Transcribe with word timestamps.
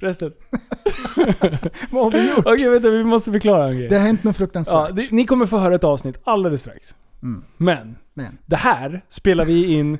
Förresten. 0.00 0.32
Vad 1.90 2.04
har 2.04 2.10
vi 2.10 2.30
gjort? 2.30 2.38
Okej 2.46 2.68
vänta, 2.68 2.90
vi 2.90 3.04
måste 3.04 3.32
förklara 3.32 3.68
en 3.68 3.78
grej. 3.78 3.88
Det 3.88 3.94
har 3.98 4.02
hänt 4.06 4.24
något 4.24 4.34
Ja, 4.34 4.38
fruktansvärt. 4.38 4.96
det, 4.96 5.10
ni 5.12 5.26
kommer 5.26 5.46
få 5.46 5.58
höra 5.58 5.74
ett 5.74 5.84
avsnitt 5.84 6.18
alldeles 6.24 6.60
strax. 6.60 6.94
Mm. 7.22 7.44
Men, 7.56 7.96
Men. 8.14 8.38
det 8.46 8.56
här 8.56 9.04
spelar 9.08 9.44
vi 9.44 9.64
in 9.74 9.98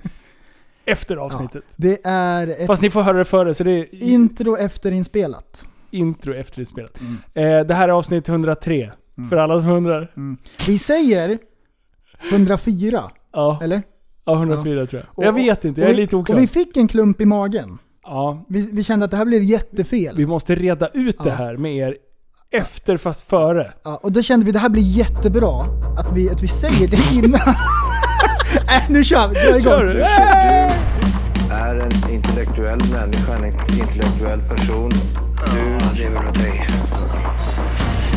efter 0.85 1.17
avsnittet. 1.17 1.65
Det 1.77 2.01
är 2.07 2.47
ett 2.47 2.67
Fast 2.67 2.83
ni 2.83 2.91
får 2.91 3.03
höra 3.03 3.19
det 3.19 3.25
före, 3.25 3.55
så 3.55 3.65
det 3.65 3.71
är 3.71 3.87
intro 4.03 4.57
efterinspelat. 4.57 5.69
intro 5.91 6.35
efter 6.35 6.61
inspelat. 6.61 7.01
Mm. 7.01 7.17
Eh, 7.61 7.67
det 7.67 7.75
här 7.75 7.89
är 7.89 7.93
avsnitt 7.93 8.29
103. 8.29 8.93
För 9.31 9.37
alla 9.37 9.61
som 9.61 9.71
undrar. 9.71 10.13
Mm. 10.17 10.37
Vi 10.67 10.79
säger 10.79 11.39
104, 12.33 13.11
Ja, 13.33 13.61
eller? 13.63 13.83
ja 14.25 14.35
104 14.35 14.87
tror 14.87 15.03
jag. 15.03 15.19
Och- 15.19 15.25
jag 15.25 15.33
vet 15.33 15.65
inte, 15.65 15.81
jag 15.81 15.91
är 15.91 15.95
vi, 15.95 16.01
lite 16.01 16.17
oklar. 16.17 16.37
Och 16.37 16.43
vi 16.43 16.47
fick 16.47 16.77
en 16.77 16.89
klump 16.89 17.21
i 17.21 17.25
magen. 17.27 17.79
Ja, 18.07 18.45
Vi, 18.49 18.71
vi 18.73 18.85
kände 18.85 19.05
att 19.05 19.11
det 19.11 19.17
här 19.17 19.25
blev 19.25 19.43
jättefel. 19.43 20.17
vi 20.17 20.27
måste 20.27 20.55
reda 20.55 20.89
ut 20.89 21.17
det 21.25 21.31
här 21.31 21.57
med 21.57 21.77
er 21.77 21.97
efter 22.53 22.97
fast 22.97 23.21
före. 23.31 23.71
Ja, 23.85 24.01
och 24.03 24.13
då 24.13 24.23
kände 24.23 24.45
vi 24.47 24.51
att 24.51 24.55
det 24.55 24.61
här 24.61 24.69
blir 24.69 24.83
jättebra 24.83 25.63
att 25.99 26.13
vi, 26.13 26.31
att 26.31 26.43
vi 26.43 26.49
säger 26.49 26.89
det 26.89 27.15
innan. 27.27 27.41
Nej, 28.67 28.87
nu 28.89 29.05
kör 29.05 29.29
vi! 29.29 29.35
Dra 29.35 29.49
igång. 29.59 29.63
Kör 29.63 29.85
du? 29.85 29.93
Du 29.93 30.03
är 31.55 31.75
en 31.77 32.15
intellektuell 32.15 32.79
människa, 32.93 33.35
en 33.37 33.45
intellektuell 33.81 34.41
person. 34.41 34.91
Du 35.55 35.99
lever 36.03 36.29
åt 36.29 36.35
dig. 36.35 36.67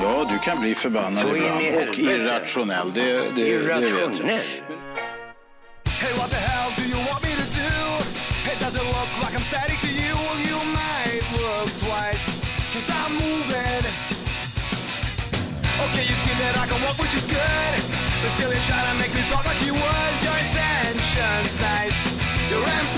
Ja, 0.00 0.26
du 0.30 0.38
kan 0.38 0.60
bli 0.60 0.74
förbannad 0.74 1.22
Så 1.22 1.36
ibland 1.36 1.88
och 1.88 1.98
irrationell. 1.98 2.92
Det, 2.94 3.02
det, 3.02 3.20
det 3.36 3.58
vet 3.58 3.80
jag. 3.82 3.90
Irrationell. 3.90 4.40
Hey, 6.00 6.12
what 6.20 6.30
the 6.30 6.36
hell 6.50 6.70
do 6.76 6.84
you 6.92 6.98
want 7.08 7.22
me 7.26 7.32
to 7.42 7.46
do? 7.64 7.74
It 8.52 8.58
doesn't 8.64 8.86
look 8.96 9.10
like 9.24 9.34
I'm 9.38 9.46
static 9.52 9.78
to 9.86 9.90
you. 10.02 10.12
Well, 10.24 10.38
you 10.50 10.58
might 10.80 11.22
look 11.42 11.68
twice, 11.86 12.24
cause 12.72 12.88
I'm 13.00 13.12
moving. 13.26 13.82
Okay, 15.84 16.04
you 16.10 16.16
see 16.24 16.34
that 16.42 16.54
I 16.62 16.66
can 16.70 16.78
walk, 16.84 16.96
which 17.02 17.14
is 17.20 17.26
good. 17.26 17.74
But 18.22 18.30
still, 18.36 18.50
you're 18.54 18.68
trying 18.70 18.88
to 18.92 18.96
make 19.02 19.12
me 19.18 19.22
talk 19.32 19.44
like 19.50 19.60
you 19.66 19.74
would. 19.82 20.12
Your 20.26 20.36
intention's 20.46 21.54
nice, 21.70 21.98
you're 22.50 22.62
improving. 22.62 22.97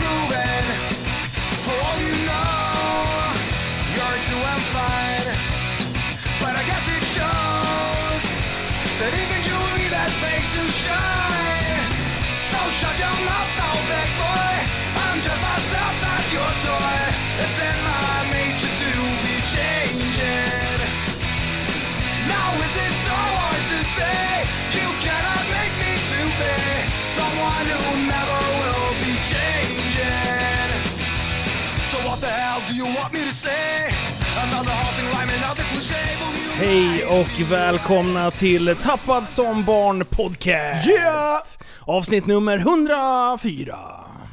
Hej 36.60 37.04
och 37.20 37.50
välkomna 37.52 38.30
till 38.30 38.76
Tappad 38.82 39.28
som 39.28 39.64
barn 39.64 40.04
podcast! 40.10 40.88
Yeah! 40.88 41.42
Avsnitt 41.80 42.26
nummer 42.26 42.58
104. 42.58 43.78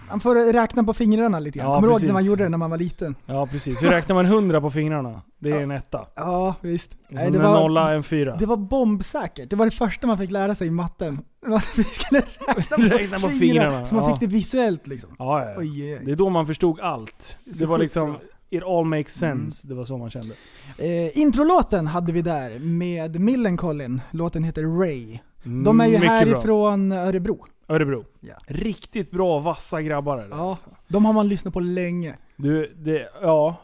Man 0.09 0.19
får 0.19 0.53
räkna 0.53 0.83
på 0.83 0.93
fingrarna 0.93 1.39
lite 1.39 1.59
grann. 1.59 1.67
Ja, 1.69 1.75
Kommer 1.75 1.87
du 1.87 1.91
ihåg 1.91 1.95
precis. 1.95 2.07
när 2.07 2.13
man 2.13 2.25
gjorde 2.25 2.43
det 2.43 2.49
när 2.49 2.57
man 2.57 2.69
var 2.69 2.77
liten? 2.77 3.15
Ja 3.25 3.47
precis, 3.47 3.83
hur 3.83 3.89
räknar 3.89 4.15
man 4.15 4.25
100 4.25 4.61
på 4.61 4.69
fingrarna? 4.71 5.21
Det 5.39 5.51
är 5.51 5.61
en 5.63 5.71
etta. 5.71 6.07
Ja, 6.15 6.55
visst. 6.61 6.97
Nej, 7.09 7.31
det, 7.31 7.37
en 7.37 7.43
var, 7.43 7.53
nolla, 7.61 7.93
en 7.93 8.03
fyra. 8.03 8.35
det 8.39 8.45
var 8.45 8.57
bombsäkert. 8.57 9.49
Det 9.49 9.55
var 9.55 9.65
det 9.65 9.71
första 9.71 10.07
man 10.07 10.17
fick 10.17 10.31
lära 10.31 10.55
sig 10.55 10.67
i 10.67 10.71
matten. 10.71 11.19
Vi 11.77 11.83
skulle 11.83 12.19
räkna 12.47 12.77
på, 12.77 12.81
Räkna 12.97 13.19
på 13.19 13.29
fingrarna, 13.29 13.85
Så 13.85 13.95
man 13.95 14.03
ja. 14.03 14.11
fick 14.11 14.19
det 14.29 14.35
visuellt 14.35 14.87
liksom. 14.87 15.09
Ja, 15.19 15.45
ja. 15.45 15.55
Oj, 15.57 15.83
oj, 15.83 15.99
Det 15.99 16.05
oj. 16.05 16.11
är 16.11 16.15
då 16.15 16.29
man 16.29 16.47
förstod 16.47 16.79
allt. 16.79 17.37
Det 17.45 17.53
Så 17.53 17.65
var 17.65 17.77
liksom, 17.77 18.09
bra. 18.11 18.19
It 18.49 18.63
all 18.63 18.85
makes 18.85 19.13
sense. 19.15 19.67
Det 19.67 19.73
var 19.73 19.85
så 19.85 19.97
man 19.97 20.09
kände. 20.09 20.35
Eh, 20.77 21.17
introlåten 21.17 21.87
hade 21.87 22.11
vi 22.13 22.21
där 22.21 22.59
med 22.59 23.19
Millencolin. 23.21 24.01
Låten 24.11 24.43
heter 24.43 24.79
Ray. 24.79 25.19
De 25.43 25.79
är 25.81 25.85
ju 25.85 25.95
Mm, 25.95 26.01
Mycket 26.01 26.09
härifrån 26.09 26.89
bra. 26.89 26.97
Örebro. 26.99 27.45
Örebro. 27.69 28.05
Ja. 28.19 28.33
Riktigt 28.47 29.11
bra, 29.11 29.39
vassa 29.39 29.81
grabbar 29.81 30.17
är 30.17 30.21
det, 30.23 30.35
Ja, 30.35 30.49
alltså. 30.49 30.69
de 30.87 31.05
har 31.05 31.13
man 31.13 31.27
lyssnat 31.27 31.53
på 31.53 31.59
länge. 31.59 32.15
Du, 32.35 32.73
det, 32.77 33.09
ja. 33.21 33.55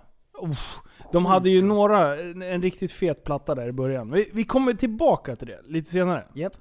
Uff. 0.42 0.76
De 1.12 1.26
hade 1.26 1.50
ju 1.50 1.62
några, 1.62 2.22
en, 2.22 2.42
en 2.42 2.62
riktigt 2.62 2.92
fet 2.92 3.24
platta 3.24 3.56
där 3.56 3.68
i 3.68 3.72
början. 3.72 4.12
Vi, 4.12 4.30
vi 4.34 4.44
kommer 4.44 4.74
tillbaka 4.74 5.36
till 5.36 5.48
det 5.48 5.60
lite 5.68 5.92
senare. 5.92 6.24
Yep. 6.36 6.54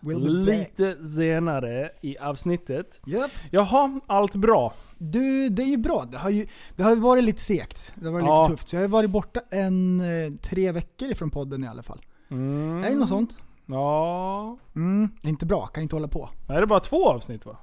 We'll 0.00 0.20
be 0.46 0.52
back. 0.52 0.78
Lite 0.78 1.04
senare 1.06 1.90
i 2.00 2.18
avsnittet. 2.18 3.00
Yep. 3.06 3.30
Jaha, 3.50 4.00
allt 4.06 4.36
bra. 4.36 4.72
Du, 4.98 5.48
det 5.48 5.62
är 5.62 5.66
ju 5.66 5.76
bra. 5.76 6.04
Det 6.10 6.18
har 6.18 6.30
ju, 6.30 6.46
det 6.76 6.82
har 6.82 6.96
varit 6.96 7.24
lite 7.24 7.42
segt. 7.42 7.92
Det 7.94 8.06
har 8.06 8.12
varit 8.12 8.26
Ja. 8.26 8.42
lite 8.42 8.52
tufft. 8.56 8.68
Så 8.68 8.76
jag 8.76 8.80
har 8.80 8.88
varit 8.88 9.10
borta 9.10 9.40
en, 9.50 10.00
eh, 10.00 10.32
tre 10.42 10.72
veckor 10.72 11.08
ifrån 11.10 11.30
podden 11.30 11.64
i 11.64 11.68
alla 11.68 11.82
fall. 11.82 12.00
Mm. 12.30 12.84
Är 12.84 12.90
det 12.90 12.96
något 12.96 13.08
sånt? 13.08 13.36
Ja. 13.66 14.56
Mm, 14.76 15.08
det 15.22 15.28
är 15.28 15.30
inte 15.30 15.46
bra. 15.46 15.66
Kan 15.66 15.82
inte 15.82 15.96
hålla 15.96 16.08
på. 16.08 16.28
Nej, 16.48 16.56
det 16.56 16.62
är 16.62 16.66
bara 16.66 16.80
två 16.80 17.08
avsnitt 17.08 17.46
va? 17.46 17.56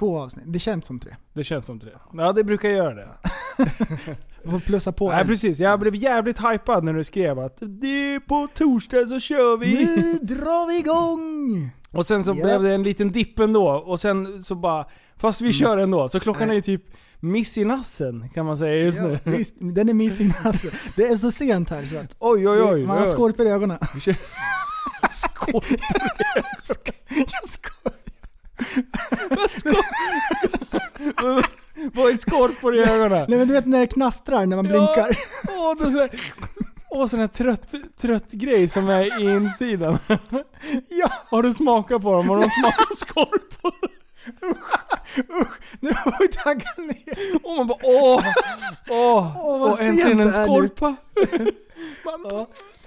Två 0.00 0.20
avsnitt. 0.20 0.44
Det 0.48 0.58
känns 0.58 0.86
som 0.86 1.00
tre. 1.00 1.16
Det 1.32 1.44
känns 1.44 1.66
som 1.66 1.78
det. 1.78 1.86
Ja, 2.12 2.32
det 2.32 2.44
brukar 2.44 2.68
göra 2.68 2.94
det. 2.94 3.08
Jag 4.42 4.50
får 4.52 4.60
plussa 4.60 4.92
på 4.92 5.10
Nej 5.10 5.20
en. 5.20 5.26
precis, 5.26 5.58
jag 5.58 5.80
blev 5.80 5.94
jävligt 5.96 6.38
hypad 6.38 6.84
när 6.84 6.92
du 6.92 7.04
skrev 7.04 7.38
att 7.38 7.56
det 7.60 7.86
är 8.14 8.20
på 8.20 8.48
torsdag 8.54 9.06
så 9.06 9.20
kör 9.20 9.56
vi. 9.56 9.84
Nu 9.84 10.18
drar 10.18 10.66
vi 10.68 10.78
igång! 10.78 11.70
Och 11.90 12.06
sen 12.06 12.24
så 12.24 12.30
Ja. 12.30 12.44
blev 12.44 12.62
det 12.62 12.74
en 12.74 12.82
liten 12.82 13.12
dipp 13.12 13.38
ändå, 13.38 13.68
och 13.70 14.00
sen 14.00 14.44
så 14.44 14.54
bara... 14.54 14.86
Fast 15.16 15.40
vi 15.40 15.52
kör 15.52 15.78
ändå, 15.78 16.08
så 16.08 16.20
klockan 16.20 16.48
Nej. 16.48 16.54
är 16.54 16.56
ju 16.56 16.62
typ 16.62 16.82
miss 17.20 17.58
i 17.58 17.64
nassen 17.64 18.28
kan 18.28 18.46
man 18.46 18.56
säga 18.56 18.74
just 18.84 18.98
Ja, 18.98 19.04
nu. 19.06 19.18
visst, 19.24 19.54
den 19.58 19.88
är 19.88 19.94
missing 19.94 20.32
alltså. 20.44 20.66
Det 20.96 21.02
är 21.06 21.16
så 21.16 21.30
sent 21.30 21.70
här 21.70 21.84
så 21.86 21.98
att 21.98 22.16
Oj 22.18 22.48
oj 22.48 22.62
oj. 22.62 22.84
man 22.86 22.98
har 22.98 23.04
oj. 23.06 23.10
skorpor 23.12 23.46
i 23.46 23.50
ögonen. 23.50 23.78
Vi 23.94 24.00
kör- 24.00 24.16
Skål. 25.10 25.62
Jag 27.08 27.48
skojar. 27.48 27.89
Vad 31.94 32.10
är 32.12 32.16
skorpor 32.16 32.76
i 32.76 32.80
ögonen? 32.80 33.24
Nej 33.28 33.38
men 33.38 33.48
du 33.48 33.54
vet 33.54 33.66
när 33.66 33.80
det 33.80 33.86
knastrar 33.86 34.46
när 34.46 34.56
man 34.56 34.64
blinkar. 34.64 35.16
Åh, 35.48 35.70
är 35.70 35.76
sån 35.84 35.94
här- 35.94 36.10
Åh, 36.92 37.06
sån 37.06 37.20
här 37.20 37.26
trött, 37.28 37.74
trött 38.00 38.30
grej 38.32 38.68
som 38.68 38.88
är 38.88 39.22
i 39.22 39.30
insidan. 39.34 39.98
Ja, 40.88 41.10
Har 41.30 41.42
du 41.42 41.54
smakat 41.54 42.02
på 42.02 42.12
dem? 42.12 42.28
Har 42.28 42.36
de 42.40 42.50
smakat 42.50 42.98
skorpor? 42.98 43.72
nu 45.80 45.94
får 45.94 46.14
vi 46.20 46.28
tagga 46.28 46.70
ner. 46.76 47.34
Och 47.42 47.56
man 47.56 47.66
bara 47.66 47.78
åh, 47.82 48.22
åh, 48.90 49.36
Åh, 49.44 49.72
och 49.72 49.80
äntligen 49.80 50.20
en 50.20 50.32
skorpa. 50.32 50.96
Ja. 52.30 52.46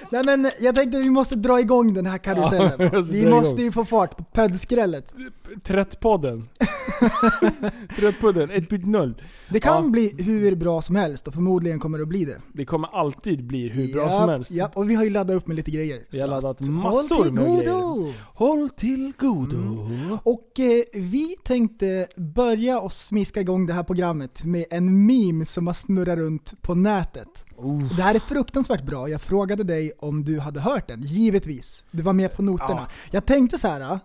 Nej 0.09 0.23
men 0.25 0.51
jag 0.59 0.75
tänkte 0.75 0.97
vi 0.99 1.09
måste 1.09 1.35
dra 1.35 1.59
igång 1.59 1.93
den 1.93 2.05
här 2.05 2.17
karusellen. 2.17 2.89
Ja, 2.93 3.01
vi 3.11 3.25
måste 3.29 3.61
ju 3.61 3.71
få 3.71 3.85
fart 3.85 4.17
på 4.17 4.23
pödskrället. 4.23 5.13
Tröttpodden. 5.63 6.49
Tröttpodden 7.95 8.51
1.0. 8.51 9.13
Det 9.49 9.59
kan 9.59 9.83
Ja. 9.83 9.89
bli 9.89 10.13
hur 10.23 10.55
bra 10.55 10.81
som 10.81 10.95
helst 10.95 11.27
och 11.27 11.33
förmodligen 11.33 11.79
kommer 11.79 11.97
det 11.97 12.01
att 12.01 12.07
bli 12.07 12.25
det. 12.25 12.37
Det 12.53 12.65
kommer 12.65 12.87
alltid 12.87 13.47
bli 13.47 13.69
hur 13.69 13.93
bra 13.93 14.03
Japp, 14.03 14.13
som 14.13 14.29
helst. 14.29 14.51
japp, 14.51 14.77
och 14.77 14.89
vi 14.89 14.95
har 14.95 15.03
ju 15.03 15.09
laddat 15.09 15.35
upp 15.37 15.47
med 15.47 15.55
lite 15.55 15.71
grejer. 15.71 16.01
Vi 16.11 16.19
har 16.19 16.27
laddat 16.27 16.59
massor 16.61 17.15
håll 17.15 17.23
till 17.23 17.33
med 17.33 17.45
godo. 17.45 17.59
grejer. 18.03 18.13
Håll 18.33 18.69
till 18.69 19.13
godo. 19.19 19.89
Och 20.23 20.59
eh, 20.59 20.83
vi 21.01 21.35
tänkte 21.43 22.07
börja 22.17 22.79
och 22.79 22.93
smiska 22.93 23.41
igång 23.41 23.65
det 23.65 23.73
här 23.73 23.83
programmet 23.83 24.43
med 24.43 24.65
en 24.69 25.05
meme 25.05 25.45
som 25.45 25.67
har 25.67 25.73
snurrat 25.73 26.17
runt 26.17 26.53
på 26.61 26.75
nätet. 26.75 27.45
Oh. 27.57 27.95
Det 27.95 28.01
här 28.03 28.15
är 28.15 28.19
fruktansvärt 28.19 28.83
bra. 28.85 29.09
Jag 29.09 29.21
frågade 29.21 29.63
dig 29.63 29.91
om 29.99 30.23
du 30.23 30.39
hade 30.39 30.59
hört 30.59 30.87
den, 30.87 31.01
givetvis. 31.01 31.83
Du 31.91 32.03
var 32.03 32.13
med 32.13 32.35
på 32.35 32.41
noterna. 32.41 32.87
Jag 33.11 33.25
tänkte 33.25 33.57
så 33.57 33.67
här. 33.67 33.99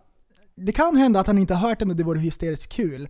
Det 0.61 0.73
kan 0.73 0.97
hända 0.97 1.21
att 1.21 1.27
han 1.27 1.39
inte 1.39 1.55
har 1.55 1.69
hört 1.69 1.79
den 1.79 1.91
och 1.91 1.97
det 1.97 2.05
vore 2.05 2.19
hysteriskt 2.21 2.73
kul. 2.73 3.09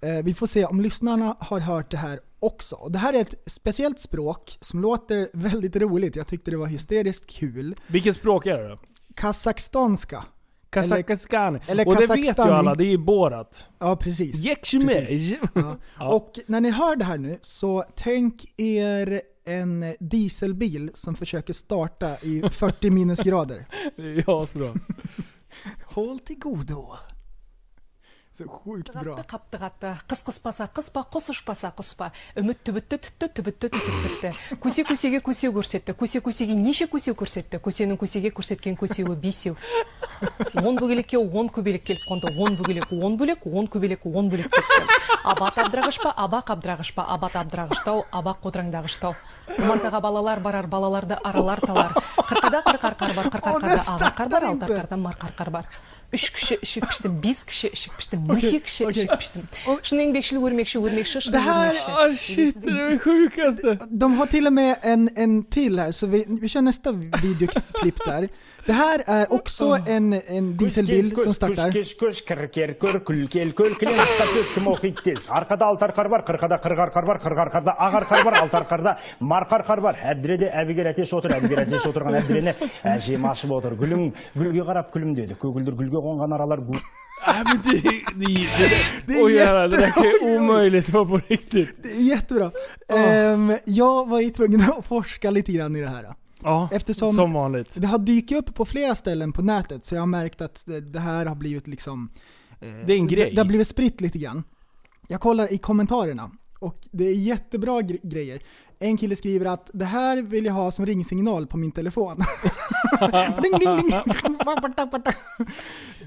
Eh, 0.00 0.24
vi 0.24 0.34
får 0.34 0.46
se 0.46 0.64
om 0.64 0.80
lyssnarna 0.80 1.36
har 1.40 1.60
hört 1.60 1.90
det 1.90 1.96
här 1.96 2.20
också. 2.40 2.88
Det 2.88 2.98
här 2.98 3.12
är 3.12 3.20
ett 3.20 3.34
speciellt 3.46 4.00
språk 4.00 4.58
som 4.60 4.80
låter 4.80 5.28
väldigt 5.32 5.76
roligt. 5.76 6.16
Jag 6.16 6.26
tyckte 6.26 6.50
det 6.50 6.56
var 6.56 6.66
hysteriskt 6.66 7.26
kul. 7.26 7.74
Vilket 7.86 8.16
språk 8.16 8.46
är 8.46 8.58
det 8.58 8.68
då? 8.68 8.78
Kazakstanska. 9.14 10.24
Kazakstan. 10.70 11.60
eller 11.66 11.88
Och 11.88 11.96
det 11.96 12.06
vet 12.06 12.38
ju 12.38 12.42
alla, 12.42 12.74
det 12.74 12.84
är 12.84 12.90
ju 12.90 12.98
Borat. 12.98 13.68
Ja, 13.78 13.96
precis. 13.96 14.36
Jekshimej. 14.36 15.40
Ja. 15.54 15.76
Ja. 15.98 16.08
Och 16.08 16.38
när 16.46 16.60
ni 16.60 16.70
hör 16.70 16.96
det 16.96 17.04
här 17.04 17.18
nu, 17.18 17.38
så 17.42 17.84
tänk 17.96 18.60
er 18.60 19.22
en 19.44 19.94
dieselbil 20.00 20.90
som 20.94 21.14
försöker 21.14 21.52
starta 21.52 22.16
i 22.22 22.42
40 22.50 22.90
minusgrader. 22.90 23.66
Ja, 24.26 24.46
så 24.46 24.58
bra. 24.58 24.74
Håll 25.84 26.18
till 26.18 26.38
godo. 26.38 26.98
Sjukt 28.34 28.88
bra. 28.90 29.14
Қапты 29.14 29.22
қаптығатты 29.30 29.90
қыс 30.10 30.24
қыспаса 30.26 30.66
қыспа 30.74 31.04
құс 31.06 31.28
ұшпаса 31.30 31.68
құспа. 31.78 32.08
Үміт 32.34 32.64
түбітті 32.66 32.98
түтті 32.98 33.28
түбітті 33.36 33.68
түтіп 33.70 34.00
бітті 34.02 34.32
көсе 34.58 34.82
көсеге 34.88 35.20
көсе 35.22 35.52
көрсетті. 35.54 35.94
Көсе 35.94 36.18
көсеге 36.18 36.56
неше 36.58 36.88
көсе 36.90 37.14
көрсетті? 37.14 37.60
Көсенің 37.62 37.94
көсеге 38.00 38.32
көрсеткен 38.34 38.74
көсеуі 38.80 39.14
бесеу. 39.14 39.54
Он 40.64 40.74
бөгелекке 40.74 41.14
он 41.14 41.46
көбелек 41.46 41.86
келіп 41.86 42.02
қонды. 42.10 42.34
Он 42.34 42.58
бөгелек 42.58 42.90
он 42.90 43.16
бөлек 43.16 43.46
он 43.46 43.70
көбелек 43.70 44.02
он 44.02 44.28
бөлек 44.28 44.50
кетті 44.50 44.82
абат 45.24 45.56
абдырағыш 45.62 46.02
па 46.02 46.10
абақ 46.18 46.50
абдырағыш 46.56 46.90
па 46.94 47.06
абат 47.14 47.38
абдырағыштау 47.38 48.02
абақ 48.10 48.42
қодыраңдағыштау 48.42 49.14
омартаға 49.62 50.00
балалар 50.02 50.40
барар 50.40 50.66
балаларды 50.66 51.16
аралар 51.22 51.60
талар. 51.60 51.94
Қырқада 52.18 52.60
қырық 52.66 52.84
арқар 52.90 53.14
бар 53.14 53.30
қырық 53.32 53.48
арқарда 53.54 53.78
ақ 53.94 54.02
арқар 54.10 54.28
бар 54.28 54.44
алты 54.50 54.96
марқа 54.96 55.30
арқар 55.30 55.50
бар. 55.50 55.68
үш 56.13 56.23
кіші 56.35 56.55
ішік 56.61 56.85
піштім 56.87 57.11
бес 57.23 57.43
кіші 57.43 57.67
ішік 57.73 57.93
піштім 57.97 58.19
неше 58.27 58.59
кіші 58.59 58.83
okej. 58.85 59.03
ішік 59.03 59.17
піштім 59.17 59.43
шын 59.87 59.99
еңбекшіл 60.05 60.37
өрмекші 60.47 60.77
өрмекші 60.85 61.19
шын 61.21 61.31
Det 61.31 61.41
här- 61.49 61.77
Ah 61.85 62.11
shit, 62.17 62.53
det 62.65 62.71
är 62.71 62.89
det 62.89 62.99
sjukaste. 63.05 63.77
De 63.91 64.13
har 64.17 64.25
till 64.25 64.47
och 64.47 64.53
med 64.53 64.75
en, 64.81 65.09
en 65.15 65.43
till 65.43 65.79
här, 65.79 65.91
så 65.91 66.07
vi, 66.07 66.25
vi 66.41 66.47
kör 66.49 66.61
nästa 66.61 66.91
videoklipp 66.91 67.97
där. 68.05 68.29
Det 68.66 68.72
här 68.72 69.02
är 69.06 69.32
också 69.32 69.78
en, 69.86 70.12
en 70.12 70.56
dieselbil 70.56 71.16
som 71.16 71.34
startar. 71.34 71.70
Det, 89.06 89.20
är 89.20 89.28
jättebra! 89.30 89.68
Det 89.68 90.26
är 90.26 90.36
omöjligt 90.36 90.92
på, 90.92 91.06
på 91.06 91.20
riktigt. 91.28 91.82
Det 91.82 91.88
är 91.88 92.00
jättebra. 92.00 92.50
Oh. 92.88 93.32
Um, 93.32 93.58
jag 93.64 94.08
var 94.08 94.20
ju 94.20 94.30
tvungen 94.30 94.60
att 94.60 94.86
forska 94.86 95.30
lite 95.30 95.52
grann 95.52 95.76
i 95.76 95.80
det 95.80 95.88
här. 95.88 96.23
Ja, 96.44 96.68
Eftersom- 96.72 97.12
som 97.14 97.32
vanligt. 97.32 97.80
Det 97.80 97.86
har 97.86 97.98
dykt 97.98 98.32
upp 98.32 98.54
på 98.54 98.64
flera 98.64 98.94
ställen 98.94 99.32
på 99.32 99.42
nätet, 99.42 99.84
så 99.84 99.94
jag 99.94 100.02
har 100.02 100.06
märkt 100.06 100.40
att 100.40 100.62
det, 100.66 100.80
det 100.80 101.00
här 101.00 101.26
har 101.26 101.34
blivit 101.34 101.66
liksom... 101.66 102.10
eh, 102.60 102.68
Det 102.86 102.92
är 102.92 102.96
en 102.96 103.06
grej. 103.06 103.24
Det, 103.24 103.30
det 103.30 103.40
har 103.40 103.46
blivit 103.48 103.68
spritt 103.68 104.00
lite 104.00 104.18
grann. 104.18 104.42
Jag 105.08 105.20
kollar 105.20 105.52
i 105.52 105.58
kommentarerna, 105.58 106.30
och 106.60 106.78
det 106.92 107.04
är 107.04 107.14
jättebra 107.14 107.80
gre- 107.80 108.08
grejer. 108.08 108.42
En 108.78 108.96
kille 108.96 109.16
skriver 109.16 109.46
att 109.46 109.70
det 109.72 109.84
här 109.84 110.22
vill 110.22 110.44
jag 110.44 110.52
ha 110.52 110.70
som 110.70 110.86
ringsignal 110.86 111.46
på 111.46 111.56
min 111.56 111.72
telefon. 111.72 112.16
ding, 113.42 113.58
ding, 113.58 113.76
ding. 113.76 113.90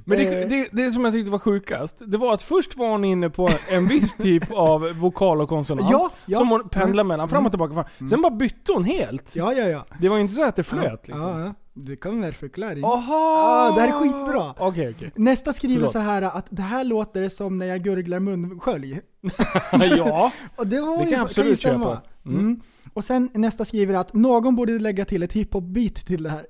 Men 0.06 0.18
det, 0.18 0.42
Eh. 0.44 0.48
det, 0.50 0.70
det 0.72 0.92
som 0.92 1.06
jag 1.06 1.14
tyckte 1.14 1.32
var 1.32 1.40
sjukast, 1.40 2.02
det 2.08 2.18
var 2.18 2.34
att 2.34 2.42
först 2.42 2.78
var 2.78 2.90
hon 2.90 3.06
inne 3.06 3.30
på 3.30 3.50
en 3.72 3.88
viss 3.88 4.14
typ 4.16 4.52
av 4.52 4.82
vokal 5.00 5.42
och 5.42 5.50
konsonant. 5.50 5.88
Ja, 5.92 6.10
ja. 6.26 6.38
Som 6.38 6.50
hon 6.50 6.70
pendlar 6.70 7.02
Mm. 7.02 7.08
mellan, 7.08 7.30
fram 7.30 7.46
och 7.46 7.52
tillbaka. 7.52 7.74
Fram. 7.74 8.08
Sen 8.10 8.22
bara 8.22 8.32
bytte 8.36 8.72
hon 8.72 8.84
helt. 8.84 9.36
Ja, 9.36 9.54
ja, 9.54 9.68
ja. 9.68 9.86
Det 10.00 10.10
var 10.10 10.16
ju 10.16 10.22
inte 10.22 10.34
så 10.36 10.44
att 10.44 10.56
det 10.56 10.64
flöt 10.64 11.08
liksom. 11.08 11.40
Ja. 11.40 11.54
Det 11.74 11.96
kommer 11.96 12.32
förklaring. 12.32 12.84
Aha! 12.86 13.68
Ja, 13.70 13.76
det 13.76 13.82
här 13.82 13.88
är 13.88 13.92
skitbra. 13.92 14.54
Okej, 14.58 14.94
okej. 14.98 15.12
Nästa 15.16 15.54
skriver 15.54 15.76
Förlåt. 15.76 15.92
så 15.92 16.00
här 16.00 16.22
att 16.22 16.46
det 16.50 16.62
här 16.62 16.84
låter 16.84 17.30
som 17.30 17.58
när 17.58 17.66
jag 17.66 17.84
gurglar 17.84 18.20
munskölj. 18.20 19.00
ja. 19.98 20.32
Och 20.56 20.68
det, 20.68 20.82
var 20.82 20.98
Det 20.98 21.04
kan 21.04 21.12
jag 21.12 21.22
absolut 21.22 21.62
köpa. 21.62 22.02
Mm. 22.28 22.40
Mm. 22.40 22.62
Och 22.94 23.04
sen 23.04 23.30
nästa 23.34 23.66
skriver 23.66 23.94
att 23.94 24.14
någon 24.14 24.56
borde 24.56 24.80
lägga 24.80 25.06
till 25.06 25.24
ett 25.24 25.34
hiphop-beat 25.34 26.06
till 26.06 26.24
det 26.24 26.30
här. 26.30 26.46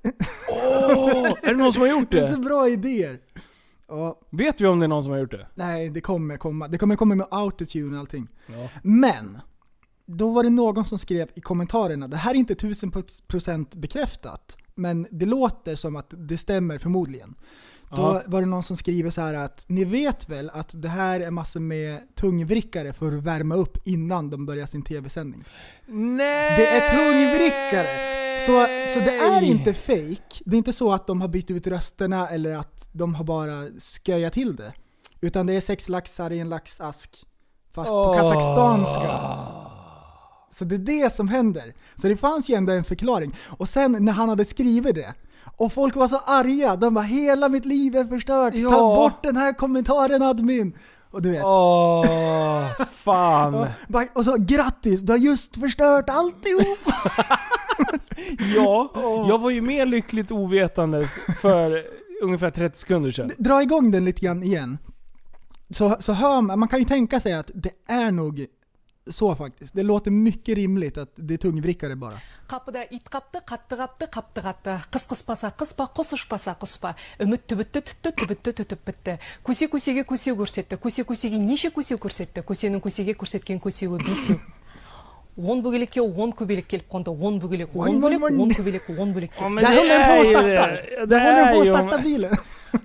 Åh, 0.52 1.34
är 1.44 1.50
det 1.52 1.58
någon 1.58 1.74
som 1.74 1.82
har 1.82 1.90
gjort 1.90 2.12
Det 2.12 2.20
är 2.20 2.28
så 2.28 2.36
det? 2.36 2.42
bra 2.42 2.70
idéer. 2.70 3.20
Ja, 3.88 4.20
Vet 4.32 4.62
vi 4.62 4.68
om 4.68 4.80
det 4.80 4.86
är 4.86 4.88
någon 4.88 5.04
som 5.04 5.12
har 5.12 5.20
gjort 5.20 5.32
det? 5.32 5.48
nej, 5.56 5.90
det 5.90 6.02
kommer 6.02 6.38
komma. 6.38 6.68
Det 6.68 6.78
kommer 6.78 6.96
komma 6.96 7.16
med 7.16 7.28
autotune 7.32 7.94
och 7.96 8.00
allting. 8.00 8.28
Ja. 8.48 8.70
Men, 8.84 9.38
då 10.06 10.32
var 10.32 10.44
det 10.44 10.50
någon 10.50 10.86
som 10.86 11.00
skrev 11.00 11.30
i 11.34 11.42
kommentarerna, 11.42 12.08
det 12.08 12.18
här 12.18 12.32
är 12.32 12.36
inte 12.36 12.54
1000% 12.54 13.78
bekräftat, 13.80 14.58
men 14.76 15.08
det 15.12 15.26
låter 15.26 15.76
som 15.76 15.96
att 15.96 16.14
det 16.18 16.38
stämmer 16.38 16.78
förmodligen. 16.78 17.36
Då 17.90 18.02
Ja. 18.02 18.22
var 18.28 18.42
det 18.42 18.48
någon 18.48 18.64
som 18.64 18.78
skriver 18.78 19.10
så 19.10 19.22
här 19.22 19.34
att 19.34 19.66
ni 19.68 19.86
vet 19.86 20.30
väl 20.30 20.50
att 20.54 20.72
det 20.82 20.90
här 20.90 21.20
är 21.20 21.32
massor 21.32 21.60
med 21.60 22.16
tungvrickare 22.16 22.94
för 22.94 23.18
att 23.18 23.24
värma 23.24 23.56
upp 23.56 23.78
innan 23.88 24.30
de 24.30 24.46
börjar 24.46 24.66
sin 24.66 24.82
tv-sändning. 24.84 25.44
Nej! 25.88 26.58
Det 26.58 26.68
är 26.68 26.90
tungvrickare! 26.96 28.18
Så, 28.40 28.46
så 28.94 29.00
det 29.00 29.18
är 29.18 29.42
inte 29.44 29.74
fake. 29.74 30.42
Det 30.46 30.56
är 30.56 30.58
inte 30.58 30.74
så 30.74 30.92
att 30.94 31.08
de 31.08 31.22
har 31.22 31.28
bytt 31.28 31.52
ut 31.52 31.68
rösterna 31.68 32.28
eller 32.30 32.54
att 32.54 32.90
de 32.92 33.16
har 33.16 33.24
bara 33.24 33.68
sköjat 34.06 34.34
till 34.34 34.56
det. 34.56 34.74
Utan 35.22 35.46
det 35.48 35.54
är 35.54 35.62
sex 35.62 35.90
laxar 35.90 36.32
i 36.32 36.40
en 36.40 36.50
laxask. 36.50 37.26
Fast 37.74 37.90
på 37.90 37.96
Åh. 37.96 38.18
kazakstanska. 38.18 39.10
Så 40.50 40.66
det 40.66 40.76
är 40.76 40.80
det 41.04 41.14
som 41.14 41.28
händer. 41.28 41.74
Så 41.96 42.08
det 42.08 42.18
fanns 42.18 42.50
ju 42.50 42.56
ändå 42.56 42.72
en 42.74 42.84
förklaring. 42.84 43.36
Och 43.48 43.70
sen 43.70 43.98
när 44.00 44.12
han 44.12 44.30
hade 44.30 44.46
skrivit 44.46 44.96
det, 44.96 45.14
och 45.58 45.74
folk 45.74 45.96
var 45.96 46.08
så 46.08 46.18
arga, 46.18 46.76
de 46.76 46.94
bara 46.94 47.06
'Hela 47.06 47.50
mitt 47.50 47.66
liv 47.66 47.96
är 47.96 48.04
förstört, 48.04 48.54
ta 48.54 48.60
Ja. 48.60 48.96
bort 48.96 49.24
den 49.24 49.38
här 49.38 49.54
kommentaren 49.54 50.22
admin' 50.24 50.74
Och 51.12 51.22
du 51.22 51.32
vet. 51.32 51.44
Åh, 51.46 52.72
fan. 52.92 53.68
Och 54.14 54.26
så 54.26 54.36
'Grattis, 54.38 55.02
du 55.02 55.14
har 55.14 55.18
just 55.18 55.56
förstört 55.56 56.10
alltihop' 56.10 56.94
Ja, 58.56 58.92
jag 59.30 59.40
var 59.40 59.50
ju 59.50 59.62
mer 59.62 59.86
lyckligt 59.86 60.32
ovetandes 60.32 61.16
för 61.42 61.84
ungefär 62.24 62.52
30 62.52 62.80
sekunder 62.80 63.12
sedan. 63.12 63.32
dra 63.38 63.62
igång 63.62 63.92
den 63.92 64.06
lite 64.06 64.22
grann 64.22 64.44
igen. 64.44 64.78
Så, 65.70 65.96
så 66.00 66.14
hör 66.14 66.42
man, 66.42 66.60
man 66.60 66.68
kan 66.70 66.80
ju 66.80 66.86
tänka 66.86 67.20
sig 67.20 67.34
att 67.34 67.52
det 67.54 67.72
är 67.88 68.12
nog 68.12 68.46
så 69.12 69.36
faktiskt. 69.36 69.74
Det 69.74 69.84
låter 69.84 70.12
mycket 70.12 70.56
rimligt 70.56 70.98
att 70.98 71.10
det 71.16 71.34
är 71.34 71.38
tungvrickare 71.38 71.96
bara. 71.96 72.20
Kapıda 72.48 72.84
it 72.84 73.10
kaptı, 73.10 73.40
қапты 73.46 73.76
қатты. 73.76 74.06
Қыс 74.92 75.08
kaptı. 75.08 75.52
Kıs 75.58 76.80
Көсе 79.44 79.68
көсеге 79.72 80.04
көсе 80.04 80.34
көрсетті. 80.36 80.78
Көсе 80.78 81.04
көсеге 81.08 81.40
неше 81.40 81.70
көсе 81.72 81.98
көрсетті? 81.98 82.44
Көсенің 82.44 82.82
көсеге 82.84 83.14
көрсеткен 83.16 83.60
көсеуі 83.64 84.00
бесеу. 84.04 84.40
он 85.38 85.62
бөгелекке 85.62 86.02
он 86.02 86.32
көбелек 86.34 86.66
келіп 86.66 86.88
қонды 86.90 87.12
он 87.12 87.40
бөгелек 87.40 87.76
он 87.76 88.02
бөлек 88.02 88.24
он 88.24 88.50
көбелек 88.50 88.90
он 88.98 89.14
бөлек 89.14 89.32
på 89.38 89.44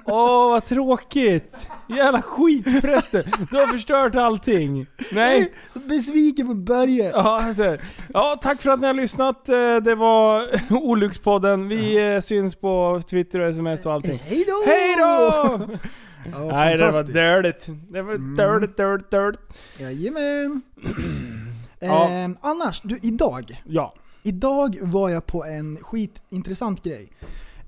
Åh, 0.04 0.48
vad 0.50 0.64
tråkigt! 0.66 1.68
Jävla 1.88 2.22
skitpräster. 2.22 3.24
Du 3.50 3.56
har 3.56 3.66
förstört 3.66 4.14
allting. 4.14 4.86
Nej. 5.12 5.52
Besviken 5.88 6.46
på 6.46 6.54
Börje! 6.54 7.10
Ja, 7.10 7.42
alltså. 7.42 7.76
ja, 8.14 8.38
tack 8.42 8.62
för 8.62 8.70
att 8.70 8.80
ni 8.80 8.86
har 8.86 8.94
lyssnat. 8.94 9.48
Eh, 9.48 9.76
Det 9.76 9.94
var 9.94 10.48
Olyckspodden. 10.70 11.68
Vi 11.68 12.12
eh, 12.14 12.20
syns 12.20 12.54
på 12.54 13.02
Twitter 13.10 13.40
och 13.40 13.48
sms 13.48 13.86
och 13.86 13.92
allting. 13.92 14.20
Hej 14.24 14.44
då! 14.48 14.62
Hej 14.66 14.96
då! 14.98 15.60
Ja, 16.32 16.38
Nej, 16.52 16.76
det 16.78 16.90
var 16.90 17.02
dirtigt. 17.02 17.66
Det 17.90 18.02
var 18.02 18.12
dirtigt, 18.12 18.76
dirtigt, 18.76 19.10
dirtigt. 19.10 19.80
Jajamän! 19.80 20.62
Ja. 21.84 22.08
Ehm, 22.08 22.36
annars, 22.40 22.80
du, 22.84 22.98
idag. 23.02 23.62
Ja. 23.64 23.94
Idag 24.22 24.78
var 24.82 25.08
jag 25.08 25.26
på 25.26 25.44
en 25.44 25.78
skitintressant 25.82 26.82
grej. 26.84 27.08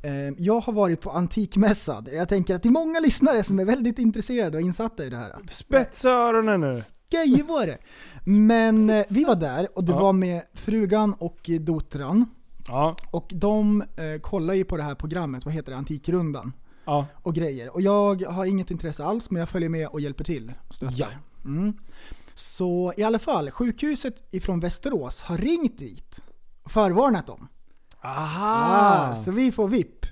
Ehm, 0.04 0.34
jag 0.38 0.60
har 0.60 0.72
varit 0.72 1.00
på 1.00 1.10
Antikmässa. 1.10 2.04
Jag 2.12 2.28
tänker 2.28 2.54
att 2.54 2.62
det 2.62 2.68
är 2.68 2.70
många 2.70 3.00
lyssnare 3.00 3.42
som 3.44 3.58
är 3.60 3.64
väldigt 3.64 3.98
intresserade 3.98 4.56
och 4.58 4.62
insatta 4.62 5.04
i 5.04 5.10
det 5.10 5.16
här. 5.16 5.36
Spetsa 5.50 6.10
öronen 6.10 6.60
nu. 6.60 6.74
Var 7.46 7.66
det! 7.66 7.78
Men 8.24 8.90
eh, 8.90 9.04
vi 9.10 9.24
var 9.24 9.36
där 9.36 9.68
och 9.78 9.84
det 9.84 9.92
Ja. 9.92 9.98
var 10.00 10.12
med 10.12 10.42
frugan 10.54 11.14
och 11.18 11.50
dotran. 11.60 12.26
Ja. 12.68 12.96
Och 13.10 13.30
de 13.34 13.80
eh, 13.96 14.20
kollar 14.20 14.54
ju 14.54 14.64
på 14.64 14.76
det 14.76 14.82
här 14.82 14.94
programmet, 14.94 15.44
vad 15.44 15.54
heter 15.54 15.72
det, 15.72 15.78
Antikrundan. 15.78 16.52
Ja. 16.84 17.06
Och 17.22 17.34
grejer. 17.34 17.74
Och 17.74 17.80
jag 17.80 18.22
har 18.22 18.44
inget 18.44 18.70
intresse 18.70 19.04
alls, 19.04 19.30
men 19.30 19.40
jag 19.40 19.48
följer 19.48 19.68
med 19.68 19.88
och 19.88 20.00
hjälper 20.00 20.24
till. 20.24 20.52
och 20.68 20.74
Stöttar. 20.74 20.94
Ja. 20.98 21.06
Mm. 21.44 21.72
Så 22.34 22.92
i 22.96 23.02
alla 23.02 23.18
fall, 23.18 23.50
sjukhuset 23.50 24.28
ifrån 24.34 24.60
Västerås 24.60 25.22
har 25.22 25.38
ringt 25.38 25.78
dit 25.78 26.22
och 26.62 26.70
förvarnat 26.70 27.26
dem. 27.26 27.48
Aha! 28.04 29.10
Ah, 29.12 29.16
så 29.16 29.30
vi 29.30 29.52
får 29.52 29.68
VIP. 29.68 30.06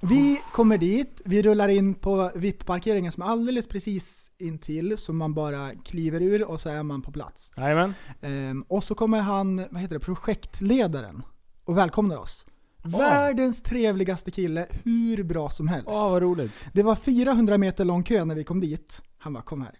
Vi 0.00 0.40
kommer 0.52 0.78
dit, 0.78 1.22
vi 1.24 1.42
rullar 1.42 1.68
in 1.68 1.94
på 1.94 2.30
VIP-parkeringen 2.34 3.12
som 3.12 3.22
är 3.22 3.26
alldeles 3.26 3.66
precis 3.66 4.30
intill, 4.38 4.98
så 4.98 5.12
man 5.12 5.34
bara 5.34 5.70
kliver 5.84 6.22
ur 6.22 6.44
och 6.44 6.60
så 6.60 6.68
är 6.68 6.82
man 6.82 7.02
på 7.02 7.12
plats. 7.12 7.52
Jajamän. 7.56 7.94
Ehm, 8.20 8.64
och 8.68 8.84
så 8.84 8.94
kommer 8.94 9.20
han, 9.20 9.56
vad 9.70 9.80
heter 9.80 9.94
det, 9.94 10.00
projektledaren 10.00 11.22
och 11.64 11.78
välkomnar 11.78 12.16
oss. 12.16 12.46
Världens 12.82 13.62
trevligaste 13.62 14.30
kille, 14.30 14.66
hur 14.84 15.22
bra 15.22 15.50
som 15.50 15.68
helst. 15.68 15.88
Åh 15.90 16.10
vad 16.10 16.22
roligt. 16.22 16.52
Det 16.72 16.82
var 16.82 16.96
400 16.96 17.58
meter 17.58 17.84
lång 17.84 18.02
kö 18.02 18.24
när 18.24 18.34
vi 18.34 18.44
kom 18.44 18.60
dit. 18.60 19.02
Han 19.18 19.32
bara 19.32 19.42
kom 19.42 19.62
här. 19.62 19.74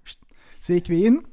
Så 0.60 0.72
gick 0.72 0.90
vi 0.90 1.06
in. 1.06 1.25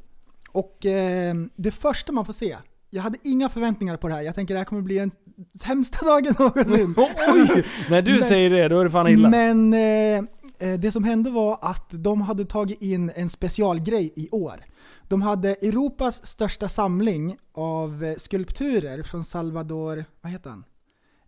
Och 0.52 0.86
eh, 0.86 1.36
det 1.56 1.72
första 1.72 2.12
man 2.12 2.26
får 2.26 2.34
se, 2.34 2.58
jag 2.96 3.02
hade 3.02 3.18
inga 3.24 3.50
förväntningar 3.50 3.98
på 3.98 4.08
det 4.08 4.14
här. 4.14 4.22
Jag 4.22 4.36
tänker 4.36 4.54
det 4.54 4.58
här 4.58 4.66
kommer 4.66 4.82
bli 4.82 4.96
den 4.96 5.12
sämsta 5.60 6.06
dagen 6.06 6.34
någonsin. 6.40 6.96
Oj! 7.34 7.66
När 7.90 8.02
du 8.02 8.12
Men- 8.14 8.24
säger 8.24 8.50
det, 8.50 8.68
då 8.68 8.80
är 8.80 8.86
det 8.86 8.92
fan 8.92 9.08
illa. 9.08 9.30
Men 9.30 9.74
eh, 9.74 10.24
eh, 10.70 10.80
det 10.80 10.92
som 10.92 11.04
hände 11.04 11.30
var 11.30 11.60
att 11.62 11.90
de 11.90 12.22
hade 12.22 12.46
tagit 12.46 12.82
in 12.82 13.12
en 13.16 13.30
specialgrej 13.30 14.14
i 14.16 14.30
år. 14.32 14.66
De 15.08 15.22
hade 15.22 15.50
Europas 15.50 16.26
största 16.28 16.70
samling 16.70 17.38
av 17.54 18.04
eh, 18.04 18.16
skulpturer 18.18 19.04
från 19.04 19.24
Salvador, 19.24 20.06
vad 20.22 20.32
heter 20.32 20.50
han? 20.50 20.64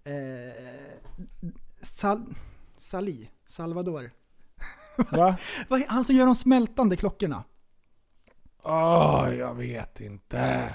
Eh, 0.03 0.13
Sal, 1.81 2.21
Sali? 2.77 3.29
Salvador? 3.47 4.12
Va? 5.12 5.38
Han 5.88 6.03
som 6.03 6.15
gör 6.15 6.25
de 6.25 6.36
smältande 6.36 6.95
klockorna. 6.95 7.43
Åh, 8.63 9.27
jag 9.38 9.53
vet 9.55 10.01
inte. 10.01 10.69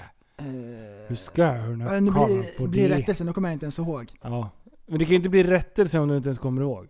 Hur 1.07 1.15
ska 1.15 1.41
jag 1.41 1.65
kunna 1.65 1.95
Eh, 1.95 2.01
nu 2.01 2.11
komma 2.11 2.25
blir, 2.25 2.57
på 2.57 2.67
blir 2.67 2.89
det? 2.89 2.95
rättelsen, 2.97 3.27
nu 3.27 3.33
kommer 3.33 3.49
jag 3.49 3.53
inte 3.55 3.65
ens 3.65 3.79
ihåg. 3.79 4.11
Ja. 4.21 4.49
Men 4.85 4.99
det 4.99 5.05
kan 5.05 5.09
ju 5.09 5.15
inte 5.15 5.29
bli 5.29 5.43
rättelse 5.43 5.99
om 5.99 6.07
du 6.07 6.17
inte 6.17 6.29
ens 6.29 6.39
kommer 6.39 6.61
ihåg. 6.61 6.87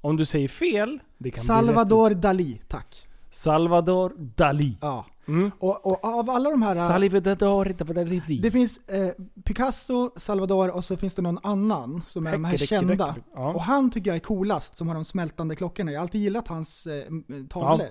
Om 0.00 0.16
du 0.16 0.24
säger 0.24 0.48
fel, 0.48 0.98
det 1.18 1.30
kan 1.30 1.40
bli 1.42 1.46
Salvador 1.46 2.08
rättelse. 2.08 2.28
Dali, 2.28 2.60
tack. 2.68 3.06
Salvador 3.30 4.12
Dalí. 4.36 4.76
Ja. 4.80 5.06
Mm. 5.28 5.50
Och, 5.58 5.86
och 5.86 6.04
av 6.04 6.30
alla 6.30 6.50
de 6.50 6.62
här... 6.62 6.74
Salvador 6.74 7.64
Dalí. 7.94 8.40
Det 8.42 8.50
finns 8.50 8.78
eh, 8.88 9.08
Picasso, 9.44 10.10
Salvador 10.16 10.70
och 10.76 10.84
så 10.84 10.96
finns 10.96 11.14
det 11.14 11.22
någon 11.22 11.38
annan 11.42 12.02
som 12.06 12.26
är 12.26 12.32
de 12.32 12.44
här 12.44 12.56
kända. 12.56 13.14
Ja. 13.34 13.54
Och 13.54 13.62
han 13.62 13.90
tycker 13.90 14.10
jag 14.10 14.16
är 14.16 14.20
coolast 14.20 14.76
som 14.76 14.88
har 14.88 14.94
de 14.94 15.04
smältande 15.04 15.56
klockorna. 15.56 15.92
Jag 15.92 15.98
har 15.98 16.02
alltid 16.02 16.20
gillat 16.20 16.48
hans 16.48 16.86
eh, 16.86 17.04
m- 17.08 17.46
tavlor. 17.50 17.86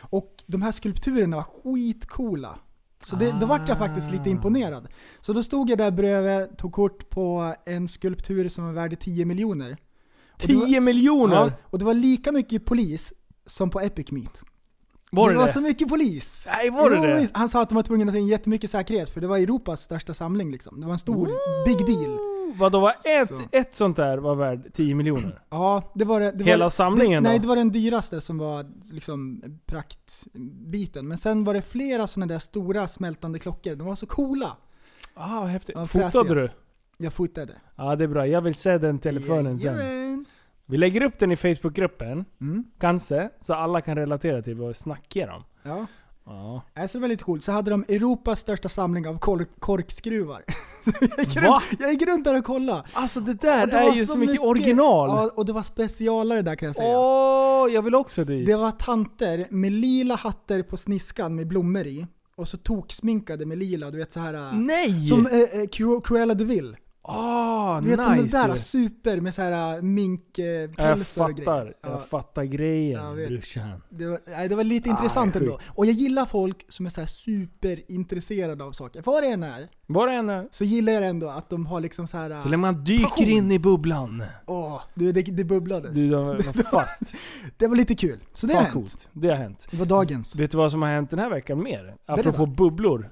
Och 0.00 0.34
de 0.46 0.62
här 0.62 0.72
skulpturerna 0.72 1.36
var 1.36 1.42
skitcoola. 1.44 2.58
Så 3.06 3.16
det, 3.16 3.34
då 3.40 3.46
vart 3.46 3.68
jag 3.68 3.78
faktiskt 3.78 4.10
lite 4.10 4.24
Ah. 4.28 4.32
imponerad. 4.32 4.88
Så 5.20 5.32
då 5.32 5.42
stod 5.42 5.70
jag 5.70 5.78
där 5.78 5.90
bredvid, 5.90 6.56
tog 6.58 6.72
kort 6.72 7.10
på 7.10 7.54
en 7.66 7.88
skulptur 7.88 8.48
som 8.48 8.64
var 8.64 8.72
värd 8.72 9.00
10 9.00 9.24
miljoner. 9.24 9.76
Och 10.32 10.46
det 10.48 10.54
var- 10.54 10.66
10 10.66 10.80
miljoner! 10.80 11.34
Ja, 11.36 11.50
och 11.70 11.78
det 11.78 11.84
var 11.84 11.94
lika 11.94 12.32
mycket 12.32 12.64
polis 12.64 13.12
som 13.46 13.70
på 13.70 13.80
Epic 13.80 14.10
Meet. 14.10 14.42
Var 15.10 15.28
det 15.28 15.34
det 15.34 15.38
var 15.38 15.46
det? 15.46 15.52
så 15.52 15.60
mycket 15.60 15.88
polis! 15.88 16.44
Nej, 16.46 16.70
var 16.70 16.90
det 16.90 16.96
det? 16.96 17.28
Han 17.34 17.48
sa 17.48 17.62
att 17.62 17.68
de 17.68 17.74
var 17.74 17.82
tvungna 17.82 18.04
att 18.06 18.12
ta 18.14 18.18
in 18.18 18.26
jättemycket 18.26 18.70
säkerhet 18.70 19.10
för 19.10 19.20
det 19.20 19.26
var 19.26 19.38
Europas 19.38 19.80
största 19.82 20.14
samling 20.14 20.50
liksom. 20.52 20.80
Det 20.80 20.86
var 20.86 20.92
en 20.92 20.98
stor, 20.98 21.28
big 21.64 21.86
deal. 21.86 22.33
Vadå, 22.56 22.80
var 22.80 22.90
ett, 23.22 23.28
Så. 23.28 23.40
ett 23.52 23.74
sånt 23.74 23.96
där 23.96 24.18
var 24.18 24.34
värd 24.34 24.70
10 24.74 24.94
miljoner? 24.94 25.42
Ja, 25.50 25.92
det 25.94 26.04
var 26.04 26.20
det. 26.20 26.30
det 26.32 26.44
Hela 26.44 26.64
var, 26.64 26.70
samlingen 26.70 27.22
det, 27.22 27.28
då? 27.28 27.32
Nej, 27.32 27.38
det 27.40 27.48
var 27.48 27.56
den 27.56 27.70
dyraste 27.72 28.20
som 28.20 28.38
var 28.38 28.66
liksom 28.92 29.42
praktbiten. 29.66 31.08
Men 31.08 31.18
sen 31.18 31.44
var 31.44 31.54
det 31.54 31.62
flera 31.62 32.06
sådana 32.06 32.32
där 32.32 32.38
stora 32.38 32.88
smältande 32.88 33.38
klockor. 33.38 33.74
De 33.74 33.86
var 33.86 33.94
så 33.94 34.06
coola. 34.06 34.56
Ah, 35.14 35.40
vad 35.40 35.48
häftigt. 35.48 35.74
Fotade 35.74 35.88
fräsiga. 36.12 36.34
du? 36.34 36.50
Jag 36.98 37.12
fotade. 37.12 37.52
Ja, 37.76 37.96
det 37.96 38.04
är 38.04 38.08
bra. 38.08 38.26
Jag 38.26 38.40
vill 38.42 38.54
se 38.54 38.78
den 38.78 38.98
telefonen 38.98 39.60
sen. 39.60 39.76
Jajamän. 39.76 40.24
Vi 40.66 40.76
lägger 40.76 41.02
upp 41.02 41.18
den 41.18 41.32
i 41.32 41.36
Facebookgruppen, 41.36 42.24
Mm. 42.40 42.64
kanske, 42.78 43.30
så 43.40 43.54
alla 43.54 43.80
kan 43.80 43.96
relatera 43.96 44.42
till 44.42 44.56
vad 44.56 44.68
vi 44.68 44.74
snackar 44.74 45.28
om. 45.28 45.42
Ja. 45.62 45.86
Ja. 46.26 46.62
Så 46.88 46.98
det 46.98 46.98
var 46.98 47.08
lite 47.08 47.24
coolt. 47.24 47.44
Så 47.44 47.52
hade 47.52 47.70
de 47.70 47.84
Europas 47.88 48.40
största 48.40 48.68
samling 48.68 49.08
av 49.08 49.18
kork 49.18 49.48
korkskruvar. 49.58 50.44
jag, 51.16 51.18
gick 51.26 51.42
Va? 51.42 51.62
runt, 51.70 51.80
jag 51.80 51.92
gick 51.92 52.02
runt 52.02 52.24
där 52.24 52.38
och 52.38 52.44
kollade. 52.44 52.82
Alltså 52.92 53.20
det 53.20 53.34
där 53.34 53.66
det 53.66 53.76
är 53.76 53.92
ju 53.94 54.06
så 54.06 54.16
mycket, 54.16 54.40
original! 54.40 55.08
Ja, 55.08 55.30
och 55.36 55.46
det 55.46 55.52
var 55.52 55.62
specialare 55.62 56.42
där 56.42 56.54
kan 56.56 56.66
jag 56.66 56.76
säga. 56.76 56.98
Åh, 56.98 57.72
jag 57.72 57.82
vill 57.82 57.94
också 57.94 58.24
dit! 58.24 58.46
Det 58.46 58.56
var 58.56 58.70
tanter 58.70 59.46
med 59.50 59.72
lila 59.72 60.14
hattar 60.14 60.62
på 60.62 60.76
sniskan 60.76 61.34
med 61.34 61.46
blommor 61.46 61.86
i. 61.86 62.06
Och 62.36 62.48
så 62.48 62.56
toksminkade 62.56 63.46
med 63.46 63.58
lila, 63.58 63.90
du 63.90 63.98
vet 63.98 64.12
så 64.12 64.20
här. 64.20 64.52
Nej! 64.52 65.06
Som 65.06 65.26
eh, 65.26 65.30
Cru- 65.32 66.00
Cruella 66.04 66.34
de 66.34 66.44
Vil. 66.44 66.76
Åh, 67.08 67.80
Du 67.82 67.88
vet 67.88 67.98
nice! 67.98 68.08
som 68.08 68.16
den 68.16 68.50
där 68.50 68.56
super 68.56 69.20
med 69.20 69.34
så 69.34 69.42
här 69.42 69.82
minkpälsar 69.82 71.22
jag 71.22 71.30
och 71.30 71.36
grejer. 71.36 71.44
fattar, 71.44 71.74
Ja, 71.82 71.88
jag 71.90 72.06
fattar 72.08 72.44
grejen 72.44 73.00
Jag 73.04 73.28
brorsan. 73.28 73.82
det, 73.90 74.06
var, 74.06 74.48
det 74.48 74.54
var 74.54 74.64
lite 74.64 74.90
Ah, 74.90 74.92
intressant 74.92 75.36
ändå. 75.36 75.58
Och 75.68 75.86
jag 75.86 75.92
gillar 75.94 76.26
folk 76.26 76.64
som 76.68 76.86
är 76.86 76.90
så 76.90 77.00
här 77.00 77.06
superintresserade 77.08 78.64
av 78.64 78.72
saker. 78.72 79.02
Vad 79.06 79.22
det 79.22 79.28
än 79.28 79.42
är, 79.42 79.68
Var 79.86 80.06
det 80.06 80.12
än 80.12 80.30
är, 80.30 80.48
så 80.50 80.64
gillar 80.64 80.92
jag 80.92 81.04
ändå 81.06 81.28
att 81.28 81.50
de 81.50 81.66
har 81.66 81.80
liksom 81.80 82.06
så 82.06 82.16
här. 82.16 82.40
så 82.40 82.48
länge 82.48 82.60
man 82.60 82.84
dyker 82.84 83.04
passion. 83.08 83.24
in 83.28 83.52
i 83.52 83.58
bubblan. 83.58 84.24
Åh, 84.46 84.82
du, 84.94 85.12
det, 85.12 85.22
det 85.22 85.44
bubblades. 85.44 85.90
Du, 85.94 86.10
de 86.10 86.26
var 86.26 86.62
fast. 86.70 87.14
Det 87.56 87.66
var 87.66 87.76
lite 87.76 87.94
kul. 87.94 88.18
Så 88.32 88.46
det 88.46 88.52
har 88.54 88.60
Fan 88.60 88.64
hänt. 88.72 88.74
coolt. 88.74 89.08
Det 89.12 89.28
har 89.28 89.36
hänt. 89.36 89.68
Det 89.70 89.76
var 89.76 89.86
dagens. 89.86 90.36
Vet 90.36 90.50
du 90.50 90.56
vad 90.56 90.70
som 90.70 90.82
har 90.82 90.88
hänt 90.88 91.10
den 91.10 91.18
här 91.18 91.30
veckan 91.30 91.62
mer? 91.62 91.94
Apropå 92.06 92.46
bubblor. 92.46 93.10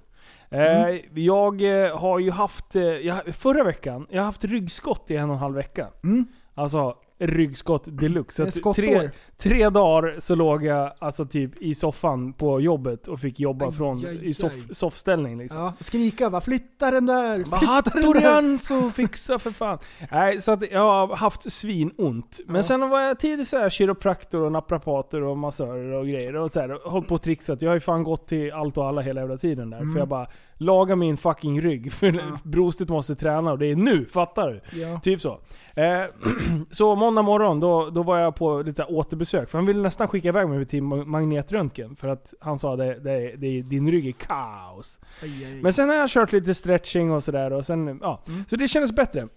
Mm. 0.53 0.95
Eh, 0.95 1.01
jag 1.15 1.85
eh, 1.85 1.99
har 1.99 2.19
ju 2.19 2.31
haft, 2.31 2.77
eh, 2.77 3.33
förra 3.33 3.65
veckan, 3.65 4.07
jag 4.11 4.21
har 4.21 4.27
haft 4.27 4.45
ryggskott 4.45 5.11
i 5.11 5.17
en 5.17 5.31
och 5.31 5.35
en 5.35 5.41
halv 5.41 5.55
vecka. 5.55 5.89
Mm. 6.05 6.27
Alltså 6.55 6.97
ryggskott 7.27 7.83
deluxe. 7.87 8.51
Så 8.51 8.75
tre, 8.75 9.11
tre 9.37 9.69
dagar 9.71 10.17
så 10.19 10.35
låg 10.35 10.65
jag 10.65 10.93
alltså 10.99 11.27
typ 11.27 11.63
i 11.63 11.75
soffan 11.75 12.33
på 12.33 12.61
jobbet 12.61 13.09
och 13.09 13.21
fick 13.21 13.41
jobba 13.41 13.67
Aj, 13.67 13.73
från, 13.73 14.07
aj, 14.07 14.19
i 14.29 14.35
soff, 14.35 14.53
aj. 14.69 14.75
soffställning 14.75 15.39
liksom. 15.39 15.61
Ja, 15.61 15.73
skrika 15.81 16.31
bara 16.31 16.41
'flytta 16.41 16.91
den 16.91 17.07
där' 17.07 17.45
Bara 17.51 17.61
flytta 17.61 18.01
den 18.01 18.03
där." 18.13 18.21
Hattorian 18.21 18.59
så 18.59 18.91
fixa 18.91 19.39
för 19.39 19.51
fan. 19.51 19.79
Nej, 20.13 20.41
så 20.41 20.53
att 20.53 20.71
jag 20.71 20.81
har 21.07 21.17
haft 21.17 21.53
svinont. 21.53 22.41
Men 22.47 22.57
Ja. 22.57 22.63
sen 22.63 22.89
var 22.91 23.01
jag 23.01 23.19
tidigt 23.21 23.49
så 23.49 23.59
här 23.59 23.71
kiropraktor 23.71 24.41
och 24.41 24.53
naprapater 24.53 25.23
och 25.23 25.39
massörer 25.39 25.93
och 25.93 26.07
grejer. 26.07 26.37
Och 26.37 26.51
så 26.51 26.61
här, 26.61 26.87
och 26.87 26.93
hållit 26.93 27.09
på 27.09 27.15
och 27.15 27.23
trixat. 27.23 27.63
Jag 27.63 27.71
har 27.71 27.75
ju 27.75 27.81
fan 27.81 28.03
gått 28.03 28.29
till 28.29 28.53
allt 28.53 28.79
och 28.79 28.87
alla 28.87 29.01
hela 29.01 29.21
jävla 29.21 29.37
tiden 29.37 29.71
där. 29.71 29.79
Mm. 29.81 29.93
För 29.93 29.99
jag 29.99 30.09
bara, 30.09 30.27
laga 30.57 30.97
min 30.97 31.17
fucking 31.17 31.61
rygg. 31.61 31.93
För 31.93 32.13
Ja. 32.13 32.39
brostet 32.45 32.89
måste 32.89 33.15
träna 33.15 33.53
och 33.53 33.59
det 33.59 33.67
är 33.67 33.77
nu, 33.77 34.05
fattar 34.07 34.61
du? 34.73 34.81
Ja. 34.81 35.01
Typ 35.01 35.21
så. 35.21 35.41
Eh, 35.77 36.03
så 36.71 36.95
måndag 36.97 37.23
morgon, 37.23 37.61
då, 37.61 37.91
då 37.91 38.03
var 38.03 38.19
jag 38.19 38.35
på 38.37 38.63
lite 38.63 38.85
återbesök. 38.85 39.51
För 39.51 39.59
han 39.59 39.67
ville 39.67 39.83
nästan 39.83 40.09
skicka 40.09 40.29
iväg 40.29 40.49
mig 40.49 40.67
till 40.67 40.83
ma- 40.83 41.05
magnetröntgen. 41.05 41.97
För 41.97 42.09
att 42.09 42.35
han 42.41 42.59
sa 42.59 42.77
det, 42.77 42.99
det, 43.01 43.35
det, 43.37 43.63
din 43.63 43.91
rygg 43.91 44.07
är 44.07 44.13
kaos. 44.13 45.01
Aj, 45.23 45.45
aj. 45.45 45.63
Men 45.63 45.73
sen 45.73 45.89
har 45.89 45.97
jag 45.97 46.11
kört 46.11 46.33
lite 46.33 46.55
stretching 46.55 47.13
och 47.13 47.25
sådär 47.25 47.53
och 47.53 47.65
sen, 47.67 47.99
ja. 48.03 48.23
Mm. 48.29 48.45
Så 48.51 48.57
det 48.57 48.69
kändes 48.69 48.93
bättre. 48.93 49.29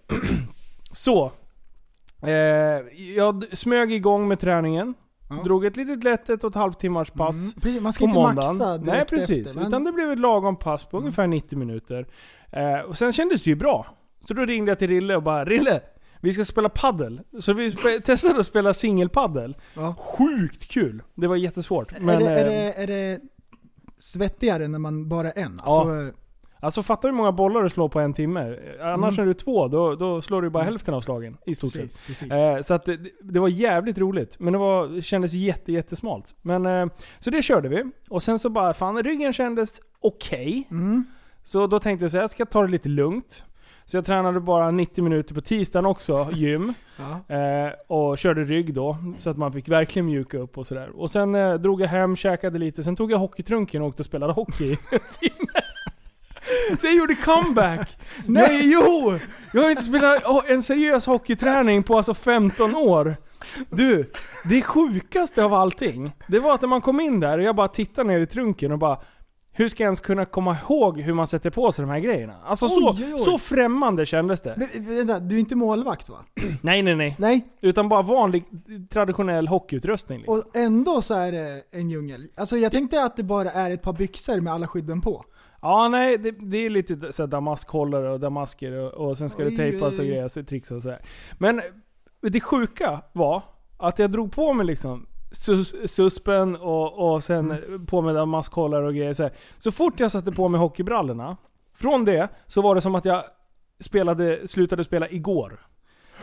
så. 0.92 1.32
Eh, 2.22 2.30
jag 3.16 3.44
smög 3.52 3.92
igång 3.92 4.28
med 4.28 4.40
träningen. 4.40 4.94
Ja. 5.30 5.34
Drog 5.44 5.64
ett 5.64 5.76
litet 5.76 6.04
lätt 6.04 6.28
ett 6.30 6.44
och 6.44 6.50
ett 6.50 6.54
halvt 6.56 6.78
timmars 6.80 7.10
pass. 7.10 7.34
Mm, 7.36 7.60
precis, 7.62 7.80
man 7.82 7.92
ska 7.92 8.04
På 8.04 8.08
inte 8.08 8.18
måndagen. 8.20 8.56
maxa 8.56 8.78
direkt 8.78 8.86
Nej 8.96 9.04
precis. 9.20 9.46
efter. 9.46 9.58
men- 9.60 9.68
Utan 9.68 9.84
det 9.84 9.92
blev 9.92 10.10
ett 10.12 10.18
lagom 10.18 10.56
pass 10.56 10.84
på 10.84 10.98
ungefär 10.98 11.26
90 11.26 11.58
minuter. 11.58 12.06
Eh, 12.52 12.78
och 12.80 12.98
sen 12.98 13.12
kändes 13.12 13.42
det 13.42 13.50
ju 13.50 13.56
bra. 13.56 13.86
Så 14.28 14.34
då 14.34 14.44
ringde 14.44 14.70
jag 14.70 14.78
till 14.78 14.88
Rille 14.88 15.16
och 15.16 15.22
bara 15.22 15.44
Rille! 15.44 15.80
Vi 16.26 16.32
ska 16.32 16.44
spela 16.44 16.68
paddel. 16.68 17.20
Så 17.40 17.52
vi 17.52 17.72
testade 18.04 18.40
att 18.40 18.46
spela 18.46 18.74
singelpaddel. 18.74 19.56
Ja. 19.74 19.94
Sjukt 19.94 20.68
kul! 20.68 21.02
Det 21.14 21.26
var 21.26 21.36
jättesvårt. 21.36 21.92
är, 21.92 22.00
Men, 22.00 22.18
det, 22.18 22.26
är, 22.30 22.44
eh, 22.44 22.50
det, 22.50 22.82
är 22.82 22.86
det 22.86 23.20
svettigare 23.98 24.68
när 24.68 24.78
man 24.78 25.08
bara 25.08 25.30
är 25.32 25.42
en? 25.42 25.60
Ja. 25.64 25.80
Alltså, 25.80 26.18
Alltså 26.60 26.82
fatta 26.82 27.08
hur 27.08 27.14
många 27.14 27.32
bollar 27.32 27.62
du 27.62 27.68
slår 27.70 27.88
på 27.88 28.00
en 28.00 28.14
timme. 28.14 28.56
Annars 28.82 29.18
Mm. 29.18 29.22
är 29.22 29.26
du 29.26 29.34
två, 29.34 29.68
då, 29.68 29.94
då 29.94 30.22
slår 30.22 30.42
du 30.42 30.50
bara 30.50 30.62
Mm. 30.62 30.72
hälften 30.72 30.94
av 30.94 31.00
slagen. 31.00 31.36
I 31.46 31.54
stort 31.54 31.72
sett. 31.72 32.02
Eh, 32.32 32.62
så 32.62 32.74
att 32.74 32.84
det, 32.84 32.98
det 33.22 33.40
var 33.40 33.48
jävligt 33.48 33.98
roligt. 33.98 34.36
Men 34.40 34.52
det, 34.52 34.58
var, 34.58 34.88
det 34.88 35.02
kändes 35.02 35.32
jätte, 35.32 35.72
jättesmalt. 35.72 36.34
Men, 36.42 36.66
eh, 36.66 36.86
så 37.18 37.30
det 37.30 37.42
körde 37.42 37.68
vi. 37.68 37.84
Och 38.08 38.22
sen 38.22 38.38
så 38.38 38.48
bara, 38.50 38.74
fan 38.74 39.02
ryggen 39.02 39.32
kändes 39.32 39.80
okej. 40.00 40.68
Mm. 40.70 41.04
Så 41.44 41.66
då 41.66 41.80
tänkte 41.80 42.04
jag 42.04 42.10
så 42.10 42.16
här, 42.16 42.22
jag 42.22 42.30
ska 42.30 42.46
ta 42.46 42.62
det 42.62 42.68
lite 42.68 42.88
lugnt. 42.88 43.44
Så 43.86 43.96
jag 43.96 44.06
tränade 44.06 44.40
bara 44.40 44.70
90 44.70 45.04
minuter 45.04 45.34
på 45.34 45.40
tisdagen 45.40 45.86
också, 45.86 46.28
gym. 46.32 46.74
Ja. 47.28 47.36
Eh, 47.36 47.72
och 47.86 48.18
körde 48.18 48.44
rygg 48.44 48.74
då, 48.74 48.96
så 49.18 49.30
att 49.30 49.36
man 49.36 49.52
fick 49.52 49.68
verkligen 49.68 50.06
mjuka 50.06 50.38
upp 50.38 50.58
och 50.58 50.66
sådär. 50.66 50.90
Och 51.00 51.10
sen 51.10 51.34
eh, 51.34 51.54
drog 51.54 51.80
jag 51.80 51.88
hem, 51.88 52.16
käkade 52.16 52.58
lite, 52.58 52.82
sen 52.82 52.96
tog 52.96 53.12
jag 53.12 53.18
hockeytrunken 53.18 53.82
och 53.82 53.88
åkte 53.88 54.02
och 54.02 54.06
spelade 54.06 54.32
hockey 54.32 54.64
i. 54.72 54.78
Så 56.80 56.86
jag 56.86 56.94
gjorde 56.94 57.14
comeback! 57.14 57.98
Nej, 58.26 58.60
jo! 58.72 59.18
Jag 59.52 59.62
har 59.62 59.70
inte 59.70 59.82
spelat 59.82 60.22
en 60.48 60.62
seriös 60.62 61.06
hockeyträning 61.06 61.82
på 61.82 61.96
alltså 61.96 62.14
15 62.14 62.76
år. 62.76 63.16
Du, 63.70 64.10
det 64.44 64.62
sjukaste 64.62 65.44
av 65.44 65.54
allting, 65.54 66.12
det 66.26 66.38
var 66.38 66.54
att 66.54 66.60
när 66.60 66.68
man 66.68 66.80
kom 66.80 67.00
in 67.00 67.20
där 67.20 67.38
och 67.38 67.44
jag 67.44 67.56
bara 67.56 67.68
tittade 67.68 68.08
ner 68.08 68.20
i 68.20 68.26
trunken 68.26 68.72
och 68.72 68.78
bara 68.78 68.98
hur 69.58 69.68
ska 69.68 69.82
jag 69.82 69.86
ens 69.86 70.00
kunna 70.00 70.24
komma 70.24 70.56
ihåg 70.62 71.00
hur 71.00 71.14
man 71.14 71.26
sätter 71.26 71.50
på 71.50 71.72
sig 71.72 71.82
de 71.82 71.90
här 71.90 71.98
grejerna? 71.98 72.34
Alltså 72.44 72.68
så, 72.68 72.90
Oj, 72.90 73.04
oj, 73.04 73.14
oj. 73.14 73.20
så 73.20 73.38
främmande 73.38 74.06
kändes 74.06 74.40
det. 74.40 74.54
Men, 74.56 74.96
vänta, 74.96 75.20
du 75.20 75.36
är 75.36 75.40
inte 75.40 75.56
målvakt 75.56 76.08
va? 76.08 76.16
Nej, 76.62 76.82
nej, 76.82 76.94
nej. 76.96 77.16
Nej, 77.18 77.46
Utan 77.62 77.88
bara 77.88 78.02
vanlig 78.02 78.44
traditionell 78.90 79.48
hockeyutrustning. 79.48 80.18
Liksom. 80.18 80.38
och 80.38 80.56
ändå 80.56 81.02
så 81.02 81.14
är 81.14 81.32
det 81.32 81.62
en 81.70 81.90
djungel. 81.90 82.28
Alltså 82.36 82.56
jag 82.56 82.72
tänkte 82.72 83.04
att 83.04 83.16
det 83.16 83.22
bara 83.22 83.50
är 83.50 83.70
ett 83.70 83.82
par 83.82 83.92
byxor 83.92 84.40
med 84.40 84.52
alla 84.52 84.66
skydden 84.68 85.00
på. 85.00 85.24
Ja, 85.62 85.88
nej, 85.88 86.18
det, 86.18 86.30
det 86.30 86.56
är 86.56 86.70
lite 86.70 87.12
så 87.12 87.22
här 87.22 87.26
damaskhållare 87.28 88.10
och 88.12 88.20
damasker 88.20 88.72
och, 88.72 89.08
och 89.08 89.18
sen 89.18 89.30
ska 89.30 89.42
det 89.42 89.48
Oj, 89.48 89.56
tejpas 89.56 89.98
och 89.98 90.04
oj. 90.04 90.10
grejas 90.10 90.36
och 90.36 90.46
trixas 90.46 90.76
och 90.76 90.82
så 90.82 90.90
här. 90.90 91.02
Men 91.38 91.60
det 92.22 92.40
sjuka 92.40 93.00
var 93.12 93.42
att 93.76 93.98
jag 93.98 94.10
drog 94.10 94.32
på 94.32 94.52
mig 94.52 94.66
liksom 94.66 95.06
sus, 95.32 95.74
suspen 95.92 96.56
och, 96.56 97.14
och 97.14 97.24
sen 97.24 97.50
Mm. 97.50 97.86
på 97.86 98.02
med 98.02 98.14
damaskhållare 98.14 98.86
och 98.86 98.94
grejer 98.94 99.14
så 99.14 99.22
här. 99.22 99.32
Så 99.58 99.72
fort 99.72 100.00
jag 100.00 100.10
satte 100.10 100.32
på 100.32 100.48
mig 100.48 100.58
hockeybrallorna, 100.60 101.36
från 101.74 102.04
det 102.04 102.28
så 102.46 102.62
var 102.62 102.74
det 102.74 102.80
som 102.80 102.94
att 102.94 103.04
jag 103.04 103.24
spelade, 103.80 104.48
slutade 104.48 104.84
spela 104.84 105.08
igår. 105.10 105.60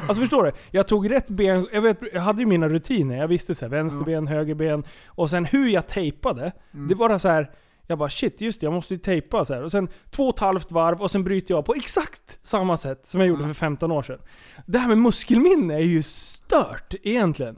Alltså 0.08 0.22
förstår 0.22 0.44
du? 0.44 0.52
Jag 0.72 0.88
tog 0.88 1.12
rätt 1.12 1.30
ben, 1.30 1.68
jag, 1.74 1.82
vet, 1.82 1.98
jag 2.14 2.22
hade 2.22 2.40
ju 2.40 2.46
mina 2.46 2.70
rutiner. 2.70 3.18
Jag 3.18 3.28
visste 3.28 3.56
så 3.56 3.66
här, 3.66 3.70
vänster 3.70 4.06
ben, 4.06 4.28
höger 4.28 4.56
ben. 4.56 4.84
Och 5.08 5.30
sen 5.30 5.46
hur 5.46 5.68
jag 5.70 5.88
tejpade, 5.88 6.52
Mm. 6.74 6.88
det 6.88 6.96
var 6.96 7.18
så 7.18 7.28
här. 7.28 7.52
Jag 7.88 7.98
bara 7.98 8.10
shit, 8.10 8.42
just 8.42 8.60
det, 8.60 8.66
jag 8.66 8.74
måste 8.74 8.94
ju 8.94 8.98
tejpa 9.00 9.46
så 9.46 9.54
här. 9.54 9.64
Och 9.64 9.72
sen 9.72 9.88
två 10.10 10.28
och 10.28 10.36
ett 10.36 10.40
halvt 10.40 10.72
varv 10.72 11.02
och 11.02 11.12
sen 11.12 11.24
bryter 11.24 11.54
jag 11.54 11.66
på 11.66 11.74
exakt 11.74 12.40
samma 12.42 12.78
sätt 12.78 13.08
som 13.08 13.20
jag 13.20 13.28
gjorde 13.30 13.44
för 13.44 13.54
15 13.54 13.92
år 13.92 14.02
sedan. 14.04 14.20
Det 14.66 14.78
här 14.80 14.88
med 14.88 14.98
muskelminne 14.98 15.74
är 15.74 15.80
ju 15.80 16.04
stört 16.04 16.94
egentligen. 17.04 17.58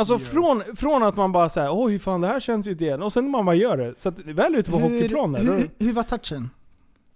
Alltså 0.00 0.18
från, 0.18 0.62
från 0.76 1.02
att 1.02 1.16
man 1.16 1.32
bara 1.32 1.48
säger 1.48 1.68
oj 1.72 1.98
fan 1.98 2.20
det 2.20 2.26
här 2.28 2.40
känns 2.40 2.66
ju 2.66 2.70
inte 2.70 2.84
igen. 2.84 3.02
Och 3.02 3.12
sen 3.12 3.30
man 3.30 3.46
bara 3.46 3.54
gör 3.56 3.76
det. 3.76 3.94
Så 4.00 4.08
att 4.08 4.20
väl 4.20 4.54
ute 4.54 4.70
på 4.70 4.78
hockeyplanen. 4.78 5.46
då- 5.46 5.52
hur, 5.52 5.68
hur 5.78 5.92
var 5.92 6.02
touchen? 6.02 6.50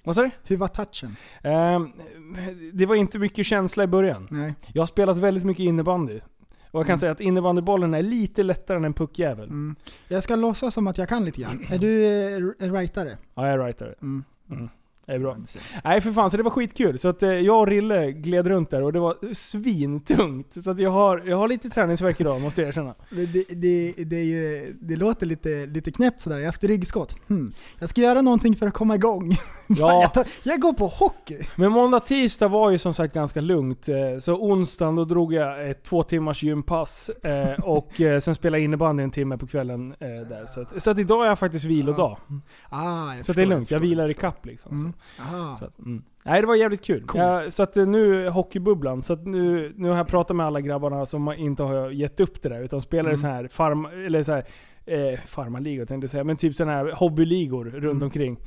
Vad 0.05 0.14
sa 0.14 0.23
du? 0.23 0.31
Hur 0.45 0.57
var 0.57 0.69
touchen? 0.69 1.17
Ehm, 1.43 1.93
det 2.73 2.87
var 2.87 2.95
inte 2.95 3.19
mycket 3.19 3.47
känsla 3.47 3.85
i 3.85 3.87
början. 3.87 4.26
Nej. 4.31 4.55
Jag 4.73 4.83
har 4.83 4.87
spelat 4.87 5.19
väldigt 5.19 5.45
mycket 5.45 5.62
innebandy. 5.64 6.21
Och 6.71 6.81
jag 6.81 6.87
kan 6.87 6.93
Mm. 6.93 6.99
säga 6.99 7.12
att 7.12 7.21
innebandybollen 7.21 7.95
är 7.95 8.03
lite 8.03 8.43
lättare 8.43 8.76
än 8.76 8.85
en 8.85 8.95
puckjävel. 8.95 9.49
Mm. 9.49 9.76
Jag 10.09 10.23
ska 10.23 10.37
låtsas 10.37 10.75
som 10.75 10.87
att 10.87 10.99
jag 10.99 11.09
kan 11.09 11.25
lite 11.25 11.41
grann. 11.41 11.64
Är 11.71 11.79
du 11.79 12.05
eh, 12.64 12.73
rightare? 12.73 13.19
Ja, 13.35 13.47
jag 13.49 13.55
är 13.55 13.64
rightare. 13.67 13.95
Mm. 14.03 14.25
Det 15.06 15.12
är 15.12 15.18
bra. 15.18 15.37
Nej 15.84 16.00
för 16.00 16.11
fan, 16.11 16.30
så 16.30 16.37
det 16.37 16.42
var 16.42 16.50
skitkul. 16.50 16.99
Så 16.99 17.08
att 17.08 17.23
eh, 17.23 17.30
jag 17.30 17.61
och 17.61 17.66
Rille 17.66 18.12
gled 18.12 18.46
runt 18.46 18.70
där 18.70 18.82
och 18.82 18.92
det 18.92 19.00
var 19.00 19.34
svintungt. 19.34 20.64
Så 20.64 20.70
att 20.70 20.78
jag 20.78 20.90
har, 20.90 21.23
jag 21.26 21.37
har 21.37 21.49
lite 21.49 21.70
träningsvärk 21.70 22.20
idag, 22.20 22.40
måste 22.40 22.61
jag 22.61 22.68
erkänna. 22.68 22.94
Det, 23.11 23.44
det, 23.49 23.92
det, 24.04 24.16
är 24.16 24.25
ju, 24.25 24.75
det 24.80 24.96
låter 24.96 25.26
lite, 25.26 25.66
lite 25.66 25.90
knäppt 25.92 26.20
sådär 26.20 26.40
efter 26.49 26.68
ryggskott. 26.68 27.16
Hmm. 27.28 27.52
Jag 27.78 27.88
ska 27.88 28.00
göra 28.00 28.23
någonting 28.23 28.56
för 28.56 28.66
att 28.66 28.75
komma 28.75 28.94
igång. 28.94 29.30
Ja. 29.68 30.00
jag, 30.02 30.14
tar, 30.14 30.26
jag 30.42 30.61
går 30.61 30.73
på 30.73 30.87
hockey! 30.87 31.38
Men 31.56 31.73
måndag, 31.73 32.00
tisdag 32.00 32.49
var 32.49 32.70
ju 32.70 32.78
som 32.78 32.94
sagt 32.94 33.14
ganska 33.14 33.40
lugnt. 33.40 33.88
Eh, 33.88 33.94
Så 34.20 34.34
onsdagen 34.34 34.96
då 34.96 35.04
drog 35.04 35.34
jag 35.34 35.70
ett 35.70 35.82
två 35.82 36.02
timmars 36.02 36.42
gympass 36.42 37.08
eh, 37.08 37.52
och 37.64 37.90
sen 38.23 38.34
spelade 38.34 38.58
jag 38.58 38.64
innebandy 38.64 39.02
en 39.02 39.11
timme 39.11 39.38
på 39.38 39.46
kvällen 39.46 39.94
där. 40.00 40.46
Så 40.46 40.61
att, 40.61 40.82
så 40.82 40.90
att 40.90 40.99
idag 40.99 41.25
är 41.25 41.28
jag 41.28 41.38
faktiskt 41.38 41.64
vilodag. 41.64 42.18
Ah, 42.68 43.14
jag 43.14 43.25
Så 43.25 43.32
det 43.32 43.42
är 43.42 43.46
lugnt, 43.46 43.70
jag 43.70 43.80
förstår. 43.80 43.88
vilar 43.88 44.08
i 44.08 44.14
kapp 44.14 44.46
liksom. 44.46 44.76
Mm. 44.76 44.92
Så. 45.16 45.22
Aha. 45.22 45.56
Så 45.56 45.64
att, 45.64 45.78
mm. 45.78 46.02
Nej 46.22 46.40
det 46.40 46.46
var 46.46 46.54
jävligt 46.54 46.84
kul. 46.84 47.04
Jag, 47.14 47.52
så 47.52 47.62
att 47.62 47.76
eh, 47.76 47.86
nu, 47.86 48.28
hockeybubblan, 48.28 49.02
så 49.02 49.12
att 49.12 49.26
nu, 49.26 49.72
nu 49.76 49.88
har 49.88 49.96
jag 49.96 50.06
pratat 50.06 50.36
med 50.36 50.46
alla 50.46 50.60
grabbarna 50.60 51.06
som 51.06 51.32
inte 51.32 51.62
har 51.62 51.90
gett 51.90 52.20
upp 52.20 52.42
det 52.42 52.48
där 52.48 52.62
utan 52.62 52.82
spelar 52.82 53.10
Mm. 53.10 53.16
så 53.16 53.26
här 53.26 53.48
farm, 53.48 53.86
eller 53.86 54.22
så 54.22 54.32
här, 54.32 54.44
eh, 54.86 55.18
farmarligor 55.26 55.84
tänkte 55.86 56.04
jag 56.04 56.10
säga, 56.10 56.24
men 56.24 56.36
typ 56.36 56.56
sådana 56.56 56.72
här 56.72 56.92
hobbyligor 56.92 57.64
runt 57.64 57.84
Mm. 57.84 58.02
omkring. 58.02 58.38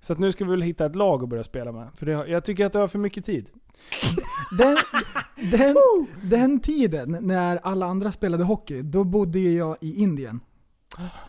Så 0.00 0.12
att 0.12 0.18
nu 0.18 0.32
ska 0.32 0.44
vi 0.44 0.50
väl 0.50 0.62
hitta 0.62 0.86
ett 0.86 0.96
lag 0.96 1.22
att 1.22 1.28
börja 1.28 1.44
spela 1.44 1.72
med. 1.72 1.88
För 1.96 2.06
det, 2.06 2.12
jag 2.12 2.44
tycker 2.44 2.66
att 2.66 2.72
det 2.72 2.78
har 2.78 2.88
för 2.88 2.98
mycket 2.98 3.24
tid. 3.24 3.46
Den, 4.58 4.76
den, 5.50 5.74
den 6.22 6.60
tiden 6.60 7.16
när 7.20 7.56
alla 7.62 7.86
andra 7.86 8.12
spelade 8.12 8.44
hockey, 8.44 8.82
då 8.82 9.04
bodde 9.04 9.38
ju 9.38 9.52
jag 9.56 9.76
i 9.80 10.02
Indien. 10.02 10.40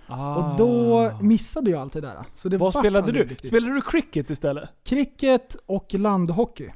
Och 0.07 0.57
då 0.57 1.09
missade 1.21 1.71
jag 1.71 1.81
allt 1.81 1.93
det 1.93 2.01
där. 2.01 2.15
Så 2.35 2.49
det 2.49 2.55
Ah. 2.55 2.59
Vad 2.59 2.73
spelade 2.73 3.11
du? 3.11 3.23
riktigt. 3.23 3.47
Spelade 3.47 3.73
du 3.73 3.81
cricket 3.81 4.29
istället? 4.29 4.69
Cricket 4.85 5.57
och 5.65 5.93
landhockey. 5.93 6.69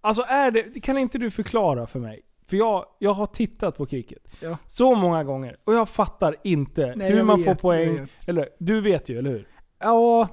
Alltså 0.00 0.22
är 0.22 0.50
det, 0.50 0.80
kan 0.80 0.98
inte 0.98 1.18
du 1.18 1.30
förklara 1.30 1.86
för 1.86 2.00
mig? 2.00 2.20
För 2.46 2.56
jag, 2.56 2.84
jag 2.98 3.14
har 3.14 3.26
tittat 3.26 3.76
på 3.76 3.86
cricket 3.86 4.18
Ja. 4.40 4.58
så 4.66 4.94
många 4.94 5.24
gånger 5.24 5.56
och 5.64 5.74
jag 5.74 5.88
fattar 5.88 6.36
inte 6.44 6.92
Nej, 6.96 7.12
hur 7.12 7.22
man 7.22 7.36
vet, 7.36 7.46
får 7.46 7.54
poäng. 7.54 8.08
Eller 8.26 8.48
du 8.58 8.80
vet 8.80 9.08
ju, 9.08 9.18
eller 9.18 9.30
hur? 9.30 9.48
Ja, 9.80 10.28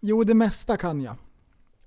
jo 0.00 0.24
det 0.24 0.34
mesta 0.34 0.76
kan 0.76 1.00
jag. 1.02 1.14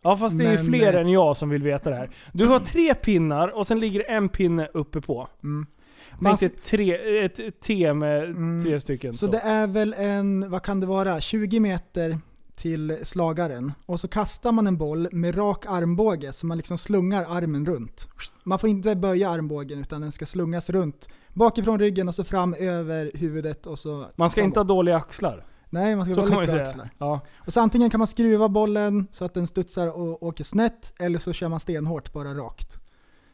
Ja 0.01 0.15
fast 0.17 0.37
det 0.39 0.45
är 0.47 0.55
Men, 0.55 0.65
fler 0.65 0.93
eh, 0.93 1.01
än 1.01 1.09
jag 1.09 1.37
som 1.37 1.49
vill 1.49 1.63
veta 1.63 1.89
det 1.89 1.95
här. 1.95 2.09
Du 2.33 2.47
har 2.47 2.59
tre 2.59 2.93
pinnar 2.93 3.47
och 3.47 3.67
sen 3.67 3.79
ligger 3.79 4.09
en 4.09 4.29
pinne 4.29 4.67
uppe 4.73 5.01
på. 5.01 5.27
Mm. 5.43 5.67
Tänk 6.11 6.21
Man- 6.21 6.35
dig 6.35 6.45
ett, 6.47 6.63
tre, 6.63 7.19
ett 7.25 7.61
T 7.61 7.93
med 7.93 8.23
Mm. 8.23 8.63
tre 8.63 8.81
stycken. 8.81 9.13
Så 9.13 9.27
det 9.27 9.39
är 9.39 9.67
väl 9.67 9.95
en, 9.97 10.49
vad 10.51 10.63
kan 10.63 10.79
det 10.79 10.85
vara, 10.85 11.21
20 11.21 11.59
meter 11.59 12.19
till 12.55 12.97
slagaren. 13.03 13.71
Och 13.85 13.99
så 13.99 14.07
kastar 14.07 14.51
man 14.51 14.67
en 14.67 14.77
boll 14.77 15.07
med 15.11 15.37
rak 15.37 15.65
armbåge 15.67 16.33
så 16.33 16.45
man 16.45 16.57
liksom 16.57 16.77
slungar 16.77 17.25
armen 17.29 17.65
runt. 17.65 18.07
Man 18.43 18.59
får 18.59 18.69
inte 18.69 18.95
böja 18.95 19.29
armbågen 19.29 19.79
utan 19.79 20.01
den 20.01 20.11
ska 20.11 20.25
slungas 20.25 20.69
runt. 20.69 21.09
Bakifrån 21.33 21.79
ryggen 21.79 22.07
och 22.07 22.15
så 22.15 22.23
fram 22.23 22.53
över 22.53 23.11
huvudet 23.13 23.67
och 23.67 23.79
så 23.79 24.05
Man 24.15 24.29
ska 24.29 24.41
inte 24.41 24.59
ha 24.59 24.65
framåt. 24.65 24.75
dåliga 24.77 24.95
axlar. 24.97 25.45
Nej, 25.69 25.95
man 25.95 26.05
ska 26.05 26.13
Så 26.13 26.21
ha 26.21 26.27
väldigt 26.39 26.55
bra 26.55 26.63
axlar. 26.63 26.89
Ja. 26.97 27.19
Och 27.37 27.53
så 27.53 27.59
antingen 27.61 27.89
kan 27.89 27.97
man 27.99 28.07
skruva 28.07 28.49
bollen 28.49 29.07
så 29.11 29.25
att 29.25 29.33
den 29.33 29.47
studsar 29.47 29.87
och 29.87 30.23
åker 30.23 30.43
snett, 30.43 30.93
eller 30.99 31.19
så 31.19 31.33
kör 31.33 31.47
man 31.49 31.59
stenhårt 31.59 32.13
bara 32.13 32.33
rakt. 32.33 32.79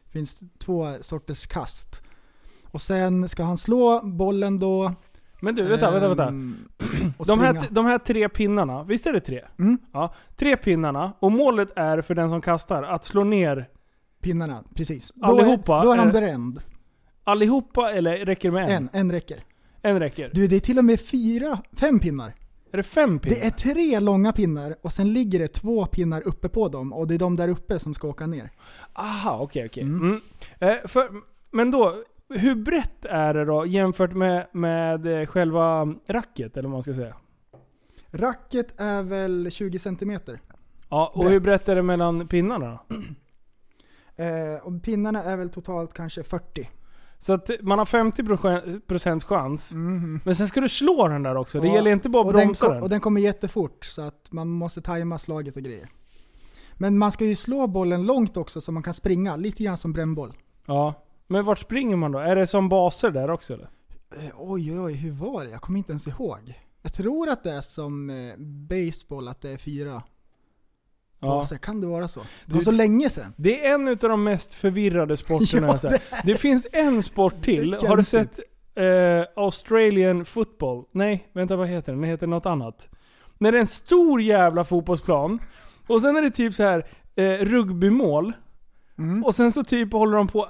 Det 0.05 0.11
finns 0.11 0.39
två 0.59 0.93
sorters 1.01 1.47
kast. 1.47 2.01
Och 2.77 2.81
sen 2.81 3.29
ska 3.29 3.43
han 3.43 3.57
slå 3.57 4.01
bollen 4.03 4.59
då. 4.59 4.93
Men 5.41 5.55
du, 5.55 5.63
vänta, 5.63 5.91
vänta, 5.91 6.07
vänta. 6.07 6.27
ehm, 6.27 6.55
De 7.27 7.39
här, 7.39 7.67
de 7.69 7.85
här 7.85 7.97
tre 7.97 8.29
pinnarna, 8.29 8.83
visst 8.83 9.07
är 9.07 9.13
det 9.13 9.19
tre? 9.19 9.41
Mm. 9.59 9.77
Ja. 9.93 10.13
Tre 10.35 10.57
pinnarna, 10.57 11.13
och 11.19 11.31
målet 11.31 11.69
är 11.75 12.01
för 12.01 12.15
den 12.15 12.29
som 12.29 12.41
kastar 12.41 12.83
att 12.83 13.05
slå 13.05 13.23
ner 13.23 13.69
Pinnarna, 14.21 14.63
precis. 14.75 15.13
Allihopa 15.21 15.73
Då 15.73 15.79
är, 15.81 15.83
då 15.85 15.91
är 15.93 15.97
han 15.97 16.07
är- 16.07 16.11
bränd. 16.13 16.59
allihopa 17.23 17.91
eller 17.91 18.25
räcker 18.25 18.47
det 18.49 18.53
med 18.53 18.63
en? 18.69 18.71
En, 18.71 18.89
en 18.93 19.11
räcker. 19.11 19.43
En 19.81 19.99
räcker. 19.99 20.29
Du, 20.33 20.47
det 20.47 20.55
är 20.55 20.59
till 20.59 20.77
och 20.77 20.85
med 20.85 21.01
fyra, 21.01 21.59
fem 21.77 21.99
pinnar. 21.99 22.33
Är 22.71 22.77
det 22.77 22.83
fem 22.83 23.19
pinnar? 23.19 23.35
Det 23.39 23.45
är 23.45 23.51
tre 23.51 23.99
långa 23.99 24.33
pinnar 24.33 24.75
och 24.81 24.91
sen 24.91 25.13
ligger 25.13 25.39
det 25.39 25.47
två 25.47 25.85
pinnar 25.85 26.27
uppe 26.27 26.49
på 26.49 26.67
dem 26.67 26.93
och 26.93 27.07
det 27.07 27.13
är 27.13 27.19
de 27.19 27.35
där 27.35 27.47
uppe 27.49 27.79
som 27.79 27.93
ska 27.93 28.07
åka 28.07 28.27
ner. 28.27 28.51
Aha, 28.93 29.37
okej 29.41 29.65
okej. 29.65 29.83
Mm. 29.83 30.01
Mm. 30.01 30.21
Eh, 30.59 31.03
men 31.51 31.71
då, 31.71 31.95
hur 32.29 32.55
brett 32.55 33.05
är 33.05 33.33
det 33.33 33.45
då 33.45 33.65
jämfört 33.65 34.13
med, 34.13 34.47
med 34.51 35.19
eh, 35.21 35.25
själva 35.25 35.85
racket, 36.07 36.57
eller 36.57 36.69
vad 36.69 36.73
man 36.75 36.83
ska 36.83 36.93
säga? 36.93 37.15
Racket 38.11 38.79
är 38.81 39.03
väl 39.03 39.51
20 39.51 39.79
centimeter. 39.79 40.39
Ja, 40.89 41.11
och 41.15 41.19
Brett. 41.23 41.31
hur 41.33 41.39
brett 41.39 41.69
är 41.69 41.75
det 41.75 41.81
mellan 41.83 42.27
pinnarna 42.27 42.79
då? 42.89 42.95
Eh, 44.19 44.65
och 44.67 44.83
pinnarna 44.83 45.23
är 45.23 45.37
väl 45.37 45.49
totalt 45.49 45.93
kanske 45.93 46.23
40. 46.23 46.69
Så 47.19 47.33
att 47.33 47.49
man 47.61 47.77
har 47.79 47.85
50% 47.85 49.23
chans, 49.25 49.73
Mhm. 49.73 50.19
men 50.25 50.35
sen 50.35 50.47
ska 50.47 50.61
du 50.61 50.69
slå 50.69 51.07
den 51.07 51.23
där 51.23 51.37
också. 51.37 51.59
Det 51.59 51.67
Ja, 51.67 51.73
gäller 51.75 51.91
inte 51.91 52.09
bara 52.09 52.23
och 52.23 52.29
att 52.29 52.35
den, 52.35 52.47
bromsa 52.47 52.65
ko- 52.65 52.73
den. 52.73 52.83
och 52.83 52.89
den 52.89 52.99
kommer 52.99 53.21
jättefort 53.21 53.85
så 53.85 54.01
att 54.01 54.31
man 54.31 54.47
måste 54.49 54.81
tajma 54.81 55.17
slaget 55.19 55.55
och 55.55 55.61
grejer. 55.63 55.89
Men 56.73 56.97
man 56.97 57.11
ska 57.11 57.25
ju 57.25 57.35
slå 57.35 57.67
bollen 57.67 58.05
långt 58.05 58.37
också 58.37 58.61
så 58.61 58.71
man 58.71 58.83
kan 58.83 58.93
springa, 58.93 59.35
lite 59.35 59.63
grann 59.63 59.77
som 59.77 59.93
brännboll. 59.93 60.33
Ja. 60.65 60.93
Men 61.27 61.45
vart 61.45 61.59
springer 61.59 61.95
man 61.95 62.11
då? 62.11 62.19
Är 62.19 62.35
det 62.35 62.47
som 62.47 62.69
baser 62.69 63.11
där 63.11 63.29
också 63.29 63.53
eller? 63.53 63.69
Eh, 64.17 64.29
oj 64.37 64.79
oj 64.79 64.93
hur 64.93 65.11
var 65.11 65.43
det? 65.45 65.49
Jag 65.51 65.61
kommer 65.61 65.77
inte 65.77 65.91
ens 65.91 66.07
ihåg. 66.07 66.53
Jag 66.81 66.93
tror 66.93 67.29
att 67.29 67.43
det 67.43 67.51
är 67.51 67.61
som 67.61 68.09
eh, 68.09 68.33
baseball, 68.69 69.27
att 69.27 69.41
det 69.41 69.49
är 69.49 69.57
fyra 69.57 70.03
Ja. 71.19 71.27
baser. 71.27 71.57
Kan 71.57 71.81
det 71.81 71.87
vara 71.87 72.07
så? 72.07 72.19
Det 72.19 72.25
Du- 72.45 72.53
var 72.55 72.61
så 72.61 72.71
länge 72.71 73.09
sedan. 73.09 73.33
Det 73.37 73.65
är 73.65 73.75
en 73.75 73.87
av 73.87 73.95
de 73.97 74.23
mest 74.23 74.53
förvirrade 74.53 75.17
sporterna. 75.17 75.67
Ja, 75.67 75.73
jag 75.73 75.81
sett. 75.81 76.01
det, 76.23 76.35
finns 76.37 76.67
en 76.73 77.03
sport 77.03 77.41
till. 77.41 77.71
Det 77.71 77.87
Har 77.87 77.97
du 77.97 78.03
sett 78.03 78.39
eh, 78.75 79.43
Australian 79.43 80.25
football? 80.25 80.83
Nej, 80.91 81.29
vänta 81.33 81.55
vad 81.55 81.67
heter 81.67 81.91
den? 81.91 82.01
Den 82.01 82.09
heter 82.09 82.27
något 82.27 82.45
annat. 82.45 82.89
När 83.37 83.51
det 83.51 83.57
är 83.57 83.59
en 83.61 83.67
stor 83.67 84.21
jävla 84.21 84.65
fotbollsplan. 84.65 85.39
Och 85.87 86.01
sen 86.01 86.17
är 86.17 86.21
det 86.21 86.31
typ 86.31 86.53
så 86.55 86.63
här 86.63 86.87
eh, 87.15 87.45
rugbymål. 87.45 88.33
Mm. 88.97 89.23
Och 89.23 89.35
sen 89.35 89.51
så 89.51 89.63
typ 89.63 89.93
håller 89.93 90.17
de 90.17 90.27
på 90.27 90.49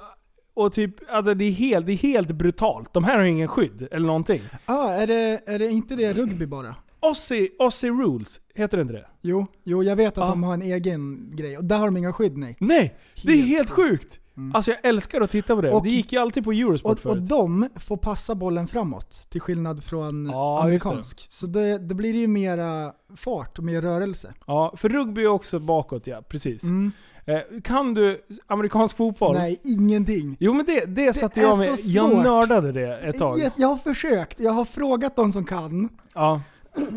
och 0.64 0.72
typ, 0.72 0.94
alltså 1.10 1.34
det 1.34 1.44
är 1.44 1.50
helt, 1.52 1.86
det 1.86 1.92
är 1.92 1.96
helt 1.96 2.28
brutalt. 2.32 2.94
De 2.94 3.04
här 3.04 3.18
har 3.18 3.24
ingen 3.24 3.48
skydd 3.48 3.88
eller 3.90 4.06
någonting. 4.06 4.40
Ah, 4.64 4.88
är, 4.90 5.06
det, 5.06 5.40
är 5.46 5.58
det 5.58 5.70
inte 5.70 5.96
det 5.96 6.12
rugby 6.12 6.46
bara? 6.46 6.74
Aussie, 7.00 7.48
Aussie 7.58 7.90
rules, 7.90 8.40
heter 8.54 8.76
det 8.76 8.80
inte 8.80 8.94
det? 8.94 9.06
Jo, 9.22 9.46
jo 9.64 9.82
jag 9.82 9.96
vet 9.96 10.18
att 10.18 10.24
Ja. 10.24 10.30
de 10.30 10.42
har 10.42 10.54
en 10.54 10.62
egen 10.62 11.30
grej 11.36 11.58
och 11.58 11.64
där 11.64 11.78
har 11.78 11.84
de 11.84 11.96
inga 11.96 12.12
skydd 12.12 12.36
nej. 12.36 12.56
Nej! 12.60 12.96
Det 13.24 13.32
är 13.32 13.42
Helt 13.42 13.70
sjukt! 13.70 14.20
Alltså 14.54 14.70
jag 14.70 14.84
älskar 14.84 15.20
att 15.20 15.30
titta 15.30 15.54
på 15.56 15.60
det. 15.62 15.70
Och- 15.72 15.82
det 15.84 15.90
gick 15.90 16.12
ju 16.12 16.18
alltid 16.18 16.44
på 16.44 16.52
Eurosport 16.52 16.90
Och, 16.92 17.06
och 17.10 17.16
förut. 17.16 17.28
de 17.28 17.68
får 17.76 17.96
passa 17.96 18.34
bollen 18.34 18.66
framåt, 18.68 19.26
till 19.30 19.40
skillnad 19.40 19.84
från 19.84 20.26
Ja, 20.26 20.62
amerikansk. 20.62 21.26
Så 21.30 21.46
det, 21.46 21.78
det 21.78 21.94
blir 21.94 22.14
ju 22.14 22.26
mera 22.26 22.92
fart 23.16 23.58
och 23.58 23.64
mer 23.64 23.82
rörelse. 23.82 24.34
Ja, 24.46 24.74
för 24.76 24.88
rugby 24.88 25.22
är 25.22 25.28
också 25.28 25.58
bakåt 25.58 26.06
ja, 26.06 26.22
precis. 26.28 26.62
Mm. 26.64 26.92
Eh, 27.28 27.60
kan 27.62 27.94
du 27.94 28.20
amerikansk 28.46 28.96
fotboll? 28.96 29.34
Nej, 29.34 29.60
ingenting. 29.64 30.36
Jo 30.40 30.52
men 30.52 30.66
det, 30.66 30.84
det 30.84 31.12
satte 31.12 31.40
är 31.40 31.44
jag 31.44 31.58
med. 31.58 31.78
Jag 31.84 32.22
nördade 32.22 32.72
det 32.72 32.98
ett 32.98 33.18
tag. 33.18 33.38
Jag, 33.38 33.52
jag 33.56 33.68
har 33.68 33.76
försökt, 33.76 34.40
jag 34.40 34.52
har 34.52 34.64
frågat 34.64 35.16
de 35.16 35.32
som 35.32 35.44
kan. 35.44 35.88
Ja. 36.14 36.42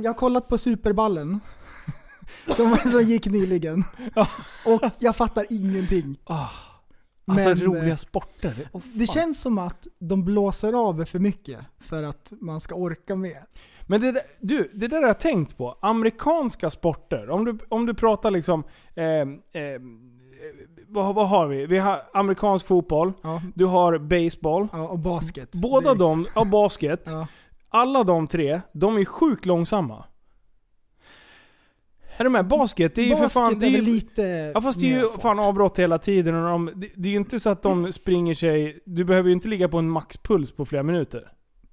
Jag 0.04 0.10
har 0.10 0.17
kollat 0.17 0.48
på 0.48 0.58
Superballen. 0.58 1.39
Som, 2.48 2.78
som 2.78 3.04
gick 3.04 3.26
nyligen. 3.26 3.84
Ja. 4.15 4.28
Och 4.65 4.91
jag 5.00 5.15
fattar 5.15 5.46
ingenting. 5.50 6.17
Alltså 6.24 7.50
Men, 7.50 7.62
roliga 7.62 7.88
eh, 7.88 7.96
sporter. 7.96 8.70
Åh, 8.72 8.82
Det 8.94 9.08
känns 9.08 9.41
som 9.41 9.58
att 9.58 9.88
de 10.00 10.24
blåser 10.24 10.74
av 10.74 11.06
för 11.06 11.20
mycket 11.20 11.60
för 11.80 12.04
att 12.04 12.34
man 12.39 12.60
ska 12.60 12.76
orka 12.76 13.15
med. 13.15 13.38
Men 13.82 14.02
det 14.02 14.12
där, 14.12 14.24
du, 14.39 14.72
det 14.74 14.88
där 14.88 15.02
har 15.02 15.08
jag 15.08 15.20
tänkt 15.20 15.58
på. 15.58 15.78
Amerikanska 15.82 16.70
sporter. 16.70 17.30
Om 17.30 17.46
du, 17.46 17.58
om 17.70 17.86
du 17.86 17.94
pratar 17.94 18.32
liksom... 18.32 18.63
Eh, 18.96 19.62
eh, 19.62 19.82
vad, 20.88 21.15
vad 21.15 21.30
har 21.30 21.47
vi? 21.47 21.65
Vi 21.65 21.77
har 21.77 22.01
amerikansk 22.13 22.65
fotboll. 22.65 23.13
Ja, 23.21 23.41
Du 23.56 23.65
har 23.65 23.97
baseball. 23.97 24.67
ja 24.71 24.88
och 24.88 24.99
basket. 24.99 25.51
Båda 25.51 25.93
de, 25.93 26.27
ja 26.36 26.45
basket. 26.45 27.01
Ja. 27.06 27.27
Alla 27.69 28.04
de 28.04 28.27
tre, 28.27 28.62
de 28.73 28.97
är 28.97 29.06
sjukt 29.06 29.45
långsamma. 29.45 30.06
Är 32.17 32.23
du 32.23 32.30
med? 32.30 32.47
Basket, 32.47 32.95
det 32.95 33.01
är 33.01 33.06
ju 33.06 33.15
för 33.15 33.27
fan... 33.27 33.60
Det 33.60 33.65
är 33.65 33.69
ju, 33.69 33.82
lite 33.82 34.21
ja 34.54 34.62
fast 34.62 34.80
det 34.80 34.93
är 34.93 34.99
ju 34.99 35.10
fan 35.19 35.39
avbrott 35.39 35.80
hela 35.80 35.97
tiden. 35.99 36.36
Och 36.36 36.49
de, 36.49 36.65
det, 36.75 36.89
det 36.95 37.08
är 37.08 37.12
ju 37.12 37.17
inte 37.17 37.39
så 37.39 37.49
att 37.49 37.63
de 37.63 37.93
springer 37.93 38.34
sig... 38.34 38.80
Du 38.86 39.04
behöver 39.04 39.30
ju 39.30 39.34
inte 39.34 39.47
ligga 39.47 39.69
på 39.69 39.77
en 39.77 39.89
maxpuls 39.89 40.51
på 40.51 40.65
flera 40.65 40.84
minuter. 40.84 41.32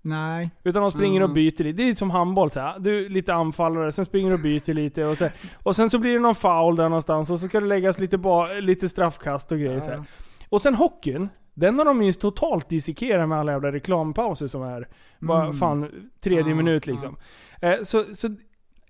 Nej. 0.09 0.51
Utan 0.64 0.83
de 0.83 0.90
springer 0.90 1.21
och 1.21 1.25
Mm. 1.31 1.35
byter 1.35 1.62
lite. 1.64 1.73
Det 1.73 1.83
är 1.83 1.87
lite 1.87 1.99
som 1.99 2.11
handboll 2.11 2.51
så 2.51 2.61
här. 2.61 2.79
Du 2.79 3.07
är 3.07 3.09
lite 3.09 3.35
anfallare, 3.35 3.92
sen 3.92 4.05
springer 4.05 4.29
du 4.29 4.35
och 4.35 4.40
byter 4.40 4.75
lite. 4.75 5.05
Och, 5.05 5.18
så, 5.18 5.29
och 5.62 5.77
sen 5.77 5.90
så 5.90 5.99
blir 5.99 6.12
det 6.12 6.18
någon 6.18 6.35
foul 6.35 6.77
där 6.77 6.88
någonstans 6.88 7.31
och 7.31 7.38
så 7.40 7.49
ska 7.49 7.61
det 7.61 7.66
läggas 7.66 7.99
lite, 7.99 8.18
ba, 8.18 8.47
lite 8.47 8.88
straffkast 8.88 9.53
och 9.53 9.59
grejer 9.59 9.81
så 9.81 9.90
här. 9.90 9.97
Ja. 9.97 10.05
Och 10.49 10.62
sen 10.62 10.75
hockeyn, 10.75 11.29
den 11.55 11.79
har 11.79 11.85
de 11.85 12.03
ju 12.03 12.12
totalt 12.12 12.68
dissekerat 12.68 13.29
med 13.29 13.38
alla 13.38 13.53
jävla 13.53 13.73
reklampauser 13.73 14.47
som 14.47 14.62
är. 14.62 14.88
Bara 15.21 15.42
Mm. 15.44 15.55
fan, 15.57 15.90
tredje 16.21 16.49
Ja, 16.51 16.55
minut 16.57 16.87
liksom. 16.87 17.16
Eh, 17.61 17.75
så, 17.83 18.05
så 18.14 18.29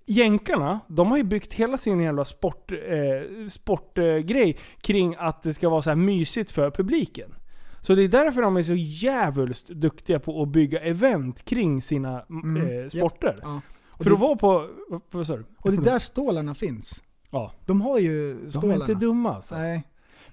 jänkarna, 0.05 0.79
de 0.87 1.07
har 1.11 1.17
ju 1.17 1.23
byggt 1.23 1.53
hela 1.53 1.77
sin 1.77 1.99
jävla 1.99 2.25
sport, 2.25 2.71
eh, 2.71 3.47
sportgrej 3.49 4.57
kring 4.81 5.15
att 5.19 5.43
det 5.43 5.53
ska 5.53 5.69
vara 5.69 5.81
så 5.81 5.89
här 5.89 5.95
mysigt 5.95 6.51
för 6.51 6.71
publiken. 6.71 7.35
Så 7.81 7.95
det 7.95 8.03
är 8.03 8.07
därför 8.07 8.41
de 8.41 8.57
är 8.57 8.63
så 8.63 8.73
jävligt 8.75 9.67
duktiga 9.67 10.19
på 10.19 10.41
att 10.41 10.49
bygga 10.49 10.79
event 10.79 11.45
kring 11.45 11.81
sina 11.81 12.25
Mm, 12.29 12.81
eh, 12.83 12.87
sporter. 12.87 13.39
Ja. 13.41 13.61
Och 13.89 14.03
För 14.03 14.09
det- 14.09 14.15
att 14.15 14.21
vara 14.21 14.35
på... 14.35 14.69
vad- 15.11 15.27
sa 15.27 15.37
du? 15.37 15.45
Och 15.57 15.71
det 15.71 15.77
är 15.77 15.81
där 15.81 15.99
stålarna 15.99 16.55
finns. 16.55 17.03
Ja. 17.29 17.53
De 17.65 17.81
har 17.81 17.99
ju 17.99 18.33
De 18.33 18.45
är 18.47 18.51
stålarna. 18.51 18.75
inte 18.75 18.93
dumma 18.93 19.35
alltså. 19.35 19.55
Nej. 19.55 19.83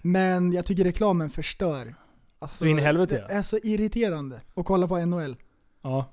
Men 0.03 0.53
jag 0.53 0.67
tycker 0.67 0.85
reklamen 0.85 1.31
förstör. 1.31 1.95
Alltså, 2.39 2.57
Så 2.59 2.67
in 2.67 2.79
i 2.79 2.83
helvete, 2.83 3.25
Det 3.29 3.35
är 3.35 3.43
så 3.43 3.59
irriterande 3.63 4.41
att 4.55 4.67
kolla 4.67 4.89
på 4.89 4.99
NHL. 5.07 5.37
Ja. 5.83 6.13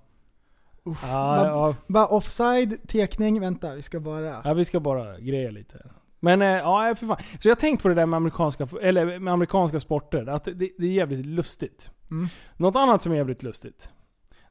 Uff. 0.86 1.00
Ja, 1.04 1.10
bara, 1.38 1.48
ja, 1.48 1.76
bara 1.88 2.08
offside, 2.08 2.88
tekning, 2.88 3.40
vänta 3.42 3.76
vi 3.76 3.82
ska 3.82 4.00
bara... 4.00 4.42
ja, 4.44 4.54
vi 4.54 4.66
ska 4.66 4.80
bara 4.80 5.20
greja 5.20 5.52
lite. 5.52 5.86
Men 6.24 6.42
eh, 6.42 6.48
ja, 6.48 6.96
för 6.96 7.08
fan. 7.08 7.18
Så 7.40 7.48
jag 7.48 7.56
har 7.56 7.60
tänkt 7.60 7.82
på 7.82 7.88
det 7.88 7.94
där 7.96 8.06
med 8.06 8.18
amerikanska, 8.18 8.68
eller 8.82 9.20
med 9.20 9.34
amerikanska 9.34 9.80
sporter. 9.80 10.30
Att 10.30 10.44
det, 10.44 10.54
det 10.54 10.86
är 10.86 10.92
jävligt 10.92 11.26
lustigt. 11.26 11.92
Mm. 12.12 12.28
Något 12.58 12.76
annat 12.76 13.02
som 13.02 13.12
är 13.12 13.16
jävligt 13.16 13.44
lustigt. 13.44 13.90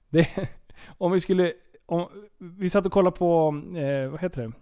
Det, 0.09 0.29
om 0.99 1.13
vi 1.13 1.21
skulle... 1.21 1.53
Om, 1.87 2.09
vi 2.39 2.69
satt 2.69 2.87
och 2.87 2.93
kollade 2.93 3.17
på, 3.17 3.63
eh, 3.77 4.11
vad 4.11 4.21
heter 4.21 4.53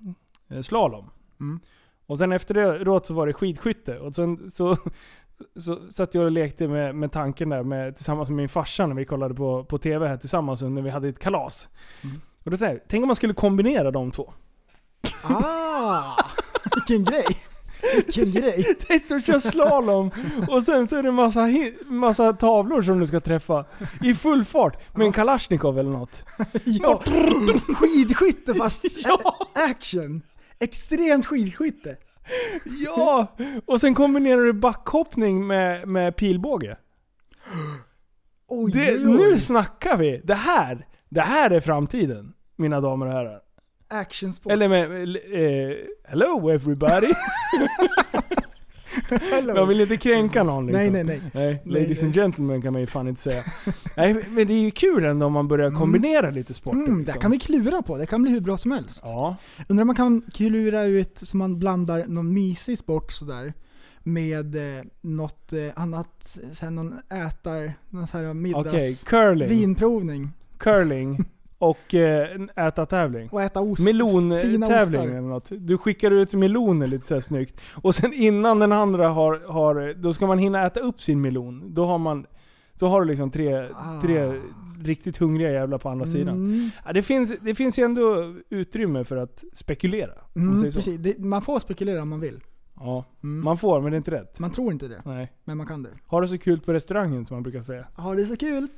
det? 0.48 0.54
Eh, 0.54 0.62
Slalom. 0.62 1.10
Mm. 1.40 1.60
Och 2.06 2.18
sen 2.18 2.32
efter 2.32 2.54
det 2.54 2.84
då 2.84 3.00
så 3.00 3.14
var 3.14 3.26
det 3.26 3.32
skidskytte. 3.32 3.98
Och 3.98 4.14
sen 4.14 4.50
så, 4.50 4.76
så 5.56 5.92
satt 5.92 6.14
jag 6.14 6.24
och 6.24 6.30
lekte 6.30 6.68
med, 6.68 6.94
med 6.94 7.12
tanken 7.12 7.48
där 7.48 7.62
med, 7.62 7.96
tillsammans 7.96 8.28
med 8.28 8.36
min 8.36 8.48
farsa 8.48 8.86
när 8.86 8.94
vi 8.94 9.04
kollade 9.04 9.34
på, 9.34 9.64
på 9.64 9.78
TV 9.78 10.08
här 10.08 10.16
tillsammans 10.16 10.62
när 10.62 10.82
vi 10.82 10.90
hade 10.90 11.08
ett 11.08 11.18
kalas. 11.18 11.68
Mm. 12.04 12.20
Och 12.44 12.50
då 12.50 12.56
tänkte 12.56 12.74
jag, 12.74 12.88
tänk 12.88 13.02
om 13.02 13.06
man 13.06 13.16
skulle 13.16 13.34
kombinera 13.34 13.90
de 13.90 14.10
två. 14.10 14.32
Ah! 15.22 16.16
Vilken 16.74 17.04
grej! 17.04 17.26
Vilken 17.96 18.30
grej! 18.32 18.76
Tänk 18.88 19.10
att 19.10 19.26
köra 19.26 19.40
slalom 19.40 20.10
och 20.48 20.62
sen 20.62 20.88
så 20.88 20.96
är 20.96 21.02
det 21.02 21.12
massa, 21.12 21.40
hi- 21.40 21.84
massa 21.86 22.32
tavlor 22.32 22.82
som 22.82 22.98
du 23.00 23.06
ska 23.06 23.20
träffa 23.20 23.64
i 24.02 24.14
full 24.14 24.44
fart 24.44 24.96
med 24.96 25.04
en 25.06 25.12
kalasjnikov 25.12 25.78
eller 25.78 25.90
något. 25.90 26.24
Ja, 26.64 27.02
skidskytte 27.74 28.54
fast 28.54 28.84
Ja. 29.04 29.36
action! 29.70 30.22
Extremt 30.60 31.26
skidskytte! 31.26 31.96
Ja! 32.86 33.26
Och 33.66 33.80
sen 33.80 33.94
kombinerar 33.94 34.42
du 34.42 34.52
backhoppning 34.52 35.46
med, 35.46 35.88
med 35.88 36.16
pilbåge. 36.16 36.76
Oj, 38.48 38.72
Det, 38.72 38.92
oj. 38.94 39.04
nu 39.04 39.38
snackar 39.38 39.96
vi! 39.96 40.20
Det 40.24 40.34
här, 40.34 40.86
det 41.08 41.20
här 41.20 41.50
är 41.50 41.60
framtiden, 41.60 42.32
mina 42.56 42.80
damer 42.80 43.06
och 43.06 43.12
herrar. 43.12 43.40
Actionsport. 43.90 44.52
Eller 44.52 44.68
med, 44.68 45.16
eh, 45.16 45.76
hello 46.04 46.50
everybody. 46.50 47.12
Hello. 49.30 49.54
Man 49.54 49.68
vill 49.68 49.80
inte 49.80 49.96
kränka 49.96 50.42
någon 50.42 50.66
liksom. 50.66 50.92
Nej, 50.92 51.04
nej, 51.04 51.04
nej. 51.04 51.30
Nej, 51.34 51.62
ladies 51.64 52.02
nej. 52.02 52.06
and 52.06 52.14
gentlemen 52.14 52.62
kan 52.62 52.72
man 52.72 52.80
ju 52.80 52.86
fan 52.86 53.08
inte 53.08 53.20
säga. 53.20 53.44
Nej, 53.96 54.14
men 54.30 54.46
det 54.46 54.52
är 54.52 54.60
ju 54.60 54.70
kul 54.70 55.04
ändå 55.04 55.26
om 55.26 55.32
man 55.32 55.48
börjar 55.48 55.70
kombinera 55.70 56.30
lite 56.30 56.54
sporter. 56.54 56.78
Mm, 56.78 56.98
liksom. 56.98 57.14
där 57.14 57.20
kan 57.20 57.30
vi 57.30 57.38
klura 57.38 57.82
på, 57.82 57.96
det 57.96 58.06
kan 58.06 58.22
bli 58.22 58.32
hur 58.32 58.40
bra 58.40 58.56
som 58.56 58.70
helst. 58.70 59.02
Ja. 59.04 59.36
Undrar 59.68 59.82
om 59.82 59.86
man 59.86 59.96
kan 59.96 60.22
klura 60.34 60.82
ut 60.82 61.18
så 61.18 61.36
man 61.36 61.58
blandar 61.58 62.04
någon 62.06 62.32
mysig 62.32 62.78
sport 62.78 63.12
sådär 63.12 63.52
med 64.02 64.78
eh, 64.78 64.84
något 65.00 65.52
eh, 65.52 65.68
annat, 65.76 66.38
sen 66.52 66.74
någon 66.74 66.98
ätar, 67.08 67.72
någon 67.90 68.06
sån 68.06 68.24
här 68.24 68.34
middags... 68.34 68.66
Okej, 68.66 68.98
curling. 69.04 69.48
Vinprovning. 69.48 70.30
Curling 70.58 71.24
och 71.60 71.94
eh, 71.94 72.34
en 72.34 72.50
äta-tävling. 72.56 73.28
Och 73.32 73.42
äta 73.42 73.60
ost. 73.60 73.84
Melontävling 73.84 75.00
eller 75.02 75.20
något. 75.20 75.48
Du 75.58 75.78
skickar 75.78 76.10
ut 76.10 76.34
meloner 76.34 76.86
lite 76.86 77.06
så 77.06 77.14
här 77.14 77.20
snyggt. 77.20 77.60
Och 77.74 77.94
sen 77.94 78.12
innan 78.14 78.58
den 78.58 78.72
andra 78.72 79.08
har, 79.08 79.40
har, 79.48 79.94
då 79.94 80.12
ska 80.12 80.26
man 80.26 80.38
hinna 80.38 80.66
äta 80.66 80.80
upp 80.80 81.00
sin 81.02 81.20
melon. 81.20 81.74
Då 81.74 81.84
har 81.86 81.98
man, 81.98 82.26
då 82.78 82.86
har 82.86 83.00
du 83.00 83.06
liksom 83.06 83.30
tre, 83.30 83.68
Ah. 83.74 84.00
tre 84.02 84.32
riktigt 84.82 85.16
hungriga 85.16 85.50
jävlar 85.52 85.78
på 85.78 85.88
andra 85.88 86.06
sidan. 86.06 86.34
Mm, 86.34 86.70
Ja, 86.84 86.92
det, 86.92 87.02
finns, 87.02 87.34
det 87.40 87.54
finns 87.54 87.78
ju 87.78 87.82
ändå 87.84 88.34
utrymme 88.50 89.04
för 89.04 89.16
att 89.16 89.44
spekulera. 89.52 90.12
mm, 90.36 90.60
precis. 90.62 90.84
Det, 90.98 91.18
man 91.18 91.42
får 91.42 91.58
spekulera 91.60 92.02
om 92.02 92.08
man 92.08 92.20
vill. 92.20 92.40
Ja, 92.76 93.04
Mm. 93.22 93.44
man 93.44 93.56
får 93.56 93.80
men 93.80 93.90
det 93.90 93.94
är 93.94 93.98
inte 93.98 94.10
rätt. 94.10 94.38
Man 94.38 94.50
tror 94.50 94.72
inte 94.72 94.88
det, 94.88 95.02
Nej. 95.04 95.32
men 95.44 95.56
man 95.56 95.66
kan 95.66 95.82
det. 95.82 95.90
Har 96.06 96.22
det 96.22 96.28
så 96.28 96.38
kul 96.38 96.60
på 96.60 96.72
restaurangen 96.72 97.26
som 97.26 97.36
man 97.36 97.42
brukar 97.42 97.62
säga. 97.62 97.86
Har 97.94 98.16
det 98.16 98.26
så 98.26 98.36
kul! 98.36 98.68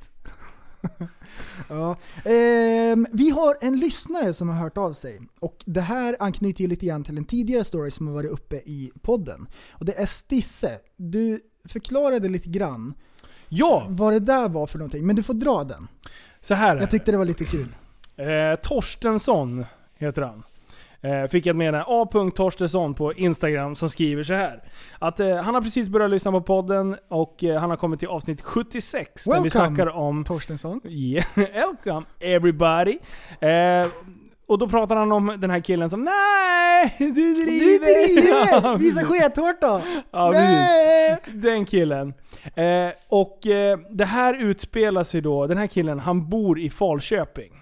ja. 1.69 1.97
ehm, 2.25 3.07
vi 3.13 3.31
har 3.31 3.59
en 3.61 3.79
lyssnare 3.79 4.33
som 4.33 4.49
har 4.49 4.57
hört 4.57 4.79
av 4.79 4.93
sig. 4.93 5.21
Och 5.41 5.57
det 5.65 5.81
här 5.81 6.17
anknyter 6.21 6.63
ju 6.63 6.69
lite 6.69 6.87
grann 6.87 7.05
till 7.05 7.19
en 7.19 7.25
tidigare 7.25 7.65
story 7.65 7.91
som 7.91 8.07
har 8.07 8.15
varit 8.15 8.31
uppe 8.31 8.57
i 8.57 8.93
podden. 9.03 9.47
Och 9.71 9.85
det 9.85 10.01
är 10.01 10.07
Stisse. 10.07 10.79
Du 10.97 11.41
förklarade 11.69 12.29
lite 12.29 12.49
grann 12.49 12.95
Ja! 13.49 13.87
vad 13.89 14.13
det 14.13 14.21
där 14.21 14.49
var 14.49 14.67
för 14.67 14.79
någonting, 14.79 15.07
men 15.07 15.17
du 15.17 15.23
får 15.23 15.35
dra 15.35 15.65
den. 15.65 15.89
Så 16.41 16.55
här 16.55 16.77
är 16.77 16.81
Jag 16.81 16.91
tyckte 16.91 17.11
det 17.11 17.19
var 17.19 17.25
lite 17.25 17.45
kul. 17.45 17.69
Eh, 18.17 18.61
Torstensson 18.63 19.65
heter 19.95 20.23
han. 20.23 20.43
Eh, 21.05 21.29
fick 21.29 21.47
jag 21.47 21.57
med 21.57 21.75
A. 21.87 22.09
Torstensson 22.35 22.95
på 22.95 23.13
Instagram 23.15 23.75
som 23.77 23.91
skriver 23.91 24.23
så 24.23 24.35
här. 24.35 24.63
Att 24.99 25.21
eh, 25.21 25.37
han 25.37 25.55
har 25.55 25.63
precis 25.63 25.89
börjat 25.89 26.11
lyssna 26.11 26.31
på 26.33 26.41
podden 26.41 26.97
och 27.11 27.45
eh, 27.45 27.61
han 27.61 27.71
har 27.71 27.77
kommit 27.77 27.99
till 28.01 28.09
avsnitt 28.09 28.41
76 28.43 29.25
där 29.25 29.33
vi 29.35 29.41
Welcome. 29.43 29.51
snackar 29.51 29.97
om 29.97 30.25
Torstensson. 30.25 30.81
Yeah, 30.85 31.25
welcome 31.37 32.07
everybody. 32.21 32.99
Eh, 33.41 33.87
och 34.47 34.59
då 34.59 34.69
pratar 34.69 34.97
han 34.97 35.13
om 35.13 35.37
den 35.41 35.51
här 35.51 35.61
killen 35.61 35.91
som 35.91 36.05
Nej, 36.05 36.95
du 36.99 37.13
Du 37.13 37.35
driver! 37.35 38.07
driver! 38.07 38.63
Ja, 38.63 38.77
Visa 38.77 39.01
precis. 39.01 39.21
skethårt 39.21 39.61
då! 39.61 39.81
Ja, 40.11 40.31
Nej! 40.31 41.17
precis. 41.25 41.43
Den 41.43 41.65
killen. 41.65 42.15
Eh, 42.55 42.91
och 43.09 43.47
eh, 43.47 43.79
det 43.91 44.05
här 44.05 44.35
utspelar 44.35 45.05
sig 45.05 45.21
då, 45.21 45.47
den 45.47 45.59
här 45.59 45.67
killen 45.67 45.99
han 45.99 46.29
bor 46.31 46.61
i 46.61 46.71
Falköping. 46.71 47.53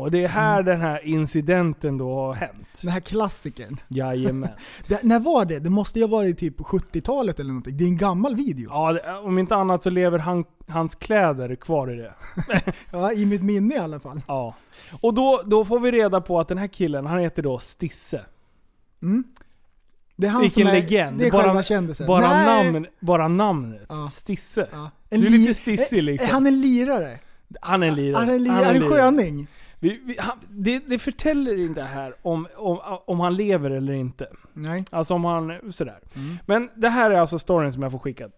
Och 0.00 0.10
det 0.10 0.24
är 0.24 0.28
här 0.28 0.62
den 0.62 0.80
här 0.80 1.06
incidenten 1.06 1.98
då 1.98 2.14
har 2.14 2.34
hänt. 2.34 2.80
Den 2.82 2.90
här 2.92 3.00
klassikern. 3.00 3.80
Jajamän. 3.88 4.50
Det, 4.86 5.02
när 5.02 5.20
var 5.20 5.44
det? 5.44 5.58
Det 5.58 5.70
måste 5.70 5.98
ju 5.98 6.04
ha 6.04 6.10
varit 6.10 6.38
typ 6.38 6.58
70-talet 6.58 7.40
eller 7.40 7.48
någonting. 7.48 7.76
Det 7.76 7.84
är 7.84 7.88
en 7.88 7.96
gammal 7.96 8.36
video. 8.36 8.70
Ja, 8.70 8.92
det, 8.92 9.12
om 9.18 9.38
inte 9.38 9.56
annat 9.56 9.82
så 9.82 9.90
lever 9.90 10.18
han, 10.18 10.44
hans 10.68 10.94
kläder 10.94 11.54
kvar 11.54 11.92
i 11.92 11.96
det. 11.96 12.14
Ja, 12.92 13.12
i 13.12 13.26
mitt 13.26 13.42
minne 13.42 13.74
i 13.74 13.78
alla 13.78 14.00
fall. 14.00 14.22
Ja. 14.28 14.54
Och 15.00 15.14
då, 15.14 15.42
då 15.46 15.64
får 15.64 15.80
vi 15.80 15.90
reda 15.90 16.20
på 16.20 16.40
att 16.40 16.48
den 16.48 16.58
här 16.58 16.66
killen, 16.66 17.06
han 17.06 17.18
heter 17.18 17.42
då 17.42 17.58
Stisse. 17.58 18.20
Mm. 19.02 19.24
Det 20.16 20.26
är 20.26 20.30
han 20.30 20.42
Vilken 20.42 20.66
som 20.66 20.70
är, 20.76 20.80
legend. 20.80 21.18
Det 21.18 21.26
är 21.26 21.30
bara, 21.30 21.42
själva 21.42 21.62
kändisen. 21.62 22.06
bara, 22.06 22.28
Nej. 22.28 22.72
namn, 22.72 22.86
bara 23.00 23.28
namnet. 23.28 23.86
Ja. 23.88 24.08
Stisse. 24.08 24.68
Ja. 24.72 24.90
Du 25.08 25.16
är 25.16 25.20
li- 25.20 25.38
lite 25.38 25.54
stissig 25.54 26.02
liksom. 26.02 26.28
är 26.28 26.32
Han 26.32 26.46
en 26.46 26.60
lirare. 26.60 27.18
Han 27.60 27.82
är 27.82 27.86
en 27.88 27.94
lirare. 27.94 28.20
Han 28.20 28.28
är 28.28 28.34
en 28.34 28.42
lirare. 28.44 28.64
Han 28.64 28.64
är 28.64 28.74
en 28.74 28.82
en 28.82 28.88
sköning. 28.90 29.46
Vi, 29.82 30.00
vi, 30.04 30.16
han, 30.18 30.38
det, 30.48 30.82
det 30.86 30.98
förtäller 30.98 31.58
inte 31.58 31.82
här 31.82 32.14
om, 32.22 32.46
om, 32.56 32.78
om 33.06 33.20
han 33.20 33.36
lever 33.36 33.70
eller 33.70 33.92
inte. 33.92 34.28
Nej. 34.52 34.84
Alltså 34.90 35.14
om 35.14 35.24
han, 35.24 35.72
sådär. 35.72 35.98
Mm. 36.16 36.36
Men 36.46 36.70
det 36.74 36.88
här 36.88 37.10
är 37.10 37.18
alltså 37.18 37.38
storyn 37.38 37.72
som 37.72 37.82
jag 37.82 37.92
får 37.92 37.98
skickad. 37.98 38.32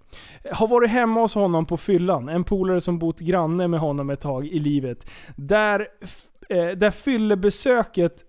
Har 0.52 0.68
varit 0.68 0.90
hemma 0.90 1.20
hos 1.20 1.34
honom 1.34 1.66
på 1.66 1.76
fyllan. 1.76 2.28
En 2.28 2.44
polare 2.44 2.80
som 2.80 2.98
bott 2.98 3.20
granne 3.20 3.68
med 3.68 3.80
honom 3.80 4.10
ett 4.10 4.20
tag 4.20 4.46
i 4.46 4.58
livet. 4.58 5.06
Där, 5.36 5.86
eh, 6.48 6.68
där 6.68 6.90
fyllebesöket 6.90 8.24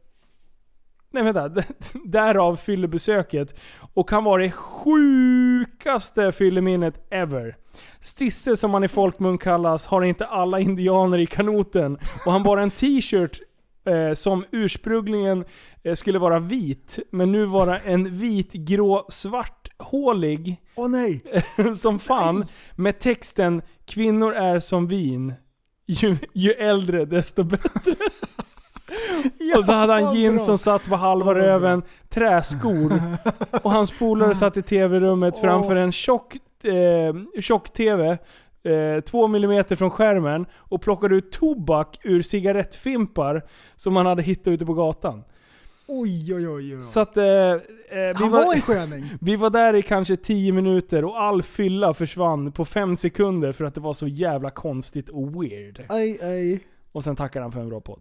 Nej 1.13 1.23
vänta, 1.23 1.49
därav 2.06 2.56
fyllebesöket. 2.56 3.56
Och 3.93 4.10
kan 4.10 4.23
vara 4.23 4.43
det 4.43 4.52
sjukaste 4.52 6.32
fylleminnet 6.32 7.08
ever. 7.10 7.56
Stisse 8.02 8.58
som 8.58 8.73
han 8.73 8.84
i 8.84 8.88
folkmun 8.88 9.38
kallas 9.38 9.88
har 9.88 10.02
inte 10.02 10.26
alla 10.26 10.60
indianer 10.60 11.17
i 11.17 11.26
kanoten. 11.26 11.97
Och 12.26 12.32
han 12.32 12.43
bar 12.43 12.58
en 12.58 12.71
t-shirt 12.71 13.39
eh, 13.86 14.13
som 14.13 14.45
ursprungligen 14.52 15.45
eh, 15.84 15.93
skulle 15.93 16.19
vara 16.19 16.39
vit, 16.39 16.99
men 17.12 17.32
nu 17.32 17.45
vara 17.45 17.80
en 17.80 18.17
vit, 18.17 18.54
grå, 18.54 19.06
svarthålig 19.10 20.58
Åh 20.76 20.89
nej. 20.89 21.23
som 21.78 21.99
fan 21.99 22.45
med 22.76 22.99
texten 22.99 23.62
'Kvinnor 23.86 24.34
är 24.34 24.60
som 24.60 24.88
vin, 24.88 25.34
ju, 25.86 26.17
ju 26.34 26.52
äldre 26.52 27.06
desto 27.06 27.43
bättre' 27.43 27.95
Och 29.58 29.65
så 29.65 29.71
hade 29.71 29.93
han 29.93 30.15
jeans 30.15 30.45
som 30.45 30.58
satt 30.58 30.89
på 30.89 30.95
halva 30.95 31.36
röven, 31.36 31.82
träskor. 32.10 33.01
Och 33.63 33.71
hans 33.71 33.91
polare 33.91 34.36
satt 34.36 34.58
i 34.58 34.62
tv-rummet 34.62 35.38
framför 35.38 35.75
en 35.75 35.91
tjock, 35.91 36.36
eh, 36.63 37.41
tjock-tv. 37.41 38.17
Eh, 38.63 39.01
två 39.01 39.27
millimeter 39.27 39.75
från 39.75 39.89
skärmen 39.89 40.45
och 40.56 40.82
plockade 40.82 41.15
ut 41.15 41.32
tobak 41.32 41.99
ur 42.03 42.21
cigarettfimpar 42.21 43.41
som 43.75 43.95
han 43.95 44.06
hade 44.06 44.21
hittat 44.21 44.47
ute 44.47 44.65
på 44.65 44.73
gatan. 44.73 45.23
Oj, 45.88 46.36
oj, 46.36 46.47
oj. 46.47 46.75
oj. 46.75 46.84
Så 46.84 46.99
att, 46.99 47.17
eh, 47.17 47.25
eh, 47.25 47.60
vi, 48.19 48.29
var 48.29 49.17
vi 49.25 49.36
var 49.36 49.49
där 49.49 49.75
i 49.75 49.82
kanske 49.82 50.17
10 50.17 50.51
minuter 50.51 51.06
och 51.06 51.21
all 51.21 51.43
fylla 51.43 51.93
försvann 51.93 52.51
på 52.51 52.65
5 52.65 52.95
sekunder 52.95 53.51
för 53.51 53.65
att 53.65 53.75
det 53.75 53.82
var 53.82 53.93
så 53.93 54.08
jävla 54.08 54.49
konstigt 54.49 55.10
och 55.10 55.43
weird. 55.43 55.86
Aj, 55.89 56.19
aj, 56.21 56.60
Och 56.91 57.03
sen 57.03 57.15
tackar 57.15 57.41
han 57.41 57.51
för 57.51 57.60
en 57.60 57.69
bra 57.69 57.82
podd. 57.82 57.99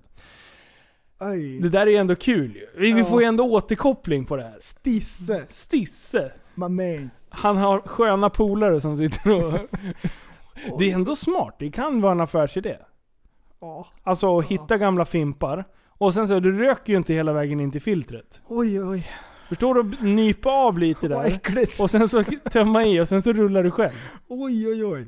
Aj. 1.22 1.60
Det 1.60 1.68
där 1.68 1.86
är 1.86 1.90
ju 1.90 1.96
ändå 1.96 2.14
kul. 2.16 2.58
Vi, 2.76 2.90
Ja. 2.90 3.04
får 3.04 3.20
ju 3.22 3.26
ändå 3.26 3.44
återkoppling 3.44 4.24
på 4.24 4.36
det 4.36 4.42
här. 4.42 4.56
Stisse. 4.60 5.44
Stisse. 5.48 6.32
My 6.54 6.68
man. 6.68 7.10
Han 7.28 7.56
har 7.56 7.80
sköna 7.80 8.30
polare 8.30 8.80
som 8.80 8.96
sitter 8.96 9.44
och... 9.44 9.52
Det 10.78 10.90
är 10.90 10.94
ändå 10.94 11.16
smart. 11.16 11.56
Det 11.58 11.70
kan 11.70 12.00
vara 12.00 12.12
en 12.12 12.20
affärsidé. 12.20 12.76
Ja. 13.60 13.86
Alltså 14.02 14.38
att 14.38 14.44
hitta 14.44 14.78
gamla 14.78 15.04
fimpar. 15.04 15.64
Och 15.88 16.14
sen 16.14 16.28
så, 16.28 16.40
du 16.40 16.58
röker 16.58 16.92
ju 16.92 16.96
inte 16.96 17.14
hela 17.14 17.32
vägen 17.32 17.60
in 17.60 17.70
till 17.72 17.80
filtret. 17.82 18.40
Oj, 18.48 18.82
oj. 18.84 19.06
Förstår 19.48 19.74
du? 19.74 19.96
Nypa 20.08 20.50
av 20.50 20.78
lite 20.78 21.08
Vad 21.08 21.24
där. 21.24 21.30
äckligt. 21.34 21.80
Och 21.80 21.90
sen 21.90 22.08
så 22.08 22.24
tömma 22.52 22.84
i 22.84 23.00
och 23.00 23.08
sen 23.08 23.22
så 23.22 23.32
rullar 23.32 23.62
du 23.62 23.70
själv. 23.70 23.92
Oj, 24.28 24.68
oj, 24.68 24.84
oj. 24.84 25.06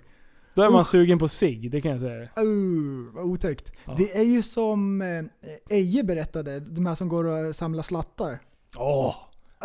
Då 0.55 0.63
är 0.63 0.71
man 0.71 0.81
Usch. 0.81 0.87
sugen 0.87 1.19
på 1.19 1.29
sig, 1.29 1.69
det 1.69 1.81
kan 1.81 1.91
jag 1.91 2.01
säga. 2.01 2.23
Uh, 2.23 3.15
vad 3.15 3.25
otäckt. 3.25 3.73
Ja. 3.85 3.95
Det 3.99 4.19
är 4.19 4.23
ju 4.23 4.43
som 4.43 5.03
eh, 5.03 5.25
Eje 5.77 6.05
berättade, 6.05 6.61
de 6.61 6.87
här 6.87 6.95
som 6.95 7.09
går 7.09 7.25
och 7.25 7.57
samlar 7.57 7.83
slattar. 7.83 8.41
Åh! 8.77 9.15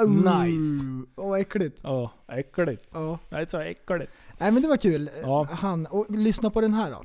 Uh, 0.01 0.09
Nice. 0.09 0.85
Åh, 1.15 1.29
vad 1.29 1.39
äckligt. 1.39 1.81
Åh, 1.83 2.11
äckligt. 2.27 2.89
Ja. 2.93 3.19
Det 3.29 3.35
är 3.35 3.45
så 3.45 3.59
äckligt. 3.59 4.27
Nej 4.37 4.51
men 4.51 4.61
det 4.61 4.67
var 4.67 4.77
kul. 4.77 5.09
Ja. 5.21 5.47
Han, 5.51 5.85
och 5.85 6.05
lyssna 6.09 6.49
på 6.49 6.61
den 6.61 6.73
här 6.73 6.91
då. 6.91 7.03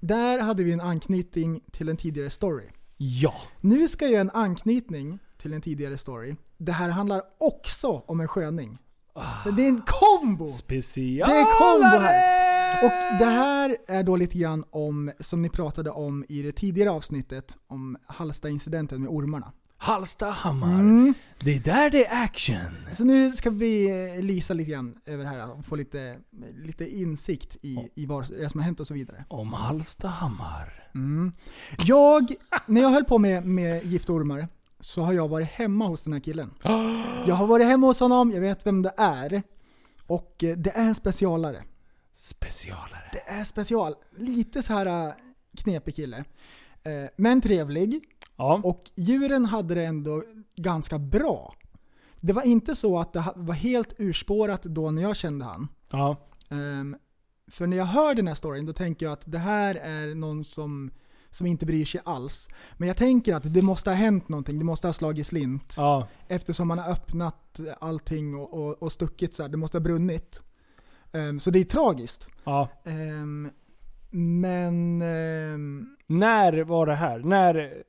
Där 0.00 0.42
hade 0.42 0.64
vi 0.64 0.72
en 0.72 0.80
anknytning 0.80 1.60
till 1.70 1.88
en 1.88 1.96
tidigare 1.96 2.30
story. 2.30 2.64
Ja. 2.96 3.34
Nu 3.60 3.88
ska 3.88 4.04
jag 4.04 4.12
göra 4.12 4.20
en 4.20 4.30
anknytning 4.30 5.18
till 5.36 5.52
en 5.52 5.60
tidigare 5.60 5.98
story. 5.98 6.36
Det 6.58 6.72
här 6.72 6.88
handlar 6.88 7.22
också 7.38 8.02
om 8.06 8.20
en 8.20 8.28
sköning. 8.28 8.78
Det 9.56 9.64
är 9.64 9.68
en 9.68 9.82
kombo! 9.86 10.46
Special. 10.46 11.28
Det 11.28 11.36
är 11.36 11.58
kombo 11.58 11.98
här! 11.98 12.42
Och 12.84 13.18
det 13.18 13.24
här 13.24 13.76
är 13.86 14.02
då 14.02 14.16
lite 14.16 14.38
grann 14.38 14.64
om, 14.70 15.12
som 15.20 15.42
ni 15.42 15.48
pratade 15.48 15.90
om 15.90 16.24
i 16.28 16.42
det 16.42 16.52
tidigare 16.52 16.90
avsnittet, 16.90 17.56
om 17.66 17.96
Hallsta-incidenten 18.06 19.00
med 19.00 19.10
ormarna. 19.10 19.52
Hallstahammar. 19.76 20.80
Mm. 20.80 21.14
Det 21.40 21.56
är 21.56 21.60
där 21.60 21.90
det 21.90 22.06
är 22.06 22.24
action. 22.24 22.56
Så 22.92 23.04
nu 23.04 23.32
ska 23.32 23.50
vi 23.50 23.90
eh, 24.16 24.22
lysa 24.22 24.54
lite 24.54 24.70
grann 24.70 24.94
över 25.06 25.24
det 25.24 25.30
här 25.30 25.58
och 25.58 25.64
få 25.64 25.76
lite, 25.76 26.18
lite 26.64 26.98
insikt 26.98 27.56
i, 27.62 27.78
i 27.94 28.06
vad 28.06 28.28
det 28.28 28.50
som 28.50 28.60
har 28.60 28.64
hänt 28.64 28.80
och 28.80 28.86
så 28.86 28.94
vidare. 28.94 29.24
Om 29.28 29.52
Hallstahammar. 29.52 30.90
Mm. 30.94 31.32
Jag, 31.78 32.32
när 32.66 32.80
jag 32.80 32.90
höll 32.90 33.04
på 33.04 33.18
med, 33.18 33.46
med 33.46 33.84
giftormar 33.84 34.48
så 34.82 35.02
har 35.02 35.12
jag 35.12 35.28
varit 35.28 35.48
hemma 35.48 35.86
hos 35.86 36.02
den 36.02 36.12
här 36.12 36.20
killen. 36.20 36.50
Jag 37.26 37.34
har 37.34 37.46
varit 37.46 37.66
hemma 37.66 37.86
hos 37.86 38.00
honom, 38.00 38.30
jag 38.32 38.40
vet 38.40 38.66
vem 38.66 38.82
det 38.82 38.92
är. 38.96 39.42
Och 40.06 40.44
eh, 40.44 40.56
det 40.56 40.70
är 40.70 40.86
en 40.86 40.94
specialare. 40.94 41.64
Specialare. 42.14 43.10
Det 43.12 43.30
är 43.30 43.44
special. 43.44 43.94
Lite 44.16 44.62
så 44.62 44.72
här 44.72 44.86
äh, 44.86 45.12
knepig 45.56 45.96
kille. 45.96 46.24
Eh, 46.82 47.04
Men 47.16 47.40
trevlig. 47.40 48.04
Ja. 48.36 48.60
Och 48.64 48.82
djuren 48.96 49.44
hade 49.44 49.74
det 49.74 49.84
ändå 49.84 50.22
ganska 50.56 50.98
bra. 50.98 51.54
Det 52.20 52.32
var 52.32 52.42
inte 52.42 52.76
så 52.76 52.98
att 52.98 53.12
det 53.12 53.24
var 53.36 53.54
helt 53.54 53.94
urspårat 53.98 54.62
då 54.62 54.90
när 54.90 55.02
jag 55.02 55.16
kände 55.16 55.44
han. 55.44 55.68
Ja. 55.90 56.16
Ehm, 56.50 56.96
för 57.50 57.66
när 57.66 57.76
jag 57.76 57.84
hör 57.84 58.14
den 58.14 58.28
här 58.28 58.34
storyn 58.34 58.66
då 58.66 58.72
tänker 58.72 59.06
jag 59.06 59.12
att 59.12 59.22
det 59.32 59.38
här 59.38 59.74
är 59.74 60.14
någon 60.14 60.44
som, 60.44 60.90
som 61.32 61.46
inte 61.46 61.66
bryr 61.66 61.84
sig 61.84 62.00
alls. 62.04 62.48
Men 62.76 62.88
jag 62.88 62.96
tänker 62.96 63.34
att 63.34 63.54
det 63.54 63.62
måste 63.62 63.90
ha 63.90 63.94
hänt 63.94 64.28
någonting, 64.28 64.58
det 64.58 64.64
måste 64.64 64.88
ha 64.88 64.92
slagit 64.92 65.26
slint. 65.26 65.74
Ja. 65.76 66.08
Eftersom 66.28 66.68
man 66.68 66.78
har 66.78 66.92
öppnat 66.92 67.60
allting 67.78 68.34
och, 68.34 68.54
och, 68.54 68.82
och 68.82 68.92
stuckit 68.92 69.34
så 69.34 69.42
här. 69.42 69.48
det 69.50 69.56
måste 69.56 69.76
ha 69.76 69.82
brunnit. 69.82 70.42
Ehm, 71.12 71.40
så 71.40 71.50
det 71.50 71.58
är 71.58 71.64
tragiskt. 71.64 72.28
Ja. 72.44 72.68
Ehm, 72.84 73.50
men... 74.40 75.02
ehm, 75.02 75.96
När 76.06 76.64
var 76.64 76.86
det 76.86 76.94
här? 76.94 77.18
När... 77.18 77.82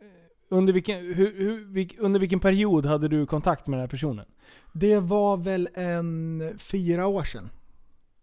Under 0.50 0.74
vilken, 0.74 0.98
hur, 0.98 1.34
hur, 1.38 1.90
under 2.00 2.20
vilken 2.20 2.40
period 2.40 2.86
hade 2.86 3.08
du 3.08 3.26
kontakt 3.26 3.68
med 3.68 3.78
den 3.78 3.82
här 3.84 3.88
personen? 3.90 4.26
det 4.74 5.00
var 5.00 5.38
väl 5.38 5.70
en 5.74 6.44
fyra 6.58 7.08
år 7.08 7.24
sedan. 7.24 7.50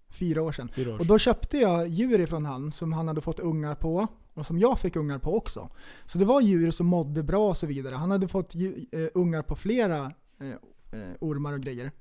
Fyra 0.08 0.42
år 0.42 0.52
sedan. 0.52 0.70
Fyra 0.74 0.94
år 0.94 0.98
Och 0.98 1.06
då 1.06 1.18
köpte 1.18 1.58
jag 1.58 1.88
djur 1.88 2.20
ifrån 2.20 2.44
han 2.44 2.70
som 2.70 2.92
han 2.92 3.08
hade 3.08 3.20
fått 3.20 3.40
ungar 3.40 3.74
på. 3.74 4.06
Och 4.34 4.46
som 4.46 4.58
jag 4.58 4.80
fick 4.80 4.96
ungar 4.96 5.18
på 5.18 5.36
också. 5.36 5.70
Så 6.06 6.18
det 6.18 6.24
var 6.24 6.40
djur 6.40 6.70
som 6.70 6.86
mådde 6.86 7.22
bra 7.22 7.48
och 7.48 7.56
så 7.56 7.66
vidare. 7.66 7.94
Han 7.94 8.10
hade 8.10 8.28
fått 8.28 8.54
eh, 8.54 9.06
ungar 9.14 9.42
på 9.42 9.56
flera 9.56 10.12
eh, 10.40 10.48
eh, 11.00 11.14
ormar 11.20 11.52
och 11.52 11.60
grejer. 11.60 11.92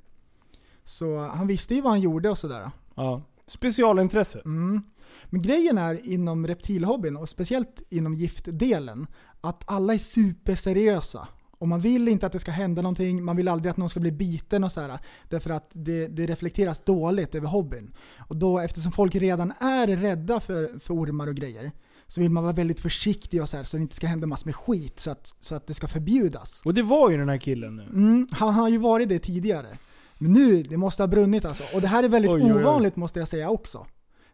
Så 0.83 1.17
han 1.17 1.47
visste 1.47 1.75
ju 1.75 1.81
vad 1.81 1.91
han 1.91 2.01
gjorde 2.01 2.29
och 2.29 2.37
sådär. 2.37 2.71
Ja. 2.95 3.21
Specialintresse. 3.47 4.41
Mm. 4.45 4.81
Men 5.25 5.41
grejen 5.41 5.77
är 5.77 6.07
inom 6.07 6.47
reptilhobbyn 6.47 7.17
och 7.17 7.29
speciellt 7.29 7.83
inom 7.89 8.13
giftdelen 8.13 9.07
att 9.41 9.63
alla 9.65 9.93
är 9.93 9.97
superseriösa. 9.97 11.27
Och 11.51 11.67
man 11.67 11.79
vill 11.79 12.07
inte 12.07 12.25
att 12.25 12.31
det 12.31 12.39
ska 12.39 12.51
hända 12.51 12.81
någonting, 12.81 13.23
man 13.23 13.35
vill 13.35 13.47
aldrig 13.47 13.71
att 13.71 13.77
någon 13.77 13.89
ska 13.89 13.99
bli 13.99 14.11
biten 14.11 14.63
och 14.63 14.71
så 14.71 14.81
här. 14.81 14.99
Därför 15.29 15.49
att 15.49 15.69
det, 15.73 16.07
det 16.07 16.25
reflekteras 16.25 16.79
dåligt 16.79 17.35
över 17.35 17.47
hobbyn. 17.47 17.93
Och 18.27 18.35
då 18.35 18.59
eftersom 18.59 18.91
folk 18.91 19.15
redan 19.15 19.53
är 19.59 19.87
rädda 19.87 20.39
för, 20.39 20.79
för 20.79 20.93
ormar 20.93 21.27
och 21.27 21.35
grejer 21.35 21.71
så 22.09 22.21
vill 22.21 22.31
man 22.31 22.43
vara 22.43 22.53
väldigt 22.53 22.79
försiktig 22.79 23.41
och 23.41 23.49
så 23.49 23.57
här 23.57 23.63
så 23.63 23.77
det 23.77 23.81
inte 23.81 23.95
ska 23.95 24.07
hända 24.07 24.27
massor 24.27 24.47
med 24.47 24.55
skit 24.55 24.99
så 24.99 25.11
att, 25.11 25.35
så 25.39 25.55
att 25.55 25.67
det 25.67 25.73
ska 25.73 25.87
förbjudas. 25.87 26.61
Och 26.65 26.73
det 26.73 26.81
var 26.81 27.09
ju 27.09 27.17
den 27.17 27.29
här 27.29 27.37
killen 27.37 27.75
nu. 27.75 27.83
Mm, 27.83 28.27
han 28.31 28.53
har 28.53 28.69
ju 28.69 28.77
varit 28.77 29.09
det 29.09 29.19
tidigare. 29.19 29.77
Men 30.17 30.33
nu, 30.33 30.63
det 30.63 30.77
måste 30.77 31.03
ha 31.03 31.07
brunnit 31.07 31.45
alltså. 31.45 31.63
Och 31.73 31.81
det 31.81 31.87
här 31.87 32.03
är 32.03 32.09
väldigt 32.09 32.31
Oj, 32.31 32.43
oj, 32.43 32.53
oj. 32.53 32.59
ovanligt 32.63 32.95
måste 32.95 33.19
jag 33.19 33.27
säga 33.27 33.49
också. 33.49 33.85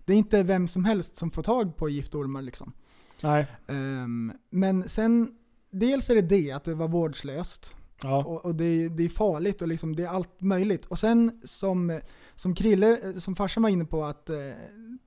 Det 0.05 0.13
är 0.13 0.17
inte 0.17 0.43
vem 0.43 0.67
som 0.67 0.85
helst 0.85 1.17
som 1.17 1.31
får 1.31 1.43
tag 1.43 1.75
på 1.77 1.89
giftormar 1.89 2.41
liksom. 2.41 2.73
Nej. 3.21 3.47
Ehm, 3.67 4.31
men 4.49 4.89
sen, 4.89 5.29
dels 5.71 6.09
är 6.09 6.15
det 6.15 6.21
det 6.21 6.51
att 6.51 6.63
det 6.63 6.73
var 6.73 6.88
vårdslöst. 6.88 7.75
Ja. 8.01 8.25
Och, 8.25 8.45
och 8.45 8.55
det, 8.55 8.89
det 8.89 9.03
är 9.03 9.09
farligt 9.09 9.61
och 9.61 9.67
liksom, 9.67 9.95
det 9.95 10.03
är 10.03 10.07
allt 10.07 10.41
möjligt. 10.41 10.85
Och 10.85 10.99
sen 10.99 11.41
som, 11.43 11.99
som 12.35 12.55
Krille, 12.55 12.97
eh, 13.03 13.19
som 13.19 13.35
farsan 13.35 13.63
var 13.63 13.69
inne 13.69 13.85
på, 13.85 14.03
att 14.03 14.29
eh, 14.29 14.35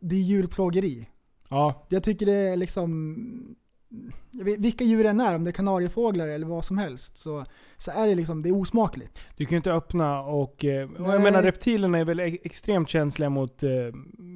det 0.01 0.17
är 0.17 0.21
djurplågeri. 0.21 1.09
Ja. 1.49 1.87
Jag 1.89 2.03
tycker 2.03 2.27
det 2.27 2.33
är 2.35 2.57
liksom, 2.57 3.57
vet, 4.31 4.59
vilka 4.59 4.85
djur 4.85 5.05
det 5.05 5.11
än 5.11 5.21
är, 5.21 5.35
om 5.35 5.45
det 5.45 5.51
är 5.51 5.53
kanariefåglar 5.53 6.29
eller 6.29 6.47
vad 6.47 6.65
som 6.65 6.79
helst, 6.79 7.17
så, 7.17 7.45
så 7.77 7.91
är 7.91 8.07
det 8.07 8.15
liksom, 8.15 8.43
det 8.43 8.49
är 8.49 8.57
osmakligt. 8.57 9.29
Du 9.37 9.45
kan 9.45 9.51
ju 9.51 9.57
inte 9.57 9.73
öppna 9.73 10.21
och... 10.21 10.65
eh, 10.65 10.91
och 10.91 11.13
jag 11.13 11.23
menar 11.23 11.43
reptilerna 11.43 11.99
är 11.99 12.05
väl 12.05 12.21
e- 12.21 12.39
extremt 12.43 12.89
känsliga 12.89 13.31
mot 13.31 13.63
eh, 13.63 13.71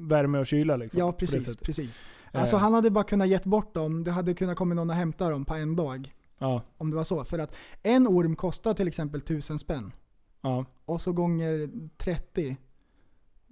värme 0.09 0.39
och 0.39 0.45
kyla 0.47 0.75
liksom. 0.75 0.99
Ja, 0.99 1.11
precis. 1.11 1.57
precis. 1.57 2.03
Eh. 2.31 2.41
Alltså 2.41 2.57
han 2.57 2.73
hade 2.73 2.91
bara 2.91 3.03
kunnat 3.03 3.27
gett 3.27 3.45
bort 3.45 3.73
dem, 3.73 4.03
det 4.03 4.11
hade 4.11 4.33
kunnat 4.33 4.57
komma 4.57 4.75
någon 4.75 4.89
och 4.89 4.95
hämta 4.95 5.29
dem 5.29 5.45
på 5.45 5.55
en 5.55 5.75
dag. 5.75 6.13
Ja. 6.37 6.61
Om 6.77 6.89
det 6.89 6.95
var 6.95 7.03
så. 7.03 7.23
För 7.25 7.39
att 7.39 7.55
en 7.83 8.07
orm 8.07 8.35
kostar 8.35 8.73
till 8.73 8.87
exempel 8.87 9.21
tusen 9.21 9.59
spänn. 9.59 9.91
Ja. 10.41 10.65
och 10.85 11.01
så 11.01 11.11
gånger 11.13 11.69
30. 11.97 12.57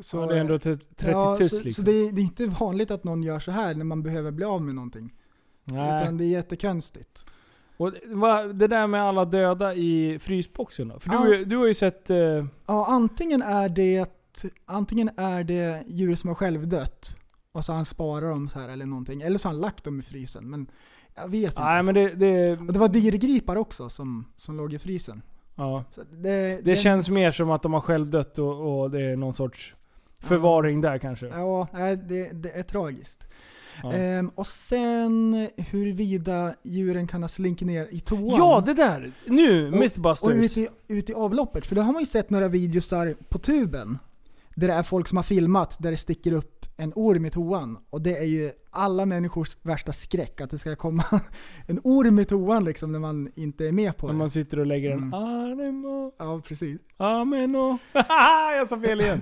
Så 0.01 0.17
ja, 0.17 0.25
det 0.25 0.35
är 0.35 0.39
ändå 0.41 0.59
30 0.59 0.85
ja, 0.97 1.37
tuss 1.37 1.49
så, 1.57 1.63
liksom. 1.63 1.83
så 1.85 1.91
det, 1.91 1.97
är, 1.97 2.11
det 2.11 2.21
är 2.21 2.23
inte 2.23 2.45
vanligt 2.45 2.91
att 2.91 3.03
någon 3.03 3.23
gör 3.23 3.39
så 3.39 3.51
här 3.51 3.75
när 3.75 3.85
man 3.85 4.03
behöver 4.03 4.31
bli 4.31 4.45
av 4.45 4.61
med 4.61 4.75
någonting. 4.75 5.13
Nej. 5.63 6.01
Utan 6.03 6.17
det 6.17 6.23
är 6.23 6.27
jättekonstigt. 6.29 7.25
Och 7.77 7.91
det- 7.91 8.53
det 8.53 8.67
där 8.67 8.87
med 8.87 9.01
alla 9.03 9.25
döda 9.25 9.75
i 9.75 10.19
frysboxen 10.21 10.87
då? 10.87 10.99
För 10.99 11.09
du, 11.09 11.37
ju- 11.37 11.45
du 11.45 11.57
har 11.57 11.67
ju 11.67 11.73
sett... 11.73 12.09
eh, 12.09 12.17
Ja, 12.65 12.85
antingen 12.87 13.41
är 13.41 13.69
det 13.69 14.05
antingen 14.65 15.09
är 15.17 15.43
det 15.43 15.83
djur 15.87 16.15
som 16.15 16.27
har 16.27 16.35
självdött 16.35 17.15
och 17.51 17.65
så 17.65 17.73
han 17.73 17.85
sparat 17.85 18.29
dem 18.31 18.49
så 18.49 18.59
här 18.59 18.69
eller 18.69 18.85
någonting. 18.85 19.21
Eller 19.21 19.37
så 19.37 19.47
har 19.47 19.53
han 19.53 19.61
lagt 19.61 19.83
dem 19.83 19.99
i 19.99 20.01
frysen. 20.01 20.49
Men 20.49 20.67
jag 21.15 21.27
vet 21.27 21.51
inte. 21.51 21.63
nej 21.63 21.83
men 21.83 21.95
det... 21.95 22.09
det, 22.13 22.51
Och 22.57 22.73
det 22.73 22.79
var 22.79 22.87
dyrgripar 22.87 23.55
också 23.55 23.89
som, 23.89 24.25
som 24.35 24.57
låg 24.57 24.73
i 24.73 24.79
frysen. 24.79 25.21
ja. 25.55 25.83
Så 25.91 26.01
det, 26.03 26.59
det 26.65 26.75
känns 26.75 27.09
mer 27.09 27.31
som 27.31 27.51
att 27.51 27.61
de 27.61 27.73
har 27.73 27.79
själv 27.81 28.09
dött 28.09 28.37
och, 28.39 28.81
och 28.81 28.91
det 28.91 29.01
är 29.01 29.15
någon 29.15 29.33
sorts 29.33 29.75
förvaring 30.21 30.81
där 30.81 30.97
kanske. 30.97 31.25
Ja, 31.27 31.67
det, 32.07 32.29
det 32.43 32.49
är 32.59 32.63
tragiskt. 32.63 33.27
Ja. 33.83 33.93
Ehm, 33.93 34.29
och 34.35 34.47
sen 34.47 35.47
huruvida 35.57 36.53
djuren 36.63 37.07
kan 37.07 37.21
ha 37.21 37.27
slinkit 37.29 37.67
ner 37.67 37.87
i 37.91 37.99
toan. 37.99 38.35
Ja, 38.37 38.63
det 38.65 38.73
där! 38.73 39.11
Nu! 39.25 39.67
Och- 39.67 39.73
Och 39.73 39.79
Mythbusters. 39.79 40.33
ut 40.33 40.57
i, 40.57 40.67
ut 40.87 41.09
i 41.09 41.13
avloppet. 41.13 41.65
För 41.65 41.75
det 41.75 41.81
har 41.81 41.93
man 41.93 42.01
ju 42.01 42.05
sett 42.05 42.29
några 42.29 42.47
videosar 42.47 43.15
på 43.29 43.37
tuben. 43.37 43.97
Där 44.55 44.67
det 44.67 44.73
är 44.73 44.83
folk 44.83 45.07
som 45.07 45.15
har 45.17 45.23
filmat 45.23 45.77
där 45.79 45.91
det 45.91 45.97
sticker 45.97 46.31
upp 46.33 46.60
en 46.81 46.93
orm 46.95 47.25
i 47.25 47.29
toan. 47.29 47.77
Och 47.89 48.01
det 48.01 48.17
är 48.17 48.23
ju 48.23 48.51
alla 48.71 49.05
människors 49.05 49.57
värsta 49.61 49.91
skräck. 49.91 50.41
Att 50.41 50.49
det 50.49 50.57
ska 50.57 50.75
komma 50.75 51.03
en 51.67 51.79
orm 51.83 52.19
i 52.19 52.25
toan 52.25 52.63
liksom 52.65 52.91
när 52.91 52.99
man 52.99 53.29
inte 53.35 53.67
är 53.67 53.71
med 53.71 53.97
på 53.97 54.07
När 54.07 54.13
det. 54.13 54.17
man 54.17 54.29
sitter 54.29 54.59
och 54.59 54.65
lägger 54.65 54.91
en 54.91 54.97
Mm. 54.97 55.13
animo, 55.13 56.11
Ja, 56.19 56.41
precis. 56.47 56.79
ameno. 56.97 57.77
jag 58.57 58.69
sa 58.69 58.79
fel 58.79 59.01
igen. 59.01 59.21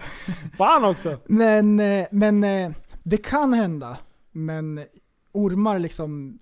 Fan 0.57 0.83
också! 0.85 1.17
Men, 1.27 1.79
eh, 1.79 2.05
men 2.11 2.43
eh, 2.43 2.71
det 3.03 3.17
kan 3.17 3.53
hända. 3.53 3.97
Men 4.31 4.81
ormar 5.31 5.79
liksom 5.79 6.39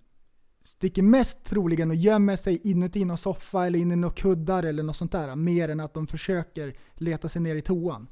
sticker 0.65 1.01
mest 1.01 1.43
troligen 1.43 1.89
och 1.89 1.95
gömmer 1.95 2.35
sig 2.35 2.61
inuti 2.63 3.05
någon 3.05 3.17
soffa 3.17 3.65
eller 3.65 3.79
inne 3.79 3.93
i 3.93 3.97
några 3.97 4.15
kuddar 4.15 4.63
eller 4.63 4.83
något 4.83 4.95
sånt 4.95 5.11
där. 5.11 5.35
Mer 5.35 5.69
än 5.69 5.79
att 5.79 5.93
de 5.93 6.07
försöker 6.07 6.73
leta 6.93 7.29
sig 7.29 7.41
ner 7.41 7.55
i 7.55 7.61
toan. 7.61 8.07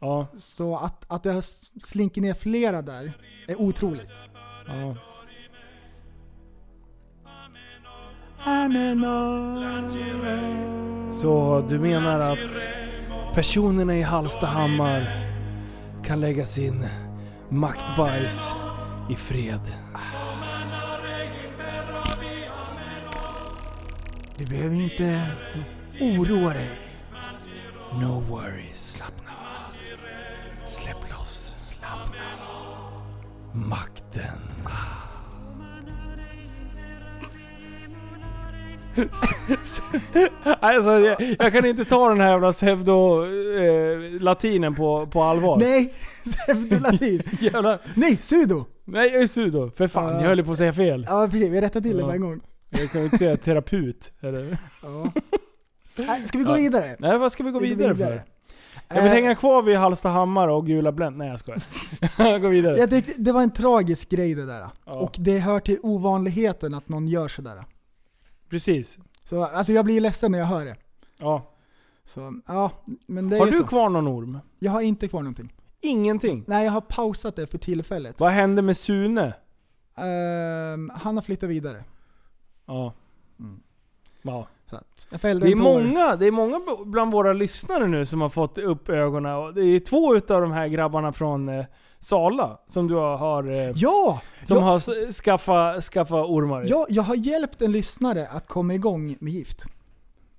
Ja, 0.00 0.26
Så 0.36 0.76
att, 0.76 1.04
att 1.12 1.22
det 1.22 1.32
har 1.32 1.44
slinkit 1.86 2.22
ner 2.22 2.34
flera 2.34 2.82
där 2.82 3.12
är 3.48 3.60
otroligt. 3.60 4.12
ja. 4.66 4.96
Så 11.10 11.64
du 11.68 11.78
menar 11.78 12.32
att 12.32 12.68
personerna 13.34 13.96
i 13.96 14.02
Hallstahammar 14.02 15.26
kan 16.04 16.20
lägga 16.20 16.46
sin 16.46 16.86
maktbajs 17.48 18.54
i 19.10 19.14
fred? 19.14 19.60
Du 24.36 24.46
behöver 24.46 24.76
inte 24.76 25.26
oroa 26.00 26.52
dig. 26.52 26.70
No 27.92 28.20
worries. 28.20 28.92
Slappna 28.92 29.27
Makten. 33.66 34.38
alltså, 40.60 40.90
jag, 40.98 41.36
jag 41.38 41.52
kan 41.52 41.66
inte 41.66 41.84
ta 41.84 42.08
den 42.08 42.20
här 42.20 42.30
jävla 42.30 42.52
pseudo-latinen 42.52 44.74
på, 44.74 45.06
på 45.06 45.22
allvar. 45.22 45.56
Nej! 45.58 45.94
Pseudolatin. 46.24 47.22
Jävla, 47.40 47.78
Nej, 47.94 48.18
sudo! 48.22 48.64
nej, 48.84 49.10
jag 49.12 49.22
är 49.22 49.26
sudo. 49.26 49.70
För 49.76 49.88
fan, 49.88 50.12
Ja. 50.14 50.20
jag 50.20 50.28
höll 50.28 50.44
på 50.44 50.52
att 50.52 50.58
säga 50.58 50.72
fel. 50.72 51.06
Ja 51.08 51.28
precis, 51.30 51.48
vi 51.50 51.60
rättar 51.60 51.80
till 51.80 51.96
det 51.96 52.00
Ja. 52.02 52.06
på 52.06 52.12
en 52.12 52.20
gång. 52.20 52.40
Jag 52.70 52.90
kan 52.90 53.00
ju 53.00 53.04
inte 53.04 53.18
säga 53.18 53.36
terapeut. 53.36 54.12
Eller? 54.20 54.58
Ja. 54.82 55.12
Nej, 55.96 56.26
Ska 56.26 56.38
vi 56.38 56.44
gå 56.44 56.50
Ja. 56.50 56.54
vidare? 56.56 56.96
Nej, 56.98 57.18
vad 57.18 57.32
ska 57.32 57.42
vi 57.44 57.50
gå 57.50 57.58
vidare. 57.58 57.96
för? 57.96 58.22
Jag 58.88 59.02
vill 59.02 59.06
Eh, 59.06 59.12
hänga 59.12 59.34
kvar 59.34 59.62
vid 59.62 59.76
Hallstahammar 59.76 60.48
och 60.48 60.66
Gula 60.66 60.92
Blänt. 60.92 61.16
Nej 61.16 61.28
jag 61.28 61.40
skojar. 61.40 62.38
går 62.38 62.48
vidare. 62.48 62.76
Jag 62.78 62.90
tyckte 62.90 63.12
det 63.18 63.32
var 63.32 63.42
en 63.42 63.50
tragisk 63.52 64.08
grej 64.08 64.34
det 64.34 64.46
där. 64.46 64.68
Ja. 64.84 64.92
Och 64.92 65.16
det 65.18 65.38
hör 65.38 65.60
till 65.60 65.78
ovanligheten 65.82 66.74
att 66.74 66.88
någon 66.88 67.08
gör 67.08 67.28
sådär. 67.28 67.64
Precis. 68.48 68.98
Så 69.24 69.44
alltså 69.44 69.72
jag 69.72 69.84
blir 69.84 70.00
ledsen 70.00 70.32
när 70.32 70.38
jag 70.38 70.46
hör 70.46 70.64
det. 70.64 70.76
Ja. 71.18 71.50
Så, 72.04 72.40
ja, 72.46 72.70
men 73.06 73.28
det 73.28 73.38
Har 73.38 73.46
är 73.46 73.50
du 73.52 73.58
så. 73.58 73.66
kvar 73.66 73.88
någon 73.88 74.08
orm? 74.08 74.38
Jag 74.58 74.72
har 74.72 74.80
inte 74.80 75.08
kvar 75.08 75.20
någonting. 75.22 75.52
Ingenting? 75.80 76.44
Nej, 76.46 76.64
jag 76.64 76.72
har 76.72 76.80
pausat 76.80 77.36
det 77.36 77.46
för 77.46 77.58
tillfället. 77.58 78.20
Vad 78.20 78.30
hände 78.32 78.62
med 78.62 78.76
Sune? 78.76 79.34
Ehm, 79.96 80.90
han 80.94 81.16
har 81.16 81.22
flyttat 81.22 81.48
vidare. 81.50 81.84
Ja. 82.66 82.94
Mm. 83.40 83.60
ja. 84.22 84.46
Jag 85.10 85.20
Det 85.20 85.26
är, 85.52 85.56
många, 85.56 86.16
det 86.16 86.26
är 86.26 86.30
många 86.30 86.60
bland 86.86 87.12
våra 87.12 87.32
lyssnare 87.32 87.86
nu 87.86 88.06
som 88.06 88.20
har 88.20 88.28
fått 88.28 88.58
upp 88.58 88.88
ögonen. 88.88 89.54
Det 89.54 89.60
är 89.64 89.80
två 89.80 90.16
utav 90.16 90.40
de 90.40 90.52
här 90.52 90.68
grabbarna 90.68 91.12
från 91.12 91.48
eh, 91.48 91.64
Sala 92.00 92.58
som 92.66 92.88
du 92.88 92.94
har, 92.94 93.50
eh, 93.50 93.70
Ja! 93.74 94.20
som 94.44 94.56
ja, 94.56 94.62
har 94.62 94.76
s- 94.76 95.16
skaffa, 95.22 96.24
ormar. 96.24 96.64
ja! 96.68 96.86
Jag 96.88 97.02
har 97.02 97.14
hjälpt 97.14 97.62
en 97.62 97.72
lyssnare 97.72 98.28
att 98.28 98.48
komma 98.48 98.74
igång 98.74 99.16
med 99.20 99.32
gift. 99.32 99.64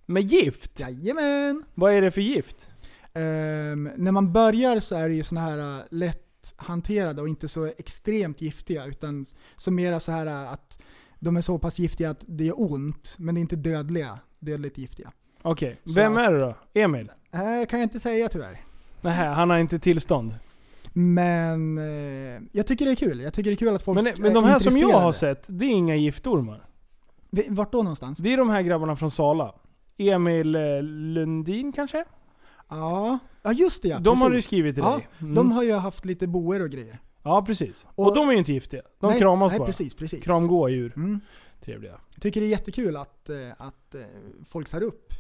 Med 0.06 0.24
gift? 0.24 0.80
Jajamän! 0.80 1.64
Vad 1.76 1.94
är 1.94 2.02
det 2.02 2.12
för 2.12 2.22
gift? 2.22 2.68
Ehm, 3.14 3.90
när 3.96 4.12
man 4.12 4.34
börjar 4.34 4.80
så 4.80 4.96
är 4.96 5.10
det 5.10 5.16
ju 5.16 5.24
såna 5.24 5.42
här 5.42 5.58
äh, 5.58 5.84
lätt 5.92 6.26
hanterade 6.58 7.22
och 7.22 7.28
inte 7.30 7.48
så 7.48 7.66
extremt 7.66 8.42
giftiga. 8.42 8.86
Utan 8.86 9.26
så 9.58 9.72
mera 9.72 10.00
så 10.00 10.12
här 10.12 10.26
äh, 10.26 10.52
att 10.54 10.80
de 11.20 11.38
är 11.38 11.42
så 11.42 11.60
pass 11.60 11.80
giftiga 11.80 12.10
att 12.10 12.26
det 12.28 12.44
gör 12.44 12.62
ont, 12.62 13.16
men 13.18 13.36
det 13.36 13.40
är 13.40 13.42
inte 13.42 13.56
dödliga. 13.56 14.20
Dödligt 14.40 14.78
giftiga. 14.78 15.12
Okej, 15.42 15.80
Så 15.86 15.94
vem 15.94 16.18
att- 16.18 16.24
är 16.28 16.32
det 16.32 16.40
då? 16.40 16.56
Emil? 16.74 17.12
Äh, 17.32 17.40
kan 17.42 17.80
jag 17.80 17.84
inte 17.84 18.00
säga 18.00 18.30
tyvärr. 18.30 18.62
Nej, 19.02 19.14
han 19.14 19.50
har 19.50 19.58
inte 19.58 19.80
tillstånd. 19.80 20.36
Men 20.94 21.78
eh, 21.78 22.42
jag 22.52 22.68
tycker 22.68 22.86
det 22.86 22.92
är 22.92 22.96
kul. 22.96 23.20
Jag 23.20 23.34
tycker 23.34 23.50
det 23.50 23.54
är 23.54 23.58
kul 23.58 23.76
att 23.76 23.82
folk 23.82 23.96
Men, 23.96 24.08
är 24.08 24.16
men 24.18 24.34
de 24.34 24.44
här 24.44 24.60
som 24.60 24.78
jag 24.78 25.00
har 25.00 25.12
sett, 25.12 25.46
det 25.48 25.66
är 25.66 25.70
inga 25.72 25.96
giftormar. 25.96 26.66
Vart 27.50 27.72
då 27.72 27.78
någonstans? 27.78 28.18
Det 28.18 28.34
är 28.34 28.38
de 28.38 28.50
här 28.50 28.62
grabbarna 28.62 28.96
från 28.96 29.12
Sala. 29.12 29.56
Emil 29.98 30.56
eh, 30.56 30.62
Lundin 30.84 31.72
kanske? 31.72 32.06
Ja, 32.70 33.20
ja 33.42 33.52
just 33.52 33.82
det 33.82 33.88
ja. 33.88 34.00
de 34.00 34.22
har 34.22 34.30
du 34.30 34.36
precis. 34.36 34.48
skrivit 34.48 34.76
till 34.76 34.84
Ja, 34.84 34.96
dig. 34.96 35.08
Mm. 35.22 35.36
De 35.36 35.52
har 35.52 35.64
ju 35.64 35.74
haft 35.74 36.06
lite 36.06 36.28
boer 36.28 36.62
och 36.62 36.70
grejer. 36.70 37.00
Ja, 37.24 37.42
precis. 37.46 37.88
Och, 37.96 38.08
Och- 38.08 38.16
de 38.16 38.28
är 38.30 38.34
ju 38.34 38.38
inte 38.40 38.54
giftiga. 38.54 38.82
De 39.00 39.10
nej, 39.12 39.20
kramas 39.20 39.50
nej, 39.52 39.60
bara. 39.60 39.66
precis, 39.66 39.94
precis. 39.96 40.24
Kramgåa 40.24 40.70
djur. 40.70 40.94
Mm. 40.96 41.20
Trevliga. 41.62 42.00
Jag 42.14 42.22
tycker 42.22 42.42
det 42.42 42.48
är 42.48 42.50
jättekul 42.50 42.98
att, 42.98 43.30
eh, 43.30 43.38
att 43.58 43.96
eh, 43.96 44.02
folk 44.50 44.70
tar 44.70 44.84
upp 44.84 45.14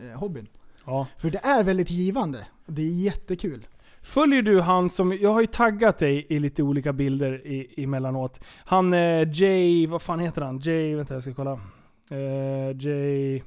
eh, 0.00 0.18
hobbyn. 0.18 0.46
Ja. 0.86 1.06
För 1.18 1.30
det 1.30 1.38
är 1.38 1.64
väldigt 1.64 1.90
givande. 1.90 2.46
Det 2.66 2.82
är 2.82 2.86
jättekul. 2.86 3.66
Följer 4.02 4.42
du 4.42 4.60
han 4.60 4.90
som, 4.90 5.12
jag 5.12 5.32
har 5.32 5.40
ju 5.40 5.46
taggat 5.46 5.98
dig 5.98 6.26
i 6.28 6.38
lite 6.38 6.62
olika 6.62 6.92
bilder 6.92 7.46
i, 7.46 7.84
emellanåt. 7.84 8.40
Han 8.64 8.92
Jay, 9.32 9.86
vad 9.86 10.02
fan 10.02 10.18
heter 10.20 10.42
han? 10.42 10.58
Jay, 10.58 10.94
vänta 10.94 11.14
jag 11.14 11.22
ska 11.22 11.34
kolla. 11.34 11.60
Eh, 12.10 12.76
Jay, 12.80 13.42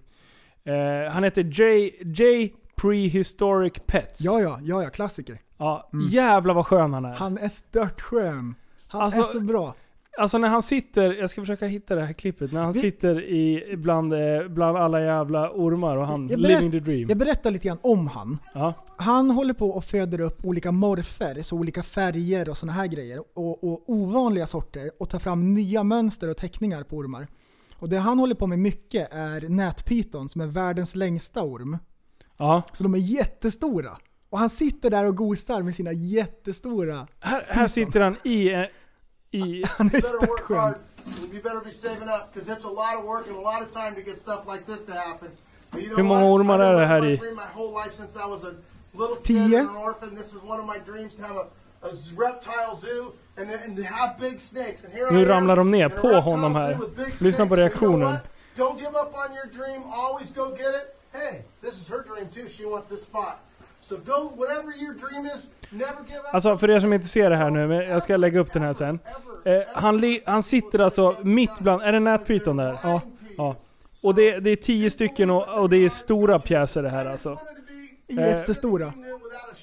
eh, 0.63 1.12
han 1.12 1.24
heter 1.24 1.62
Jay, 1.62 1.91
Jay 2.15 2.52
Prehistoric 2.76 3.74
Pets. 3.88 4.22
Ja, 4.26 4.41
ja, 4.41 4.60
ja, 4.63 4.84
ja, 4.84 4.89
klassiker. 4.89 5.38
Ja, 5.58 5.89
Mm. 5.93 6.08
jävlar 6.08 6.54
vad 6.54 6.65
skön 6.67 6.93
han 6.93 7.06
är. 7.06 7.13
Han 7.13 7.38
är 7.38 7.50
stört 7.50 8.02
skön. 8.02 8.56
Han 8.88 9.02
Alltså- 9.02 9.20
är 9.22 9.24
så 9.26 9.39
bra. 9.39 9.76
Alltså 10.20 10.38
när 10.38 10.48
han 10.48 10.63
sitter, 10.63 11.13
jag 11.13 11.30
ska 11.30 11.41
försöka 11.41 11.65
hitta 11.67 11.96
det 11.96 12.06
här 12.06 12.13
klippet, 12.13 12.52
när 12.52 12.63
han 12.63 12.72
Vi- 12.72 12.80
sitter 12.80 13.22
i, 13.24 13.76
bland, 13.78 14.13
eh, 14.13 14.48
bland 14.50 14.78
alla 14.78 15.02
jävla 15.02 15.52
ormar 15.52 15.98
och 15.98 16.08
han, 16.08 16.28
berätt- 16.28 16.39
living 16.39 16.72
the 16.72 16.80
dream. 16.80 17.10
Jag 17.10 17.17
berättar 17.17 17.52
lite 17.52 17.67
grann 17.67 17.78
om 17.82 18.08
han. 18.08 18.38
Ja. 18.54 18.74
Han 18.98 19.32
håller 19.32 19.54
på 19.54 19.70
och 19.70 19.84
föder 19.84 20.20
upp 20.22 20.46
olika 20.46 20.72
morfer, 20.72 21.41
så 21.43 21.56
olika 21.58 21.84
färger 21.84 22.50
och 22.50 22.58
såna 22.58 22.72
här 22.74 22.88
grejer. 22.88 23.20
Och, 23.36 23.63
och 23.63 23.84
ovanliga 23.89 24.48
sorter 24.48 24.91
och 25.00 25.10
tar 25.10 25.20
fram 25.20 25.54
nya 25.54 25.84
mönster 25.84 26.30
och 26.30 26.38
teckningar 26.38 26.84
på 26.84 26.96
ormar. 26.98 27.28
Och 27.80 27.89
det 27.89 27.98
han 27.98 28.20
håller 28.20 28.36
på 28.36 28.48
med 28.48 28.60
mycket 28.60 29.13
är 29.13 29.50
nätpyton 29.50 30.30
som 30.30 30.41
är 30.41 30.48
världens 30.48 30.96
längsta 30.96 31.41
orm. 31.43 31.78
ja. 32.38 32.62
Så 32.74 32.84
de 32.84 32.93
är 32.93 32.98
jättestora. 33.00 33.98
Och 34.30 34.40
han 34.40 34.50
sitter 34.50 34.90
där 34.90 35.06
och 35.06 35.16
gosar 35.16 35.62
med 35.62 35.76
sina 35.76 35.92
jättestora... 35.94 37.08
Här, 37.20 37.46
här 37.50 37.68
sitter 37.68 38.02
han 38.02 38.16
i, 38.24 38.54
eh, 38.54 38.62
i 39.32 39.63
Han 39.78 39.88
är 39.88 39.92
better 39.92 40.28
work 40.28 40.40
skön. 40.42 40.58
hard. 40.58 40.76
and 41.06 41.34
You 41.34 41.42
better 41.42 41.62
be 41.66 41.72
saving 41.72 42.10
up 42.10 42.34
because 42.34 42.52
it's 42.52 42.66
a 42.66 42.70
lot 42.82 42.96
of 43.00 43.06
work 43.06 43.28
and 43.28 43.38
a 43.38 43.42
lot 43.42 43.62
of 43.62 43.73
time 43.73 43.96
to 43.96 44.02
get 44.02 44.17
stuff 44.17 44.42
like 44.54 44.65
this 44.65 44.86
to 44.86 44.92
happen. 44.94 45.30
But 45.71 45.82
you 45.82 45.88
know 45.90 45.98
Hur 45.98 46.04
många 46.04 46.25
what? 46.25 46.40
ormar 46.42 46.60
I've 46.60 46.63
är 46.63 46.73
det 46.80 46.86
här 46.86 47.02
living 47.02 47.15
i? 47.15 47.17
my 47.17 47.23
dream 47.25 47.36
my 47.36 47.50
whole 47.62 47.71
life 47.84 47.92
since 47.96 48.13
I 48.25 48.28
was 48.30 48.44
a 48.44 48.54
little 48.94 49.15
kid 49.15 49.25
Tio. 49.50 49.60
and 49.60 49.69
an 49.69 49.75
orphan. 49.78 50.15
This 50.15 50.28
is 50.34 50.42
one 50.44 50.60
of 50.60 50.65
my 50.73 50.80
dreams 50.92 51.15
to 51.15 51.21
have 51.21 51.38
a, 51.38 51.46
a 51.88 51.90
reptile 52.17 52.75
zoo 52.75 53.04
and, 53.38 53.52
and 53.65 53.78
to 53.78 53.84
have 53.84 54.10
big 54.19 54.40
snakes. 54.42 54.84
And 54.86 54.94
here 54.94 55.08
Nu 55.12 55.19
I 55.19 55.21
am 55.23 55.28
ramlar 55.28 55.56
de 55.56 55.71
ner 55.71 55.86
in 55.86 55.92
a 55.92 56.02
på 56.02 56.08
reptile 56.08 56.21
honom 56.21 56.54
zoo 56.54 56.60
här. 56.60 56.78
with 56.80 56.96
big 56.96 57.21
Lyssna 57.21 57.46
på 57.48 57.56
snakes. 57.56 57.75
And 57.75 57.82
you 57.84 57.98
know 57.98 58.00
reaktionen. 58.00 58.08
what? 58.13 58.21
Don't 58.58 58.78
give 58.84 58.96
up 59.04 59.12
on 59.23 59.30
your 59.38 59.48
dream. 59.58 59.82
Always 60.02 60.34
go 60.36 60.46
get 60.50 60.73
it. 60.82 60.88
hey, 61.13 61.42
this 61.62 61.73
is 61.82 61.88
her 61.90 62.02
dream 62.10 62.28
too. 62.36 62.48
She 62.50 62.65
wants 62.65 62.90
this 62.90 63.04
spot. 63.04 63.36
So 63.90 63.96
go, 63.96 64.31
whatever 64.35 64.71
your 64.83 64.94
dream 64.94 65.25
is, 65.25 65.48
never 65.69 65.85
give 66.08 66.19
up. 66.19 66.33
Alltså 66.33 66.58
för 66.58 66.69
er 66.69 66.79
som 66.79 66.94
inte 66.94 67.08
ser 67.08 67.29
det 67.29 67.35
här 67.38 67.50
nu, 67.50 67.67
men 67.67 67.77
jag 67.77 68.04
ska 68.04 68.17
lägga 68.17 68.40
upp 68.40 68.54
den 68.54 68.62
här 68.62 68.73
sen. 68.73 69.00
Eh, 69.46 69.62
han, 69.73 69.98
li- 69.98 70.21
han 70.25 70.44
sitter 70.44 70.79
alltså 70.79 71.15
mitt 71.21 71.60
bland, 71.60 71.81
är 71.81 71.92
det 71.92 72.00
nätpyton 72.00 72.58
där? 72.58 72.75
Ja. 72.83 73.02
ja. 73.38 73.56
Och 74.04 74.15
det, 74.15 74.40
det 74.40 74.50
är 74.50 74.56
tio 74.56 74.90
stycken 74.90 75.29
och, 75.29 75.60
och 75.62 75.69
det 75.69 75.77
är 75.77 75.90
stora 75.90 76.40
pjäser 76.40 76.83
det 76.83 76.90
här 76.90 77.06
alltså. 77.06 77.40
Jättestora. 78.08 78.94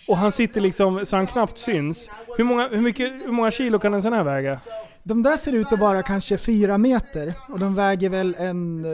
Och 0.08 0.16
han 0.16 0.32
sitter 0.32 0.60
liksom 0.60 1.06
så 1.06 1.16
han 1.16 1.26
knappt 1.26 1.58
syns. 1.58 2.08
Hur 2.36 2.44
många, 2.44 2.68
hur 2.68 2.80
mycket, 2.80 3.12
hur 3.12 3.32
många 3.32 3.50
kilo 3.50 3.78
kan 3.78 3.94
en 3.94 4.02
sån 4.02 4.12
här 4.12 4.24
väga? 4.24 4.60
De 5.02 5.22
där 5.22 5.36
ser 5.36 5.54
ut 5.54 5.72
att 5.72 5.78
vara 5.78 6.02
kanske 6.02 6.38
fyra 6.38 6.78
meter 6.78 7.34
och 7.48 7.58
de 7.58 7.74
väger 7.74 8.08
väl 8.10 8.36
en... 8.38 8.86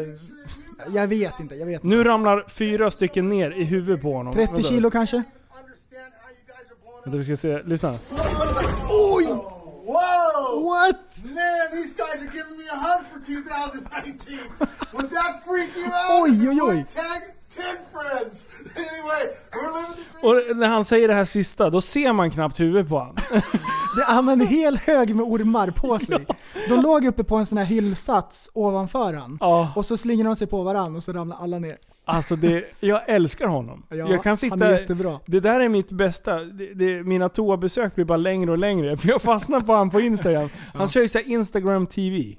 Jag 0.95 1.07
vet 1.07 1.41
inte, 1.41 1.55
jag 1.55 1.67
vet 1.67 1.75
inte. 1.75 1.87
Nu 1.87 2.05
ramlar 2.05 2.45
fyra 2.49 2.91
stycken 2.91 3.29
ner 3.29 3.51
i 3.51 3.65
huvudet 3.65 4.03
på 4.03 4.13
honom. 4.13 4.35
30 4.35 4.53
Vänta. 4.53 4.69
kilo 4.69 4.91
kanske? 4.91 5.23
Vänta, 7.05 7.17
vi 7.19 7.25
ska 7.25 7.37
se, 7.37 7.63
lyssna. 7.63 7.99
Oj! 9.15 9.25
Whoa! 9.87 10.61
What? 10.71 10.97
Man, 11.25 11.71
these 11.73 11.95
guys 11.97 12.23
are 12.23 12.37
giving 12.37 12.57
me 12.59 12.65
a 12.73 12.77
hug 12.77 13.05
for 13.13 13.21
2019. 13.27 14.39
Would 14.93 15.11
that 15.11 15.45
freak 15.45 15.71
you 15.77 15.87
out? 15.87 16.23
Oj, 16.23 16.49
oj, 16.49 16.61
oj. 16.63 16.87
Tag 17.63 17.77
10 17.77 18.19
friends. 18.19 18.47
Anyway, 18.77 19.35
we're 19.53 19.83
living 19.83 19.95
the 19.95 20.21
dream. 20.29 20.51
Och 20.51 20.57
när 20.57 20.69
han 20.69 20.85
säger 20.85 21.09
det 21.09 21.15
här 21.15 21.25
sista, 21.25 21.71
då 21.71 21.81
ser 21.81 22.13
man 22.13 22.31
knappt 22.31 22.61
huvudet 22.61 22.89
på 22.89 22.99
honom. 22.99 23.17
Det, 23.97 24.05
han 24.05 24.27
har 24.27 24.33
en 24.33 24.47
hel 24.47 24.77
hög 24.79 25.15
med 25.15 25.25
ormar 25.25 25.71
på 25.71 25.99
sig. 26.07 26.27
De 26.69 26.81
låg 26.81 27.05
uppe 27.05 27.25
på 27.25 27.37
en 27.37 27.47
sån 27.47 27.59
här 27.59 27.65
hyllsats 27.65 28.51
ovanför 28.53 29.13
han. 29.13 29.39
Ja. 29.41 29.73
Och 29.77 29.87
så 29.87 29.97
slingar 29.97 30.25
de 30.25 30.37
sig 30.37 30.47
på 30.47 30.63
varandra 30.63 30.97
och 30.97 31.05
så 31.05 31.13
ramlar 31.13 31.37
alla 31.41 31.59
ner. 31.59 31.77
Alltså 32.05 32.37
det, 32.37 32.65
jag 32.81 33.09
älskar 33.09 33.47
honom. 33.47 33.83
Ja, 33.89 33.97
jag 33.97 34.23
kan 34.23 34.37
sitta, 34.37 34.53
han 34.57 34.63
är 34.63 34.81
jättebra. 34.81 35.21
Det 35.27 35.41
där 35.41 35.61
är 35.61 35.69
mitt 35.69 35.91
bästa. 35.91 36.41
Det, 36.41 36.75
det, 36.75 37.03
mina 37.03 37.29
toabesök 37.29 37.95
blir 37.95 38.05
bara 38.05 38.19
längre 38.19 38.51
och 38.51 38.59
längre. 38.59 38.97
För 38.97 39.09
jag 39.09 39.23
fastnar 39.23 39.61
på 39.61 39.73
honom 39.73 39.91
på 39.91 40.01
Instagram. 40.01 40.49
Han 40.75 40.89
kör 40.89 41.01
ju 41.01 41.09
såhär 41.09 41.29
Instagram 41.29 41.87
TV. 41.87 42.37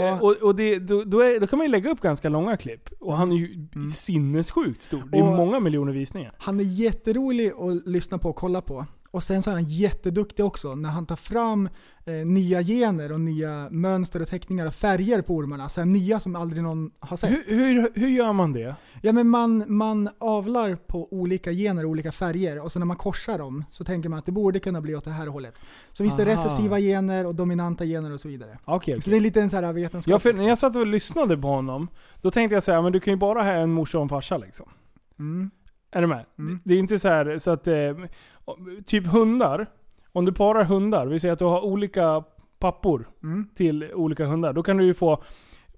Ja. 0.00 0.08
Eh, 0.08 0.18
och 0.22 0.32
och 0.42 0.54
det, 0.54 0.78
då, 0.78 1.02
då, 1.06 1.20
är, 1.20 1.40
då 1.40 1.46
kan 1.46 1.56
man 1.58 1.66
ju 1.66 1.70
lägga 1.70 1.90
upp 1.90 2.00
ganska 2.00 2.28
långa 2.28 2.56
klipp. 2.56 2.88
Och 3.00 3.16
han 3.16 3.32
är 3.32 3.36
ju 3.36 3.68
sinnessjukt 3.94 4.82
stor. 4.82 5.02
Det 5.12 5.18
är 5.18 5.22
Mm. 5.22 5.32
Och- 5.32 5.36
många 5.46 5.60
miljoner 5.60 5.92
visningar. 5.92 6.34
Han 6.38 6.60
är 6.60 6.64
jätterolig 6.64 7.48
att 7.52 7.86
lyssna 7.86 8.18
på 8.18 8.30
och 8.30 8.36
kolla 8.36 8.60
på. 8.62 8.86
Och 9.12 9.22
sen 9.22 9.42
så 9.42 9.50
är 9.50 9.54
han 9.54 9.64
jätteduktig 9.64 10.44
också 10.44 10.74
när 10.74 10.88
han 10.88 11.06
tar 11.06 11.16
fram 11.16 11.68
eh, 12.04 12.14
nya 12.14 12.62
gener 12.62 13.12
och 13.12 13.20
nya 13.20 13.68
mönster 13.70 14.22
och 14.22 14.28
teckningar 14.28 14.66
och 14.66 14.74
färger 14.74 15.22
på 15.22 15.34
ormarna. 15.34 15.68
Så 15.68 15.80
här 15.80 15.86
nya 15.86 16.20
som 16.20 16.36
aldrig 16.36 16.62
någon 16.62 16.90
har 17.00 17.16
sett. 17.16 17.30
Hur, 17.30 17.56
hur, 17.56 17.90
hur 17.94 18.08
gör 18.08 18.32
man 18.32 18.52
det? 18.52 18.76
Ja 19.02 19.12
men 19.12 19.28
man, 19.28 19.64
man 19.68 20.08
avlar 20.18 20.76
på 20.76 21.12
olika 21.12 21.52
gener 21.52 21.84
och 21.84 21.90
olika 21.90 22.12
färger 22.12 22.60
och 22.60 22.72
så 22.72 22.78
när 22.78 22.86
man 22.86 22.96
korsar 22.96 23.38
dem 23.38 23.64
så 23.70 23.84
tänker 23.84 24.08
man 24.08 24.18
att 24.18 24.26
det 24.26 24.32
borde 24.32 24.60
kunna 24.60 24.80
bli 24.80 24.94
åt 24.94 25.04
det 25.04 25.10
här 25.10 25.26
hållet. 25.26 25.62
Så 25.92 26.04
finns 26.04 26.16
det 26.16 26.22
Aha. 26.22 26.32
recessiva 26.32 26.80
gener 26.80 27.26
och 27.26 27.34
dominanta 27.34 27.84
gener 27.84 28.12
och 28.12 28.20
så 28.20 28.28
vidare. 28.28 28.58
Okej, 28.64 29.00
Så 29.00 29.10
det 29.10 29.16
är 29.16 29.20
lite 29.20 29.40
en 29.40 29.50
sån 29.50 29.64
här 29.64 29.72
vetenskap. 29.72 30.10
Ja, 30.10 30.18
för 30.18 30.28
liksom. 30.28 30.42
när 30.42 30.48
jag 30.48 30.58
satt 30.58 30.76
och 30.76 30.86
lyssnade 30.86 31.36
på 31.36 31.48
honom, 31.48 31.88
då 32.20 32.30
tänkte 32.30 32.54
jag 32.54 32.62
säga 32.62 32.82
men 32.82 32.92
du 32.92 33.00
kan 33.00 33.12
ju 33.12 33.18
bara 33.18 33.42
ha 33.42 33.50
en 33.50 33.72
morsa 33.72 33.98
och 33.98 34.02
en 34.02 34.08
farsa 34.08 34.38
liksom. 34.38 34.68
Mm. 35.18 35.50
Är 35.92 36.00
du 36.00 36.06
med? 36.06 36.24
Mm. 36.38 36.60
Det 36.64 36.74
är 36.74 36.78
inte 36.78 36.98
så 36.98 37.08
här 37.08 37.38
så 37.38 37.50
att, 37.50 37.66
eh, 37.66 37.74
typ 38.86 39.06
hundar, 39.06 39.66
om 40.12 40.24
du 40.24 40.32
parar 40.32 40.64
hundar, 40.64 41.06
vi 41.06 41.18
säger 41.18 41.32
att 41.32 41.38
du 41.38 41.44
har 41.44 41.64
olika 41.64 42.24
pappor 42.58 43.08
Mm. 43.22 43.48
till 43.54 43.90
olika 43.94 44.26
hundar, 44.26 44.52
då 44.52 44.62
kan 44.62 44.76
du 44.76 44.84
ju 44.84 44.94
få, 44.94 45.22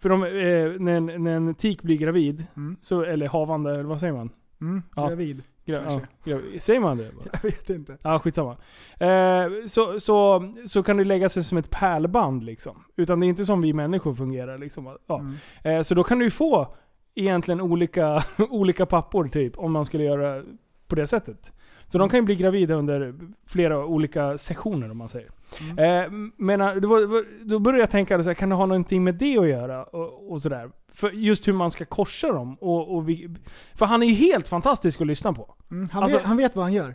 för 0.00 0.08
de, 0.08 0.22
eh, 0.24 0.80
när, 0.80 0.92
en, 0.96 1.24
när 1.24 1.36
en 1.36 1.54
tik 1.54 1.82
blir 1.82 1.96
gravid, 1.96 2.46
Mm. 2.56 2.76
så, 2.80 3.02
eller 3.02 3.28
havande, 3.28 3.70
eller 3.74 3.82
vad 3.84 4.00
säger 4.00 4.12
man? 4.12 4.30
Mm. 4.60 4.82
Ja. 4.96 5.08
Gravid. 5.08 5.42
Gra, 5.66 6.00
ja. 6.24 6.38
Säger 6.60 6.80
man 6.80 6.96
det? 6.96 7.10
bara? 7.16 7.24
Jag 7.32 7.42
vet 7.50 7.70
inte. 7.70 7.96
Ja, 8.02 8.18
skitsamma. 8.18 8.56
Eh, 8.98 9.46
så, 9.66 10.00
så, 10.00 10.52
så 10.66 10.82
kan 10.82 10.96
det 10.96 11.04
lägga 11.04 11.28
sig 11.28 11.44
som 11.44 11.58
ett 11.58 11.70
pärlband 11.70 12.44
liksom. 12.44 12.84
Utan 12.96 13.20
det 13.20 13.26
är 13.26 13.28
inte 13.28 13.44
som 13.44 13.60
vi 13.62 13.72
människor 13.72 14.14
fungerar 14.14 14.58
liksom. 14.58 14.96
Ja. 15.06 15.18
Mm. 15.20 15.34
Eh, 15.62 15.82
så 15.82 15.94
då 15.94 16.02
kan 16.04 16.18
du 16.18 16.24
ju 16.24 16.30
få 16.30 16.74
egentligen 17.14 17.60
olika, 17.60 18.24
olika 18.50 18.86
pappor 18.86 19.28
typ, 19.28 19.58
om 19.58 19.72
man 19.72 19.84
skulle 19.84 20.04
göra 20.04 20.42
på 20.88 20.94
det 20.94 21.06
sättet. 21.06 21.52
Så 21.86 21.98
de 21.98 22.08
kan 22.08 22.18
ju 22.18 22.22
bli 22.24 22.36
gravida 22.36 22.74
under 22.74 23.14
flera 23.46 23.84
olika 23.86 24.38
sessioner 24.38 24.90
om 24.90 24.98
man 24.98 25.08
säger. 25.08 25.30
Eh, 25.60 26.10
men 26.36 26.60
eh, 26.60 26.66
var, 26.66 27.24
då 27.44 27.58
började 27.58 27.82
jag 27.82 27.90
tänka, 27.90 28.22
så 28.22 28.28
här, 28.30 28.34
kan 28.34 28.48
det 28.48 28.54
ha 28.54 28.66
någonting 28.66 29.04
med 29.04 29.14
det 29.14 29.38
att 29.38 29.48
göra? 29.48 29.84
Och, 29.84 30.32
och 30.32 30.42
sådär. 30.42 30.70
För 30.92 31.10
just 31.10 31.48
hur 31.48 31.52
man 31.52 31.70
ska 31.70 31.84
korsa 31.84 32.32
dem. 32.32 32.54
Och, 32.60 32.94
och 32.96 33.08
vi, 33.08 33.28
för 33.74 33.86
han 33.86 34.02
är 34.02 34.06
ju 34.06 34.14
helt 34.14 34.48
fantastisk 34.48 35.00
att 35.00 35.06
lyssna 35.06 35.32
på. 35.32 35.54
Mm. 35.70 35.88
Han, 35.92 36.02
Alltså- 36.02 36.18
vet, 36.18 36.26
han 36.26 36.36
vet 36.36 36.56
vad 36.56 36.64
han 36.64 36.72
gör. 36.72 36.94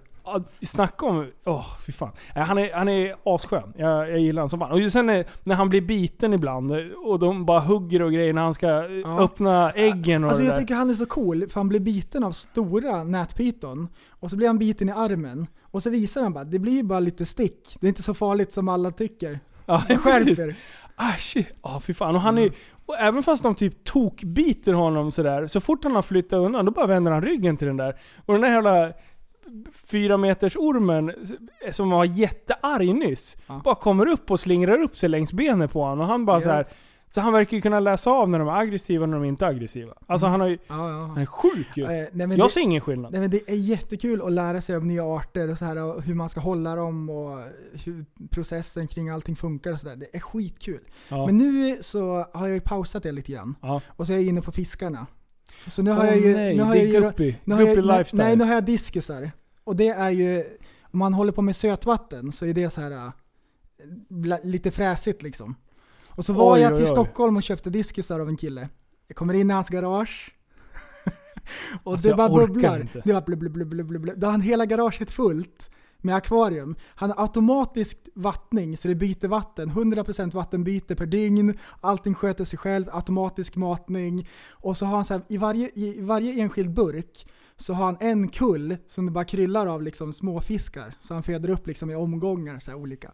Snacka 0.62 1.06
om... 1.06 1.28
Åh, 1.46 1.66
fy 1.86 1.92
fan. 1.92 2.12
Han 2.36 2.58
är, 2.58 2.74
han 2.74 2.90
är 2.90 3.16
asskön. 3.24 3.74
Jag, 3.78 4.10
jag 4.10 4.20
gillar 4.20 4.42
honom 4.42 4.50
som 4.50 4.60
fan. 4.60 4.72
Och 4.86 4.92
sen 4.92 5.06
när, 5.06 5.26
när 5.44 5.56
han 5.56 5.70
blir 5.70 5.82
biten 5.82 6.34
ibland 6.34 6.72
och 7.06 7.20
de 7.20 7.46
bara 7.46 7.60
hugger 7.60 8.02
och 8.02 8.14
grejer 8.14 8.34
när 8.34 8.42
han 8.42 8.54
ska 8.54 8.68
eh, 8.68 8.92
Ja. 9.04 9.20
öppna 9.22 9.72
äggen 9.72 10.24
och 10.24 10.30
Alltså 10.30 10.42
det 10.44 10.48
jag 10.48 10.56
där. 10.56 10.62
tycker 10.62 10.76
han 10.76 10.90
är 10.90 10.94
så 10.94 11.06
cool, 11.06 11.48
för 11.50 11.60
han 11.60 11.70
blir 11.70 11.80
biten 11.80 12.24
av 12.24 12.32
stora 12.32 13.04
nätpyton. 13.04 13.88
Och 14.10 14.30
så 14.30 14.36
blir 14.38 14.48
han 14.48 14.58
biten 14.58 14.90
i 14.90 14.92
armen. 14.92 15.48
Och 15.62 15.84
så 15.84 15.90
visar 15.90 16.22
han 16.24 16.34
bara, 16.34 16.44
det 16.44 16.60
blir 16.60 16.74
ju 16.74 16.84
bara 16.84 17.00
lite 17.00 17.26
stick. 17.26 17.78
Det 17.80 17.88
är 17.88 17.90
inte 17.90 18.04
så 18.04 18.14
farligt 18.14 18.54
som 18.54 18.70
alla 18.70 18.92
tycker. 18.92 19.40
Ja, 19.66 19.84
Han 19.88 19.98
skärper. 19.98 20.56
Ah, 20.96 21.14
shit. 21.20 21.54
Ah, 21.62 21.80
fy 21.80 21.94
fan. 21.94 22.16
Och 22.16 22.22
han 22.22 22.38
är, 22.38 22.42
Mm. 22.42 22.54
och 22.86 22.96
även 23.00 23.24
fast 23.24 23.44
de 23.44 23.56
typ 23.56 23.84
tokbiter 23.84 24.74
honom 24.74 25.12
sådär, 25.12 25.48
så 25.48 25.62
fort 25.62 25.84
han 25.84 25.96
har 25.96 26.02
flyttat 26.02 26.38
undan, 26.38 26.66
då 26.66 26.72
bara 26.72 26.88
vänder 26.88 27.12
han 27.12 27.22
ryggen 27.22 27.58
till 27.58 27.68
den 27.68 27.78
där. 27.78 27.94
Och 28.26 28.34
den 28.34 28.42
där 28.42 28.50
jävla 28.52 28.92
fyra 29.74 30.18
meters 30.18 30.56
ormen 30.58 31.12
som 31.72 31.90
var 31.90 32.06
jättearg 32.06 32.96
nyss, 32.96 33.38
Ja. 33.48 33.62
bara 33.66 33.76
kommer 33.76 34.06
upp 34.08 34.32
och 34.32 34.40
slingrar 34.40 34.82
upp 34.82 34.98
sig 34.98 35.10
längs 35.10 35.34
benet 35.34 35.72
på 35.72 35.82
honom. 35.84 36.00
Och 36.00 36.08
han 36.08 36.26
bara 36.26 36.38
Ja. 36.38 36.42
så 36.42 36.50
här. 36.50 36.66
Så 37.12 37.22
han 37.22 37.34
verkar 37.34 37.58
ju 37.58 37.62
kunna 37.62 37.80
läsa 37.80 38.10
av 38.12 38.30
när 38.30 38.40
de 38.40 38.48
är 38.48 38.52
aggressiva 38.60 39.04
och 39.04 39.10
när 39.10 39.18
de 39.18 39.26
inte 39.26 39.46
är 39.46 39.50
aggressiva. 39.50 39.94
Alltså 40.08 40.28
han, 40.28 40.40
har 40.42 40.48
ju, 40.48 40.58
Ja, 40.68 40.76
han 40.76 41.18
är 41.18 41.26
sjuk 41.26 41.68
ju. 41.78 41.84
Eh, 41.84 41.90
nej, 41.90 42.10
men 42.14 42.32
Jag 42.32 42.48
det, 42.48 42.52
ser 42.52 42.62
ingen 42.62 42.82
skillnad. 42.82 43.12
nej, 43.12 43.22
men 43.22 43.30
det 43.30 43.50
är 43.50 43.56
jättekul 43.56 44.22
att 44.22 44.32
lära 44.32 44.62
sig 44.62 44.78
om 44.78 44.88
nya 44.88 45.04
arter 45.16 45.50
och 45.52 45.58
så 45.58 45.66
här, 45.66 45.84
och 45.84 46.02
hur 46.04 46.14
man 46.16 46.30
ska 46.30 46.40
hålla 46.40 46.76
dem 46.76 47.10
och 47.10 47.40
hur 47.86 48.06
processen 48.30 48.88
kring 48.88 49.10
allting 49.10 49.36
funkar 49.36 49.74
och 49.74 49.80
sådär. 49.80 49.96
Det 49.96 50.16
är 50.16 50.20
skitkul. 50.20 50.80
Men 51.10 51.38
nu 51.38 51.78
så 51.82 52.26
har 52.34 52.48
jag 52.48 52.54
ju 52.56 52.62
pausat 52.62 53.04
det 53.04 53.12
lite 53.12 53.32
grann. 53.32 53.56
Och 53.88 54.08
så 54.08 54.14
är 54.14 54.18
jag 54.18 54.26
inne 54.26 54.42
på 54.42 54.52
fiskarna. 54.52 55.08
Så 55.68 55.82
nu 55.84 55.92
har 55.92 56.00
Åh 56.04 56.08
jag 56.08 56.18
ju... 56.18 56.34
nej, 56.34 56.58
nu 56.58 56.64
har 56.64 56.74
det 56.74 56.80
jag 56.80 56.90
är 56.90 56.94
ju 56.94 57.02
guppy. 57.02 57.36
nu 57.44 57.56
har 57.56 57.62
jag, 57.62 57.70
Guppy 57.76 57.88
nu- 57.88 57.98
lifestyle. 57.98 58.24
Nej, 58.24 58.36
nu 58.36 58.44
har 58.44 58.54
jag 58.54 58.64
diskusar. 58.66 59.32
Och 59.70 59.76
det 59.76 59.88
är 59.90 60.10
ju, 60.10 60.44
om 60.82 61.00
man 61.00 61.14
håller 61.14 61.32
på 61.32 61.42
med 61.42 61.56
sötvatten 61.56 62.32
så 62.32 62.46
är 62.46 62.54
det 62.54 62.70
så 62.70 62.82
här 62.82 62.92
äh, 62.92 64.38
lite 64.44 64.72
fräsigt 64.72 65.22
liksom. 65.22 65.56
Och 66.08 66.26
så 66.26 66.34
var 66.34 66.54
Oj, 66.54 66.62
jag 66.62 66.72
oj, 66.72 66.78
till 66.78 66.86
oj. 66.86 66.92
Stockholm 66.92 67.38
och 67.38 67.44
köpte 67.44 67.70
diskusar 67.70 68.20
av 68.20 68.30
en 68.30 68.38
kille. 68.38 68.70
Jag 69.08 69.18
kommer 69.18 69.34
in 69.34 69.50
i 69.50 69.54
hans 69.54 69.70
garage. 69.70 70.36
och 71.84 71.92
Alltså, 71.92 72.10
det 72.10 72.16
bara 72.16 72.30
bubblar. 72.30 72.82
inte. 72.82 73.02
Det 73.06 73.14
bara 73.14 73.22
blub. 73.22 74.20
Då 74.20 74.28
har 74.28 74.32
han 74.32 74.42
hela 74.42 74.66
garaget 74.66 75.12
fullt 75.12 75.70
med 75.98 76.16
akvarium. 76.16 76.76
Han 76.96 77.12
har 77.12 77.24
automatisk 77.24 77.98
vattning 78.16 78.78
så 78.78 78.88
det 78.88 78.96
byter 78.96 79.28
vatten. 79.28 79.72
100% 79.72 80.34
vattenbyte 80.34 80.96
per 80.96 81.06
dygn. 81.06 81.58
Allting 81.82 82.16
sköter 82.16 82.46
sig 82.46 82.60
själv. 82.60 82.86
Automatisk 82.92 83.56
matning. 83.56 84.28
Och 84.52 84.78
så 84.78 84.86
har 84.86 84.96
han 84.96 85.06
så 85.06 85.14
här, 85.14 85.24
i 85.30 85.38
varje, 85.38 85.70
i 85.76 86.02
varje 86.02 86.42
enskild 86.42 86.74
burk 86.74 87.26
så 87.60 87.74
har 87.74 87.86
han 87.86 87.98
en 88.00 88.30
kull 88.30 88.78
som 88.88 89.06
det 89.06 89.12
bara 89.12 89.26
kryllar 89.26 89.68
av 89.68 89.84
liksom 89.84 90.14
småfiskar. 90.14 90.94
Så 91.00 91.14
han 91.14 91.24
föder 91.24 91.50
upp 91.50 91.68
liksom 91.68 91.90
i 91.92 91.96
omgångar 91.96 92.60
så 92.60 92.74
olika. 92.76 93.12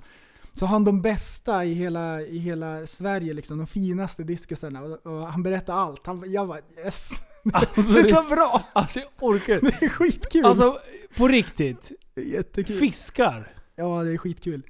Så 0.54 0.66
har 0.66 0.72
han 0.72 0.86
de 0.86 1.02
bästa 1.02 1.66
i 1.66 1.74
hela, 1.74 2.22
i 2.22 2.38
hela 2.38 2.88
Sverige, 2.88 3.34
liksom, 3.34 3.58
de 3.58 3.68
finaste 3.68 4.24
diskusarna. 4.24 4.82
Och, 4.82 5.06
och 5.06 5.28
han 5.32 5.44
berättar 5.44 5.74
allt. 5.74 6.08
Han, 6.08 6.32
jag 6.32 6.48
bara 6.48 6.60
yes! 6.86 7.10
Alltså, 7.54 7.82
det 7.82 8.00
är 8.00 8.14
så 8.14 8.24
bra! 8.36 8.66
Alltså 8.74 9.00
jag 9.00 9.08
orkar 9.22 9.62
Det 9.62 9.86
är 9.86 9.90
skitkul! 9.90 10.46
Alltså 10.46 10.78
på 11.18 11.28
riktigt. 11.28 11.92
jättekul. 12.16 12.76
Fiskar. 12.76 13.54
Ja, 13.76 14.04
det 14.04 14.12
är 14.12 14.18
skitkul. 14.18 14.62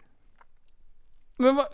Men 1.38 1.55
vad... 1.55 1.65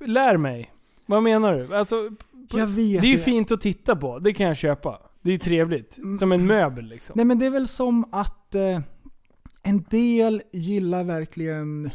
Lär 0.00 0.36
mig. 0.36 0.72
Vad 1.06 1.22
menar 1.22 1.54
du? 1.54 1.76
Alltså, 1.76 2.10
på- 2.50 2.58
Jag 2.58 2.66
vet 2.66 3.00
det 3.00 3.06
är 3.06 3.10
ju 3.10 3.16
det. 3.16 3.22
fint 3.22 3.50
att 3.52 3.60
titta 3.60 3.96
på. 3.96 4.18
Det 4.18 4.32
kan 4.34 4.46
jag 4.46 4.56
köpa. 4.56 4.98
Det 5.26 5.30
är 5.30 5.32
ju 5.32 5.38
trevligt. 5.38 5.98
Mm. 5.98 6.18
Som 6.18 6.32
en 6.32 6.46
möbel 6.46 6.86
liksom. 6.86 7.12
Nej 7.16 7.24
men 7.24 7.38
det 7.38 7.46
är 7.46 7.50
väl 7.50 7.68
som 7.68 8.08
att 8.12 8.54
eh, 8.54 8.80
en 9.62 9.82
del 9.90 10.42
gillar 10.52 11.04
verkligen 11.04 11.86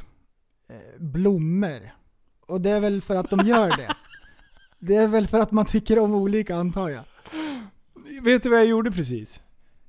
eh, 0.69 0.99
blommor. 0.99 1.79
Och 2.47 2.61
det 2.61 2.69
är 2.69 2.79
väl 2.79 3.01
för 3.01 3.15
att 3.15 3.29
de 3.29 3.39
gör 3.39 3.67
det. 3.67 3.87
Det 4.79 4.95
är 4.95 5.07
väl 5.07 5.27
för 5.27 5.39
att 5.39 5.51
man 5.51 5.65
tycker 5.65 5.99
om 5.99 6.13
olika 6.13 6.55
antar 6.55 6.89
jag. 6.89 7.03
Vet 8.23 8.43
du 8.43 8.49
vad 8.49 8.59
jag 8.59 8.65
gjorde 8.67 8.91
precis? 8.91 9.41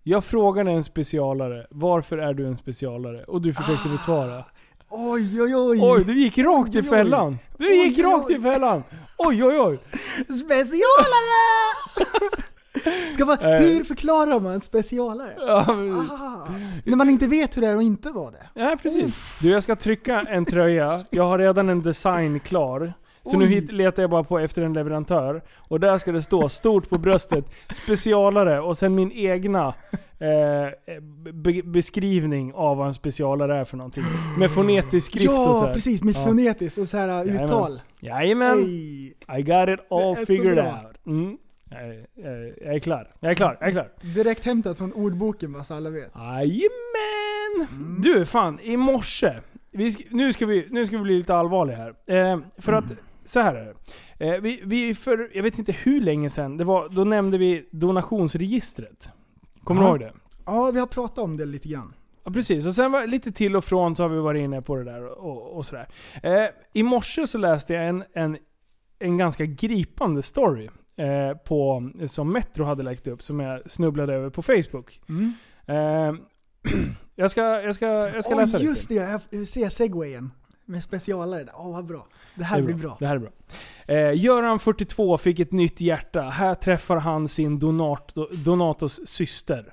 Jag 0.02 0.24
frågade 0.24 0.70
en 0.70 0.84
specialare, 0.84 1.66
varför 1.70 2.18
är 2.18 2.34
du 2.34 2.46
en 2.46 2.58
specialare? 2.58 3.24
Och 3.24 3.42
du 3.42 3.54
försökte 3.54 3.88
Ah. 3.88 3.92
besvara. 3.92 4.44
Oj 4.88 5.42
oj 5.42 5.56
oj! 5.56 5.78
Oj, 5.82 6.04
du 6.04 6.20
gick 6.20 6.38
rakt 6.38 6.74
i 6.74 6.78
oj, 6.78 6.82
oj. 6.82 6.88
fällan! 6.88 7.38
Du 7.58 7.74
gick 7.74 7.98
oj, 7.98 8.04
rakt 8.04 8.26
oj. 8.28 8.34
i 8.34 8.38
fällan! 8.38 8.82
Oj 9.18 9.44
oj 9.44 9.58
oj! 9.60 9.78
Specialare! 10.24 10.82
Ska 13.14 13.24
man, 13.24 13.38
Eh. 13.40 13.50
hur 13.60 13.84
förklarar 13.84 14.40
man 14.40 14.60
specialare? 14.60 15.34
Ja, 15.38 15.64
men- 15.68 16.08
när 16.84 16.96
man 16.96 17.10
inte 17.10 17.26
vet 17.26 17.56
hur 17.56 17.60
det 17.62 17.68
är 17.68 17.76
att 17.76 17.82
inte 17.82 18.10
vara 18.10 18.30
det. 18.30 18.46
Ja, 18.54 18.76
precis. 18.82 19.38
Du, 19.42 19.50
jag 19.50 19.62
ska 19.62 19.76
trycka 19.76 20.20
en 20.28 20.44
tröja. 20.44 21.04
Jag 21.10 21.24
har 21.24 21.38
redan 21.38 21.68
en 21.68 21.80
design 21.80 22.40
klar. 22.40 22.92
Så 23.24 23.36
nu 23.38 23.44
Oj. 23.44 23.50
hit 23.50 23.72
letar 23.72 24.02
jag 24.02 24.10
bara 24.10 24.24
på 24.24 24.38
efter 24.38 24.62
en 24.62 24.72
leverantör. 24.72 25.42
Och 25.56 25.80
där 25.80 25.98
ska 25.98 26.12
det 26.12 26.22
stå 26.22 26.48
stort 26.48 26.88
på 26.88 26.98
bröstet, 26.98 27.44
specialare 27.70 28.60
och 28.60 28.76
sen 28.78 28.94
min 28.94 29.12
egna 29.12 29.74
eh, 30.18 30.98
be 31.32 31.62
beskrivning 31.64 32.54
av 32.54 32.76
vad 32.76 32.86
en 32.86 32.94
specialare 32.94 33.56
är 33.56 33.64
för 33.64 33.76
någonting. 33.76 34.04
Med 34.38 34.50
fonetisk 34.50 35.06
skrift 35.06 35.30
och 35.30 35.36
så 35.36 35.42
Ja, 35.42 35.66
här. 35.66 35.74
precis. 35.74 36.02
Med 36.04 36.14
Ja. 36.16 36.24
fonetiskt 36.26 36.78
och 36.78 36.88
så 36.88 36.96
här 36.96 37.08
Jajamän. 37.08 37.44
uttal. 37.44 37.80
Jajamän! 38.00 38.58
Ey. 38.58 39.12
I 39.38 39.42
got 39.42 39.68
it 39.68 39.80
all 39.90 40.16
figured 40.26 40.58
out. 40.58 41.06
Mm. 41.06 41.36
Jag, 41.72 41.82
är- 41.88 42.06
jag, 42.14 42.32
är- 42.32 42.64
jag 42.64 42.74
är 42.74 42.78
klar. 42.78 43.08
Jag 43.20 43.30
är 43.30 43.34
klar. 43.34 43.56
Jag 43.60 43.68
är 43.68 43.72
klar. 43.72 43.92
Direkt 44.14 44.44
hämtat 44.44 44.78
från 44.78 44.92
ordboken 44.92 45.52
vad 45.52 45.66
så 45.66 45.74
alla 45.74 45.90
vet. 45.90 46.12
Jajamän! 46.14 47.68
Mm. 47.70 48.02
Du, 48.02 48.24
fan 48.26 48.58
i 48.62 48.76
morse. 48.76 49.34
Vi 49.72 49.96
nu, 50.10 50.32
ska 50.32 50.46
vi, 50.46 50.66
nu 50.70 50.86
ska 50.86 50.96
vi 50.96 51.02
bli 51.02 51.18
lite 51.18 51.34
allvarliga 51.34 51.76
här. 51.76 51.88
Eh, 52.06 52.40
för 52.58 52.72
Mm. 52.72 52.84
att, 52.84 52.92
så 53.30 53.40
här 53.40 53.54
är 53.54 53.64
det. 54.18 54.26
Eh, 54.34 54.40
vi, 54.40 54.60
vi 54.64 54.94
för, 54.94 55.30
jag 55.34 55.42
vet 55.42 55.58
inte 55.58 55.72
hur 55.72 56.00
länge 56.00 56.30
sedan, 56.30 56.56
det 56.56 56.64
var, 56.64 56.88
då 56.88 57.04
nämnde 57.04 57.38
vi 57.38 57.68
donationsregistret. 57.72 59.10
Kommer 59.64 59.80
du 59.80 59.86
Ja. 59.86 59.90
ihåg 59.90 60.00
det? 60.00 60.12
Ja, 60.46 60.70
vi 60.70 60.80
har 60.80 60.86
pratat 60.86 61.18
om 61.18 61.36
det 61.36 61.44
lite 61.44 61.68
grann. 61.68 61.94
Ja 62.24 62.30
precis, 62.32 62.66
och 62.66 62.74
sen 62.74 62.92
var 62.92 63.06
lite 63.06 63.32
till 63.32 63.56
och 63.56 63.64
från 63.64 63.96
så 63.96 64.02
har 64.02 64.08
vi 64.08 64.18
varit 64.20 64.40
inne 64.40 64.62
på 64.62 64.76
det 64.76 64.84
där 64.84 65.04
och, 65.24 65.56
och 65.56 65.66
sådär. 65.66 65.88
Eh, 66.22 66.44
I 66.72 66.82
morse 66.82 67.26
så 67.26 67.38
läste 67.38 67.74
jag 67.74 67.88
en, 67.88 68.04
en, 68.14 68.36
en 68.98 69.18
ganska 69.18 69.44
gripande 69.44 70.22
story 70.22 70.68
eh, 70.96 71.36
på, 71.36 71.90
som 72.06 72.32
Metro 72.32 72.64
hade 72.64 72.82
lagt 72.82 73.06
upp, 73.06 73.22
som 73.22 73.40
jag 73.40 73.70
snubblade 73.70 74.14
över 74.14 74.30
på 74.30 74.42
Facebook. 74.42 75.00
Mm. 75.08 75.34
Eh, 75.66 76.14
jag 77.14 77.30
ska, 77.30 77.40
jag 77.40 77.74
ska, 77.74 77.86
jag 77.86 78.24
ska 78.24 78.34
Åh, 78.34 78.40
läsa 78.40 78.58
just 78.58 78.90
lite. 78.90 79.20
det, 79.30 79.38
jag 79.38 79.48
ser 79.48 79.68
segwayen. 79.68 80.30
Med 80.64 80.84
specialare 80.84 81.44
där. 81.44 81.52
Åh 81.56 81.72
vad 81.72 81.86
bra. 81.86 82.06
Det 82.34 82.44
här 82.44 82.56
Det 82.56 82.62
blir 82.62 82.74
bra. 82.74 82.96
Det 83.00 83.06
här 83.06 83.16
är 83.16 83.18
bra. 83.18 83.30
Eh, 83.86 84.24
Göran 84.24 84.58
42 84.58 85.18
fick 85.18 85.40
ett 85.40 85.52
nytt 85.52 85.80
hjärta. 85.80 86.22
Här 86.22 86.54
träffar 86.54 86.96
han 86.96 87.28
sin 87.28 87.58
Donato, 87.58 88.28
Donatos 88.32 89.00
syster. 89.04 89.72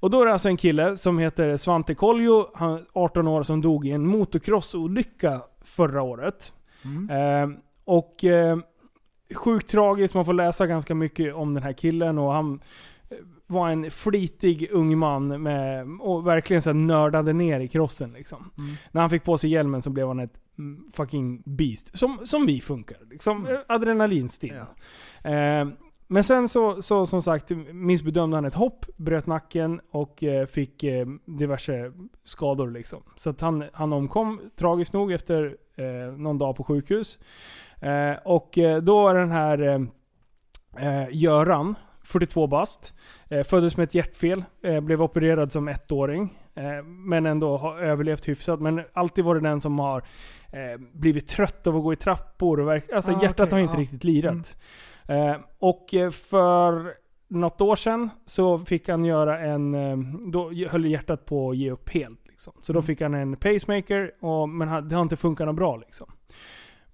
Och 0.00 0.10
då 0.10 0.22
är 0.22 0.26
det 0.26 0.32
alltså 0.32 0.48
en 0.48 0.56
kille 0.56 0.96
som 0.96 1.18
heter 1.18 1.56
Svante 1.56 1.94
Koljo, 1.94 2.50
han 2.54 2.72
är 2.72 2.84
18 2.92 3.28
år, 3.28 3.42
som 3.42 3.60
dog 3.60 3.86
i 3.86 3.90
en 3.90 4.06
motocrossolycka 4.06 5.40
förra 5.64 6.02
året. 6.02 6.52
Mm. 6.84 7.10
Eh, 7.10 7.58
och 7.84 8.24
eh, 8.24 8.58
sjukt 9.34 9.70
tragiskt, 9.70 10.14
man 10.14 10.24
får 10.24 10.32
läsa 10.32 10.66
ganska 10.66 10.94
mycket 10.94 11.34
om 11.34 11.54
den 11.54 11.62
här 11.62 11.72
killen 11.72 12.18
och 12.18 12.32
han 12.32 12.60
eh, 13.10 13.16
var 13.46 13.68
en 13.68 13.90
flitig 13.90 14.68
ung 14.72 14.98
man 14.98 15.42
med, 15.42 15.86
och 16.00 16.26
verkligen 16.26 16.62
så 16.62 16.68
här 16.70 16.74
nördade 16.74 17.32
ner 17.32 17.60
i 17.60 17.68
crossen 17.68 18.12
liksom. 18.12 18.50
Mm. 18.58 18.74
När 18.92 19.00
han 19.00 19.10
fick 19.10 19.24
på 19.24 19.38
sig 19.38 19.50
hjälmen 19.50 19.82
så 19.82 19.90
blev 19.90 20.08
han 20.08 20.20
ett 20.20 20.34
mm, 20.58 20.90
fucking 20.92 21.42
beast. 21.46 21.98
Som, 21.98 22.18
som 22.24 22.46
vi 22.46 22.60
funkar. 22.60 22.98
Liksom, 23.10 23.40
Mm. 23.46 23.52
eh, 23.52 23.60
adrenalinstinn. 23.68 24.54
Eh, 25.24 25.68
men 26.06 26.24
sen 26.24 26.48
så, 26.48 26.82
så 26.82 27.06
som 27.06 27.22
sagt 27.22 27.50
missbedömde 27.72 28.36
han 28.36 28.44
ett 28.44 28.54
hopp, 28.54 28.86
bröt 28.96 29.26
nacken 29.26 29.80
och 29.90 30.22
eh, 30.22 30.46
fick 30.46 30.82
eh, 30.84 31.06
diverse 31.24 31.92
skador. 32.24 32.70
Liksom. 32.70 33.02
Så 33.16 33.30
att 33.30 33.40
han, 33.40 33.64
han 33.72 33.92
omkom 33.92 34.40
tragiskt 34.56 34.92
nog 34.92 35.12
efter 35.12 35.56
eh, 35.76 36.16
någon 36.18 36.38
dag 36.38 36.56
på 36.56 36.64
sjukhus. 36.64 37.18
Eh, 37.80 38.12
och 38.24 38.58
eh, 38.58 38.82
då 38.82 39.08
är 39.08 39.14
den 39.14 39.30
här 39.30 39.62
eh, 39.62 39.80
eh, 41.02 41.08
Göran, 41.10 41.74
42 42.04 42.46
bast, 42.46 42.94
eh, 43.28 43.42
föddes 43.42 43.76
med 43.76 43.84
ett 43.84 43.94
hjärtfel, 43.94 44.44
blev 44.82 45.02
opererad 45.02 45.52
som 45.52 45.68
ettåring. 45.68 46.38
Men 46.84 47.26
ändå 47.26 47.56
har 47.56 47.78
överlevt 47.78 48.28
hyfsat. 48.28 48.60
Men 48.60 48.82
alltid 48.92 49.24
varit 49.24 49.42
den 49.42 49.60
som 49.60 49.78
har 49.78 50.02
blivit 50.92 51.28
trött 51.28 51.66
av 51.66 51.76
att 51.76 51.82
gå 51.82 51.92
i 51.92 51.96
trappor. 51.96 52.60
Och 52.60 52.68
verk- 52.68 52.92
alltså 52.94 53.12
Ah, 53.12 53.22
hjärtat 53.22 53.40
okej, 53.40 53.52
har 53.52 53.60
inte 53.60 53.74
ja. 53.74 53.80
riktigt 53.80 54.04
lirat. 54.04 54.56
Eh, 55.08 55.36
och 55.58 55.86
för 56.12 56.94
något 57.28 57.60
år 57.60 57.76
sedan 57.76 58.10
så 58.26 58.58
fick 58.58 58.88
han 58.88 59.04
göra 59.04 59.38
en... 59.38 59.72
Då 60.30 60.50
höll 60.70 60.84
hjärtat 60.84 61.24
på 61.26 61.50
att 61.50 61.56
ge 61.56 61.70
upp 61.70 61.90
helt. 61.90 62.20
Liksom. 62.34 62.52
Så 62.62 62.72
då 62.72 62.82
fick 62.82 63.00
han 63.00 63.14
en 63.14 63.36
pacemaker, 63.36 64.10
och, 64.20 64.48
men 64.48 64.88
det 64.88 64.94
har 64.94 65.02
inte 65.02 65.16
funkat 65.16 65.46
något 65.46 65.56
bra. 65.56 65.76
Liksom. 65.76 66.06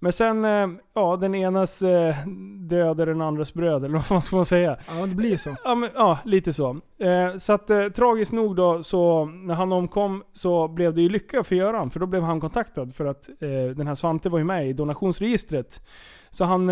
Men 0.03 0.13
sen, 0.13 0.45
eh, 0.45 0.67
ja 0.93 1.17
den 1.17 1.35
enas 1.35 1.81
eh, 1.81 2.15
död 2.59 2.99
är 2.99 3.05
den 3.05 3.21
andras 3.21 3.53
bröd, 3.53 3.85
eller 3.85 4.05
vad 4.09 4.23
ska 4.23 4.35
man 4.35 4.45
säga? 4.45 4.77
Ja, 4.87 5.05
det 5.05 5.15
blir 5.15 5.37
så. 5.37 5.55
Ja, 5.63 5.75
men, 5.75 5.89
ja 5.95 6.19
lite 6.25 6.53
så. 6.53 6.69
Eh, 6.97 7.37
så 7.37 7.53
att 7.53 7.67
tragiskt 7.95 8.31
nog 8.31 8.55
då, 8.55 8.83
så 8.83 9.25
när 9.25 9.55
han 9.55 9.71
omkom 9.71 10.23
så 10.33 10.67
blev 10.67 10.93
det 10.93 11.01
ju 11.01 11.09
lycka 11.09 11.43
för 11.43 11.55
Göran. 11.55 11.89
För 11.89 11.99
då 11.99 12.05
blev 12.05 12.23
han 12.23 12.41
kontaktad 12.41 12.95
för 12.95 13.05
att 13.05 13.29
den 13.75 13.87
här 13.87 13.95
Svante 13.95 14.29
var 14.29 14.37
ju 14.37 14.45
med 14.45 14.69
i 14.69 14.73
donationsregistret. 14.73 15.87
Så 16.29 16.45
han, 16.45 16.71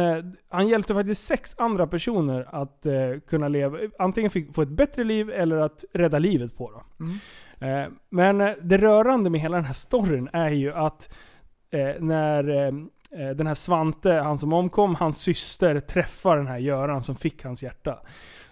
han 0.50 0.68
hjälpte 0.68 0.94
faktiskt 0.94 1.26
sex 1.26 1.56
andra 1.58 1.88
personer 1.88 2.48
att 2.52 2.86
kunna 3.28 3.48
leva, 3.48 3.78
antingen 4.00 4.32
få 4.54 4.62
ett 4.62 4.70
bättre 4.70 5.04
liv 5.04 5.30
eller 5.30 5.58
att 5.58 5.86
rädda 5.94 6.20
livet 6.20 6.58
på 6.58 6.72
dem. 6.72 6.84
Mm. 7.00 7.20
Eh, 7.60 7.86
men 8.10 8.42
eh, 8.42 8.52
det 8.62 8.78
rörande 8.78 9.30
med 9.30 9.42
hela 9.42 9.56
den 9.58 9.66
här 9.66 9.74
storyn 9.74 10.30
är 10.34 10.50
ju 10.50 10.74
att 10.74 11.10
eh, 11.72 11.92
när 12.00 12.44
den 13.34 13.48
här 13.48 13.56
Svante, 13.56 14.14
han 14.14 14.38
som 14.38 14.54
omkom, 14.54 14.96
hans 14.96 15.18
syster 15.22 15.80
träffar 15.80 16.38
den 16.38 16.48
här 16.48 16.58
Göran 16.58 17.04
som 17.04 17.16
fick 17.16 17.44
hans 17.44 17.64
hjärta. 17.64 18.00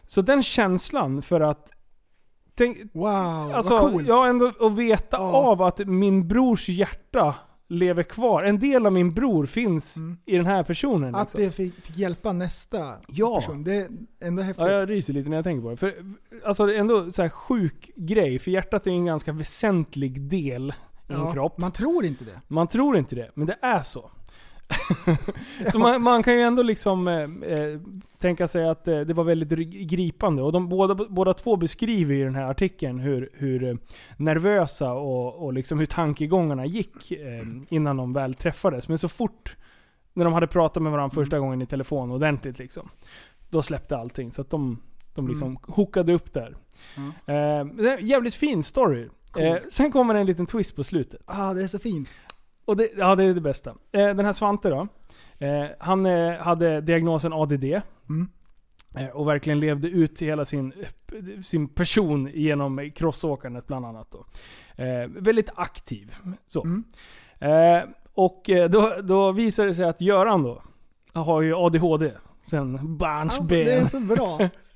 Så 0.07 0.21
den 0.21 0.43
känslan 0.43 1.21
för 1.21 1.41
att... 1.41 1.71
Tänk, 2.55 2.77
Wow, 2.93 3.07
alltså, 3.53 3.73
vad 3.77 3.91
coolt. 3.91 4.07
ja, 4.07 4.27
ändå 4.27 4.51
att 4.59 4.71
veta 4.75 5.17
Ja. 5.17 5.33
av 5.33 5.61
att 5.61 5.79
min 5.79 6.27
brors 6.27 6.69
hjärta 6.69 7.35
lever 7.69 8.03
kvar. 8.03 8.43
En 8.43 8.59
del 8.59 8.85
av 8.85 8.93
min 8.93 9.13
bror 9.13 9.45
finns 9.45 9.97
Mm. 9.97 10.17
i 10.25 10.37
den 10.37 10.45
här 10.45 10.63
personen. 10.63 11.15
Att 11.15 11.21
liksom. 11.21 11.41
det 11.41 11.51
fick, 11.51 11.85
fick 11.85 11.97
hjälpa 11.97 12.33
nästa 12.33 12.95
Ja. 13.07 13.35
person. 13.39 13.63
Det 13.63 13.75
är 13.75 13.87
ändå 14.21 14.41
häftigt. 14.43 14.65
Ja, 14.65 14.71
jag 14.71 14.89
ryser 14.89 15.13
lite 15.13 15.29
när 15.29 15.37
jag 15.37 15.43
tänker 15.43 15.61
på 15.61 15.69
det. 15.69 15.77
För, 15.77 15.93
alltså 16.45 16.65
det 16.65 16.75
är 16.75 16.79
ändå 16.79 17.11
så 17.11 17.21
här 17.21 17.29
sjuk 17.29 17.91
grej, 17.95 18.39
för 18.39 18.51
hjärtat 18.51 18.87
är 18.87 18.91
en 18.91 19.05
ganska 19.05 19.31
väsentlig 19.31 20.21
del 20.21 20.73
i 21.09 21.13
en 21.13 21.19
Ja, 21.19 21.31
kropp. 21.33 21.57
Man 21.57 21.71
tror 21.71 22.05
inte 22.05 22.25
det. 22.25 22.41
Man 22.47 22.67
tror 22.67 22.97
inte 22.97 23.15
det, 23.15 23.31
men 23.33 23.47
det 23.47 23.57
är 23.61 23.83
så. 23.83 24.11
så 25.71 25.79
man, 25.79 26.01
man 26.01 26.23
kan 26.23 26.33
ju 26.33 26.41
ändå 26.41 26.63
liksom 26.63 27.07
eh, 27.07 27.51
eh, 27.51 27.79
tänka 28.17 28.47
sig 28.47 28.69
att 28.69 28.87
eh, 28.87 28.99
det 28.99 29.13
var 29.13 29.23
väldigt 29.23 29.51
ri- 29.51 29.85
gripande. 29.85 30.41
Och 30.41 30.51
de 30.51 30.69
båda, 30.69 30.95
båda 31.09 31.33
två 31.33 31.55
beskriver 31.55 32.15
i 32.15 32.21
den 32.21 32.35
här 32.35 32.49
artikeln 32.51 32.99
hur, 32.99 33.29
hur 33.33 33.63
eh, 33.63 33.75
nervösa 34.17 34.93
och, 34.93 35.45
och 35.45 35.53
liksom 35.53 35.79
hur 35.79 35.85
tankegångarna 35.85 36.65
gick 36.65 37.11
eh, 37.11 37.47
innan 37.69 37.97
de 37.97 38.13
väl 38.13 38.33
träffades. 38.33 38.87
Men 38.87 38.97
så 38.97 39.07
fort 39.07 39.55
när 40.13 40.25
de 40.25 40.33
hade 40.33 40.47
pratat 40.47 40.83
med 40.83 40.91
varandra 40.91 41.15
första 41.15 41.39
gången 41.39 41.61
i 41.61 41.65
telefon 41.65 42.11
ordentligt 42.11 42.59
liksom. 42.59 42.89
Då 43.49 43.61
släppte 43.61 43.97
allting. 43.97 44.31
Så 44.31 44.41
att 44.41 44.49
de, 44.49 44.81
de 45.15 45.27
liksom 45.27 45.57
hookade 45.67 46.13
upp 46.13 46.33
där. 46.33 46.55
Mm. 46.97 47.09
Eh, 47.09 47.75
det 47.75 47.91
är 47.91 47.97
en 47.97 48.07
jävligt 48.07 48.35
fin 48.35 48.63
story. 48.63 49.07
Coolt. 49.31 49.73
sen 49.73 49.91
kommer 49.91 50.15
en 50.15 50.25
liten 50.25 50.45
twist 50.45 50.75
på 50.75 50.83
slutet. 50.83 51.21
Ah, 51.25 51.53
det 51.53 51.63
är 51.63 51.67
så 51.67 51.79
fint. 51.79 52.09
Och 52.67 52.77
det, 52.77 52.89
ja, 52.97 53.15
det 53.15 53.23
är 53.23 53.33
det 53.33 53.41
bästa. 53.41 53.69
Eh, 53.69 54.05
den 54.15 54.25
här 54.25 54.33
Svante 54.33 54.69
då. 54.69 54.87
Eh, 55.37 55.65
han 55.79 56.05
eh, 56.05 56.33
hade 56.33 56.81
diagnosen 56.81 57.33
ADD. 57.33 57.63
Mm. 58.09 58.29
Och 59.13 59.27
verkligen 59.27 59.59
levde 59.59 59.87
ut 59.87 60.21
hela 60.21 60.45
sin, 60.45 60.73
sin 61.43 61.67
person 61.67 62.31
genom 62.33 62.91
crossåkandet 62.95 63.67
bland 63.67 63.85
annat. 63.85 64.11
Då. 64.11 64.25
Väldigt 65.07 65.49
aktiv. 65.55 66.15
Så. 66.47 66.63
Mm. 66.63 66.83
Och 68.13 68.49
då, 68.69 68.93
då 69.03 69.31
visade 69.31 69.67
det 69.67 69.73
sig 69.73 69.85
att 69.85 70.01
Göran 70.01 70.43
då 70.43 70.61
har 71.13 71.41
ju 71.41 71.55
ADHD. 71.55 72.11
Sen 72.49 72.97
barnsben. 72.97 73.39
Alltså, 73.39 73.53
det 73.53 73.73
är 73.73 73.85
så 73.85 73.99
bra. 73.99 74.39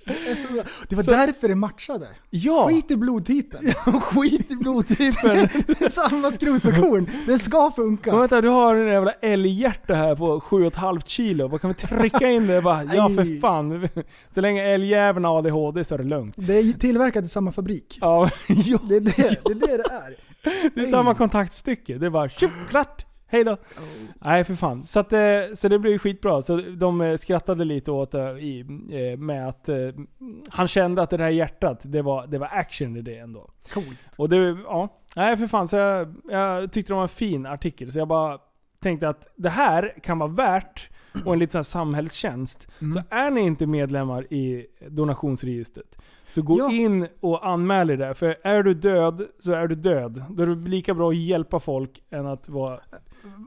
Det, 0.89 0.95
var 0.95 1.03
Så- 1.03 1.11
därför 1.11 1.47
det 1.47 1.55
matchade. 1.55 2.07
Ja! 2.29 2.67
Skit 2.67 2.91
i 2.91 2.95
blodtypen. 2.97 3.73
skit 4.01 4.51
i 4.51 4.55
blodtypen. 4.55 5.49
Samma 5.91 6.31
skrot 6.31 6.65
och 6.65 6.75
korn. 6.75 7.09
Det 7.27 7.39
ska 7.39 7.61
Men 7.63 7.71
funka. 7.71 8.15
vänta, 8.17 8.41
du 8.41 8.47
har 8.49 8.75
en 8.75 8.87
jävla 8.87 9.11
älghjärta 9.11 9.93
här 9.93 10.15
på 10.15 10.39
7,5 10.39 11.01
kilo. 11.05 11.47
Vad 11.47 11.61
kan 11.61 11.69
vi 11.69 11.87
trycka 11.87 12.29
in 12.31 12.47
det? 12.47 12.61
Bara, 12.61 12.83
ja 12.83 13.09
för 13.09 13.39
fan. 13.39 13.89
Så 14.31 14.41
länge 14.41 14.63
älgjäveln 14.63 15.25
har 15.25 15.37
ADHD 15.39 15.83
så 15.83 15.93
är 15.93 15.97
det 15.97 16.03
lugnt. 16.03 16.35
Det 16.37 16.53
är 16.53 16.73
tillverkat 16.73 17.25
i 17.25 17.27
samma 17.27 17.51
fabrik. 17.51 17.97
Ja, 18.01 18.29
ja 18.47 18.79
Det 18.89 18.95
är 18.95 18.99
det 18.99 19.15
det, 19.15 19.21
är, 19.27 19.37
det, 19.43 19.53
det 19.53 19.71
är. 19.93 20.15
det 20.75 20.81
är 20.81 20.85
samma 20.85 21.13
kontaktstycke. 21.15 21.97
Det 21.97 22.05
är 22.05 22.09
bara 22.09 22.29
tjup, 22.29 22.51
klart. 22.69 23.05
Hej 23.31 23.43
då. 23.43 23.57
Nej 24.19 24.43
för 24.43 24.55
fan. 24.55 24.85
Så, 24.85 24.99
att, 24.99 25.13
eh, 25.13 25.19
så 25.53 25.67
det 25.67 25.79
blev 25.79 25.93
ju 25.93 25.99
skitbra. 25.99 26.41
Så 26.41 26.57
de 26.57 27.01
eh, 27.01 27.17
skrattade 27.17 27.65
lite 27.65 27.91
åt 27.91 28.11
det 28.11 28.39
i, 28.39 28.59
eh, 28.91 29.17
med 29.19 29.47
att 29.47 29.69
han 30.49 30.67
kände 30.67 31.01
att 31.01 31.09
det 31.09 31.17
här 31.17 31.29
hjärtat, 31.29 31.79
det 31.83 32.01
var, 32.01 32.27
det 32.27 32.37
var 32.37 32.47
action 32.51 32.97
i 32.97 33.01
det 33.01 33.17
ändå. 33.17 33.49
Coolt. 33.73 33.99
Och 34.17 34.29
det, 34.29 34.37
ja. 34.65 34.89
Nej 35.15 35.37
för 35.37 35.47
fan. 35.47 35.67
Så 35.67 35.75
jag, 35.75 36.15
jag 36.29 36.71
tyckte 36.71 36.91
det 36.93 36.95
var 36.95 37.03
en 37.03 37.09
fin 37.09 37.45
artikel. 37.45 37.91
Så 37.91 37.99
jag 37.99 38.07
bara 38.07 38.37
tänkte 38.81 39.09
att 39.09 39.27
det 39.35 39.49
här 39.49 39.93
kan 40.03 40.19
vara 40.19 40.29
värt 40.29 40.89
och 41.25 41.33
en 41.33 41.39
liten 41.39 41.63
sån 41.63 41.71
samhällstjänst. 41.81 42.67
Mm. 42.81 42.93
Så 42.93 43.01
är 43.09 43.31
ni 43.31 43.41
inte 43.41 43.65
medlemmar 43.67 44.33
i 44.33 44.65
donationsregistret, 44.89 45.95
så 46.33 46.41
gå 46.41 46.57
Ja. 46.59 46.71
in 46.71 47.07
och 47.19 47.47
anmäl 47.47 47.89
er 47.89 47.97
där. 47.97 48.13
För 48.13 48.35
är 48.43 48.63
du 48.63 48.73
död, 48.73 49.27
så 49.39 49.51
är 49.51 49.67
du 49.67 49.75
död. 49.75 50.23
Då 50.29 50.43
är 50.43 50.47
det 50.47 50.69
lika 50.69 50.93
bra 50.93 51.09
att 51.09 51.15
hjälpa 51.17 51.59
folk 51.59 52.03
än 52.09 52.27
att 52.27 52.49
vara 52.49 52.79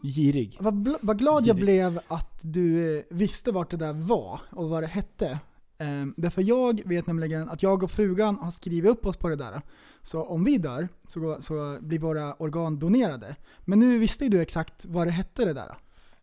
girig. 0.03 0.57
Vad, 0.61 0.97
vad 1.01 1.19
glad 1.19 1.47
jag 1.47 1.57
Girig. 1.57 1.65
blev 1.65 2.01
att 2.09 2.41
du 2.43 2.97
eh, 2.99 3.05
visste 3.11 3.53
vart 3.53 3.71
det 3.71 3.77
där 3.77 3.93
var 3.93 4.41
och 4.51 4.69
vad 4.71 4.83
det 4.83 4.87
hette. 4.87 5.39
Um, 5.79 6.15
därför 6.17 6.43
jag 6.43 6.83
vet 6.85 7.07
nämligen 7.07 7.49
att 7.49 7.63
jag 7.63 7.83
och 7.83 7.91
frugan 7.91 8.37
har 8.37 8.51
skrivit 8.51 8.91
upp 8.91 9.07
oss 9.07 9.17
på 9.17 9.29
det 9.29 9.37
där. 9.37 9.63
Så 10.03 10.23
om 10.23 10.45
vi 10.45 10.59
dör 10.59 10.89
så, 11.07 11.37
så 11.41 11.79
blir 11.81 11.99
våra 11.99 12.35
organ 12.35 12.79
donerade. 12.79 13.37
Men 13.61 13.79
nu 13.79 13.99
visste 13.99 14.25
ju 14.25 14.31
du 14.31 14.41
exakt 14.41 14.87
vad 14.87 15.07
det 15.07 15.11
hette 15.11 15.45
det 15.45 15.53
där. 15.53 15.77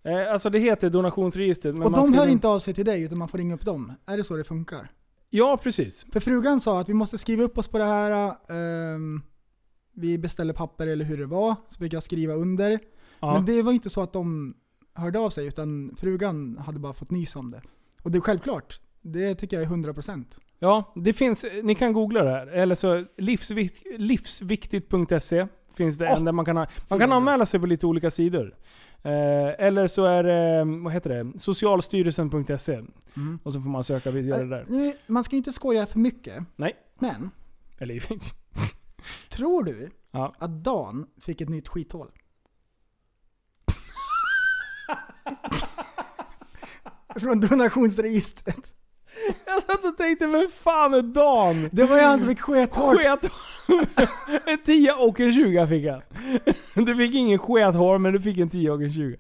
Eh, 0.04 0.34
alltså 0.34 0.50
det 0.50 0.60
heter 0.60 0.90
donationsregistret. 0.90 1.76
Och 1.76 1.92
de 1.92 2.14
hör 2.14 2.28
inte 2.28 2.48
av 2.48 2.60
sig 2.60 2.74
till 2.74 2.86
dig 2.86 3.02
utan 3.02 3.18
man 3.18 3.28
får 3.28 3.38
ringa 3.38 3.56
upp 3.56 3.66
dem. 3.66 3.94
Är 4.06 4.18
det 4.18 4.24
så 4.24 4.36
det 4.36 4.44
funkar? 4.44 4.92
Ja, 5.30 5.58
precis. 5.64 6.06
För 6.12 6.20
frugan 6.20 6.60
sa 6.60 6.80
att 6.80 6.90
vi 6.90 6.94
måste 6.94 7.18
skriva 7.18 7.44
upp 7.44 7.58
oss 7.58 7.68
på 7.68 7.78
det 7.78 7.84
här. 7.86 8.36
ehm, 8.50 9.22
vi 9.94 10.18
beställer 10.18 10.54
papper 10.54 10.88
eller 10.88 11.06
hur 11.06 11.18
det 11.18 11.26
var, 11.26 11.56
så 11.70 11.80
fick 11.80 11.94
jag 11.94 12.04
skriva 12.04 12.34
under. 12.34 12.80
Ja. 13.22 13.34
Men 13.34 13.46
det 13.46 13.62
var 13.62 13.72
inte 13.72 13.90
så 13.90 14.02
att 14.02 14.14
de 14.14 14.54
hörde 14.94 15.20
av 15.20 15.30
sig, 15.30 15.48
utan 15.48 15.96
frugan 16.00 16.58
hade 16.58 16.80
bara 16.80 16.94
fått 16.94 17.12
nys 17.12 17.36
om 17.36 17.52
det. 17.52 17.62
Och 18.04 18.12
det 18.12 18.18
är 18.18 18.22
självklart, 18.22 18.82
det 19.02 19.36
tycker 19.36 19.62
jag 19.62 19.72
är 19.72 19.76
100%. 19.76 20.26
Ja, 20.60 20.94
det 20.96 21.14
finns, 21.14 21.46
ni 21.64 21.76
kan 21.76 21.94
googla 21.94 22.24
det 22.24 22.30
här. 22.30 22.48
Eller 22.48 22.76
så 22.76 23.06
livsvikt, 23.18 23.84
livsviktigt.se 23.98 25.48
finns 25.74 25.98
det 25.98 26.06
Åh, 26.06 26.18
en 26.18 26.26
där 26.26 26.32
man 26.32 26.46
kan, 26.46 26.58
ha, 26.58 26.68
man 26.90 27.00
kan 27.00 27.12
anmäla 27.12 27.46
sig 27.46 27.60
på 27.60 27.66
lite 27.66 27.86
olika 27.88 28.12
sidor. 28.12 28.56
Eh, 29.04 29.66
eller 29.66 29.88
så 29.88 30.06
är 30.06 30.24
det, 30.24 30.64
vad 30.84 30.94
heter 30.94 31.10
det? 31.24 31.40
Socialstyrelsen.se. 31.40 32.82
Och 33.44 33.54
så 33.54 33.62
får 33.62 33.70
man 33.70 33.84
söka 33.84 34.12
vidare 34.12 34.44
där. 34.44 34.66
Nu, 34.70 34.94
man 35.08 35.24
ska 35.24 35.36
inte 35.36 35.52
skoja 35.52 35.86
för 35.86 36.00
mycket, 36.00 36.44
Nej. 36.56 36.74
men 37.00 37.30
Eller 37.78 38.04
tror 39.30 39.64
du 39.64 39.90
Ja. 40.12 40.34
att 40.40 40.64
Dan 40.64 41.06
fick 41.22 41.42
ett 41.42 41.50
nytt 41.50 41.68
skithål? 41.68 42.08
Från 47.20 47.40
donationsregistret. 47.40 48.74
Jag 49.46 49.64
satt 49.64 49.86
och 49.86 49.98
tänkte, 49.98 50.28
vem 50.28 50.50
fan 50.64 50.94
är 50.94 51.02
Dan? 51.02 51.70
Det 51.72 51.84
var 51.84 51.98
ju 51.98 52.04
han 52.04 52.20
som 52.20 52.30
fick 52.30 52.40
skethårt. 52.40 52.98
Sket 52.98 53.32
En 54.46 54.58
10 54.66 54.94
och 54.94 55.20
en 55.20 55.34
20 55.34 55.68
fick 55.68 55.88
han. 55.90 56.02
Du 56.86 56.96
fick 56.96 57.16
ingen 57.16 57.40
skethår, 57.40 57.98
men 57.98 58.14
du 58.14 58.22
fick 58.22 58.38
en 58.38 58.50
10 58.50 58.72
och 58.72 58.84
en 58.84 58.94
20. 58.94 59.18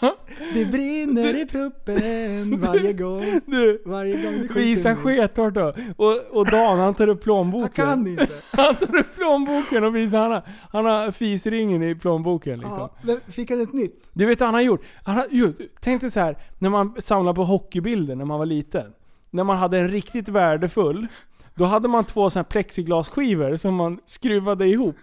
Det 0.54 0.64
brinner 0.64 1.42
i 1.42 1.46
pruppen 1.46 2.60
varje 2.60 2.92
gång. 2.92 3.40
Du, 3.46 3.82
Varje 3.84 4.22
gång 4.22 4.48
du 4.48 4.54
visa 4.54 4.96
skethårt 4.96 5.54
då. 5.54 5.72
Och, 5.96 6.14
och 6.30 6.46
Dan 6.50 6.78
han 6.78 6.94
tar 6.94 7.08
upp 7.08 7.22
plånboken. 7.22 7.86
Han 7.86 8.04
kan 8.04 8.06
inte. 8.06 8.28
Han 8.52 8.76
tar 8.76 8.98
upp 8.98 9.14
plånboken 9.14 9.84
och 9.84 9.96
visar. 9.96 10.18
Han 10.18 10.32
har, 10.32 10.42
han 10.72 10.84
har 10.84 11.10
fisringen 11.10 11.82
i 11.82 11.94
plånboken 11.94 12.60
liksom. 12.60 12.88
Ja, 13.02 13.16
fick 13.28 13.50
han 13.50 13.60
ett 13.60 13.72
nytt? 13.72 14.10
Du 14.12 14.26
vet 14.26 14.40
vad 14.40 14.46
han 14.46 14.54
har 14.54 14.60
gjort? 14.60 14.82
Han 15.04 15.16
har, 15.16 15.26
ju, 15.30 15.52
tänk 15.80 16.00
dig 16.00 16.10
så 16.10 16.20
här 16.20 16.38
när 16.58 16.70
man 16.70 16.94
samlade 16.98 17.36
på 17.36 17.44
hockeybilder 17.44 18.14
när 18.14 18.24
man 18.24 18.38
var 18.38 18.46
liten. 18.46 18.92
När 19.30 19.44
man 19.44 19.56
hade 19.56 19.78
en 19.78 19.88
riktigt 19.88 20.28
värdefull, 20.28 21.06
då 21.54 21.64
hade 21.64 21.88
man 21.88 22.04
två 22.04 22.30
såna 22.30 22.42
här 22.42 22.50
plexiglasskivor 22.50 23.56
som 23.56 23.74
man 23.74 23.98
skruvade 24.06 24.66
ihop. 24.66 24.96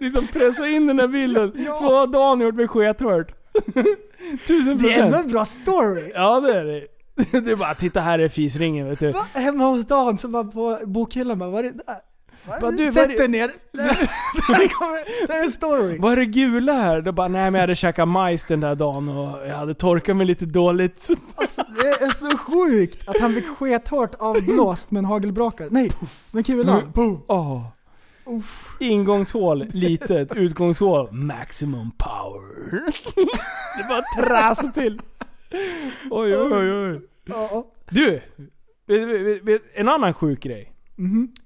Liksom 0.00 0.26
pressa 0.26 0.68
in 0.68 0.86
den 0.86 0.96
där 0.96 1.08
bilden. 1.08 1.52
Så 1.78 1.84
har 1.96 2.06
Dan 2.06 2.40
gjort 2.40 2.54
med 2.54 2.70
skethört. 2.70 3.37
Tusen 4.46 4.78
Det 4.78 4.92
är 4.92 5.02
ändå 5.02 5.10
procent. 5.10 5.24
en 5.26 5.32
bra 5.32 5.44
story. 5.44 6.10
Ja 6.14 6.40
det 6.40 6.52
är 6.58 6.64
det. 6.64 6.86
Det 7.40 7.50
är 7.50 7.56
bara, 7.56 7.74
titta 7.74 8.00
här 8.00 8.18
är 8.18 8.28
fisringen 8.28 8.88
vet 8.88 8.98
du. 9.00 9.12
Va? 9.12 9.26
Hemma 9.32 9.64
hos 9.64 9.86
Dan 9.86 10.18
så 10.18 10.28
bara 10.28 10.44
på 10.44 10.78
bokhyllan 10.84 11.38
bara, 11.38 11.50
vad 11.50 11.64
är 11.64 11.70
det 11.72 11.78
där? 11.86 11.96
Bara, 12.60 12.70
du, 12.70 12.92
Sätt 12.92 13.16
dig 13.16 13.28
ner. 13.28 13.50
där, 13.72 14.68
kommer, 14.68 15.26
där 15.26 15.34
är 15.34 15.42
en 15.44 15.50
story. 15.50 15.98
Vad 15.98 16.12
är 16.12 16.16
det 16.16 16.26
gula 16.26 16.72
här? 16.72 17.00
Då 17.00 17.12
bara, 17.12 17.28
nej 17.28 17.42
men 17.50 17.54
jag 17.54 17.60
hade 17.60 17.74
käkat 17.74 18.08
majs 18.08 18.44
den 18.44 18.60
där 18.60 18.74
dagen 18.74 19.08
och 19.08 19.46
jag 19.48 19.56
hade 19.56 19.74
torkat 19.74 20.16
mig 20.16 20.26
lite 20.26 20.46
dåligt. 20.46 21.08
Alltså, 21.34 21.62
det 21.82 21.88
är 21.88 22.12
så 22.12 22.38
sjukt 22.38 23.08
att 23.08 23.20
han 23.20 23.34
fick 23.34 23.46
skethårt 23.46 24.14
avblåst 24.18 24.90
med 24.90 24.98
en 24.98 25.04
hagelbrakare. 25.04 25.68
Nej, 25.70 25.90
med 26.30 26.46
kulan. 26.46 26.92
Boom. 26.94 27.20
Åh. 28.30 28.42
Ingångshål 28.80 29.66
litet, 29.72 30.32
utgångshål 30.36 31.12
maximum 31.12 31.90
power. 31.98 32.70
det 33.78 33.88
bara 33.88 34.02
trasar 34.22 34.68
till. 34.68 35.00
Oj 36.10 36.36
oj 36.36 36.52
oj 36.54 36.72
oj. 36.72 37.64
Du! 37.90 38.20
En 39.74 39.88
annan 39.88 40.14
sjuk 40.14 40.40
grej. 40.40 40.72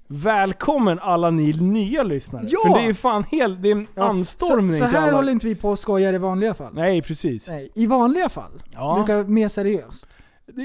Välkommen 0.07 0.99
alla 0.99 1.29
ni 1.29 1.53
nya 1.53 2.03
lyssnare. 2.03 2.45
Ja! 2.47 2.59
För 2.67 2.73
det 2.75 2.83
är 2.83 2.87
ju 2.87 2.93
fan 2.93 3.23
helt, 3.23 3.61
det 3.63 3.69
är 3.71 3.75
en 3.75 3.87
ja. 3.95 4.03
anstormning 4.03 4.71
Så, 4.71 4.77
så 4.77 4.83
här 4.85 5.07
alla. 5.07 5.17
håller 5.17 5.31
inte 5.31 5.47
vi 5.47 5.55
på 5.55 5.69
och 5.69 5.79
skojar 5.79 6.13
i 6.13 6.17
vanliga 6.17 6.53
fall. 6.53 6.73
Nej 6.73 7.01
precis. 7.01 7.47
Nej, 7.47 7.71
I 7.75 7.87
vanliga 7.87 8.29
fall 8.29 8.63
Ja. 8.71 8.95
brukar 8.95 9.23
mer 9.23 9.49
seriöst. 9.49 10.17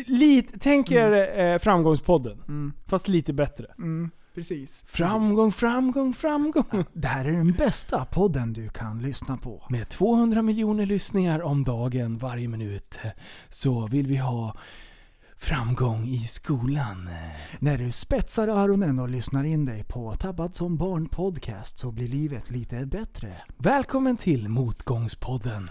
Lite, 0.06 0.58
tänk 0.58 0.90
er 0.90 1.38
eh, 1.40 1.58
framgångspodden. 1.58 2.72
Fast 2.86 3.08
lite 3.08 3.32
bättre. 3.32 3.66
Mm, 3.78 4.10
precis. 4.38 4.84
Framgång, 4.86 5.52
framgång, 5.52 6.12
framgång. 6.12 6.84
Det 6.92 7.08
här 7.08 7.24
är 7.24 7.32
den 7.32 7.52
bästa 7.52 8.04
podden 8.04 8.52
du 8.52 8.68
kan 8.68 9.02
lyssna 9.02 9.36
på. 9.36 9.66
Med 9.70 9.88
200 9.88 10.42
miljoner 10.42 10.86
lyssningar 10.86 11.42
om 11.42 11.64
dagen 11.64 12.18
varje 12.18 12.48
minut 12.48 12.98
så 13.48 13.86
vill 13.86 14.06
vi 14.06 14.16
ha 14.16 14.56
framgång 15.36 16.04
i 16.08 16.18
skolan. 16.18 17.10
När 17.58 17.78
du 17.78 17.92
spetsar 17.92 18.48
öronen 18.48 18.98
och 18.98 19.08
lyssnar 19.08 19.44
in 19.44 19.64
dig 19.64 19.84
på 19.84 20.14
Tappad 20.14 20.54
som 20.54 20.76
barn 20.76 21.08
podcast 21.08 21.78
så 21.78 21.92
blir 21.92 22.08
livet 22.08 22.50
lite 22.50 22.86
bättre. 22.86 23.32
Välkommen 23.56 24.16
till 24.16 24.48
Motgångspodden. 24.48 25.70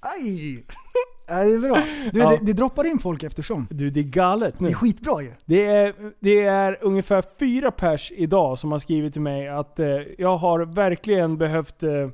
Aj! 0.00 0.64
Ja, 1.28 1.34
det 1.44 1.52
är 1.52 1.58
bra. 1.58 1.82
Du, 2.12 2.18
Ja. 2.20 2.30
det, 2.30 2.38
det 2.42 2.52
droppar 2.52 2.84
in 2.84 2.98
folk 2.98 3.22
eftersom. 3.22 3.66
Du, 3.70 3.90
det 3.90 4.00
är 4.00 4.04
galet 4.04 4.54
Det 4.58 4.64
nu. 4.64 4.70
är 4.70 4.74
skitbra 4.74 5.22
ju. 5.22 5.32
Det 5.46 5.66
är, 5.66 5.94
det 6.20 6.40
är 6.44 6.78
ungefär 6.80 7.24
fyra 7.38 7.70
pers 7.70 8.12
idag 8.16 8.58
som 8.58 8.72
har 8.72 8.78
skrivit 8.78 9.12
till 9.12 9.22
mig 9.22 9.48
att 9.48 9.78
eh, 9.78 9.86
jag 10.18 10.36
har 10.36 10.60
verkligen 10.60 11.38
behövt... 11.38 11.82
Eh, 11.82 12.08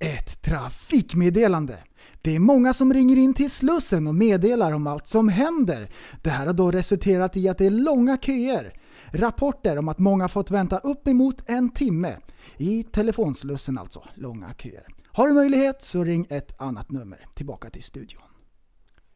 Ett 0.00 0.42
trafikmeddelande. 0.42 1.76
Det 2.22 2.36
är 2.36 2.40
många 2.40 2.72
som 2.72 2.92
ringer 2.94 3.16
in 3.16 3.34
till 3.34 3.50
Slussen 3.50 4.06
och 4.06 4.14
meddelar 4.14 4.72
om 4.72 4.86
allt 4.86 5.06
som 5.06 5.28
händer. 5.28 5.88
Det 6.22 6.30
här 6.30 6.46
har 6.46 6.52
då 6.52 6.70
resulterat 6.70 7.36
i 7.36 7.48
att 7.48 7.58
det 7.58 7.66
är 7.66 7.70
långa 7.70 8.16
köer. 8.16 8.72
Rapporter 9.12 9.78
om 9.78 9.88
att 9.88 9.98
många 9.98 10.28
fått 10.28 10.50
vänta 10.50 10.78
upp 10.78 11.08
emot 11.08 11.42
en 11.46 11.70
timme. 11.70 12.16
I 12.56 12.82
telefonslussen 12.82 13.78
alltså, 13.78 14.02
långa 14.14 14.54
köer. 14.58 14.86
Har 15.12 15.28
du 15.28 15.32
möjlighet 15.34 15.82
så 15.82 16.04
ring 16.04 16.26
ett 16.30 16.60
annat 16.60 16.90
nummer. 16.90 17.18
Tillbaka 17.34 17.70
till 17.70 17.82
studion. 17.82 18.20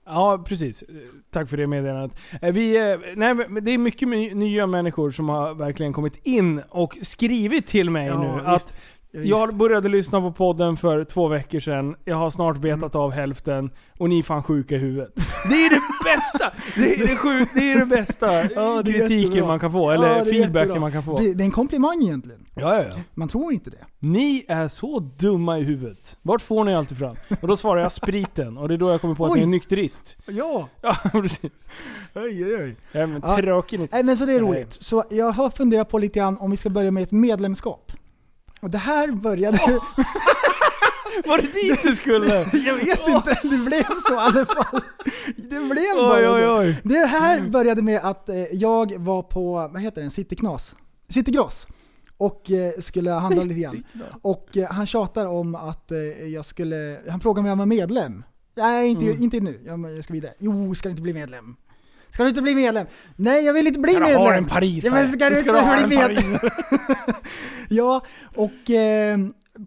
ja, 0.06 0.44
precis. 0.46 0.84
Tack 1.30 1.48
för 1.50 1.56
det 1.56 1.66
meddelandet. 1.66 2.18
Eh, 2.42 2.52
Vi, 2.52 2.76
eh, 2.92 2.98
nej, 3.16 3.34
det 3.62 3.70
är 3.70 3.78
mycket 3.78 4.08
my- 4.08 4.34
nya 4.34 4.66
människor 4.66 5.10
som 5.10 5.28
har 5.28 5.54
verkligen 5.54 5.92
kommit 5.92 6.20
in 6.26 6.62
och 6.70 6.98
skrivit 7.02 7.66
till 7.66 7.90
mig 7.90 8.06
Ja, 8.06 8.20
nu 8.20 8.34
visst. 8.34 8.46
att 8.46 8.74
Jag 9.14 9.56
började 9.56 9.88
lyssna 9.88 10.20
på 10.20 10.32
podden 10.32 10.76
för 10.76 11.04
två 11.04 11.28
veckor 11.28 11.60
sedan. 11.60 11.96
Jag 12.04 12.16
har 12.16 12.30
snart 12.30 12.56
betat 12.56 12.94
av 12.94 13.12
hälften 13.12 13.70
och 13.98 14.08
ni 14.08 14.18
är 14.18 14.22
fan 14.22 14.42
sjuka 14.42 14.74
i 14.74 14.78
huvudet. 14.78 15.12
Det 15.50 15.54
är 15.54 15.70
det 15.70 15.80
bästa! 16.04 16.52
Det 16.74 16.94
är 16.94 17.06
det, 17.06 17.16
sjuk, 17.16 17.48
det, 17.54 17.72
är 17.72 17.78
det 17.78 17.86
bästa 17.86 18.50
Ja, 18.50 18.82
det 18.82 18.92
kritiken 18.92 19.20
jättebra. 19.20 19.46
man 19.46 19.60
kan 19.60 19.72
få, 19.72 19.78
Ja, 19.78 19.94
eller 19.94 20.08
är 20.08 20.24
feedbacken 20.24 20.80
man 20.80 20.92
kan 20.92 21.02
få. 21.02 21.18
Det 21.18 21.30
är 21.30 21.40
en 21.40 21.50
komplimang 21.50 22.02
egentligen. 22.02 22.46
Ja, 22.54 22.76
ja, 22.76 22.84
ja. 22.90 22.96
Man 23.14 23.28
tror 23.28 23.52
inte 23.52 23.70
det. 23.70 23.84
Ni 23.98 24.44
är 24.48 24.68
så 24.68 24.98
dumma 24.98 25.58
i 25.58 25.62
huvudet. 25.62 26.16
Vart 26.22 26.42
får 26.42 26.64
ni 26.64 26.74
alltid 26.74 26.98
fram? 26.98 27.16
Och 27.40 27.48
då 27.48 27.56
svarar 27.56 27.82
jag 27.82 27.92
spriten. 27.92 28.58
Och 28.58 28.68
det 28.68 28.74
är 28.74 28.78
då 28.78 28.90
jag 28.90 29.00
kommer 29.00 29.14
på 29.14 29.24
att 29.26 29.32
Oj. 29.32 29.38
ni 29.38 29.42
är 29.42 29.48
nykterist. 29.48 30.18
Ja! 30.26 30.68
Ja, 30.82 30.96
precis. 31.12 31.52
Oj, 32.14 32.44
oj, 32.44 32.56
oj. 32.56 32.76
Ja, 32.92 33.06
men 33.06 33.22
Ja. 33.24 33.62
Nej 33.92 34.02
men 34.02 34.16
så 34.16 34.26
det 34.26 34.32
är 34.32 34.40
roligt. 34.40 34.72
Så 34.72 35.04
jag 35.10 35.32
har 35.32 35.50
funderat 35.50 35.88
på 35.88 35.98
lite 35.98 36.18
grann 36.18 36.36
om 36.40 36.50
vi 36.50 36.56
ska 36.56 36.70
börja 36.70 36.90
med 36.90 37.02
ett 37.02 37.12
medlemskap. 37.12 37.92
Och 38.62 38.70
det 38.70 38.78
här 38.78 39.12
började... 39.12 39.58
Var 41.24 41.36
det 41.36 41.52
dit 41.54 41.82
du 41.82 41.94
skulle? 41.94 42.34
jag 42.52 42.74
vet 42.74 43.08
inte, 43.08 43.38
det 43.42 43.58
blev 43.58 43.84
så 44.06 44.14
i 44.14 44.16
alla 44.16 44.44
fall. 44.44 44.80
Det 45.36 45.60
blev 45.60 45.94
Oj, 45.96 45.96
bara 45.96 46.34
oj, 46.34 46.42
så. 46.42 46.58
oj. 46.58 46.80
Det 46.84 47.06
här 47.06 47.40
började 47.48 47.82
med 47.82 48.00
att 48.02 48.28
eh, 48.28 48.36
jag 48.52 48.98
var 48.98 49.22
på, 49.22 49.52
vad 49.72 49.80
heter 49.80 50.00
den, 50.00 50.10
Cityknas? 50.10 50.74
Citygross. 51.08 51.66
Och 52.16 52.50
eh, 52.50 52.72
skulle 52.80 53.10
handla 53.10 53.42
lite 53.42 53.60
grann. 53.60 53.84
Och 54.22 54.56
eh, 54.56 54.70
han 54.70 54.86
tjatar 54.86 55.26
om 55.26 55.54
att 55.54 55.92
jag 56.26 56.44
skulle, 56.44 57.00
han 57.08 57.20
frågar 57.20 57.40
om 57.40 57.46
jag 57.46 57.56
var 57.56 57.66
medlem. 57.66 58.24
Nej, 58.56 58.88
inte, 58.88 59.04
Mm. 59.04 59.22
inte 59.22 59.40
nu. 59.40 59.60
Jag, 59.66 60.04
ska 60.04 60.12
vidare. 60.12 60.32
Jo, 60.38 60.74
ska 60.74 60.88
inte 60.90 61.02
bli 61.02 61.12
medlem. 61.12 61.56
Ska 62.12 62.22
du 62.22 62.28
inte 62.28 62.42
bli 62.42 62.54
medlem? 62.54 62.86
Nej, 63.16 63.44
jag 63.44 63.52
vill 63.54 63.66
inte 63.66 63.80
bli 63.80 63.90
Ska 63.92 64.00
du 64.00 64.06
medlem. 64.06 64.22
ha 64.22 64.34
en 64.34 64.46
Paris 64.46 64.84
Ja, 64.84 64.92
men 64.92 65.12
ska 65.12 65.30
du 65.30 65.36
Ska 65.36 65.50
inte 65.50 65.60
du 65.60 65.66
ha 65.66 65.76
en 65.78 65.88
medlem? 65.88 66.38
ja, 67.68 68.04
och 68.36 68.70
eh, 68.70 69.18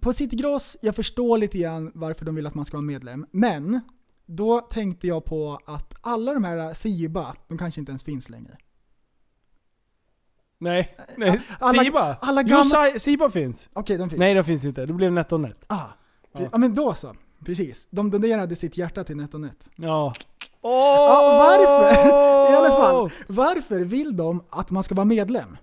på 0.02 0.14
Citygross, 0.14 0.78
jag 0.82 0.96
förstår 0.96 1.38
lite 1.38 1.58
grann 1.58 1.92
varför 1.94 2.26
de 2.26 2.36
vill 2.36 2.48
att 2.48 2.56
man 2.56 2.66
ska 2.66 2.78
vara 2.78 2.86
medlem. 2.86 3.26
Men, 3.32 3.82
då 4.26 4.62
tänkte 4.62 5.08
jag 5.08 5.26
på 5.26 5.60
att 5.66 5.94
alla 6.02 6.34
de 6.34 6.44
här 6.44 6.74
Siba, 6.74 7.36
de 7.48 7.58
kanske 7.58 7.80
inte 7.82 7.92
ens 7.92 8.04
finns 8.04 8.30
längre. 8.30 8.58
Nej, 10.58 10.96
nej. 11.18 11.42
Alla- 11.60 11.84
Siba? 11.84 12.18
alla 12.22 12.42
Jo, 12.42 12.48
gamla- 12.48 12.92
Si- 12.94 13.00
Siba 13.00 13.30
finns. 13.30 13.70
Okej, 13.74 13.98
de 13.98 14.10
finns. 14.10 14.20
Nej, 14.20 14.34
de 14.34 14.44
finns 14.44 14.66
inte. 14.66 14.86
Det 14.86 14.94
blev 14.94 15.12
NetOnNet. 15.12 15.66
Ah, 15.68 15.86
ja. 16.52 16.58
men 16.58 16.76
då 16.76 16.94
så. 16.94 17.16
Precis. 17.46 17.88
De 17.90 18.10
donerade 18.10 18.56
sitt 18.56 18.78
hjärta 18.78 19.04
till 19.04 19.18
NetOnNet. 19.18 19.70
Ja. 19.76 20.14
Ja, 20.62 21.58
varför? 21.58 22.52
I 22.54 22.56
alla 22.56 22.70
fall, 22.70 23.12
varför 23.28 23.80
vill 23.80 24.18
de 24.18 24.44
att 24.50 24.72
man 24.72 24.84
ska 24.84 24.96
vara 24.96 25.06
medlem? 25.06 25.58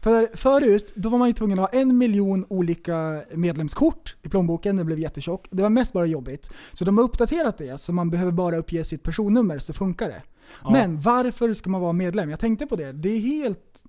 För 0.00 0.36
förut, 0.36 0.92
då 0.96 1.08
var 1.08 1.18
man 1.18 1.28
ju 1.28 1.34
tvungen 1.34 1.58
att 1.58 1.72
ha 1.72 1.80
en 1.80 1.98
miljon 1.98 2.46
olika 2.48 3.22
medlemskort 3.34 4.16
i 4.22 4.28
plånboken, 4.28 4.76
det 4.76 4.84
blev 4.84 4.98
jättetjock. 4.98 5.46
Det 5.50 5.62
var 5.62 5.70
mest 5.70 5.92
bara 5.92 6.06
jobbigt. 6.06 6.50
Så 6.72 6.84
de 6.84 6.98
har 6.98 7.04
uppdaterat 7.04 7.58
det, 7.58 7.80
så 7.80 7.92
man 7.92 8.10
behöver 8.10 8.32
bara 8.32 8.56
uppge 8.56 8.84
sitt 8.84 9.02
personnummer 9.02 9.58
så 9.58 9.72
funkar 9.72 10.08
det. 10.08 10.22
Ja. 10.64 10.70
Men 10.70 11.00
varför 11.00 11.54
ska 11.54 11.70
man 11.70 11.80
vara 11.80 11.92
medlem? 11.92 12.30
Jag 12.30 12.40
tänkte 12.40 12.66
på 12.66 12.76
det, 12.76 12.92
det 12.92 13.08
är 13.08 13.20
helt 13.20 13.84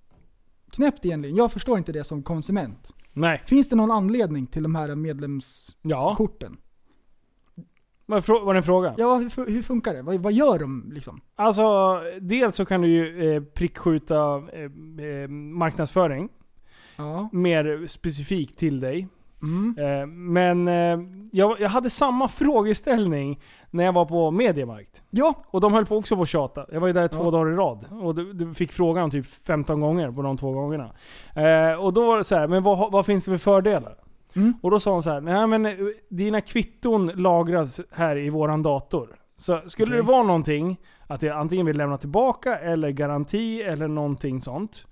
knäppt 0.71 1.05
egentligen. 1.05 1.35
Jag 1.35 1.51
förstår 1.51 1.77
inte 1.77 1.91
det 1.91 2.03
som 2.03 2.23
konsument. 2.23 2.93
Nej. 3.13 3.43
Finns 3.47 3.69
det 3.69 3.75
någon 3.75 3.91
anledning 3.91 4.47
till 4.47 4.63
de 4.63 4.75
här 4.75 4.95
medlemskorten? 4.95 6.57
Ja. 6.61 6.66
Var, 8.09 8.53
det 8.53 8.59
en 8.59 8.63
fråga? 8.63 8.95
Ja, 8.97 9.15
hur, 9.15 9.51
hur 9.51 9.61
funkar 9.61 9.93
det? 9.93 10.01
Vad, 10.01 10.15
vad 10.15 10.33
gör 10.33 10.59
de 10.59 10.91
liksom? 10.93 11.21
Alltså, 11.35 11.99
dels 12.21 12.55
så 12.55 12.65
kan 12.65 12.81
du 12.81 12.87
ju 12.87 13.35
eh, 13.35 13.43
prickskjuta 13.43 14.43
eh, 14.53 15.05
eh, 15.05 15.27
marknadsföring. 15.29 16.29
Ja. 16.95 17.29
Mer 17.31 17.87
specifikt 17.87 18.57
till 18.57 18.79
dig. 18.79 19.07
Mm. 19.41 19.75
Eh, 19.79 20.07
men 20.07 20.67
eh, 20.67 21.07
jag, 21.31 21.59
jag 21.59 21.69
hade 21.69 21.89
samma 21.89 22.27
frågeställning 22.27 23.39
när 23.69 23.83
jag 23.83 23.93
var 23.93 24.05
på 24.05 24.31
Mediamarkt. 24.31 25.03
Ja. 25.09 25.33
Och 25.47 25.61
de 25.61 25.73
höll 25.73 25.85
på 25.85 25.97
också 25.97 26.15
på 26.15 26.21
att 26.21 26.29
tjata. 26.29 26.65
Jag 26.71 26.79
var 26.79 26.87
ju 26.87 26.93
där 26.93 27.07
två 27.07 27.23
Ja. 27.23 27.31
dagar 27.31 27.51
i 27.51 27.55
rad. 27.55 27.85
Och 28.01 28.15
du, 28.15 28.33
du 28.33 28.53
fick 28.53 28.71
frågan 28.71 29.11
typ 29.11 29.25
15 29.47 29.81
gånger 29.81 30.11
på 30.11 30.21
de 30.21 30.37
två 30.37 30.51
gångerna. 30.51 30.91
Eh, 31.35 31.83
och 31.83 31.93
då 31.93 32.05
var 32.05 32.17
det 32.17 32.23
så 32.23 32.35
här, 32.35 32.47
men 32.47 32.63
vad, 32.63 32.91
vad 32.91 33.05
finns 33.05 33.25
det 33.25 33.31
för 33.31 33.37
fördelar? 33.37 33.95
Mm. 34.37 34.53
Och 34.61 34.71
då 34.71 34.79
sa 34.79 34.93
hon 34.93 35.03
så 35.03 35.09
här, 35.09 35.21
nej 35.21 35.47
men 35.47 35.65
eh, 35.65 35.73
dina 36.09 36.41
kvitton 36.41 37.07
lagras 37.07 37.81
här 37.91 38.17
i 38.17 38.29
våran 38.29 38.63
dator. 38.63 39.15
Så 39.37 39.61
skulle 39.65 39.91
Okej. 39.91 39.97
det 39.97 40.07
vara 40.07 40.23
någonting, 40.23 40.77
att 41.07 41.21
jag 41.21 41.37
antingen 41.37 41.65
vill 41.65 41.77
lämna 41.77 41.97
tillbaka 41.97 42.57
eller 42.57 42.89
garanti 42.89 43.61
eller 43.61 43.87
någonting 43.87 44.41
sånt. 44.41 44.87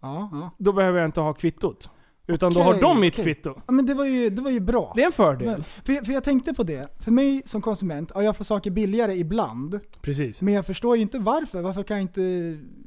Ja, 0.00 0.28
ja. 0.32 0.50
Då 0.58 0.72
behöver 0.72 0.98
jag 0.98 1.08
inte 1.08 1.20
ha 1.20 1.32
kvittot. 1.32 1.90
Utan 2.30 2.52
då 2.54 2.60
Okej, 2.60 2.72
har 2.72 2.80
de 2.80 3.00
mitt 3.00 3.14
okej. 3.14 3.24
kvitto. 3.24 3.54
Ja 3.66 3.72
men 3.72 3.86
det 3.86 3.94
var 3.94 4.04
ju, 4.04 4.30
det 4.30 4.42
var 4.42 4.50
ju 4.50 4.60
bra. 4.60 4.92
Det 4.94 5.02
är 5.02 5.06
en 5.06 5.12
fördel. 5.12 5.46
Men, 5.48 5.64
för, 5.84 5.92
jag- 5.92 6.06
för 6.06 6.12
jag 6.12 6.24
tänkte 6.24 6.54
på 6.54 6.62
det, 6.62 6.86
för 7.04 7.10
mig 7.10 7.42
som 7.46 7.62
konsument, 7.62 8.12
ja 8.14 8.22
jag 8.22 8.36
får 8.36 8.44
saker 8.44 8.70
billigare 8.70 9.14
ibland. 9.14 9.80
Precis. 10.02 10.42
Men 10.42 10.54
jag 10.54 10.66
förstår 10.66 10.96
ju 10.96 11.02
inte 11.02 11.18
varför. 11.18 11.62
Varför 11.62 11.82
kan 11.82 11.96
jag 11.96 12.02
inte... 12.04 12.20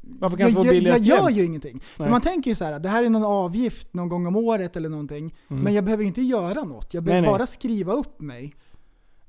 Varför 0.02 0.36
kan 0.36 0.44
jag 0.44 0.50
inte 0.50 0.60
få 0.60 0.66
jag, 0.66 0.74
billigast 0.74 1.04
jag 1.04 1.18
gör 1.18 1.28
jämt? 1.28 1.38
ju 1.38 1.44
ingenting. 1.44 1.80
För 1.80 2.02
Nej. 2.04 2.10
man 2.10 2.20
tänker 2.20 2.50
ju 2.50 2.54
så 2.54 2.64
här, 2.64 2.78
det 2.78 2.88
här 2.88 3.04
är 3.04 3.10
någon 3.10 3.24
avgift 3.24 3.94
någon 3.94 4.08
gång 4.08 4.26
om 4.26 4.36
året 4.36 4.76
eller 4.76 4.88
någonting. 4.88 5.34
Mm. 5.50 5.62
Men 5.62 5.74
jag 5.74 5.84
behöver 5.84 6.02
ju 6.02 6.08
inte 6.08 6.22
göra 6.22 6.64
något. 6.64 6.94
Jag 6.94 7.02
behöver 7.04 7.20
Nej, 7.22 7.30
nej. 7.30 7.38
bara 7.38 7.46
skriva 7.46 7.92
upp 7.92 8.20
mig. 8.20 8.54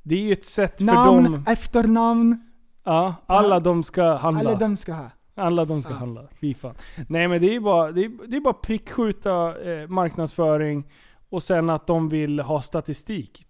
Det 0.03 0.16
är 0.16 0.20
ju 0.20 0.34
ett 0.34 0.45
sätt 0.45 0.78
för 0.78 0.86
Namn, 0.86 1.24
dem... 1.24 1.43
efternamn, 1.47 2.38
Ja, 2.86 3.16
alla 3.26 3.59
de 3.59 3.84
ska 3.84 4.16
handla. 4.16 4.49
alla 4.49 4.59
de 4.59 4.76
ska 4.78 4.93
ha. 4.93 5.09
Alla 5.36 5.65
de 5.65 5.84
ska 5.84 5.91
Ja. 5.93 5.97
handla. 5.97 6.21
Fy 6.41 6.53
fan. 6.53 6.75
Nej 7.09 7.27
men 7.27 7.41
det 7.41 7.55
är 7.55 7.59
bara, 7.59 7.91
det 7.91 8.05
är, 8.05 8.27
det 8.27 8.36
är 8.38 8.41
bara 8.41 8.53
prickskjuta 8.53 9.61
eh, 9.71 9.88
marknadsföring 9.88 10.84
och 11.29 11.43
sen 11.43 11.69
att 11.69 11.88
de 11.88 12.09
vill 12.09 12.39
ha 12.39 12.61
statistik. 12.61 13.45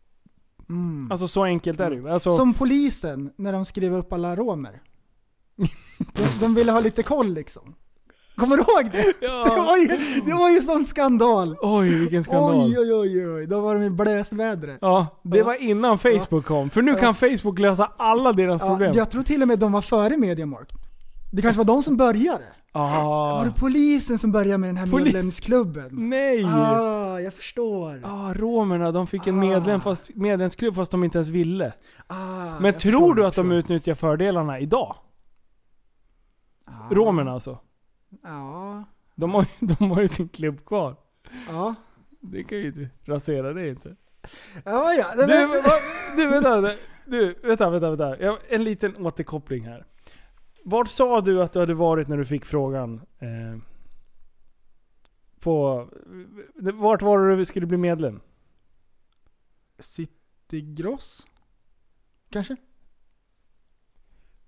Mm. 0.69 1.11
Alltså 1.11 1.27
så 1.27 1.43
enkelt 1.43 1.79
är 1.79 1.89
det 1.89 1.95
ju. 1.95 2.09
Alltså, 2.09 2.31
Som 2.31 2.53
polisen, 2.53 3.31
när 3.35 3.53
de 3.53 3.65
skrev 3.65 3.93
upp 3.93 4.13
alla 4.13 4.35
romer. 4.35 4.81
de, 5.97 6.23
de 6.39 6.55
ville 6.55 6.71
ha 6.71 6.79
lite 6.79 7.03
koll 7.03 7.33
liksom. 7.33 7.75
Kommer 8.35 8.57
du 8.57 8.61
ihåg 8.63 8.91
det? 8.91 9.13
Ja. 9.21 9.43
Det 9.55 9.61
var 9.61 9.77
ju, 9.77 9.87
det 10.25 10.33
var 10.33 10.49
ju 10.49 10.61
sån 10.61 10.85
skandal. 10.85 11.57
Oj 11.61 11.99
vilken 11.99 12.23
skandal. 12.23 12.55
Oj, 12.55 12.79
oj, 12.79 12.93
oj, 12.93 13.29
oj. 13.33 13.47
Då 13.47 13.61
var 13.61 13.75
de 13.75 13.83
i 13.83 13.89
blösvädret. 13.89 14.77
Ja, 14.81 15.07
det 15.23 15.37
Ja. 15.37 15.43
var 15.45 15.61
innan 15.63 15.97
Facebook 15.97 16.45
kom. 16.45 16.69
För 16.69 16.81
nu 16.81 16.91
Ja. 16.91 16.97
kan 16.97 17.15
Facebook 17.15 17.59
lösa 17.59 17.91
alla 17.97 18.33
deras 18.33 18.61
Ja, 18.61 18.67
problem. 18.67 18.91
jag 18.95 19.09
tror 19.11 19.23
till 19.23 19.41
och 19.41 19.47
med 19.47 19.59
de 19.59 19.71
var 19.71 19.81
före 19.81 20.17
Mediamarkt. 20.17 20.71
Det 21.35 21.41
kanske 21.41 21.57
var 21.57 21.65
de 21.65 21.83
som 21.83 21.97
började. 21.97 22.43
Ah. 22.71 23.33
Var 23.37 23.45
det 23.45 23.51
polisen 23.51 24.17
som 24.19 24.31
började 24.31 24.57
med 24.57 24.69
den 24.69 24.77
här 24.77 24.87
Polis? 24.87 25.05
medlemsklubben? 25.13 26.09
Nej! 26.09 26.45
Ah, 26.45 27.19
jag 27.19 27.33
förstår. 27.33 28.01
Ah, 28.03 28.33
romerna, 28.33 28.91
de 28.91 29.07
fick 29.07 29.27
en 29.27 29.37
Ah. 29.37 29.39
medlem 29.39 29.81
fast, 29.81 30.15
medlemsklubb 30.15 30.75
fast 30.75 30.91
de 30.91 31.03
inte 31.03 31.17
ens 31.17 31.29
ville. 31.29 31.73
Ah, 32.07 32.59
Men 32.59 32.73
tror 32.73 32.91
förstår, 32.91 33.15
du 33.15 33.25
att 33.25 33.35
de 33.35 33.51
utnyttjar 33.51 33.95
fördelarna 33.95 34.59
idag? 34.59 34.95
Ah. 36.65 36.71
Romerna 36.93 37.31
alltså. 37.31 37.59
Ja. 38.23 38.83
De 39.15 39.33
har, 39.33 39.45
de 39.77 39.91
har 39.91 40.01
ju 40.01 40.07
sin 40.07 40.29
klubb 40.29 40.65
kvar. 40.65 40.95
Ja. 41.49 41.75
Det 42.21 42.43
kan 42.43 42.57
ju 42.57 42.67
inte 42.67 42.89
rasera 43.05 43.53
det 43.53 43.69
inte. 43.69 43.95
Ja, 44.65 44.93
ja. 44.93 45.05
Du, 45.15 45.25
du 46.15 46.27
vänta. 46.27 46.71
Du, 47.05 47.35
vänta, 47.43 47.69
vänta, 47.69 47.89
vänta. 47.95 48.37
En 48.49 48.63
liten 48.63 49.05
återkoppling 49.05 49.65
här. 49.67 49.85
Vart 50.63 50.89
sa 50.89 51.21
du 51.21 51.41
att 51.43 51.53
du 51.53 51.59
hade 51.59 51.73
varit 51.73 52.07
när 52.07 52.17
du 52.17 52.25
fick 52.25 52.45
frågan? 52.45 53.01
Eh, 53.19 53.57
på... 55.39 55.87
Vart 56.73 57.01
var 57.01 57.19
det 57.29 57.35
du 57.35 57.45
skulle 57.45 57.65
bli 57.65 57.77
medlem? 57.77 58.21
Citygross? 59.79 61.27
Kanske? 62.29 62.55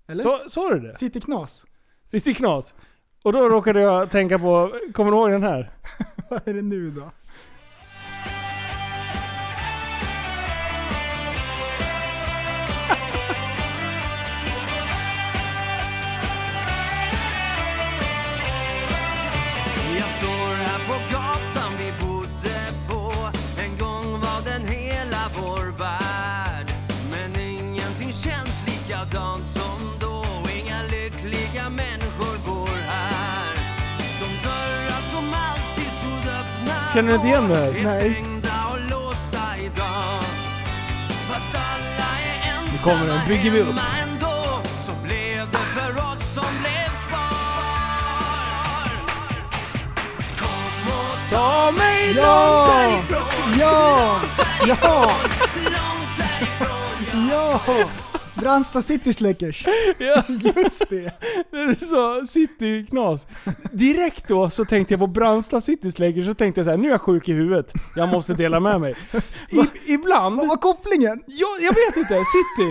Eller? 0.06 0.22
Så- 0.22 0.48
Sa 0.48 0.74
du 0.74 0.80
det? 0.80 0.96
Cityknas? 0.96 1.64
City 2.04 2.34
Knas? 2.34 2.74
Och 3.22 3.32
då 3.32 3.48
råkade 3.48 3.80
jag 3.80 4.10
tänka 4.10 4.38
på, 4.38 4.72
kommer 4.94 5.10
du 5.10 5.16
ihåg 5.16 5.30
den 5.30 5.42
här? 5.42 5.70
Vad 6.30 6.48
är 6.48 6.54
det 6.54 6.62
nu 6.62 6.90
då? 6.90 7.10
Känner 36.96 37.08
du 37.08 37.14
inte 37.14 37.26
igen 37.26 37.48
det 37.48 37.56
här? 37.56 37.72
Nej. 37.84 38.24
Nu 42.72 42.78
kommer 42.78 43.06
den, 43.06 43.28
bygger 43.28 43.50
vi 43.50 43.60
upp. 43.60 43.76
Ta 51.30 51.70
mig 51.70 52.12
Ja! 52.16 52.66
härifrån 52.72 53.60
Ja! 53.60 54.20
Ja! 54.66 55.10
Långt 55.54 57.30
Ja! 57.30 58.05
Brandsta 58.40 58.82
Citysläckers. 58.82 59.66
Ja. 59.98 60.22
Just 60.56 60.88
det. 60.88 61.12
När 61.52 61.66
du 61.66 61.86
sa 61.86 62.26
City 62.26 62.86
Knas. 62.90 63.26
Direkt 63.72 64.28
då 64.28 64.50
så 64.50 64.64
tänkte 64.64 64.94
jag 64.94 65.00
på 65.00 65.06
Brandsta 65.06 65.60
City 65.60 65.92
Släcker 65.92 66.22
så 66.22 66.34
tänkte 66.34 66.58
jag 66.60 66.64
så 66.64 66.70
här: 66.70 66.78
nu 66.78 66.88
är 66.88 66.92
jag 66.92 67.00
sjuk 67.00 67.28
i 67.28 67.32
huvudet. 67.32 67.72
Jag 67.96 68.08
måste 68.08 68.34
dela 68.34 68.60
med 68.60 68.80
mig. 68.80 68.94
I, 69.50 69.92
ibland... 69.92 70.36
Vad 70.36 70.48
var 70.48 70.56
kopplingen? 70.56 71.22
Ja, 71.26 71.56
jag 71.60 71.74
vet 71.74 71.96
inte. 71.96 72.14
City. 72.24 72.68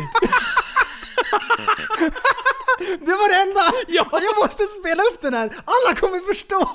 Det 2.99 3.11
var 3.11 3.30
det 3.30 3.49
enda! 3.49 3.72
Ja. 3.88 4.05
Jag 4.11 4.43
måste 4.43 4.63
spela 4.63 5.03
upp 5.03 5.22
den 5.22 5.34
här. 5.34 5.45
Alla 5.66 5.95
kommer 5.95 6.28
förstå. 6.28 6.70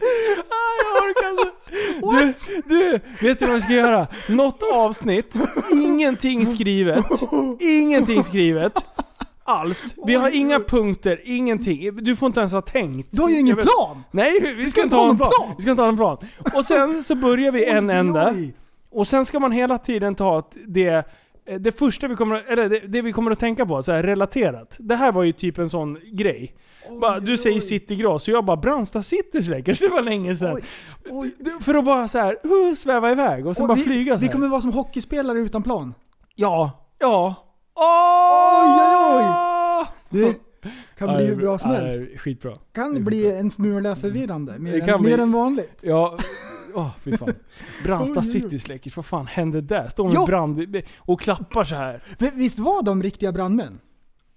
Ah, 0.00 0.76
jag 0.84 1.02
orkar 1.04 1.30
inte. 1.30 1.50
Du, 2.00 2.64
du, 2.74 3.00
vet 3.28 3.38
du 3.38 3.46
vad 3.46 3.54
vi 3.54 3.60
ska 3.60 3.72
göra? 3.72 4.06
Något 4.28 4.62
avsnitt, 4.74 5.34
ingenting 5.72 6.46
skrivet. 6.46 7.04
Ingenting 7.60 8.22
skrivet. 8.22 8.72
Alls. 9.44 9.94
Vi 10.06 10.14
har 10.14 10.30
inga 10.30 10.60
punkter, 10.60 11.20
ingenting. 11.24 11.96
Du 12.04 12.16
får 12.16 12.26
inte 12.26 12.40
ens 12.40 12.52
ha 12.52 12.60
tänkt. 12.62 13.08
Du 13.10 13.22
har 13.22 13.28
ju 13.28 13.34
ingen 13.38 13.46
Jag 13.48 13.56
vet- 13.56 13.64
plan. 13.64 14.02
Nej, 14.10 14.54
vi 14.54 14.70
ska, 14.70 14.82
inte 14.82 14.96
ha 14.96 15.10
en 15.10 15.16
plan. 15.16 15.30
Vi 15.56 15.62
ska 15.62 15.70
inte 15.70 15.82
ha 15.82 15.88
en 15.88 15.96
plan. 15.96 16.16
Och 16.54 16.64
sen 16.64 17.02
så 17.04 17.14
börjar 17.14 17.52
vi 17.52 17.64
en 17.64 17.90
oj. 18.16 18.54
Och 18.92 19.08
sen 19.08 19.24
ska 19.24 19.40
man 19.40 19.52
hela 19.52 19.78
tiden 19.78 20.14
ta 20.14 20.50
det 20.66 20.88
eh, 21.46 21.60
det 21.60 21.72
första 21.78 22.08
vi 22.08 22.16
kommer, 22.16 22.44
eller 22.48 22.68
det, 22.68 22.80
det 22.80 23.02
vi 23.02 23.12
kommer 23.12 23.30
att 23.30 23.38
tänka 23.40 23.66
på, 23.66 23.82
så 23.82 23.92
här 23.92 24.02
relaterat. 24.02 24.76
Det 24.78 24.96
här 24.96 25.12
var 25.12 25.22
ju 25.22 25.32
typ 25.32 25.58
en 25.58 25.70
sån 25.70 25.98
grej. 26.12 26.54
Bara, 27.00 27.20
du 27.20 27.36
säger 27.38 27.60
Citygross, 27.60 28.24
så 28.24 28.30
jag 28.30 28.44
bara 28.44 28.56
Brandsta 28.56 29.02
Cityschläckers, 29.02 29.78
det 29.78 29.88
var 29.88 30.02
länge 30.02 30.36
sedan. 30.36 30.54
Oj, 30.54 30.62
oj. 31.10 31.34
För 31.60 31.74
att 31.74 31.84
bara 31.84 32.08
så 32.08 32.18
här, 32.18 32.32
uh, 32.44 32.74
sväva 32.74 33.10
iväg 33.12 33.46
och 33.46 33.56
sen 33.56 33.62
Och 33.62 33.68
bara 33.68 33.74
vi, 33.74 33.82
flyga 33.82 34.14
så 34.14 34.20
Vi 34.20 34.26
här. 34.26 34.32
kommer 34.32 34.48
vara 34.48 34.60
som 34.60 34.72
hockeyspelare 34.72 35.38
utan 35.38 35.62
plan. 35.62 35.94
Ja, 36.36 36.86
ja. 36.98 37.34
Oj, 37.74 39.16
oj, 39.16 39.24
oj! 39.24 39.86
Det 40.10 40.34
kan 40.98 41.16
bli 41.16 41.26
hur 41.26 41.36
bra 41.36 41.58
som 41.58 41.70
helst. 41.70 42.20
Skitbra. 42.20 42.52
Kan 42.74 43.04
bli 43.04 43.32
en 43.32 43.50
smula 43.50 43.96
förvirrande. 43.96 44.58
Mer, 44.58 44.72
Det 44.72 44.80
kan 44.80 44.88
än, 44.94 45.00
bli- 45.02 45.10
mer 45.10 45.18
än 45.18 45.32
vanligt. 45.32 45.80
Ja, 45.82 46.16
åh 46.74 46.88
fy 47.04 47.16
fan. 47.16 47.34
Brandsta 47.84 48.20
Oj, 48.20 48.26
oj, 48.26 48.34
oj. 48.34 48.40
City 48.40 48.58
Släckers, 48.58 48.96
vad 48.96 49.06
fan 49.06 49.26
hände 49.26 49.60
där? 49.60 49.88
Står 49.88 50.08
med 50.08 50.26
brand 50.26 50.82
och 50.98 51.20
klappar 51.20 51.64
så 51.64 51.74
här. 51.74 52.02
Visst 52.34 52.58
var 52.58 52.82
de 52.82 53.02
riktiga 53.02 53.32
brandmän? 53.32 53.78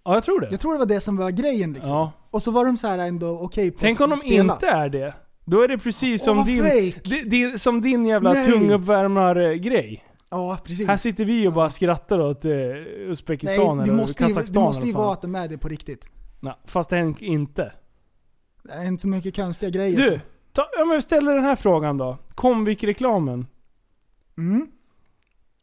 Ja, 0.06 0.14
jag 0.14 0.24
tror 0.24 0.40
det. 0.42 0.48
Jag 0.52 0.60
tror 0.60 0.74
det 0.74 0.80
var 0.80 0.86
det 0.86 1.02
som 1.02 1.18
var 1.18 1.30
grejen 1.32 1.74
liksom. 1.74 1.92
Ja. 1.92 2.12
Och 2.32 2.44
så 2.44 2.52
var 2.52 2.66
de 2.66 2.78
så 2.78 2.88
här 2.88 2.98
ändå 2.98 3.40
okej 3.40 3.72
på 3.72 3.78
Tänk 3.80 4.02
om 4.02 4.10
de 4.10 4.18
spela. 4.18 4.54
inte 4.54 4.68
är 4.68 4.90
det. 4.90 5.14
Då 5.46 5.62
är 5.62 5.68
det 5.68 5.78
precis 5.78 6.22
Åh, 6.22 6.26
som, 6.26 6.38
vad 6.38 6.46
din, 6.46 6.64
di- 7.04 7.24
di- 7.26 7.58
som 7.58 7.82
din 7.82 8.06
jävla 8.06 8.34
Nej. 8.34 8.52
tunguppvärmare-grej. 8.52 10.04
Ja, 10.30 10.58
precis. 10.64 10.88
Här 10.88 10.98
sitter 10.98 11.26
vi 11.26 11.48
och 11.48 11.54
bara 11.54 11.70
skrattar 11.70 12.20
åt 12.20 12.46
eh, 12.46 12.52
Uzbekistan 13.10 13.78
Nej, 13.78 13.86
det 13.88 13.94
eller 13.94 14.14
Kazakstan 14.14 14.54
det 14.54 14.60
måste 14.60 14.86
ju 14.86 14.90
eller 14.90 15.00
vara 15.00 15.14
att 15.14 15.22
de 15.22 15.36
är 15.36 15.48
det 15.48 15.58
på 15.58 15.68
riktigt. 15.68 16.08
Nej, 16.40 16.54
fast 16.66 16.92
är 16.94 17.24
inte. 17.24 17.72
Det 18.64 18.72
är 18.74 18.84
inte 18.86 19.02
så 19.02 19.08
mycket 19.08 19.36
konstiga 19.36 19.70
grejer. 19.70 19.98
Du, 19.98 20.20
ta, 20.52 20.68
ja, 20.78 20.86
men 20.86 21.02
ställ 21.02 21.26
den 21.26 21.44
här 21.44 21.56
frågan 21.56 21.98
då. 21.98 22.18
Comvik-reklamen. 22.36 23.48
Mm. 24.38 24.68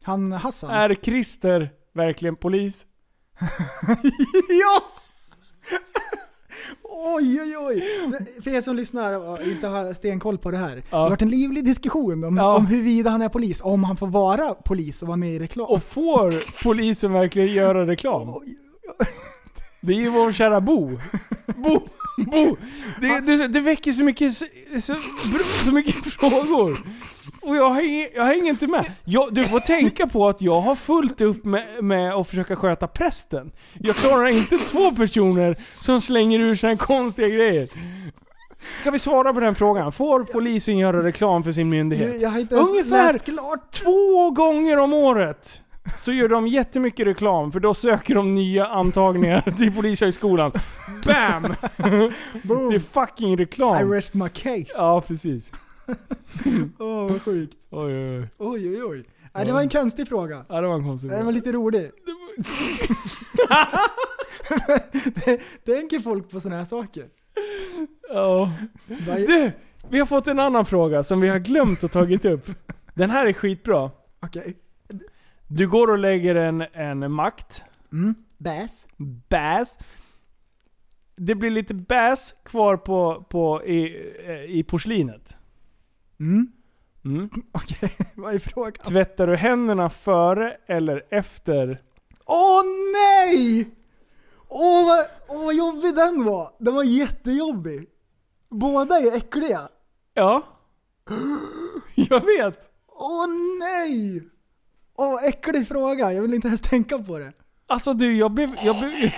Han 0.02 0.32
Hassan. 0.32 0.70
Är 0.70 0.94
Christer 0.94 1.70
verkligen 1.94 2.36
polis? 2.36 2.86
ja! 4.48 4.82
Oj, 6.92 7.40
oj, 7.42 7.56
oj. 7.58 7.82
För 8.44 8.50
er 8.50 8.60
som 8.60 8.76
lyssnar 8.76 9.12
och 9.18 9.42
inte 9.46 9.66
har 9.66 9.92
stenkoll 9.94 10.38
på 10.38 10.50
det 10.50 10.58
här. 10.58 10.76
Det 10.90 10.96
har 10.96 11.10
varit 11.10 11.22
en 11.22 11.28
livlig 11.30 11.64
diskussion 11.64 12.24
om, 12.24 12.36
Ja. 12.36 12.56
om 12.56 12.66
huruvida 12.66 13.10
han 13.10 13.22
är 13.22 13.28
polis. 13.28 13.60
Om 13.60 13.84
han 13.84 13.96
får 13.96 14.06
vara 14.06 14.54
polis 14.54 15.02
och 15.02 15.08
vara 15.08 15.16
med 15.16 15.34
i 15.34 15.38
reklam. 15.38 15.66
Och 15.66 15.82
får 15.82 16.34
polisen 16.64 17.12
verkligen 17.12 17.54
göra 17.54 17.86
reklam? 17.86 18.28
Det 19.80 19.92
är 19.92 19.96
ju 19.96 20.08
vår 20.10 20.32
kära 20.32 20.60
Bo. 20.60 20.98
Bo! 21.56 21.80
Bo! 22.16 22.56
Det, 23.00 23.20
det, 23.20 23.48
det 23.48 23.60
väcker 23.60 23.92
så 23.92 24.02
mycket, 24.02 24.32
så, 24.32 24.44
så, 24.82 24.96
så 25.64 25.72
mycket 25.72 25.94
frågor. 25.94 26.78
Och 27.50 27.56
jag 27.56 27.70
hänger, 27.70 28.08
jag 28.14 28.24
hänger 28.24 28.46
inte 28.50 28.66
med. 28.66 28.92
Jag, 29.04 29.34
du 29.34 29.46
får 29.46 29.60
tänka 29.60 30.06
på 30.06 30.28
att 30.28 30.40
jag 30.42 30.60
har 30.60 30.74
fullt 30.74 31.20
upp 31.20 31.44
med, 31.44 31.84
med 31.84 32.14
att 32.14 32.28
försöka 32.28 32.56
sköta 32.56 32.86
prästen. 32.88 33.52
Jag 33.78 33.96
klarar 33.96 34.28
inte 34.28 34.58
två 34.58 34.90
personer 34.90 35.56
som 35.80 36.00
slänger 36.00 36.38
ur 36.38 36.56
sig 36.56 36.76
konstiga 36.76 37.28
grejer. 37.28 37.68
Ska 38.76 38.90
vi 38.90 38.98
svara 38.98 39.32
på 39.34 39.40
den 39.40 39.54
frågan? 39.54 39.92
Får 39.92 40.24
polisen 40.24 40.78
göra 40.78 41.04
reklam 41.04 41.44
för 41.44 41.52
sin 41.52 41.68
myndighet? 41.68 42.20
Jag 42.20 42.30
har 42.30 42.38
inte 42.40 42.54
ens 42.54 42.70
Ungefär 42.70 43.12
läst 43.12 43.24
klart. 43.24 43.72
två 43.72 44.30
gånger 44.30 44.78
om 44.78 44.94
året 44.94 45.62
så 45.96 46.12
gör 46.12 46.28
de 46.28 46.46
jättemycket 46.48 47.06
reklam 47.06 47.52
för 47.52 47.60
då 47.60 47.74
söker 47.74 48.14
de 48.14 48.34
nya 48.34 48.66
antagningar 48.66 49.40
till 49.58 49.72
polishögskolan. 49.74 50.52
BAM! 51.06 51.42
Det 52.42 52.74
är 52.74 52.78
fucking 52.92 53.32
I 53.32 53.36
reklam. 53.36 53.92
rest 53.92 54.14
my 54.14 54.28
case. 54.28 54.66
Ja, 54.76 55.00
precis. 55.06 55.52
Åh, 56.78 57.10
vad 57.10 57.22
sjukt. 57.22 57.56
Oj, 57.70 57.94
oj, 57.94 58.18
oj. 58.18 58.28
Oj, 58.38 58.68
oj, 58.70 58.82
oj. 58.84 59.04
Nej, 59.34 59.44
det 59.46 59.52
var 59.52 59.60
en 59.60 59.68
konstig 59.68 60.08
fråga. 60.08 60.44
Ja, 60.48 60.60
det 60.60 60.66
var 60.66 60.74
en 60.74 60.84
konstig 60.84 61.10
Den 61.10 61.16
var 61.18 61.24
fråga. 61.24 61.34
lite 61.34 61.52
rolig. 61.52 61.90
det, 65.24 65.40
tänker 65.64 66.00
folk 66.00 66.30
på 66.30 66.40
sådana 66.40 66.58
här 66.58 66.64
saker? 66.64 67.06
Ja. 68.08 68.52
Vad- 69.08 69.16
Du! 69.16 69.52
Vi 69.88 69.98
har 69.98 70.06
fått 70.06 70.26
en 70.26 70.38
annan 70.38 70.66
fråga 70.66 71.02
som 71.02 71.20
vi 71.20 71.28
har 71.28 71.38
glömt 71.38 71.84
att 71.84 71.92
tagit 71.92 72.24
upp. 72.24 72.50
Den 72.94 73.10
här 73.10 73.26
är 73.26 73.32
skitbra. 73.32 73.90
Okej. 74.22 74.56
Du 75.48 75.68
går 75.68 75.90
och 75.90 75.98
lägger 75.98 76.34
en, 76.34 76.64
en 76.72 77.12
makt. 77.12 77.62
Mm. 77.92 78.14
Bass. 78.38 78.86
Bass. 79.28 79.78
Det 81.16 81.34
blir 81.34 81.50
lite 81.50 81.74
bass 81.74 82.34
kvar 82.44 82.76
på, 82.76 83.26
på 83.30 83.64
i, 83.64 84.10
eh, 84.26 84.44
i 84.44 84.62
porslinet. 84.62 85.36
Mm. 86.20 86.52
Mm. 87.04 87.30
Okej, 87.52 87.96
vad 88.14 88.34
är 88.34 88.38
frågan? 88.38 88.72
Tvättar 88.72 89.26
du 89.26 89.36
händerna 89.36 89.90
före 89.90 90.56
eller 90.66 91.02
efter? 91.10 91.82
Åh 92.26 92.62
nej! 92.92 93.70
Åh 94.48 94.86
vad, 94.86 95.04
åh 95.28 95.44
vad 95.44 95.54
jobbig 95.54 95.94
den 95.94 96.24
var! 96.24 96.52
Den 96.58 96.74
var 96.74 96.84
jättejobbig. 96.84 97.88
Båda 98.50 98.98
är 98.98 99.16
äckliga. 99.16 99.68
Ja. 100.14 100.42
Jag 101.94 102.20
vet. 102.20 102.70
Åh 102.86 103.26
nej! 103.60 104.22
Åh 104.96 105.10
vad 105.10 105.24
äcklig 105.24 105.68
fråga, 105.68 106.12
jag 106.12 106.22
vill 106.22 106.34
inte 106.34 106.48
ens 106.48 106.60
tänka 106.60 106.98
på 106.98 107.18
det. 107.18 107.32
Alltså 107.66 107.94
du, 107.94 108.16
jag 108.16 108.30
blev... 108.30 108.56
Jag 108.62 108.78
blev, 108.78 109.10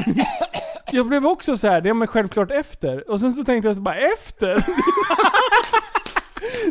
jag 0.93 1.07
blev 1.07 1.27
också 1.27 1.57
så 1.57 1.69
här, 1.69 1.81
det 1.81 1.89
är 1.89 1.95
men 1.95 2.09
självklart 2.09 2.51
efter. 2.51 3.11
Och 3.11 3.21
sen 3.21 3.33
så 3.33 3.45
tänkte 3.45 3.69
jag 3.69 3.77
så 3.77 3.83
bara, 3.83 3.97
efter? 3.97 4.67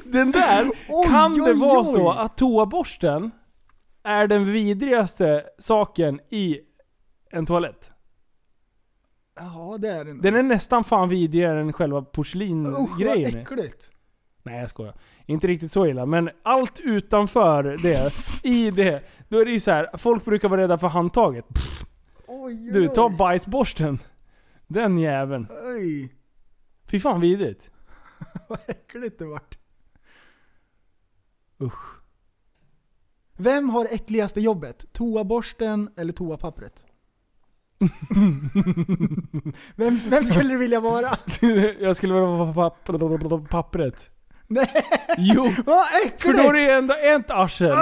Den 0.05 0.31
där, 0.31 0.71
Oj, 0.89 1.07
kan 1.07 1.33
det 1.33 1.53
vara 1.53 1.79
oj. 1.79 1.85
så 1.85 2.11
att 2.11 2.37
toaborsten 2.37 3.31
är 4.03 4.27
den 4.27 4.45
vidrigaste 4.45 5.43
saken 5.59 6.19
i 6.29 6.59
en 7.31 7.45
toalett? 7.45 7.91
Ja 9.35 9.77
det 9.79 9.89
är 9.89 10.05
den. 10.05 10.21
Den 10.21 10.35
är 10.35 10.43
nästan 10.43 10.83
fan 10.83 11.09
vidrigare 11.09 11.61
än 11.61 11.73
själva 11.73 11.97
Usch 11.99 12.03
vad 12.05 12.11
porslingrejen. 12.11 13.37
äckligt. 13.37 13.91
Nej 14.43 14.59
jag 14.59 14.69
skojar. 14.69 14.95
Inte 15.25 15.47
riktigt 15.47 15.71
så 15.71 15.87
illa, 15.87 16.05
men 16.05 16.29
allt 16.43 16.79
utanför 16.79 17.63
det, 17.63 18.11
i 18.43 18.71
det, 18.71 19.03
då 19.29 19.39
är 19.39 19.45
det 19.45 19.51
ju 19.51 19.59
så 19.59 19.71
här. 19.71 19.89
folk 19.97 20.25
brukar 20.25 20.49
vara 20.49 20.61
rädda 20.61 20.77
för 20.77 20.87
handtaget. 20.87 21.45
Oj, 22.27 22.67
oj, 22.67 22.71
Du, 22.73 22.87
ta 22.87 23.09
bajsborsten. 23.09 23.99
Den 24.67 24.97
jäveln. 24.97 25.47
Oj, 25.67 26.15
Fy 26.91 26.99
fan 26.99 27.21
vidrigt. 27.21 27.69
vad 28.49 28.59
äckligt 28.67 29.19
det 29.19 29.25
vart. 29.25 29.57
Usch. 31.61 32.01
Vem 33.37 33.69
har 33.69 33.85
äckligaste 33.91 34.41
jobbet? 34.41 34.85
Toaborsten 34.93 35.89
eller 35.97 36.13
toapappret? 36.13 36.85
vem, 39.75 39.97
vem 39.97 40.25
skulle 40.25 40.49
du 40.49 40.57
vilja 40.57 40.79
vara? 40.79 41.09
jag 41.79 41.95
skulle 41.95 42.13
vilja 42.13 42.27
vara 42.27 42.53
papp- 42.53 43.49
pappret. 43.49 44.09
Nej, 44.47 44.85
Jo, 45.17 45.43
vad 45.65 45.85
för 45.87 46.05
äckligt! 46.07 46.43
då 46.43 46.49
är 46.49 46.53
det 46.53 46.71
ändå 46.73 46.93
ett 46.93 47.31
arsel. 47.31 47.77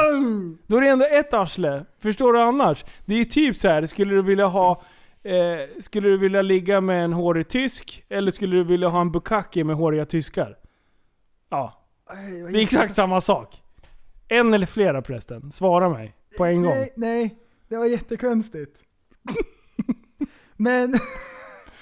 Då 0.67 0.77
är 0.77 0.81
det 0.81 0.87
ändå 0.89 1.05
ett 1.05 1.33
arsle. 1.33 1.85
Förstår 1.99 2.33
du 2.33 2.41
annars? 2.41 2.85
Det 3.05 3.13
är 3.21 3.25
typ 3.25 3.55
så 3.55 3.67
här. 3.67 3.85
skulle 3.85 4.13
du 4.15 4.21
vilja 4.21 4.45
ha... 4.47 4.81
Eh, 5.23 5.33
skulle 5.79 6.07
du 6.09 6.17
vilja 6.17 6.41
ligga 6.41 6.81
med 6.81 7.03
en 7.05 7.13
hårig 7.13 7.47
tysk? 7.49 8.03
Eller 8.09 8.31
skulle 8.31 8.55
du 8.55 8.63
vilja 8.63 8.87
ha 8.87 9.01
en 9.01 9.11
bukake 9.11 9.63
med 9.63 9.75
håriga 9.75 10.05
tyskar? 10.05 10.57
Ja, 11.49 11.73
det 12.51 12.59
är 12.59 12.63
exakt 12.63 12.93
samma 12.93 13.21
sak. 13.21 13.61
En 14.29 14.53
eller 14.53 14.65
flera 14.65 15.01
förresten. 15.03 15.51
Svara 15.51 15.89
mig. 15.89 16.15
På 16.37 16.45
en 16.45 16.55
gång. 16.63 16.71
Nej, 16.71 16.93
nej, 16.95 17.37
det 17.67 17.77
var 17.77 17.85
jättekonstigt. 17.85 18.79
Men, 20.57 20.93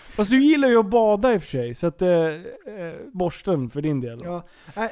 Fast 0.10 0.32
du 0.32 0.44
gillar 0.44 0.68
ju 0.70 0.78
att 0.80 0.90
bada 0.90 1.34
i 1.34 1.38
och 1.38 1.42
för 1.42 1.50
sig. 1.50 1.74
Så 1.74 1.88
att... 1.88 2.02
Eh, 2.02 2.10
eh, 2.10 2.42
borsten 3.14 3.70
för 3.70 3.82
din 3.82 4.02
del. 4.02 4.20
ja, 4.24 4.44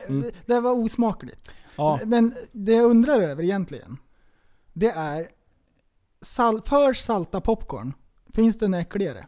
Mm. 0.07 0.31
det- 0.45 0.59
var 0.59 0.71
osmakligt. 0.73 1.55
Ja. 1.75 1.99
Men 2.05 2.35
det 2.51 2.71
jag 2.73 2.85
undrar 2.85 3.21
över 3.21 3.43
egentligen, 3.43 3.97
det 4.73 4.89
är 4.89 5.27
sal 6.21 6.61
för 6.65 6.93
salta 6.93 7.41
popcorn, 7.41 7.93
finns 8.33 8.57
det 8.57 8.65
en 8.65 8.73
äckligare? 8.73 9.25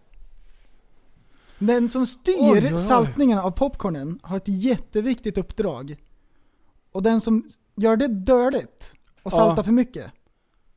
Den 1.60 1.90
som 1.90 2.06
styr 2.06 2.74
oj. 2.74 2.80
saltningen 2.80 3.40
av 3.40 3.52
popcornen 3.52 4.20
har 4.24 4.38
ett 4.38 4.48
jätteviktigt 4.48 5.38
uppdrag. 5.38 5.96
Och 6.92 7.04
den 7.04 7.22
som 7.22 7.44
gör 7.78 7.98
det 7.98 8.08
dåligt 8.08 8.94
och 9.24 9.34
Ja. 9.34 9.38
saltar 9.38 9.64
för 9.64 9.72
mycket, 9.72 10.12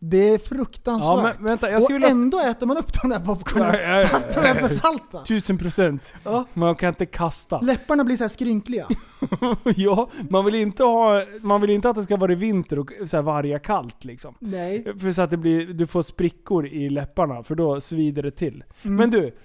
det 0.03 0.35
är 0.35 0.39
fruktansvärt. 0.39 1.09
Ja, 1.09 1.23
men 1.23 1.45
vänta. 1.45 1.71
Jag 1.71 1.77
och 1.77 1.83
skulle 1.83 1.99
vilja... 1.99 2.11
ändå 2.11 2.41
äter 2.41 2.67
man 2.67 2.77
upp 2.77 3.03
de 3.03 3.11
där 3.11 3.21
popcornen 3.21 3.75
Ja, 3.75 3.81
ja, 3.81 4.01
ja, 4.01 4.07
fast 4.07 4.35
de 4.35 4.41
ja, 4.41 4.47
är 4.47 4.61
ja. 4.61 4.69
för 4.69 4.75
salta. 4.75 5.23
Tusen 5.23 5.59
procent. 5.59 6.15
Ja. 6.25 6.45
Man 6.55 6.75
kan 6.75 6.89
inte 6.89 7.07
kasta. 7.07 7.61
Läpparna 7.61 8.05
blir 8.05 8.17
så 8.17 8.25
här 8.25 8.29
skrynkliga. 8.29 8.89
ja, 9.77 10.11
man 10.31 10.45
vill 10.45 10.55
inte 10.55 10.83
ha... 10.85 11.25
Man 11.41 11.61
vill 11.61 11.71
inte 11.71 11.91
att 11.91 11.97
det 11.97 12.05
ska 12.05 12.17
vara 12.17 12.35
vinter 12.35 12.79
och 12.79 12.91
så 13.07 13.17
här 13.17 13.23
varga 13.23 13.59
kallt 13.59 14.05
liksom. 14.05 14.35
Nej. 14.39 14.99
För 14.99 15.13
så 15.13 15.23
att 15.23 15.31
det 15.31 15.37
blir, 15.37 15.67
du 15.67 15.87
får 15.87 16.03
sprickor 16.03 16.67
i 16.67 16.91
läpparna, 16.91 17.43
för 17.43 17.55
då 17.55 17.81
svider 17.81 18.23
det 18.23 18.31
till. 18.31 18.65
Mm. 18.83 18.97
Men 18.97 19.11
du, 19.11 19.37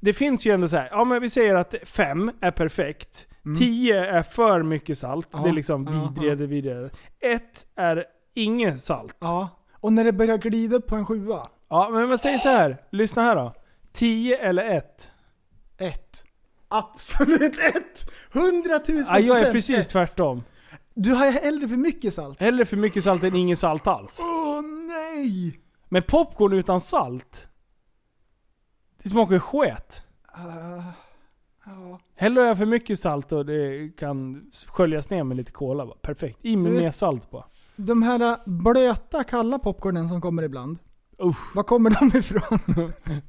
det 0.00 0.12
finns 0.12 0.46
ju 0.46 0.52
ändå 0.52 0.68
så 0.68 0.76
här. 0.76 0.88
ja 0.90 1.04
men 1.04 1.22
vi 1.22 1.30
säger 1.30 1.54
att 1.54 1.74
fem 1.84 2.30
är 2.40 2.50
perfekt, 2.50 3.26
Mm. 3.48 3.58
10 3.58 4.04
är 4.04 4.22
för 4.22 4.62
mycket 4.62 4.98
salt, 4.98 5.28
Ja, 5.32 5.38
det 5.38 5.48
är 5.48 5.52
liksom 5.52 5.86
ja, 5.86 6.12
vidrigare, 6.14 6.46
vidrigare. 6.46 6.90
Ett 7.20 7.66
är 7.76 8.04
inget 8.34 8.82
salt. 8.82 9.16
Ja. 9.20 9.48
Och 9.72 9.92
när 9.92 10.04
det 10.04 10.12
börjar 10.12 10.38
glida 10.38 10.76
upp 10.76 10.86
på 10.86 10.96
en 10.96 11.06
sjua, 11.06 11.48
Ja, 11.68 11.88
men 11.92 12.08
man 12.08 12.18
säger 12.18 12.38
så 12.38 12.48
här. 12.48 12.76
Lyssna 12.90 13.22
här 13.22 13.36
då. 13.36 13.52
10 13.92 14.38
eller 14.38 14.64
1? 14.76 15.10
ett. 15.78 16.24
Absolut 16.68 17.58
ett! 17.58 18.10
Hundratusen 18.32 19.14
Ja, 19.14 19.18
jag 19.20 19.38
är 19.38 19.52
precis 19.52 19.78
ett. 19.78 19.88
tvärtom. 19.88 20.42
Du 20.94 21.12
har 21.12 21.30
hellre 21.30 21.68
för 21.68 21.76
mycket 21.76 22.14
salt. 22.14 22.40
Hellre 22.40 22.64
för 22.64 22.76
mycket 22.76 23.04
salt 23.04 23.22
än 23.22 23.36
ingen 23.36 23.56
salt 23.56 23.86
alls. 23.86 24.20
Åh 24.22 24.62
nej! 24.62 25.60
Men 25.88 26.02
popcorn 26.02 26.52
utan 26.52 26.80
salt? 26.80 27.48
Det 29.02 29.08
smakar 29.08 29.38
skit. 29.38 30.02
Ah, 30.32 30.82
ja. 31.66 32.00
Häller 32.20 32.42
jag 32.44 32.58
för 32.58 32.66
mycket 32.66 32.98
salt 32.98 33.32
och 33.32 33.46
det 33.46 33.88
kan 33.98 34.42
sköljas 34.66 35.10
ner 35.10 35.24
med 35.24 35.36
lite 35.36 35.52
cola 35.52 35.86
bara. 35.86 35.96
Perfekt. 36.02 36.38
I 36.42 36.56
med 36.56 36.72
mer 36.72 36.90
salt 36.90 37.30
bara. 37.30 37.44
De 37.76 38.02
här 38.02 38.36
blöta, 38.46 39.24
kalla 39.24 39.58
popcornen 39.58 40.08
som 40.08 40.20
kommer 40.20 40.42
ibland. 40.42 40.78
Usch. 41.22 41.56
Var 41.56 41.62
kommer 41.62 41.90
de 41.90 42.18
ifrån? 42.18 42.58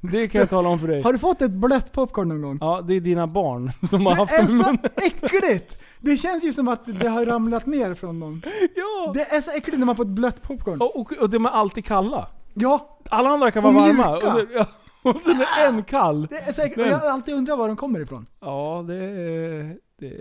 Det 0.00 0.28
kan 0.28 0.38
jag 0.38 0.50
tala 0.50 0.68
om 0.68 0.78
för 0.78 0.88
dig. 0.88 1.02
Har 1.02 1.12
du 1.12 1.18
fått 1.18 1.42
ett 1.42 1.50
blött 1.50 1.92
popcorn 1.92 2.28
någon 2.28 2.42
gång? 2.42 2.58
Ja, 2.60 2.80
det 2.88 2.94
är 2.94 3.00
dina 3.00 3.26
barn 3.26 3.72
som 3.90 4.06
har 4.06 4.12
Det 4.14 4.18
haft 4.20 4.32
är 4.32 4.36
dem 4.38 4.46
i 4.46 4.48
så 4.48 4.54
munnen. 4.56 4.78
äckligt! 4.96 5.78
Det 6.00 6.16
känns 6.16 6.44
ju 6.44 6.52
som 6.52 6.68
att 6.68 7.00
det 7.00 7.08
har 7.08 7.26
ramlat 7.26 7.66
ner 7.66 7.94
från 7.94 8.18
någon. 8.20 8.42
Ja! 8.74 9.12
Det 9.14 9.22
är 9.36 9.40
så 9.40 9.50
äckligt 9.50 9.78
när 9.78 9.86
man 9.86 9.96
får 9.96 10.04
ett 10.04 10.08
blött 10.08 10.42
popcorn. 10.42 10.80
Och, 10.80 11.00
och, 11.00 11.12
och 11.12 11.30
de 11.30 11.46
är 11.46 11.50
alltid 11.50 11.84
kalla. 11.84 12.26
Ja, 12.54 12.98
Alla 13.10 13.30
andra 13.30 13.50
kan 13.50 13.62
vara 13.62 13.74
Och 13.76 13.80
varma. 13.82 14.16
Och, 14.16 14.22
så, 14.22 14.40
ja, 14.54 14.66
och 15.02 15.20
sen 15.20 15.40
är 15.58 15.68
en 15.68 15.82
kall. 15.82 16.26
det 16.30 16.36
är. 16.36 16.70
Och 16.70 16.76
Men- 16.76 16.88
Jag 16.88 16.98
har 16.98 17.08
alltid 17.10 17.34
undrat 17.34 17.58
var 17.58 17.66
de 17.68 17.76
kommer 17.76 18.00
ifrån. 18.00 18.26
Ja, 18.40 18.84
det 18.88 18.94
är... 18.94 19.76
Det 19.98 20.06
är, 20.06 20.18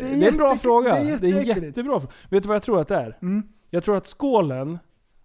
Det 0.00 0.06
är 0.06 0.20
det 0.20 0.26
är 0.26 0.30
en 0.30 0.36
bra 0.36 0.56
fråga. 0.56 0.94
det 0.94 1.00
är 1.00 1.18
Det 1.18 1.30
är 1.30 1.40
en 1.40 1.46
jättebra 1.46 2.00
fråga. 2.00 2.12
Vet 2.30 2.42
du 2.42 2.46
vad 2.48 2.56
jag 2.56 2.62
tror 2.62 2.80
att 2.80 2.88
det 2.88 2.96
är? 2.96 3.18
Mm. 3.22 3.42
Jag 3.70 3.84
tror 3.84 3.96
att 3.96 4.06
skålen, 4.06 4.78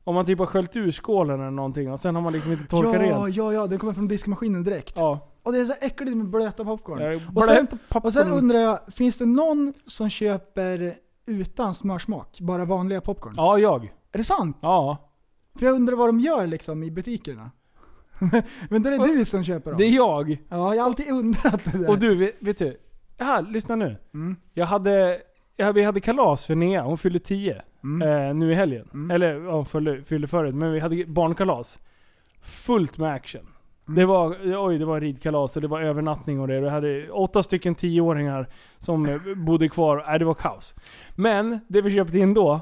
om 0.03 0.15
man 0.15 0.25
typ 0.25 0.39
har 0.39 0.45
sköljt 0.45 0.75
ur 0.75 0.91
skålen 0.91 1.39
eller 1.39 1.51
någonting 1.51 1.91
och 1.91 1.99
sen 1.99 2.15
har 2.15 2.21
man 2.21 2.33
liksom 2.33 2.51
inte 2.51 2.65
torkat 2.67 2.93
Ja, 2.93 2.99
rent. 3.01 3.35
ja, 3.35 3.53
ja. 3.53 3.67
Den 3.67 3.79
kommer 3.79 3.93
från 3.93 4.07
diskmaskinen 4.07 4.63
direkt. 4.63 4.93
Ja. 4.97 5.19
Och 5.43 5.53
det 5.53 5.59
är 5.59 5.65
så 5.65 5.73
äckligt 5.81 6.17
med 6.17 6.27
blöta 6.29 6.65
popcorn. 6.65 7.01
Jag 7.01 7.21
Och 7.35 7.43
sen, 7.43 7.67
popcorn. 7.67 8.01
och 8.03 8.13
sen 8.13 8.31
undrar 8.31 8.59
jag, 8.59 8.79
finns 8.91 9.17
det 9.17 9.25
någon 9.25 9.73
som 9.85 10.09
köper 10.09 10.95
utan 11.25 11.73
smörsmak? 11.73 12.37
Bara 12.39 12.65
vanliga 12.65 13.01
popcorn? 13.01 13.33
Ja, 13.37 13.57
jag. 13.57 13.83
Är 14.11 14.17
det 14.17 14.23
sant? 14.23 14.57
Ja. 14.61 14.97
För 15.59 15.65
jag 15.65 15.75
undrar 15.75 15.95
vad 15.95 16.09
de 16.09 16.19
gör 16.19 16.47
liksom 16.47 16.83
i 16.83 16.91
butikerna. 16.91 17.51
Men 18.69 18.83
det 18.83 18.89
är 18.89 19.17
du 19.17 19.25
som 19.25 19.43
köper 19.43 19.71
dem? 19.71 19.77
Det 19.77 19.85
är 19.85 19.95
jag. 19.95 20.31
Ja, 20.49 20.75
jag 20.75 20.81
har 20.81 20.89
alltid 20.89 21.09
undrat 21.11 21.61
det 21.65 21.77
där. 21.77 21.89
Och 21.89 21.99
du, 21.99 22.15
vet, 22.15 22.35
vet 22.39 22.57
du? 22.57 22.77
Ja, 23.17 23.43
lyssna 23.49 23.75
nu. 23.75 23.95
Mm. 24.13 24.35
Jag 24.53 24.65
hade, 24.65 25.17
ja, 25.55 25.71
vi 25.71 25.83
hade 25.83 25.99
kalas 26.01 26.45
för 26.45 26.55
Nea, 26.55 26.83
hon 26.83 26.97
fyllde 26.97 27.19
10 27.19 27.61
Mm. 27.83 28.27
eh, 28.27 28.33
nu 28.33 28.51
i 28.51 28.55
helgen. 28.55 28.89
Mm. 28.93 29.11
Eller 29.11 29.33
ja, 29.45 29.51
hon 29.51 29.65
fyllde, 29.65 30.03
fyllde 30.03 30.27
förut, 30.27 30.55
men 30.55 30.71
vi 30.71 30.79
hade 30.79 31.05
barnkalas. 31.05 31.79
Fullt 32.41 32.97
med 32.97 33.13
action. 33.13 33.41
Mm. 33.87 33.95
Det 33.99 34.05
var, 34.05 34.37
oj, 34.67 34.77
det 34.77 34.85
var 34.85 35.01
ridkalas 35.01 35.55
och 35.55 35.61
det 35.61 35.67
var 35.67 35.81
övernattning 35.81 36.39
och 36.39 36.47
det. 36.47 36.59
Vi 36.61 36.69
hade 36.69 37.11
åtta 37.11 37.43
stycken 37.43 37.75
tioåringar 37.75 38.49
som 38.79 39.19
bodde 39.45 39.69
kvar. 39.69 40.03
Nej, 40.07 40.19
det 40.19 40.25
var 40.25 40.33
kaos. 40.33 40.75
Men 41.15 41.59
det 41.67 41.81
vi 41.81 41.89
köpte 41.95 42.17
in 42.17 42.33
då, 42.33 42.59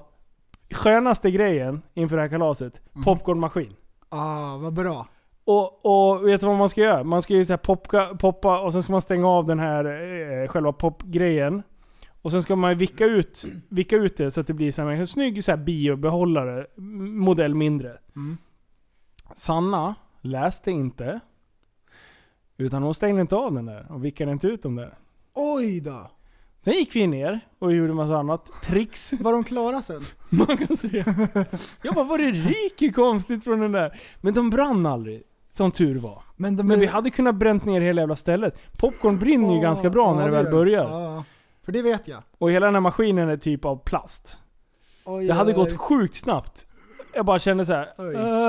skönaste 0.71 1.31
grejen 1.31 1.81
inför 1.93 2.15
det 2.15 2.21
här 2.21 2.29
kalaset, 2.29 2.81
Mm. 2.93 3.03
popcornmaskin. 3.03 3.73
Ah, 4.09 4.57
vad 4.57 4.73
bra. 4.73 5.07
Och, 5.45 5.85
och 5.85 6.27
vet 6.27 6.41
du 6.41 6.47
vad 6.47 6.55
man 6.55 6.69
ska 6.69 6.81
göra? 6.81 7.03
Man 7.03 7.21
ska 7.21 7.33
ju 7.33 7.45
så 7.45 7.57
popka, 7.57 8.05
poppa 8.19 8.59
och 8.59 8.73
sen 8.73 8.83
ska 8.83 8.91
man 8.91 9.01
stänga 9.01 9.27
av 9.27 9.45
den 9.45 9.59
här 9.59 9.85
eh, 9.85 10.47
själva 10.47 10.73
popgrejen. 10.73 11.63
Och 12.21 12.31
sen 12.31 12.43
ska 12.43 12.55
man 12.55 12.77
vicka 12.77 13.05
ut, 13.05 13.45
vicka 13.69 13.95
ut 13.95 14.17
det 14.17 14.31
så 14.31 14.41
att 14.41 14.47
det 14.47 14.53
blir 14.53 14.71
så 14.71 14.81
här, 14.81 14.89
en 14.89 15.07
snygg 15.07 15.43
så 15.43 15.51
här 15.51 15.57
biobehållare, 15.57 16.67
modell 16.75 17.55
mindre. 17.55 17.97
Mm. 18.15 18.37
Sanna 19.33 19.95
läste 20.21 20.71
inte. 20.71 21.19
Utan 22.57 22.83
hon 22.83 22.93
stängde 22.93 23.21
inte 23.21 23.35
av 23.35 23.53
den 23.53 23.65
där 23.65 23.91
och 23.91 24.05
vickade 24.05 24.31
inte 24.31 24.47
ut 24.47 24.63
den 24.63 24.75
där. 24.75 24.97
Oj 25.33 25.81
då. 25.81 26.09
Sen 26.61 26.73
gick 26.73 26.95
vi 26.95 27.07
ner 27.07 27.39
och 27.59 27.73
gjorde 27.73 27.93
massa 27.93 28.17
annat. 28.17 28.51
Tricks, 28.63 29.13
Var 29.19 29.31
de 29.31 29.43
klara 29.43 29.81
sen? 29.81 30.01
man 30.29 30.57
kan 30.57 30.77
säga. 30.77 31.05
Jag 31.81 31.95
bara, 31.95 32.05
vad 32.05 32.19
det 32.19 32.31
ryker 32.31 32.91
konstigt 32.91 33.43
från 33.43 33.59
den 33.59 33.71
där. 33.71 33.99
Men 34.21 34.33
de 34.33 34.49
brann 34.49 34.85
aldrig. 34.85 35.23
Som 35.57 35.71
tur 35.71 35.95
var. 35.99 36.23
Men, 36.35 36.55
Men 36.55 36.71
är- 36.71 36.75
vi 36.77 36.85
hade 36.85 37.09
kunnat 37.09 37.35
bränt 37.35 37.65
ner 37.65 37.81
hela 37.81 38.01
jävla 38.01 38.15
stället. 38.15 38.57
Popcorn 38.77 39.19
brinner 39.19 39.55
ju 39.55 39.61
ganska 39.61 39.89
bra 39.89 40.05
ja, 40.05 40.15
när 40.19 40.25
det 40.25 40.31
väl 40.31 40.51
börjar. 40.51 40.89
Ja, 40.89 41.23
för 41.65 41.71
det 41.71 41.81
vet 41.81 42.07
jag. 42.07 42.23
Och 42.37 42.51
hela 42.51 42.65
den 42.65 42.75
här 42.75 42.81
maskinen 42.81 43.29
är 43.29 43.37
typ 43.37 43.65
av 43.65 43.75
plast. 43.77 44.39
Oj, 45.05 45.27
Det 45.27 45.33
hade 45.33 45.49
oj, 45.51 45.55
gått 45.55 45.77
sjukt 45.77 46.15
snabbt. 46.15 46.67
Jag 47.15 47.25
bara 47.25 47.39
kände 47.39 47.65
så 47.65 47.73
här. 47.73 47.87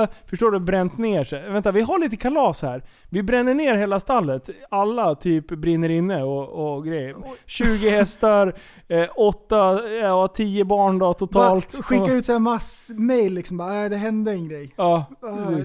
"Äh, 0.03 0.07
förstår 0.25 0.51
du? 0.51 0.59
Bränt 0.59 0.97
ner 0.97 1.23
sig. 1.23 1.49
Vänta, 1.49 1.71
vi 1.71 1.81
har 1.81 1.99
lite 1.99 2.15
kalas 2.17 2.61
här. 2.61 2.83
Vi 3.09 3.23
bränner 3.23 3.53
ner 3.53 3.75
hela 3.75 3.99
stallet. 3.99 4.49
Alla 4.69 5.15
typ 5.15 5.47
brinner 5.47 5.89
inne 5.89 6.23
och, 6.23 6.75
och 6.75 6.85
grejer. 6.85 7.15
20 7.45 7.89
hästar, 7.89 8.53
eh, 8.87 9.05
8, 9.15 9.79
ja 10.01 10.27
10 10.27 10.65
barn 10.65 10.99
då 10.99 11.13
totalt. 11.13 11.73
Bara 11.77 11.83
Skicka 11.83 12.13
ut 12.13 12.25
såhär 12.25 12.39
massmail 12.39 13.33
liksom 13.33 13.57
bara, 13.57 13.69
"Nej, 13.69 13.89
det 13.89 13.95
hände 13.97 14.31
en 14.31 14.47
grej. 14.49 14.73
Ja, 14.77 15.05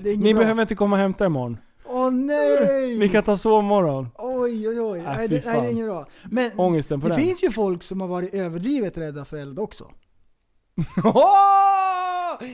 inget 0.05 0.19
Ni 0.23 0.35
bra. 0.35 0.43
behöver 0.43 0.63
inte 0.63 0.75
komma 0.75 0.97
och 0.97 1.03
hämta 1.03 1.27
imorgon. 1.27 1.57
Åh 1.87 2.11
nej! 2.11 2.99
Vi 3.01 3.09
kan 3.09 3.23
ta 3.23 3.37
sovmorgon. 3.37 4.09
Oj 4.19 4.69
oj 4.69 4.81
oj. 4.81 4.99
Äh, 4.99 5.05
nej, 5.17 5.29
det, 5.29 5.45
nej, 5.47 5.61
det 5.61 5.67
är 5.67 5.71
inget 5.71 5.87
bra. 5.87 6.07
Men 6.25 6.51
Ångesten 6.57 7.01
på 7.01 7.09
det 7.09 7.15
den. 7.15 7.23
finns 7.25 7.43
ju 7.45 7.51
folk 7.51 7.83
som 7.83 8.01
har 8.01 8.09
varit 8.09 8.35
överdrivet 8.35 8.99
rädda 8.99 9.25
för 9.25 9.37
eld 9.37 9.59
också. 9.59 9.85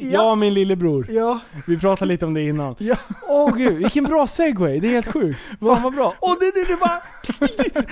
Ja, 0.01 0.35
min 0.35 0.55
lillebror. 0.55 1.07
Ja, 1.11 1.41
Vi 1.67 1.79
pratade 1.79 2.09
lite 2.09 2.27
om 2.27 2.35
det 2.35 2.43
innan. 2.43 2.75
ja. 2.79 2.97
Åh 3.29 3.57
gud, 3.57 3.77
vilken 3.77 4.05
bra 4.05 4.27
segway. 4.27 4.81
Det 4.81 4.87
är 4.89 4.91
helt 4.91 5.13
sjukt. 5.13 5.41
Fan 5.61 5.83
vad 5.83 5.95
bra. 5.95 6.15
Åh 6.21 6.35
det, 6.41 6.53
det, 6.55 6.69
det 6.73 6.77
bara... 6.81 7.01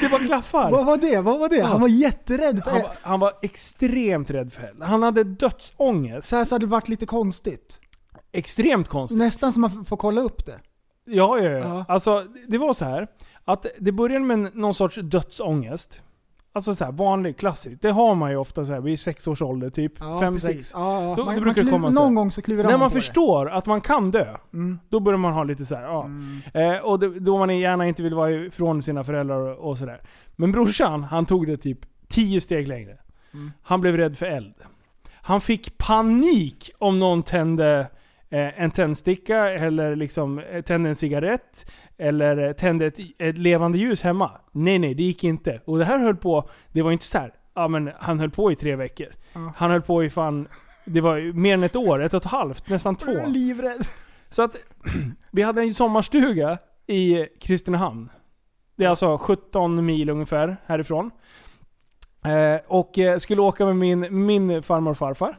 Det 0.00 0.08
bara 0.10 0.20
klaffar. 0.24 0.70
Vad 0.70 0.86
var 0.86 0.96
det? 0.96 1.20
Vad 1.20 1.38
var 1.40 1.48
det? 1.48 1.62
Han 1.62 1.80
var 1.80 1.88
jätterädd 1.88 2.64
för 2.64 2.70
Han 2.70 2.82
var, 2.82 2.90
han 3.02 3.20
var 3.20 3.32
extremt 3.42 4.30
rädd 4.30 4.52
för 4.52 4.62
eld. 4.62 4.82
Han 4.82 5.02
hade 5.02 5.24
dödsångest. 5.24 6.28
Så 6.28 6.36
här 6.36 6.44
så 6.44 6.54
hade 6.54 6.66
det 6.66 6.70
varit 6.70 6.88
lite 6.88 7.06
konstigt. 7.06 7.80
Extremt 8.32 8.88
konstigt. 8.88 9.18
Nästan 9.18 9.52
som 9.52 9.60
man 9.62 9.84
får 9.84 9.96
kolla 9.96 10.20
upp 10.20 10.46
det. 10.46 10.58
Ja, 11.04 11.38
ja, 11.38 11.50
Ja. 11.50 11.58
ja. 11.58 11.84
Alltså, 11.88 12.24
det 12.48 12.58
var 12.58 12.72
så 12.74 12.84
här 12.84 13.06
att 13.44 13.66
det 13.78 13.92
började 13.92 14.24
med 14.24 14.56
någon 14.56 14.74
sorts 14.74 14.96
dödsångest. 15.02 16.02
Alltså 16.56 16.74
så 16.74 16.84
här, 16.84 16.92
vanlig, 16.92 17.36
klassisk. 17.36 17.82
Det 17.82 17.90
har 17.90 18.14
man 18.14 18.30
ju 18.30 18.36
ofta 18.36 18.64
så 18.64 18.72
här 18.72 18.80
vid 18.80 19.00
sex 19.00 19.26
års 19.28 19.42
ålder, 19.42 19.70
typ. 19.70 19.92
Ja, 20.00 20.20
fem, 20.20 20.34
precis. 20.34 20.50
sex. 20.50 20.72
Ja, 20.74 21.02
ja. 21.02 21.02
Då- 21.02 21.06
man, 21.06 21.16
då 21.16 21.24
man 21.24 21.34
brukar 21.40 21.62
det 21.62 21.68
kluv- 21.68 21.70
komma 21.70 21.92
så 21.92 22.00
någon 22.02 22.14
gång 22.14 22.30
så 22.30 22.42
kliver 22.42 22.64
När 22.64 22.70
han 22.70 22.80
man 22.80 22.90
på 22.90 22.94
förstår 22.94 23.50
att 23.50 23.66
man 23.66 23.80
kan 23.80 24.10
dö, 24.10 24.24
det. 24.24 24.56
Mm. 24.56 24.78
då 24.88 25.00
börjar 25.00 25.18
man 25.18 25.32
ha 25.32 25.44
lite 25.44 25.66
så 25.66 25.74
här, 25.74 25.82
ja. 25.82 26.04
Mm. 26.04 26.40
Eh, 26.54 26.78
och 26.78 26.98
det, 27.00 27.20
då 27.20 27.38
man 27.38 27.58
gärna 27.58 27.86
inte 27.86 28.02
vill 28.02 28.14
vara 28.14 28.30
ifrån 28.30 28.82
sina 28.82 29.04
föräldrar 29.04 29.40
och, 29.40 29.70
och 29.70 29.78
sådär. 29.78 30.00
Men 30.36 30.52
brorsan, 30.52 31.02
han 31.04 31.26
tog 31.26 31.46
det 31.46 31.56
typ 31.56 31.78
10 32.08 32.40
steg 32.40 32.68
längre. 32.68 32.98
Mm. 33.34 33.52
Han 33.62 33.80
blev 33.80 33.96
rädd 33.96 34.18
för 34.18 34.26
eld. 34.26 34.54
Han 35.12 35.40
fick 35.40 35.78
panik 35.78 36.70
om 36.78 36.98
någon 36.98 37.22
tände 37.22 37.86
eh, 38.30 38.62
en 38.62 38.70
tändsticka 38.70 39.50
eller 39.50 39.96
liksom 39.96 40.38
eh, 40.38 40.62
tände 40.62 40.88
en 40.88 40.96
cigarett. 40.96 41.70
Eller 41.98 42.48
eh, 42.48 42.52
tände 42.52 42.86
ett, 42.86 42.98
ett 43.18 43.38
levande 43.38 43.78
ljus 43.78 44.02
hemma. 44.02 44.30
Nej, 44.52 44.78
nej, 44.78 44.94
det 44.94 45.02
gick 45.02 45.24
inte. 45.24 45.60
Och 45.64 45.78
det 45.78 45.84
här 45.84 45.98
höll 45.98 46.16
på, 46.16 46.50
det 46.72 46.82
var 46.82 46.92
inte 46.92 47.04
så 47.04 47.18
här. 47.18 47.32
ja 47.54 47.68
men 47.68 47.90
han 47.98 48.18
höll 48.18 48.30
på 48.30 48.52
i 48.52 48.56
tre 48.56 48.76
veckor. 48.76 49.08
Ja. 49.32 49.52
Han 49.56 49.70
höll 49.70 49.82
på 49.82 50.04
i 50.04 50.10
fan, 50.10 50.48
det 50.84 51.00
var 51.00 51.32
mer 51.32 51.54
än 51.54 51.62
ett 51.62 51.76
år, 51.76 52.02
ett 52.02 52.14
och 52.14 52.24
ett 52.24 52.30
halvt, 52.30 52.68
nästan 52.68 52.96
två. 52.96 53.12
Jag 53.12 53.22
är 53.22 53.26
livrädd. 53.26 53.86
Så 54.30 54.42
att 54.42 54.56
vi 55.30 55.42
hade 55.42 55.62
en 55.62 55.74
sommarstuga 55.74 56.58
i 56.86 57.26
Kristinehamn. 57.40 58.10
Det 58.76 58.84
är 58.84 58.88
alltså 58.88 59.18
17 59.18 59.86
mil 59.86 60.10
ungefär 60.10 60.56
härifrån. 60.66 61.10
Eh, 62.24 62.60
och 62.66 62.98
skulle 63.18 63.40
åka 63.40 63.64
med 63.64 63.76
min, 63.76 64.26
min 64.26 64.62
farmor 64.62 64.90
och 64.90 64.98
farfar. 64.98 65.38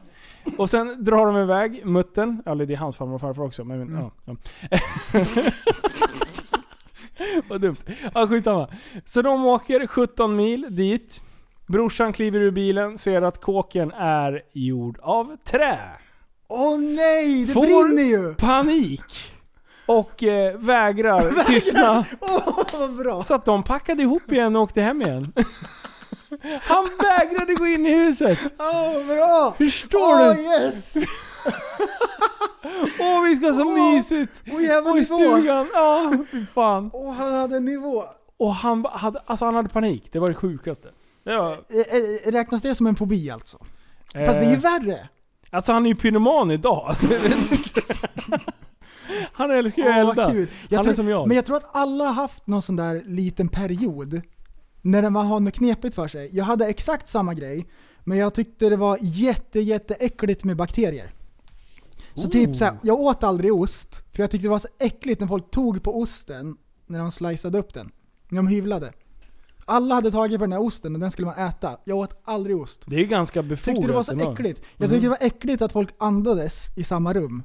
Och 0.56 0.70
sen 0.70 1.04
drar 1.04 1.26
de 1.26 1.36
iväg, 1.36 1.86
mutten, 1.86 2.42
eller 2.46 2.66
det 2.66 2.72
är 2.74 2.78
hans 2.78 2.96
farmor 2.96 3.14
och 3.14 3.20
farfar 3.20 3.42
också, 3.42 3.64
men 3.64 3.82
Mm. 3.82 3.94
ja. 4.00 4.10
ja. 4.24 4.36
Vad 7.48 7.60
dumt. 7.60 7.76
Ja, 8.14 8.26
skitsamma. 8.28 8.68
Så 9.04 9.22
de 9.22 9.46
åker 9.46 9.86
17 9.86 10.36
mil 10.36 10.66
dit. 10.70 11.22
Brorsan 11.66 12.12
kliver 12.12 12.40
ur 12.40 12.50
bilen, 12.50 12.98
ser 12.98 13.22
att 13.22 13.40
kåken 13.40 13.92
är 13.92 14.42
gjord 14.52 14.98
av 15.02 15.36
trä. 15.44 15.78
Åh 16.48 16.78
nej, 16.78 17.44
det 17.44 17.52
Får- 17.52 17.62
brinner 17.62 18.02
ju! 18.02 18.34
Panik! 18.34 19.02
Och 19.86 20.22
eh, 20.22 20.56
vägrar 20.58 21.44
tystna. 21.46 22.04
Åh 22.20 22.58
vad 22.72 22.96
bra! 22.96 23.22
Så 23.22 23.34
att 23.34 23.44
de 23.44 23.62
packade 23.62 24.02
ihop 24.02 24.32
igen 24.32 24.56
och 24.56 24.62
åkte 24.62 24.80
hem 24.80 25.02
igen. 25.02 25.32
Han 26.62 26.88
vägrade 26.98 27.54
gå 27.54 27.66
in 27.66 27.86
i 27.86 27.94
huset! 27.94 28.38
Åh 28.58 28.94
vad 28.94 29.06
bra! 29.06 29.54
Förstår 29.58 29.98
Åh 30.00 30.34
du? 30.34 30.40
yes! 30.42 30.94
Åh 33.00 33.22
vi 33.24 33.36
ska 33.36 33.46
ha 33.46 33.52
så 33.54 33.62
Åh. 33.68 33.74
mysigt! 33.94 34.42
Åh 34.52 34.62
jävla 34.62 34.90
Och 34.90 34.96
i 34.98 35.00
nivå! 35.00 35.16
stugan, 35.36 35.68
ja 35.72 36.12
fy 36.30 36.46
fan. 36.54 36.90
Åh 36.92 37.12
han 37.14 37.34
hade 37.34 37.56
en 37.56 37.64
nivå. 37.64 38.04
Och 38.36 38.54
han 38.54 38.84
hade, 38.92 39.20
alltså 39.26 39.44
han 39.44 39.54
hade 39.54 39.68
panik, 39.68 40.08
det 40.12 40.18
var 40.18 40.28
det 40.28 40.34
sjukaste. 40.34 40.88
Det 41.24 41.36
var, 41.36 41.50
Eh, 41.52 41.98
eh, 42.26 42.32
Räknas 42.32 42.62
det 42.62 42.74
som 42.74 42.86
en 42.86 42.96
fobi 42.96 43.30
alltså? 43.30 43.58
Fast 44.26 44.40
det 44.40 44.46
är 44.46 44.50
ju 44.50 44.54
eh, 44.54 44.60
värre. 44.60 45.08
Alltså 45.50 45.72
han 45.72 45.84
är 45.86 45.90
ju 45.90 45.96
pyroman 45.96 46.50
idag. 46.50 46.84
Alltså, 46.88 47.06
han 49.32 49.50
älskar 49.50 49.82
ju 49.82 49.88
att 49.88 49.96
elda. 49.96 50.22
Han 50.22 50.32
tror, 50.84 50.88
är 50.88 50.92
som 50.92 51.08
jag. 51.08 51.28
Men 51.28 51.36
jag 51.36 51.46
tror 51.46 51.56
att 51.56 51.68
alla 51.72 52.04
har 52.04 52.12
haft 52.12 52.46
någon 52.46 52.62
sån 52.62 52.76
där 52.76 53.02
liten 53.06 53.48
period 53.48 54.20
när 54.82 55.10
man 55.10 55.26
har 55.26 55.40
något 55.40 55.54
knepigt 55.54 55.94
för 55.94 56.08
sig. 56.08 56.28
Jag 56.32 56.44
hade 56.44 56.66
exakt 56.66 57.08
samma 57.08 57.34
grej, 57.34 57.66
men 58.04 58.18
jag 58.18 58.34
tyckte 58.34 58.68
det 58.68 58.76
var 58.76 58.98
jätte, 59.00 59.60
jätte 59.60 59.94
äckligt 59.94 60.44
med 60.44 60.56
bakterier. 60.56 61.14
Så 62.14 62.28
typ 62.28 62.56
så 62.56 62.64
här, 62.64 62.78
jag 62.82 63.00
åt 63.00 63.24
aldrig 63.24 63.54
ost, 63.54 64.04
för 64.12 64.22
jag 64.22 64.30
tyckte 64.30 64.46
det 64.46 64.50
var 64.50 64.58
så 64.58 64.68
äckligt 64.78 65.20
när 65.20 65.28
folk 65.28 65.50
tog 65.50 65.82
på 65.82 66.00
osten 66.00 66.56
när 66.86 66.98
de 66.98 67.10
sliceade 67.10 67.58
upp 67.58 67.74
den. 67.74 67.90
När 68.28 68.36
de 68.36 68.46
hyvlade. 68.46 68.92
Alla 69.64 69.94
hade 69.94 70.10
tagit 70.10 70.38
på 70.38 70.44
den 70.44 70.52
här 70.52 70.62
osten 70.62 70.94
och 70.94 71.00
den 71.00 71.10
skulle 71.10 71.26
man 71.26 71.38
äta. 71.38 71.76
Jag 71.84 71.98
åt 71.98 72.20
aldrig 72.24 72.56
ost. 72.56 72.82
Det 72.86 72.96
är 72.96 73.00
ju 73.00 73.06
ganska 73.06 73.42
befogat 73.42 73.76
Tyckte 73.76 73.86
det 73.86 73.96
var 73.96 74.02
så 74.02 74.32
äckligt. 74.32 74.62
Jag 74.76 74.90
tyckte 74.90 75.04
det 75.04 75.08
var 75.08 75.18
äckligt 75.20 75.62
att 75.62 75.72
folk 75.72 75.88
andades 75.98 76.66
i 76.76 76.84
samma 76.84 77.14
rum. 77.14 77.42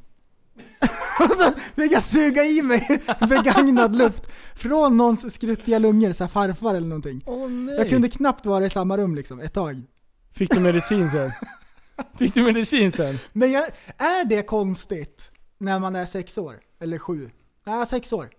Och 1.19 1.31
så 1.31 1.51
fick 1.81 1.91
jag 1.91 2.03
suga 2.03 2.43
i 2.43 2.61
mig 2.61 3.01
begagnad 3.29 3.95
luft 3.95 4.27
från 4.55 4.97
någons 4.97 5.33
skruttiga 5.33 5.79
lungor, 5.79 6.11
så 6.11 6.23
här 6.23 6.29
farfar 6.29 6.75
eller 6.75 6.87
någonting. 6.87 7.23
Åh 7.25 7.49
nej. 7.49 7.75
Jag 7.75 7.89
kunde 7.89 8.09
knappt 8.09 8.45
vara 8.45 8.65
i 8.65 8.69
samma 8.69 8.97
rum 8.97 9.15
liksom, 9.15 9.39
ett 9.39 9.53
tag. 9.53 9.81
Fick 10.33 10.51
du 10.51 10.59
medicin 10.59 11.11
sen? 11.11 11.31
Fick 12.17 12.33
du 12.33 12.43
medicin 12.43 12.91
sen? 12.91 13.15
Men 13.33 13.51
jag, 13.51 13.63
är 13.97 14.25
det 14.25 14.41
konstigt 14.41 15.31
när 15.57 15.79
man 15.79 15.95
är 15.95 16.05
sex 16.05 16.37
år? 16.37 16.55
Eller 16.79 16.97
sju? 16.97 17.29
Nej, 17.65 17.87
sex 17.87 18.13
år. 18.13 18.29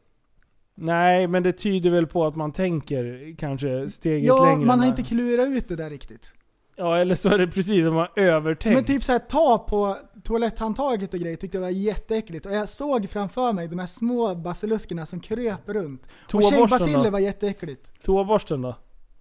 Nej, 0.76 1.26
men 1.26 1.42
det 1.42 1.52
tyder 1.52 1.90
väl 1.90 2.06
på 2.06 2.26
att 2.26 2.36
man 2.36 2.52
tänker 2.52 3.34
kanske 3.38 3.90
steget 3.90 4.24
Ja, 4.24 4.44
längre. 4.44 4.66
man 4.66 4.80
har 4.80 4.86
inte 4.86 5.02
klurat 5.02 5.48
ut 5.48 5.68
det 5.68 5.76
där 5.76 5.90
riktigt. 5.90 6.32
Ja, 6.76 6.98
eller 6.98 7.14
så 7.14 7.28
är 7.28 7.38
det 7.38 7.46
precis 7.46 7.84
som 7.84 7.94
man 7.94 8.06
har 8.16 8.22
övertänkt. 8.22 8.74
Men 8.76 8.84
typ 8.84 9.04
såhär, 9.04 9.18
ta 9.18 9.58
på 9.58 9.96
toaletthandtaget 10.24 11.14
och 11.14 11.20
grejer 11.20 11.36
tyckte 11.36 11.56
jag 11.56 11.62
var 11.62 11.70
jätteäckligt. 11.70 12.46
Och 12.46 12.52
jag 12.52 12.68
såg 12.68 13.10
framför 13.10 13.52
mig 13.52 13.68
de 13.68 13.78
här 13.78 13.86
små 13.86 14.34
basiluskerna 14.34 15.06
som 15.06 15.20
kröp 15.20 15.68
runt. 15.68 16.08
Och 16.34 16.42
tjejbaciller 16.42 17.10
var 17.10 17.18
jätteäckligt. 17.18 18.02
Toaborsten 18.02 18.62
då? 18.62 18.76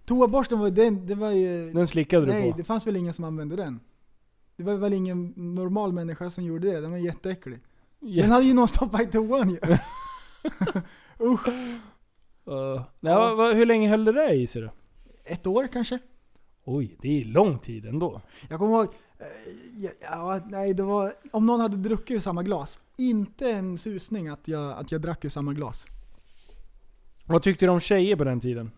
Toaborsten 0.06 0.58
var, 0.58 0.70
den, 0.70 1.06
det 1.06 1.14
var 1.14 1.30
ju... 1.30 1.70
Den 1.70 1.86
slickade 1.88 2.26
du 2.26 2.32
Nej, 2.32 2.50
på? 2.52 2.58
det 2.58 2.64
fanns 2.64 2.86
väl 2.86 2.96
ingen 2.96 3.14
som 3.14 3.24
använde 3.24 3.56
den. 3.56 3.80
Det 4.56 4.62
var 4.62 4.74
väl 4.74 4.92
ingen 4.92 5.32
normal 5.36 5.92
människa 5.92 6.30
som 6.30 6.44
gjorde 6.44 6.72
det, 6.72 6.80
den 6.80 6.90
var 6.90 6.98
jätteäcklig. 6.98 7.58
Jätte- 8.00 8.22
Den 8.22 8.32
hade 8.32 8.44
ju 8.44 8.54
någon 8.54 8.68
stoppat 8.68 9.00
i 9.00 9.06
toan 9.06 9.50
ju. 9.50 9.58
Usch. 11.20 11.48
Uh, 12.48 12.82
ja, 13.00 13.52
hur 13.54 13.66
länge 13.66 13.88
höll 13.88 14.04
det 14.04 14.12
där 14.12 14.32
i 14.32 14.46
sig 14.46 14.62
då? 14.62 14.70
Ett 15.24 15.46
år 15.46 15.68
kanske? 15.72 15.98
Oj, 16.64 16.96
det 17.02 17.20
är 17.20 17.24
lång 17.24 17.58
tid 17.58 17.86
ändå. 17.86 18.20
Jag 18.48 18.58
kommer 18.58 18.76
ihåg, 18.76 18.88
eh, 19.18 19.26
ja, 19.76 19.90
ja, 20.02 20.40
nej 20.48 20.74
det 20.74 20.82
var, 20.82 21.12
om 21.32 21.46
någon 21.46 21.60
hade 21.60 21.76
druckit 21.76 22.16
ur 22.16 22.20
samma 22.20 22.42
glas. 22.42 22.80
Inte 22.96 23.50
en 23.50 23.78
susning 23.78 24.28
att 24.28 24.48
jag, 24.48 24.72
att 24.72 24.92
jag 24.92 25.00
drack 25.00 25.24
ur 25.24 25.28
samma 25.28 25.52
glas. 25.52 25.86
Vad 27.26 27.42
tyckte 27.42 27.66
du 27.66 27.70
om 27.70 27.80
tjejer 27.80 28.16
på 28.16 28.24
den 28.24 28.40
tiden? 28.40 28.70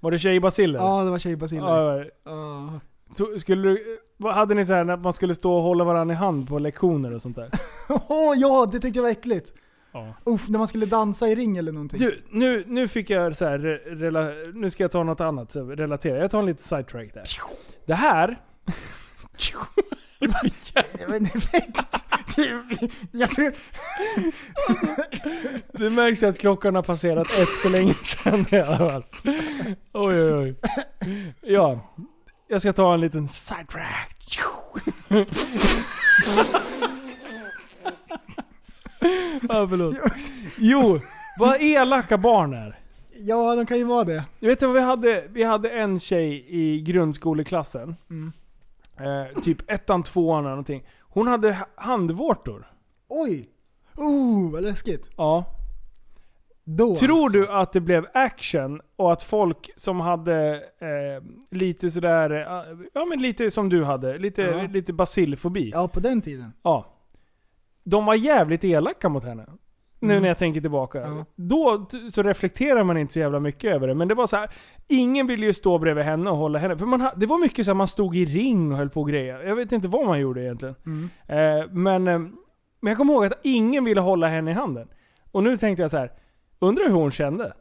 Var 0.00 0.10
det 0.10 0.18
tjejbaciller? 0.18 0.78
Ja, 0.78 1.04
det 1.04 1.10
var 1.10 1.18
tjejbaciller. 1.18 2.10
Ja. 2.24 2.80
To- 3.16 3.38
Skulle 3.38 3.68
du, 3.68 3.98
hade 4.32 4.54
ni 4.54 4.66
så 4.66 4.72
här 4.72 4.84
när 4.84 4.96
man 4.96 5.12
skulle 5.12 5.34
stå 5.34 5.56
och 5.56 5.62
hålla 5.62 5.84
varandra 5.84 6.14
i 6.14 6.16
hand 6.16 6.48
på 6.48 6.58
lektioner 6.58 7.12
och 7.14 7.22
sånt 7.22 7.36
där? 7.36 7.50
Åh 7.88 8.34
ja, 8.36 8.66
det 8.72 8.80
tyckte 8.80 8.98
jag 8.98 9.02
var 9.02 9.10
äckligt. 9.10 9.54
Ja. 9.96 10.14
Uff, 10.32 10.48
när 10.48 10.58
man 10.58 10.68
skulle 10.68 10.86
dansa 10.86 11.28
i 11.28 11.34
ring 11.34 11.56
eller 11.56 11.72
någonting. 11.72 11.98
Du, 12.00 12.22
nu, 12.30 12.64
nu 12.68 12.88
fick 12.88 13.10
jag 13.10 13.36
så 13.36 13.44
här, 13.44 13.58
re- 13.58 13.98
rela, 14.00 14.28
nu 14.54 14.70
ska 14.70 14.84
jag 14.84 14.90
ta 14.90 15.02
något 15.02 15.20
annat, 15.20 15.52
så 15.52 15.64
relatera. 15.64 16.18
Jag 16.18 16.30
tar 16.30 16.38
en 16.38 16.46
liten 16.46 16.64
sidetrack 16.64 17.14
där. 17.14 17.22
Det 17.86 17.94
här... 17.94 18.36
Det 20.98 21.06
var 21.06 21.14
en 21.14 21.26
effekt. 21.26 21.80
Jag 23.10 23.30
tror, 23.30 23.52
Det 25.78 25.90
märks 25.90 26.22
att 26.22 26.38
klockan 26.38 26.74
har 26.74 26.82
passerat 26.82 27.26
ett 27.26 27.48
för 27.48 27.70
länge 27.70 27.92
sedan 27.94 28.44
i 28.50 28.56
alla 28.60 28.76
fall. 28.90 29.04
Oj 29.92 30.22
oj 30.22 30.32
oj. 30.32 30.54
Ja, 31.40 31.80
jag 32.48 32.60
ska 32.60 32.72
ta 32.72 32.94
en 32.94 33.00
liten 33.00 33.28
sidetrack. 33.28 34.40
Ja, 39.48 39.66
förlåt. 39.70 39.96
Jo, 40.58 41.00
vad 41.38 41.62
elaka 41.62 42.18
barn 42.18 42.54
är. 42.54 42.78
ja, 43.18 43.54
de 43.56 43.66
kan 43.66 43.76
ju 43.78 43.84
vara 43.84 44.04
det. 44.04 44.24
Du 44.40 44.46
vet 44.48 44.60
du 44.60 44.66
vad 44.66 44.74
vi 44.74 44.80
hade? 44.82 45.24
Vi 45.30 45.42
hade 45.42 45.70
en 45.70 45.98
tjej 46.00 46.44
i 46.48 46.80
grundskoleklassen. 46.80 47.96
Mm. 48.10 48.32
Eh, 49.00 49.42
typ 49.42 49.70
ettan, 49.70 50.02
tvåan 50.02 50.38
eller 50.38 50.50
någonting. 50.50 50.82
Hon 51.00 51.26
hade 51.26 51.52
ha- 51.52 51.66
handvårtor. 51.76 52.66
Oj! 53.08 53.48
Oh, 53.96 54.52
vad 54.52 54.62
läskigt. 54.62 55.10
Ja. 55.16 55.44
Då 56.64 56.96
Tror 56.96 57.22
alltså. 57.24 57.38
du 57.38 57.48
att 57.48 57.72
det 57.72 57.80
blev 57.80 58.06
action 58.14 58.80
och 58.96 59.12
att 59.12 59.22
folk 59.22 59.70
som 59.76 60.00
hade 60.00 60.54
eh, 60.80 61.24
lite 61.50 61.90
sådär, 61.90 62.30
eh, 62.30 62.78
ja 62.94 63.04
men 63.04 63.22
lite 63.22 63.50
som 63.50 63.68
du 63.68 63.84
hade, 63.84 64.18
lite, 64.18 64.42
Ja. 64.42 64.66
lite 64.72 64.92
basilfobi. 64.92 65.70
Ja. 65.70 65.80
Ja, 65.82 65.88
på 65.88 66.00
den 66.00 66.20
tiden. 66.20 66.52
De 67.86 68.06
var 68.06 68.14
jävligt 68.14 68.64
elaka 68.64 69.08
mot 69.08 69.24
henne. 69.24 69.46
Nu 70.00 70.12
Mm. 70.12 70.22
när 70.22 70.28
jag 70.28 70.38
tänker 70.38 70.60
tillbaka. 70.60 70.98
Ja. 71.00 71.24
Då 71.36 71.86
så 72.12 72.22
reflekterar 72.22 72.84
man 72.84 72.96
inte 72.96 73.12
så 73.12 73.18
jävla 73.18 73.40
mycket 73.40 73.74
över 73.74 73.88
det. 73.88 73.94
Men 73.94 74.08
det 74.08 74.14
var 74.14 74.26
så 74.26 74.36
här, 74.36 74.50
ingen 74.88 75.26
ville 75.26 75.46
ju 75.46 75.52
stå 75.52 75.78
bredvid 75.78 76.04
henne 76.04 76.30
och 76.30 76.36
hålla 76.36 76.58
henne. 76.58 76.78
För 76.78 76.86
man, 76.86 77.10
det 77.16 77.26
var 77.26 77.38
mycket 77.38 77.64
så 77.64 77.70
här, 77.70 77.74
man 77.76 77.88
stod 77.88 78.16
i 78.16 78.24
ring 78.24 78.72
och 78.72 78.78
höll 78.78 78.90
på 78.90 79.00
och 79.00 79.08
grejer. 79.08 79.40
Jag 79.42 79.56
vet 79.56 79.72
inte 79.72 79.88
vad 79.88 80.06
man 80.06 80.20
gjorde 80.20 80.42
egentligen. 80.42 80.74
Mm. 80.86 81.08
Eh, 81.26 81.70
men, 81.70 82.08
eh, 82.08 82.18
men 82.80 82.90
jag 82.90 82.96
kommer 82.96 83.12
ihåg 83.12 83.24
att 83.24 83.40
ingen 83.42 83.84
ville 83.84 84.00
hålla 84.00 84.28
henne 84.28 84.50
i 84.50 84.54
handen. 84.54 84.88
Och 85.32 85.42
nu 85.42 85.58
tänkte 85.58 85.82
jag 85.82 85.90
så 85.90 85.96
här. 85.96 86.12
undrar 86.58 86.84
hur 86.84 86.94
hon 86.94 87.10
kände? 87.10 87.52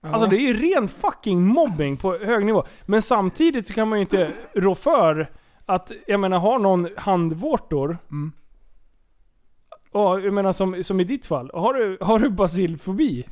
Ja. 0.00 0.08
Alltså 0.08 0.26
det 0.28 0.36
är 0.36 0.54
ju 0.54 0.54
ren 0.74 0.88
fucking 0.88 1.42
mobbing 1.46 1.96
på 1.96 2.18
hög 2.18 2.46
nivå. 2.46 2.64
Men 2.86 3.02
samtidigt 3.02 3.66
så 3.66 3.74
kan 3.74 3.88
man 3.88 3.98
ju 3.98 4.00
inte 4.00 4.30
rå 4.54 4.74
för 4.74 5.30
att, 5.66 5.92
jag 6.06 6.20
menar, 6.20 6.38
har 6.38 6.58
någon 6.58 6.88
handvårtor. 6.96 7.98
Mm. 8.10 8.32
Ja, 9.92 10.18
jag 10.20 10.34
menar 10.34 10.52
som, 10.52 10.84
som 10.84 11.00
i 11.00 11.04
ditt 11.04 11.26
fall. 11.26 11.50
Har 11.54 11.74
du, 11.74 11.98
har 12.00 12.18
du 12.18 12.30
basilfobi? 12.30 13.24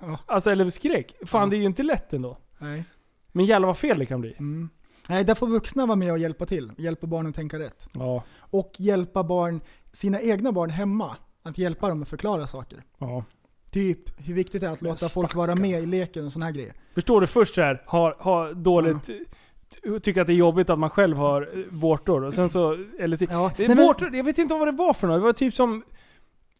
Ja. 0.00 0.18
Alltså 0.26 0.50
eller 0.50 0.70
skräck? 0.70 1.14
Fan 1.26 1.40
Ja. 1.42 1.46
det 1.50 1.56
är 1.56 1.58
ju 1.58 1.64
inte 1.64 1.82
lätt 1.82 2.12
ändå. 2.12 2.38
Nej. 2.58 2.84
Men 3.32 3.44
jävlar 3.44 3.66
vad 3.66 3.78
fel 3.78 3.98
det 3.98 4.06
kan 4.06 4.20
bli. 4.20 4.32
Mm. 4.38 4.68
Nej, 5.08 5.24
där 5.24 5.34
får 5.34 5.46
vuxna 5.46 5.86
vara 5.86 5.96
med 5.96 6.12
och 6.12 6.18
hjälpa 6.18 6.46
till. 6.46 6.72
Hjälpa 6.78 7.06
barnen 7.06 7.30
att 7.30 7.36
tänka 7.36 7.58
rätt. 7.58 7.88
Ja. 7.94 8.22
Och 8.38 8.72
hjälpa 8.78 9.24
barn, 9.24 9.60
sina 9.92 10.20
egna 10.20 10.52
barn 10.52 10.70
hemma. 10.70 11.16
Att 11.42 11.58
hjälpa 11.58 11.88
dem 11.88 12.02
att 12.02 12.08
förklara 12.08 12.46
saker. 12.46 12.82
ja. 12.98 13.24
Typ 13.70 14.20
hur 14.26 14.34
viktigt 14.34 14.60
det 14.60 14.66
är 14.66 14.70
att 14.72 14.82
låta 14.82 15.08
folk 15.08 15.34
vara 15.34 15.54
med 15.54 15.82
i 15.82 15.86
leken 15.86 16.26
och 16.26 16.32
såna 16.32 16.44
här 16.44 16.52
grejer. 16.52 16.72
Förstår 16.94 17.20
du 17.20 17.26
först 17.26 17.54
så 17.54 17.60
här, 17.60 17.82
har, 17.86 18.14
har 18.18 18.54
dåligt, 18.54 19.04
ty- 19.04 19.24
tycker 20.02 20.20
att 20.20 20.26
det 20.26 20.32
är 20.32 20.36
jobbigt 20.36 20.70
att 20.70 20.78
man 20.78 20.90
själv 20.90 21.16
har 21.16 21.42
eh, 21.58 21.64
vårtor. 21.70 22.24
Och 22.24 22.34
sen 22.34 22.50
så, 22.50 22.84
eller 22.98 23.16
ty, 23.16 23.26
Ja, 23.30 23.52
nej, 23.58 23.68
men- 23.68 23.76
vårtor, 23.76 24.16
jag 24.16 24.24
vet 24.24 24.38
inte 24.38 24.54
vad 24.54 24.68
det 24.68 24.72
var 24.72 24.94
för 24.94 25.06
något. 25.06 25.16
Det 25.16 25.24
var 25.24 25.32
typ 25.32 25.54
som, 25.54 25.82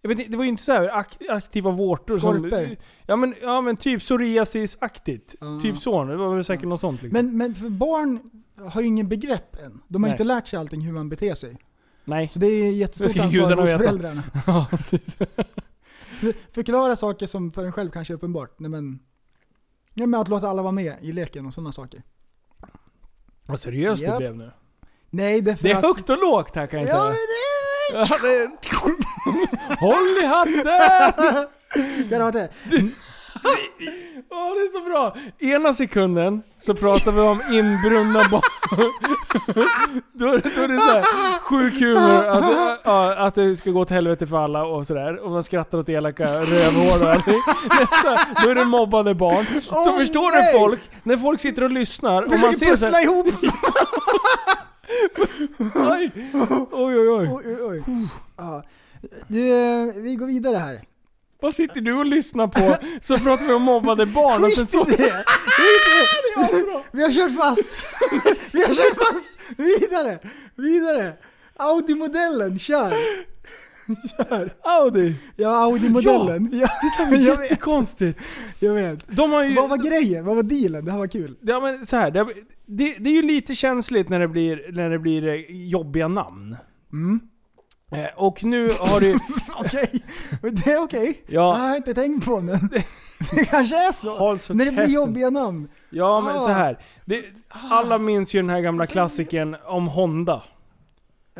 jag 0.02 0.08
vet 0.08 0.18
inte, 0.18 0.30
det 0.30 0.36
var 0.36 0.44
ju 0.44 0.50
inte 0.50 0.62
så 0.62 0.72
här 0.72 0.88
ak- 0.88 1.30
aktiva 1.30 1.70
vårtor 1.70 2.18
Skorpor. 2.18 2.50
som... 2.50 2.76
Ja 3.06 3.16
men, 3.16 3.34
ja 3.42 3.60
men 3.60 3.76
typ 3.76 4.00
psoriasis-aktigt. 4.02 5.34
Ja. 5.40 5.60
Typ 5.62 5.78
så. 5.78 6.04
Det 6.04 6.16
var 6.16 6.34
väl 6.34 6.44
säkert 6.44 6.68
något 6.68 6.80
sånt 6.80 7.02
liksom. 7.02 7.26
Men, 7.26 7.36
men 7.38 7.54
för 7.54 7.68
barn 7.68 8.20
har 8.70 8.80
ju 8.80 8.86
ingen 8.86 9.08
begrepp 9.08 9.56
än. 9.64 9.80
De 9.88 10.02
har 10.02 10.08
Nej. 10.08 10.14
inte 10.14 10.24
lärt 10.24 10.48
sig 10.48 10.58
allting 10.58 10.80
hur 10.80 10.92
man 10.92 11.08
beter 11.08 11.34
sig. 11.34 11.56
Nej. 12.04 12.28
Så 12.32 12.38
det 12.38 12.46
är 12.46 12.72
jättestort 12.72 13.24
ansvar 13.24 13.56
hos 13.56 13.70
föräldrarna. 13.70 14.22
ja, 14.46 14.66
precis. 14.70 15.14
För- 16.20 16.52
Förklara 16.54 16.96
saker 16.96 17.26
som 17.26 17.52
för 17.52 17.64
en 17.64 17.72
själv 17.72 17.90
kanske 17.90 18.12
är 18.12 18.14
uppenbart. 18.14 18.54
Nej, 18.58 18.70
men, 18.70 18.98
ja, 19.94 20.06
men 20.06 20.20
att 20.20 20.28
låta 20.28 20.48
alla 20.48 20.62
vara 20.62 20.72
med 20.72 20.94
i 21.00 21.12
leken 21.12 21.46
och 21.46 21.54
sådana 21.54 21.72
saker. 21.72 22.02
Vad 23.50 23.60
seriöst 23.60 24.02
Japp. 24.02 24.12
det 24.12 24.18
blev 24.18 24.36
nu. 24.36 24.50
Nej, 25.10 25.40
det 25.40 25.50
är 25.50 25.56
för 25.56 25.62
Det 25.62 25.70
är 25.70 25.76
att... 25.76 25.82
högt 25.84 26.10
och 26.10 26.18
lågt 26.18 26.56
här 26.56 26.66
kan 26.66 26.80
jag 26.80 26.88
Ja, 26.88 26.92
säga. 26.92 27.14
Ja, 27.92 28.18
det 28.22 28.28
är... 28.28 28.50
Håll 29.80 30.24
i 30.24 30.26
hatten! 30.26 31.46
kan 32.08 32.08
det 32.08 32.18
vara 32.18 32.30
det. 32.30 32.48
Ja, 34.30 34.54
det 34.54 34.60
är 34.60 34.72
så 34.72 34.80
bra! 34.84 35.16
Ena 35.38 35.72
sekunden 35.74 36.42
så 36.60 36.74
pratar 36.74 37.12
vi 37.12 37.20
om 37.20 37.42
inbrunna 37.50 38.28
barn. 38.30 38.42
då, 40.12 40.26
då 40.26 40.62
är 40.62 40.68
det 40.68 40.76
såhär 40.76 41.02
sjuk 41.40 41.74
humor, 41.80 42.24
att, 42.24 42.80
ja, 42.84 43.14
att 43.16 43.34
det 43.34 43.56
ska 43.56 43.70
gå 43.70 43.84
till 43.84 43.94
helvete 43.94 44.26
för 44.26 44.36
alla 44.36 44.64
och 44.64 44.86
sådär. 44.86 45.16
Och 45.24 45.30
man 45.30 45.42
skrattar 45.42 45.78
åt 45.78 45.88
elaka 45.88 46.24
rövhår 46.40 47.02
och 47.02 47.10
allting. 47.10 47.40
Nästa, 47.80 48.18
då 48.42 48.50
är 48.50 48.54
det 48.54 48.64
mobbade 48.64 49.14
barn. 49.14 49.46
Så 49.62 49.74
Åh, 49.74 49.98
förstår 49.98 50.30
nej! 50.30 50.52
du 50.52 50.58
folk, 50.58 50.80
när 51.02 51.16
folk 51.16 51.40
sitter 51.40 51.62
och 51.62 51.70
lyssnar 51.70 52.22
och 52.22 52.38
man 52.40 52.54
ser 52.54 52.66
pussla 52.66 53.02
ihop! 53.02 53.26
oj, 55.74 56.10
oj, 56.72 56.98
oj, 56.98 57.08
oj. 57.08 57.28
Oj, 57.32 57.62
oj. 57.62 57.82
Du, 59.28 59.48
eh, 59.48 59.94
vi 59.94 60.14
går 60.14 60.26
vidare 60.26 60.56
här. 60.56 60.80
Vad 61.42 61.54
sitter 61.54 61.80
du 61.80 61.92
och 61.98 62.06
lyssnar 62.06 62.46
på? 62.46 62.76
Så 63.00 63.16
pratar 63.18 63.46
vi 63.46 63.52
om 63.52 63.62
mobbade 63.62 64.06
barn 64.06 64.44
och 64.44 64.52
sen 64.52 64.66
Skit 64.66 64.74
i 64.74 64.76
så... 64.78 64.84
det! 64.84 65.24
Skit 65.46 66.54
i 66.54 66.66
det! 66.72 66.82
Vi 66.92 67.02
har 67.02 67.12
kört 67.12 67.36
fast! 67.36 67.68
Vi 68.52 68.62
har 68.62 68.74
kört 68.74 68.96
fast! 68.96 69.30
Vidare! 69.56 70.18
Vidare! 70.56 71.12
Audi-modellen, 71.56 72.58
kör! 72.58 72.92
Audi. 74.62 75.14
Ja, 75.36 75.48
Audi-modellen. 75.64 76.48
Ja, 76.52 76.68
Det 76.98 77.02
är 77.02 77.26
jag 77.26 77.36
vet. 77.36 77.50
jättekonstigt. 77.50 78.18
Jag 78.58 78.74
vet. 78.74 79.08
De 79.16 79.32
har 79.32 79.42
ju... 79.44 79.54
Vad 79.54 79.68
var 79.70 79.76
grejen? 79.76 80.24
Vad 80.24 80.36
var 80.36 80.42
dealen? 80.42 80.84
Det 80.84 80.90
här 80.90 80.98
var 80.98 81.06
kul. 81.06 81.36
Ja 81.40 81.60
men 81.60 81.86
så 81.86 81.96
här, 81.96 82.10
det, 82.10 82.24
det, 82.66 82.94
det 82.98 83.10
är 83.10 83.14
ju 83.14 83.22
lite 83.22 83.54
känsligt 83.54 84.08
när 84.08 84.20
det 84.20 84.28
blir, 84.28 84.72
när 84.72 84.90
det 84.90 84.98
blir 84.98 85.28
eh, 85.28 85.34
jobbiga 85.68 86.08
namn. 86.08 86.56
Mm. 86.92 87.20
Eh, 87.90 88.06
och 88.16 88.44
nu 88.44 88.70
har 88.80 89.00
det 89.00 89.14
Okej, 89.58 90.02
det 90.42 90.70
är 90.72 90.82
okej. 90.82 91.22
Ja. 91.26 91.32
Jag 91.58 91.68
har 91.68 91.76
inte 91.76 91.94
tänkt 91.94 92.24
på 92.26 92.40
men 92.40 92.68
det 93.34 93.44
kanske 93.44 93.76
är 93.88 93.92
så. 93.92 94.54
När 94.54 94.64
det 94.64 94.72
blir 94.72 94.86
jobbiga 94.88 95.30
namn. 95.30 95.68
Ja 95.90 96.20
men 96.20 96.36
Ah. 96.36 96.40
så 96.40 96.50
här. 96.50 96.78
Det, 97.04 97.24
alla 97.48 97.98
minns 97.98 98.34
ju 98.34 98.40
den 98.40 98.50
här 98.50 98.60
gamla 98.60 98.86
klassikern 98.86 99.56
om 99.64 99.88
Honda. 99.88 100.42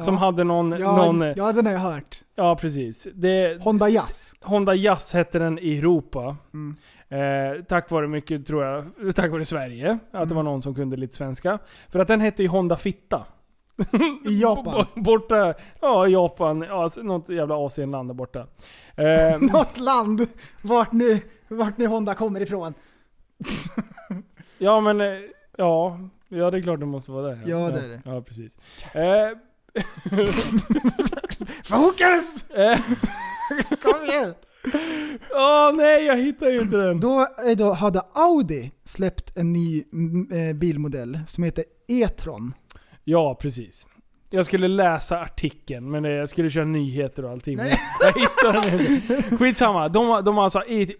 Som 0.01 0.16
hade 0.16 0.44
någon, 0.44 0.70
Ja, 0.81 0.97
någon... 0.97 1.20
ja, 1.36 1.52
den 1.52 1.66
har 1.66 1.72
jag 1.72 1.81
hört. 1.81 2.20
Ja 2.35 2.56
precis. 2.56 3.06
Det, 3.14 3.62
Honda 3.62 3.89
Jazz. 3.89 4.35
Honda 4.40 4.74
Jazz 4.74 5.12
hette 5.12 5.39
den 5.39 5.59
i 5.59 5.78
Europa. 5.78 6.36
Mm. 6.55 6.77
Eh, 7.09 7.62
tack 7.64 7.90
vare 7.90 8.09
mycket, 8.09 8.47
tror 8.47 8.64
jag, 8.64 8.85
tack 9.14 9.31
vare 9.31 9.44
Sverige. 9.44 9.98
Att 10.10 10.14
Mm. 10.14 10.28
det 10.28 10.35
var 10.35 10.43
någon 10.43 10.62
som 10.62 10.74
kunde 10.74 10.97
lite 10.97 11.16
svenska. 11.16 11.59
För 11.89 11.98
att 11.98 12.09
den 12.09 12.20
hette 12.20 12.43
ju 12.43 12.48
Honda 12.48 12.77
Fitta. 12.77 13.24
I 14.24 14.40
Japan. 14.40 14.86
Borta, 14.94 15.55
ja 15.81 16.09
Japan, 16.09 16.62
ja, 16.69 16.82
alltså 16.82 17.02
något 17.02 17.28
jävla 17.28 17.66
Asienland 17.66 18.09
där 18.09 18.15
borta. 18.15 18.47
Eh, 18.97 19.40
Något 19.52 19.78
land 19.78 20.27
vart 20.62 20.93
nu, 20.93 21.20
vart 21.48 21.78
nu 21.78 21.86
Honda 21.86 22.15
kommer 22.15 22.40
ifrån. 22.40 22.74
ja 24.59 24.81
men, 24.81 25.01
eh, 25.01 25.19
ja. 25.57 25.98
Ja 26.28 26.51
det 26.51 26.59
är 26.59 26.62
klart 26.62 26.81
det 26.81 26.86
måste 26.86 27.12
vara 27.12 27.27
det. 27.27 27.39
Ja, 27.47 27.57
det 27.70 27.78
är 27.81 27.89
det. 27.89 28.01
Ja 28.05 28.23
precis. 28.23 28.59
Eh, 28.93 29.28
Fokus! 31.65 32.51
eh, 32.51 32.78
Kom 33.82 34.05
igen! 34.11 34.35
Åh 35.35 35.73
nej, 35.77 36.05
jag 36.05 36.16
hittar 36.16 36.48
ju 36.51 36.61
inte 36.61 36.77
den. 36.77 37.01
Då, 37.01 37.20
eh, 37.20 37.57
då 37.57 37.73
hade 37.73 38.02
Audi 38.15 38.73
släppt 38.85 39.36
en 39.36 39.52
ny 39.52 39.85
mm, 39.93 40.32
eh, 40.32 40.57
bilmodell 40.57 41.19
som 41.28 41.44
heter 41.44 41.65
E-tron. 41.89 42.55
Ja, 43.05 43.35
precis. 43.35 43.86
Jag 44.31 44.47
skulle 44.47 44.68
läsa 44.68 45.20
artikeln, 45.20 45.90
men 45.90 46.05
eh, 46.05 46.10
jag 46.10 46.28
skulle 46.28 46.51
köra 46.51 46.64
nyheter 46.64 47.24
och 47.24 47.31
allting. 47.31 47.56
Nej. 47.56 47.81
jag 48.01 48.20
hittade 48.20 48.70
den 48.70 48.94
inte. 48.94 49.36
Skitsamma. 49.36 49.89
De, 49.89 50.24
de 50.24 50.36
har 50.36 50.44
alltså 50.44 50.62
it, 50.66 50.90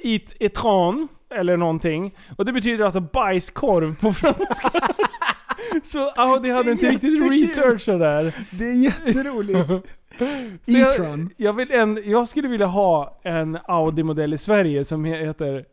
it, 0.00 0.32
etran, 0.40 1.08
eller 1.34 1.56
någonting. 1.56 2.14
Och 2.36 2.44
det 2.44 2.52
betyder 2.52 2.84
alltså 2.84 3.00
bajskorv 3.00 3.96
på 4.00 4.12
franska. 4.12 4.70
Så 5.82 6.10
Audi 6.10 6.50
hade 6.50 6.70
inte 6.70 6.90
riktigt 6.90 7.30
researchat 7.30 8.00
där. 8.00 8.34
Det 8.50 8.64
är 8.64 8.74
jätteroligt. 8.74 10.00
Så 10.62 10.78
jag, 10.78 11.28
jag, 11.36 11.52
vill 11.52 11.72
en, 11.72 12.02
jag 12.04 12.28
skulle 12.28 12.48
vilja 12.48 12.66
ha 12.66 13.20
en 13.22 13.58
Audi-modell 13.64 14.34
i 14.34 14.38
Sverige 14.38 14.84
som 14.84 15.04
heter 15.04 15.64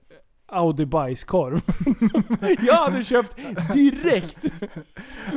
Audi 0.49 0.86
bajskorv. 0.86 1.61
jag 2.68 2.74
hade 2.76 3.03
köpt 3.03 3.38
direkt. 3.74 4.45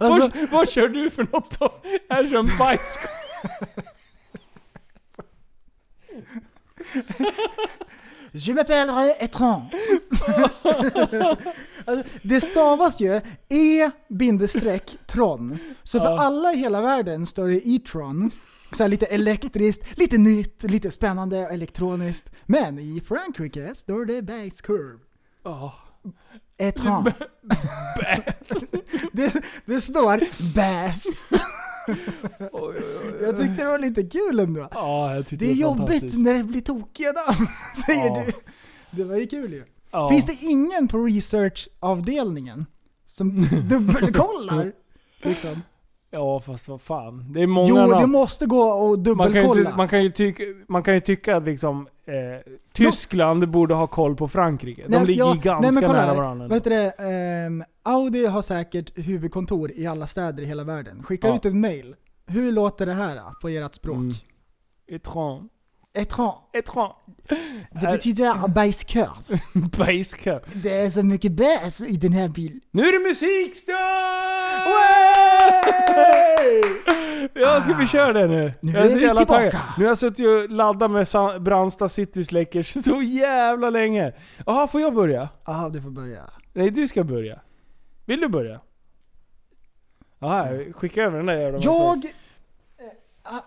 Alltså- 0.01 0.31
vad, 0.39 0.49
vad 0.51 0.69
kör 0.69 0.89
du 0.89 1.11
för 1.11 1.27
något 1.33 1.59
då? 1.59 1.73
Här 2.09 2.29
kör 2.29 2.39
en 2.39 2.59
bajskorv. 2.59 3.11
Je 8.33 8.55
m'appelle 8.55 9.15
E-tron. 9.19 9.63
alltså, 11.85 12.05
det 12.23 12.41
stavas 12.41 13.01
ju 13.01 13.21
E-tron. 13.49 15.59
Så 15.83 16.01
för 16.01 16.17
alla 16.17 16.53
i 16.53 16.57
hela 16.57 16.81
världen 16.81 17.27
står 17.27 17.49
det 17.49 17.69
E-tron. 17.69 18.31
Så 18.73 18.87
lite 18.87 19.07
elektriskt, 19.07 19.99
lite 19.99 20.19
nytt, 20.19 20.63
lite 20.63 20.91
spännande, 20.91 21.39
elektroniskt. 21.39 22.33
Men 22.47 22.79
i 22.79 23.01
Frankrike 23.01 23.75
står 23.75 24.05
det 24.05 24.23
bajskorv. 24.23 24.99
Ja. 25.45 25.75
E-tron. 26.59 27.05
det, 29.13 29.33
det 29.65 29.81
står 29.81 30.19
bass. 30.55 31.05
Jag 33.23 33.37
tyckte 33.37 33.55
det 33.63 33.65
var 33.65 33.79
lite 33.79 34.03
kul 34.03 34.41
ändå. 34.41 34.69
Ja, 34.73 35.15
jag 35.15 35.27
tyckte 35.27 35.45
Det 35.45 35.51
är 35.51 35.55
var 35.55 35.61
jobbigt 35.63 36.19
när 36.19 36.35
det 36.35 36.43
blir 36.45 36.61
tokiga 36.61 37.13
namn, 37.13 37.47
säger 37.87 38.07
Ja. 38.07 38.25
du. 38.27 38.33
Det 38.91 39.05
var 39.05 39.17
ju 39.17 39.27
kul 39.27 39.53
ju. 39.53 39.65
Ja. 39.91 40.09
Finns 40.11 40.25
det 40.25 40.37
ingen 40.41 40.89
på 40.89 40.99
researchavdelningen 40.99 42.67
som 43.07 43.31
dubbelkollar? 43.69 44.73
Liksom? 45.23 45.63
Ja, 46.13 46.41
fast 46.41 46.69
vad 46.69 46.81
fan. 46.81 47.33
Det 47.33 47.43
är 47.43 47.47
många 47.47 47.69
Jo, 47.69 47.77
namn. 47.77 48.01
det 48.01 48.07
måste 48.07 48.47
gå 48.47 48.63
och 48.63 48.89
man, 48.89 48.97
kan 48.97 49.43
ju 49.43 49.43
dubbelkolla. 49.43 49.77
man, 49.77 49.89
kan 49.89 50.03
ju 50.03 50.11
tycka, 50.11 50.43
man 50.69 50.83
kan 50.83 50.95
ju 50.95 51.01
tycka 51.01 51.37
att 51.37 51.45
liksom, 51.45 51.89
eh, 52.07 52.53
Tyskland 52.75 53.49
borde 53.51 53.75
ha 53.75 53.87
koll 53.87 54.17
på 54.17 54.29
Frankrike. 54.29 54.83
De 54.89 54.97
Nej, 54.97 55.07
ligger 55.07 55.21
ja, 55.25 55.35
ju 55.35 55.41
ganska 55.41 55.71
nej, 55.81 55.89
men 55.89 55.97
nära 55.97 56.07
här. 56.07 56.17
varandra. 56.17 56.55
Heter 56.55 56.71
det? 56.71 56.91
Ehm, 56.99 57.65
Audi 57.83 58.27
har 58.27 58.43
säkert 58.43 58.99
huvudkontor 58.99 59.73
i 59.73 59.87
alla 59.87 60.07
städer 60.07 60.43
i 60.43 60.47
hela 60.47 60.65
världen. 60.65 61.03
Skicka 61.03 61.29
Ja. 61.29 61.37
ut 61.37 61.45
ett 61.45 61.57
mail. 61.57 61.95
Hur 62.27 62.53
låter 62.53 62.87
det 62.87 62.93
här 62.93 63.21
på 63.43 63.49
ert 63.49 63.75
språk? 63.75 63.97
Mm. 63.97 64.15
Etran. 64.93 65.49
Etran. 65.95 66.35
Etran. 66.53 66.93
Det 67.81 67.87
betyder 67.87 68.49
bajskorv. 68.49 69.41
Bajskorv. 69.79 70.41
Det 70.63 70.81
är 70.81 70.91
så 70.91 71.03
mycket 71.03 71.33
bäs 71.33 71.81
i 71.81 71.97
den 71.97 72.13
här 72.13 72.29
bilen. 72.29 72.61
Nu 72.71 72.83
är 72.83 72.93
det 72.93 73.09
musikstund! 73.09 73.79
Ja, 77.35 77.61
ska 77.61 77.75
vi 77.75 77.87
köra 77.87 78.13
det 78.13 78.27
nu? 78.27 78.53
Nu 78.61 78.73
jag 78.73 78.83
är 78.87 78.95
vi 78.95 79.01
tillbaka. 79.01 79.25
taggad. 79.27 79.61
Nu 79.79 79.85
har 79.85 79.91
jag 79.91 79.99
suttit 79.99 80.27
och 80.27 80.51
laddat 80.51 80.91
med 80.91 81.43
Brandsta 81.43 81.89
City 81.89 82.25
Släckers 82.25 82.73
så 82.85 83.03
jävla 83.03 83.71
länge. 83.71 84.13
Jaha, 84.47 84.69
får 84.69 84.81
jag 84.81 84.95
börja? 84.95 85.29
Ja, 85.45 85.71
du 85.73 85.83
får 85.83 85.91
börja. 85.91 86.25
Nej, 86.53 86.71
du 86.71 86.89
ska 86.89 87.05
börja. 87.05 87.41
Vill 88.05 88.21
du 88.21 88.29
börja? 88.29 88.61
Jaha, 90.19 90.59
skicka 90.73 91.03
över 91.03 91.17
den 91.17 91.27
där 91.27 91.37
jävla 91.37 91.59
Jag 91.59 92.05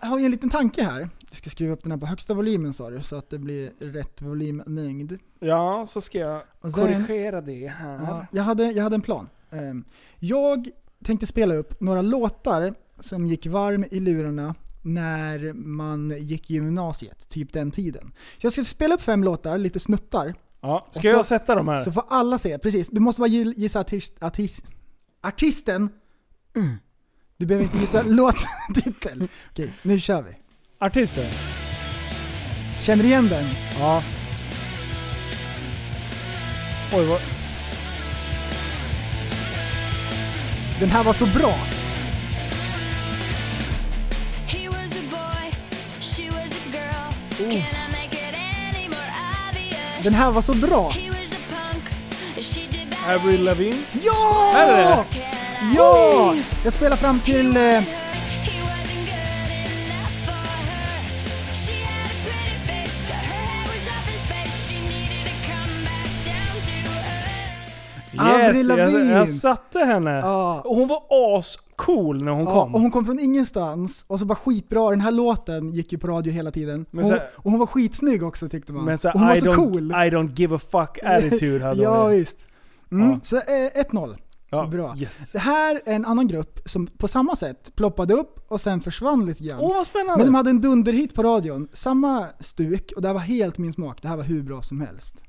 eh, 0.02 0.08
har 0.08 0.18
ju 0.18 0.24
en 0.24 0.30
liten 0.30 0.50
tanke 0.50 0.82
här. 0.84 1.08
Jag 1.34 1.38
ska 1.38 1.50
skruva 1.50 1.72
upp 1.72 1.82
den 1.82 1.92
här 1.92 1.98
på 1.98 2.06
högsta 2.06 2.34
volymen 2.34 2.72
sa 2.72 2.90
du, 2.90 3.02
så 3.02 3.16
att 3.16 3.30
det 3.30 3.38
blir 3.38 3.72
rätt 3.80 4.22
volymmängd. 4.22 5.18
Ja, 5.40 5.86
så 5.88 6.00
ska 6.00 6.18
jag 6.18 6.42
sen- 6.62 6.72
korrigera 6.72 7.40
det 7.40 7.66
här. 7.68 7.94
Ja, 7.94 8.26
jag, 8.32 8.42
hade, 8.42 8.64
jag 8.72 8.82
hade 8.82 8.94
en 8.94 9.02
plan. 9.02 9.28
Ehm, 9.50 9.84
Jag 10.18 10.68
tänkte 11.04 11.26
spela 11.26 11.54
upp 11.54 11.80
några 11.80 12.02
låtar 12.02 12.74
som 13.00 13.26
gick 13.26 13.46
varm 13.46 13.84
i 13.90 14.00
lurarna 14.00 14.54
när 14.82 15.52
man 15.52 16.14
gick 16.18 16.50
i 16.50 16.54
gymnasiet, 16.54 17.28
typ 17.28 17.52
den 17.52 17.70
tiden. 17.70 18.12
Så 18.40 18.46
jag 18.46 18.52
ska 18.52 18.64
spela 18.64 18.94
upp 18.94 19.02
fem 19.02 19.24
låtar, 19.24 19.58
lite 19.58 19.80
snuttar. 19.80 20.34
Ja, 20.60 20.86
ska 20.90 21.00
så- 21.00 21.06
jag 21.08 21.26
sätta 21.26 21.54
dem 21.54 21.68
här? 21.68 21.84
Så 21.84 21.92
får 21.92 22.04
alla 22.08 22.38
se, 22.38 22.58
precis. 22.58 22.88
Du 22.90 23.00
måste 23.00 23.20
bara 23.20 23.28
gi- 23.28 23.54
gissa 23.56 23.80
artist, 23.80 24.14
artist, 24.20 24.64
artisten. 25.22 25.88
Mm. 26.56 26.74
Du 27.36 27.46
behöver 27.46 27.64
inte 27.64 27.78
gissa 27.78 28.02
låttitel. 28.06 29.28
Okej, 29.50 29.74
nu 29.82 30.00
kör 30.00 30.22
vi. 30.22 30.36
Artister? 30.84 31.24
Känner 32.82 33.02
du 33.02 33.08
igen 33.08 33.28
den? 33.28 33.44
Ja. 33.80 34.02
Oj, 36.92 37.04
vad... 37.04 37.20
Den 40.80 40.90
här 40.90 41.04
var 41.04 41.12
så 41.12 41.26
bra. 41.26 41.54
Obvious? 47.40 47.64
Den 50.02 50.14
här 50.14 50.30
var 50.30 50.42
så 50.42 50.54
bra. 50.54 50.92
Avril 53.14 53.44
Lavigne? 53.44 53.82
Ja! 54.02 54.52
Är 54.56 54.76
det 54.76 54.82
det? 54.82 55.04
Ja! 55.76 56.34
Jag 56.64 56.72
spelar 56.72 56.96
fram 56.96 57.20
till... 57.20 57.56
Eh, 57.56 57.82
Yes, 68.14 68.68
jag, 68.68 69.06
jag 69.06 69.28
satte 69.28 69.78
henne. 69.78 70.10
Ja. 70.10 70.60
Och 70.64 70.76
hon 70.76 70.88
var 70.88 71.02
ascool 71.38 72.24
när 72.24 72.32
hon 72.32 72.44
ja, 72.44 72.62
kom. 72.64 72.74
och 72.74 72.80
hon 72.80 72.90
kom 72.90 73.04
från 73.06 73.18
ingenstans 73.20 74.04
och 74.06 74.18
så 74.18 74.24
bara 74.26 74.34
skitbra. 74.34 74.90
Den 74.90 75.00
här 75.00 75.10
låten 75.10 75.72
gick 75.72 75.92
ju 75.92 75.98
på 75.98 76.06
radio 76.06 76.32
hela 76.32 76.50
tiden. 76.50 76.86
Men 76.90 77.04
så- 77.04 77.14
och 77.36 77.50
hon 77.50 77.58
var 77.58 77.66
skitsnygg 77.66 78.22
också 78.22 78.48
tyckte 78.48 78.72
man. 78.72 78.84
Men 78.84 78.98
så, 78.98 79.08
och 79.12 79.18
hon 79.18 79.28
var 79.28 79.36
I, 79.36 79.40
så 79.40 79.46
don't, 79.46 79.56
cool. 79.56 79.90
I 79.90 79.94
don't 79.94 80.32
give 80.40 80.56
a 80.56 80.58
fuck 80.70 80.98
attitude 81.04 81.64
hade 81.64 81.82
ja 81.82 82.02
hon 82.02 82.12
ju. 82.12 82.18
visst. 82.18 82.38
Mm, 82.92 83.10
Ja. 83.10 83.18
Så 83.24 83.36
eh, 83.36 83.42
1-0. 83.90 84.16
Ja, 84.50 84.66
Bra. 84.66 84.94
Yes. 84.98 85.32
Det 85.32 85.38
här 85.38 85.80
är 85.86 85.94
en 85.94 86.04
annan 86.04 86.26
grupp 86.28 86.60
som 86.66 86.86
på 86.86 87.08
samma 87.08 87.36
sätt 87.36 87.72
ploppade 87.76 88.14
upp 88.14 88.44
och 88.48 88.60
sen 88.60 88.80
försvann 88.80 89.26
lite 89.26 89.44
grann. 89.44 89.58
Åh 89.60 89.74
vad 89.74 89.86
spännande! 89.86 90.16
Men 90.16 90.26
de 90.26 90.34
hade 90.34 90.50
en 90.50 90.60
dunderhit 90.60 91.14
på 91.14 91.22
radion, 91.22 91.68
samma 91.72 92.26
stuk, 92.40 92.92
och 92.96 93.02
det 93.02 93.08
här 93.08 93.14
var 93.14 93.20
helt 93.20 93.58
min 93.58 93.72
smak. 93.72 94.02
Det 94.02 94.08
här 94.08 94.16
var 94.16 94.24
hur 94.24 94.42
bra 94.42 94.62
som 94.62 94.80
helst. 94.80 95.22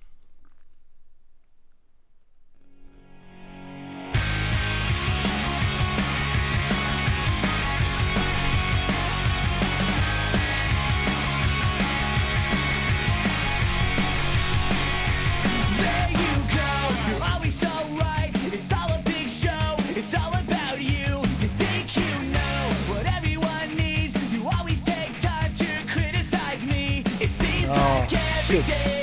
Shit. 28.61 28.95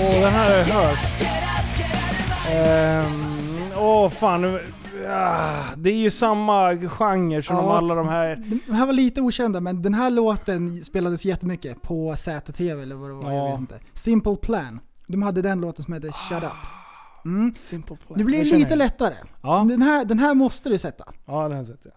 Åh, 0.00 0.20
den 0.22 0.32
här 0.32 0.48
har 0.50 0.56
jag 0.58 0.64
hört. 0.64 0.98
Ehm, 2.52 3.72
Åh 3.78 4.08
fan. 4.10 4.58
Ah, 5.08 5.62
det 5.76 5.90
är 5.90 5.96
ju 5.96 6.10
samma 6.10 6.76
genre 6.88 7.42
som 7.42 7.56
Ja. 7.56 7.62
de 7.62 7.68
alla 7.70 7.94
de 7.94 8.08
här. 8.08 8.36
De 8.66 8.72
här 8.74 8.86
var 8.86 8.92
lite 8.92 9.20
okända 9.20 9.60
men 9.60 9.82
den 9.82 9.94
här 9.94 10.10
låten 10.10 10.84
spelades 10.84 11.24
jättemycket 11.24 11.82
på 11.82 12.14
ZTV 12.16 12.82
eller 12.82 12.96
vad 12.96 13.10
det 13.10 13.14
var, 13.14 13.32
jag 13.32 13.46
Ja. 13.46 13.50
vet 13.50 13.60
inte. 13.60 13.78
Simple 13.94 14.36
Plan. 14.36 14.80
De 15.10 15.22
hade 15.22 15.42
den 15.42 15.60
låten 15.60 15.84
som 15.84 15.94
hette 15.94 16.12
Shut 16.12 16.42
Up. 16.42 16.50
Mm. 17.24 17.54
Simple 17.54 17.96
plan. 17.96 18.18
Det 18.18 18.24
blir 18.24 18.38
Jag 18.38 18.46
känner 18.46 18.58
lite 18.58 18.68
igen. 18.68 18.78
lättare. 18.78 19.14
Ja. 19.42 19.58
Så 19.58 19.64
den, 19.64 19.82
här, 19.82 20.04
den 20.04 20.18
här 20.18 20.34
måste 20.34 20.68
du 20.68 20.78
sätta. 20.78 21.04
Ja, 21.26 21.42
den 21.42 21.50
har 21.50 21.58
jag 21.58 21.66
sett. 21.66 21.80
Ja. 21.84 21.90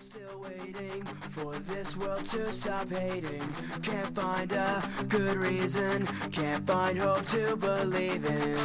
Still 0.00 0.22
waiting 0.42 1.04
for 1.30 1.74
this 1.74 1.96
world 1.96 2.24
to 2.24 2.52
stop 2.52 2.72
hating. 2.94 3.42
Can't 3.82 4.38
find 4.38 4.52
a 4.52 4.82
good 5.10 5.36
reason, 5.42 6.08
can't 6.30 6.66
find 6.66 7.02
hope 7.02 7.24
to 7.24 7.56
believe 7.56 8.26
in. 8.28 8.58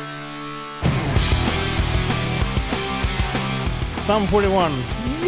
Sum 4.05 4.27
41. 4.27 4.71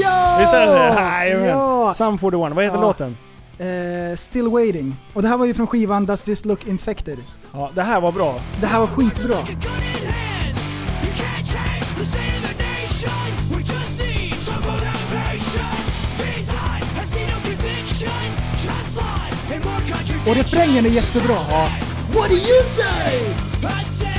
Ja! 0.01 0.37
Visst 0.39 0.53
är 0.53 0.65
det 0.67 1.39
det? 1.39 1.47
Ja! 1.47 1.93
Sum 1.93 2.17
41. 2.17 2.53
Vad 2.55 2.63
heter 2.63 2.77
Ja. 2.77 2.81
låten? 2.81 3.17
Eh, 3.59 4.15
Still 4.17 4.47
Waiting. 4.47 4.95
Och 5.13 5.21
det 5.21 5.27
här 5.27 5.37
var 5.37 5.45
ju 5.45 5.53
från 5.53 5.67
skivan 5.67 6.05
Does 6.05 6.21
This 6.23 6.45
Look 6.45 6.67
Infected. 6.67 7.19
Ja, 7.57 7.71
det 7.75 7.83
här 7.83 8.01
var 8.01 8.11
bra. 8.11 8.39
Det 8.61 8.67
här 8.67 8.79
var 8.79 8.87
skitbra. 8.87 9.37
Och 20.27 20.35
refrängen 20.35 20.85
är 20.85 20.89
jättebra. 20.89 21.37
What 22.13 22.29
do 22.29 22.35
you 22.35 22.63
say? 22.77 24.14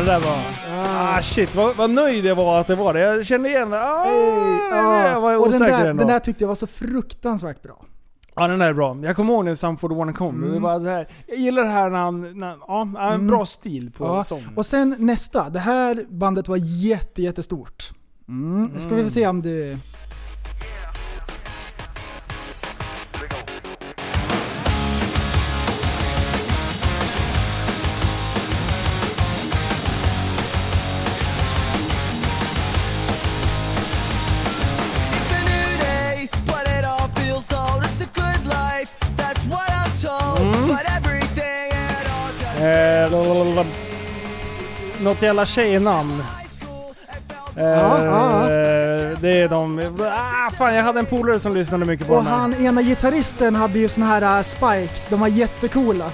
Det 0.00 0.06
där 0.06 0.20
var... 0.20 0.38
Ah 1.16 1.22
shit, 1.22 1.54
vad, 1.54 1.76
vad 1.76 1.90
nöjd 1.90 2.24
jag 2.24 2.34
var 2.36 2.60
att 2.60 2.66
det 2.66 2.74
var 2.74 2.94
det. 2.94 3.00
Jag 3.00 3.26
kände 3.26 3.48
igen 3.48 3.70
det. 3.70 3.82
Ah, 3.82 5.08
jag 5.08 5.20
var 5.20 5.36
och 5.38 5.50
den 5.50 5.60
där, 5.60 5.86
ändå. 5.86 6.00
den 6.04 6.12
där 6.12 6.18
tyckte 6.18 6.44
jag 6.44 6.48
var 6.48 6.54
så 6.54 6.66
fruktansvärt 6.66 7.62
bra. 7.62 7.84
Ja 8.36 8.48
den 8.48 8.58
där 8.58 8.68
är 8.68 8.74
bra. 8.74 8.96
Jag 9.02 9.16
kommer 9.16 9.32
ihåg 9.32 9.44
när 9.44 9.54
Sum 9.54 9.76
41 9.76 10.16
kom. 10.16 10.34
Mm. 10.36 10.52
Det 10.54 10.60
var 10.60 10.78
det 10.80 10.90
här. 10.90 11.08
Jag 11.26 11.38
gillar 11.38 11.62
det 11.62 11.68
här 11.68 11.90
när 11.90 11.98
han... 11.98 12.38
När, 12.38 12.56
ja, 12.68 12.82
en 12.82 12.96
Mm. 12.96 13.26
bra 13.26 13.44
stil 13.46 13.90
på 13.96 14.04
Ja, 14.04 14.24
sången. 14.24 14.48
och 14.56 14.66
sen 14.66 14.94
nästa. 14.98 15.48
Det 15.50 15.58
här 15.58 16.04
bandet 16.08 16.48
var 16.48 16.56
jätte, 16.60 17.22
jättestort. 17.22 17.90
Mm. 18.28 18.70
Nu 18.74 18.80
ska 18.80 18.94
vi 18.94 19.04
få 19.04 19.10
se 19.10 19.26
om 19.26 19.42
du... 19.42 19.78
Eh, 43.60 43.66
lalalala. 43.66 45.02
Något 45.02 45.22
jävla 45.22 45.46
tjejnamn. 45.46 46.22
Eh, 47.56 47.64
Ja, 47.64 48.04
ja. 48.04 48.48
Det 49.20 49.40
är 49.42 49.48
de... 49.48 49.78
Ah, 50.00 50.50
fan, 50.58 50.74
jag 50.74 50.82
hade 50.82 50.98
en 50.98 51.06
polare 51.06 51.40
som 51.40 51.54
lyssnade 51.54 51.84
mycket 51.84 52.06
på 52.06 52.12
Och 52.14 52.24
den 52.24 52.32
här. 52.32 52.38
han 52.40 52.54
ena 52.54 52.82
gitarristen 52.82 53.54
hade 53.54 53.78
ju 53.78 53.88
såna 53.88 54.06
här 54.06 54.38
äh, 54.38 54.42
spikes, 54.42 55.06
de 55.10 55.20
var 55.20 55.28
jättecoola. 55.28 56.10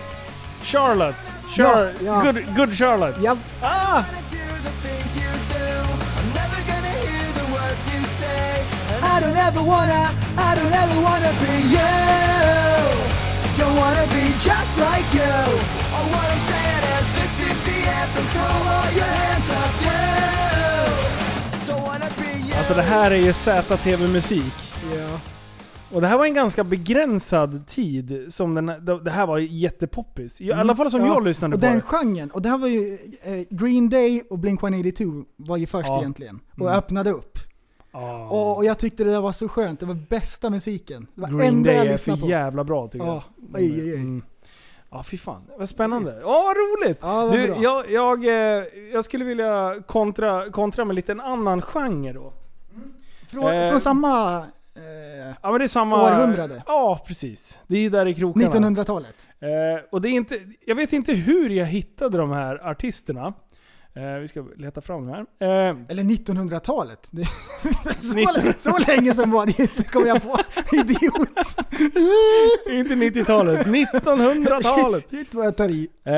Charlotte. 0.63 1.33
Char 1.57 1.65
Ja, 1.65 1.87
ja. 2.05 2.21
Good, 2.23 2.57
good 2.57 2.77
Charlotte. 2.79 3.19
Ja. 3.23 3.37
Ah! 3.63 4.03
I 9.03 9.21
don't 9.21 9.37
ever 9.37 9.63
wanna, 9.63 10.11
I 10.39 10.55
don't 10.57 10.73
ever 10.73 11.01
wanna 11.01 11.33
be 11.45 11.55
you. 11.77 11.95
Don't 13.59 13.77
wanna 13.77 14.07
be 14.13 14.25
just 14.49 14.79
like 14.79 15.07
you. 15.15 15.35
Oh, 15.97 16.07
what 16.13 16.27
I'm 16.33 16.41
saying 16.51 16.74
Alltså 22.59 22.75
det 22.75 22.83
här 22.83 23.11
är 23.11 23.17
ju 23.17 23.33
ZTV-musik. 23.33 24.55
Ja. 24.97 25.21
Och 25.93 26.01
det 26.01 26.07
här 26.07 26.19
var 26.19 26.25
en 26.27 26.35
ganska 26.35 26.65
begränsad 26.65 27.67
tid 27.67 28.27
som 28.29 28.55
den, 28.55 28.67
det 29.05 29.11
här 29.11 29.27
var 29.27 29.39
jättepoppis. 29.39 30.41
I 30.41 30.53
alla 30.53 30.77
fall 30.77 30.91
som 30.91 31.01
Mm. 31.01 31.09
Ja, 31.13 31.17
jag 31.17 31.25
lyssnade 31.25 31.55
och 31.55 31.61
på 31.61 31.67
den 31.67 31.77
det. 31.77 31.83
genren, 31.83 32.31
och 32.31 32.43
det 32.43 32.49
här 32.49 32.59
var 32.59 32.69
ju 32.69 32.99
eh, 33.23 33.41
Green 33.51 33.89
Day 33.89 34.23
och 34.31 34.39
Blink-182 34.39 35.25
var 35.37 35.57
ju 35.57 35.67
först 35.67 35.89
Ja. 35.89 35.99
egentligen. 36.01 36.41
Och 36.55 36.67
Mm. 36.67 36.79
öppnade 36.79 37.11
upp. 37.11 37.39
Ah. 37.93 38.25
Och, 38.29 38.57
och 38.57 38.65
jag 38.65 38.79
tyckte 38.79 39.05
det 39.05 39.11
där 39.11 39.21
var 39.21 39.33
så 39.33 39.49
skönt, 39.49 39.81
det 39.81 39.87
var 39.87 39.95
bästa 39.95 40.51
musiken. 40.51 41.07
Det 41.15 41.21
var 41.21 41.29
Green 41.29 41.41
enda 41.41 41.71
Day 41.71 41.77
jag 41.77 41.87
är 41.87 41.99
för 41.99 42.17
på. 42.17 42.29
jävla 42.29 42.65
bra 42.65 42.89
tycker 42.89 43.07
Ja, 43.07 43.23
jag. 43.53 43.61
oj, 43.61 43.73
oj, 43.83 43.93
oj. 43.93 43.95
Mm. 43.95 44.23
Ja, 44.95 45.03
fy 45.03 45.19
fan. 45.19 45.43
Vad 45.59 45.69
spännande. 45.69 46.21
Åh, 46.25 46.31
vad 46.33 46.57
roligt! 46.57 46.99
Ja, 47.03 47.27
vad 47.27 47.33
du, 47.33 47.55
jag, 47.63 47.91
jag, 47.91 48.27
eh, 48.27 48.65
jag 48.93 49.05
skulle 49.05 49.25
vilja 49.25 49.83
kontra, 49.87 50.51
kontra 50.51 50.85
med 50.85 50.97
lite 50.97 51.13
en 51.13 51.21
annan 51.21 51.63
genre 51.63 52.13
då. 52.13 52.33
Från, 53.31 53.45
Eh, 53.53 53.71
från 53.71 53.81
samma 53.81 54.39
eh, 54.77 55.35
Ja 55.43 55.51
men 55.51 55.59
det 55.59 55.65
är 55.65 55.69
samma... 55.69 56.03
århundrade. 56.05 56.63
Ja, 56.67 57.01
precis. 57.07 57.61
Det 57.67 57.79
är 57.79 57.91
där 57.91 58.07
i 58.07 58.15
krokarna. 58.15 58.47
1900-talet. 58.47 59.31
Eh, 59.41 59.85
och 59.91 60.01
det 60.01 60.09
är 60.09 60.13
inte, 60.13 60.41
jag 60.67 60.75
vet 60.75 60.93
inte 60.93 61.13
hur 61.13 61.51
jag 61.51 61.67
hittade 61.67 62.19
de 62.19 62.31
här 62.31 62.69
artisterna. 62.71 63.33
Eh, 63.97 64.15
vi 64.21 64.29
ska 64.29 64.45
leta 64.57 64.81
fram 64.81 65.07
de 65.07 65.13
här. 65.13 65.21
Eh, 65.21 65.77
Eller 65.89 66.03
1900-talet. 66.03 67.09
Det, 67.11 67.25
så, 67.25 68.19
1900 68.19 68.53
så 68.59 68.79
länge 68.87 69.15
sedan 69.15 69.31
var 69.31 69.47
det 69.47 69.59
inte, 69.59 69.85
kom 69.85 70.07
jag 70.07 70.23
på. 70.23 70.39
Idiot. 70.73 71.29
inte 72.71 72.95
90-talet, 72.95 73.67
1900-talet! 73.67 75.07
Shit 75.11 75.35
vad 75.35 75.47
jag 75.47 75.57
tar 75.57 75.71
i. 75.71 75.89
Eh, 76.05 76.15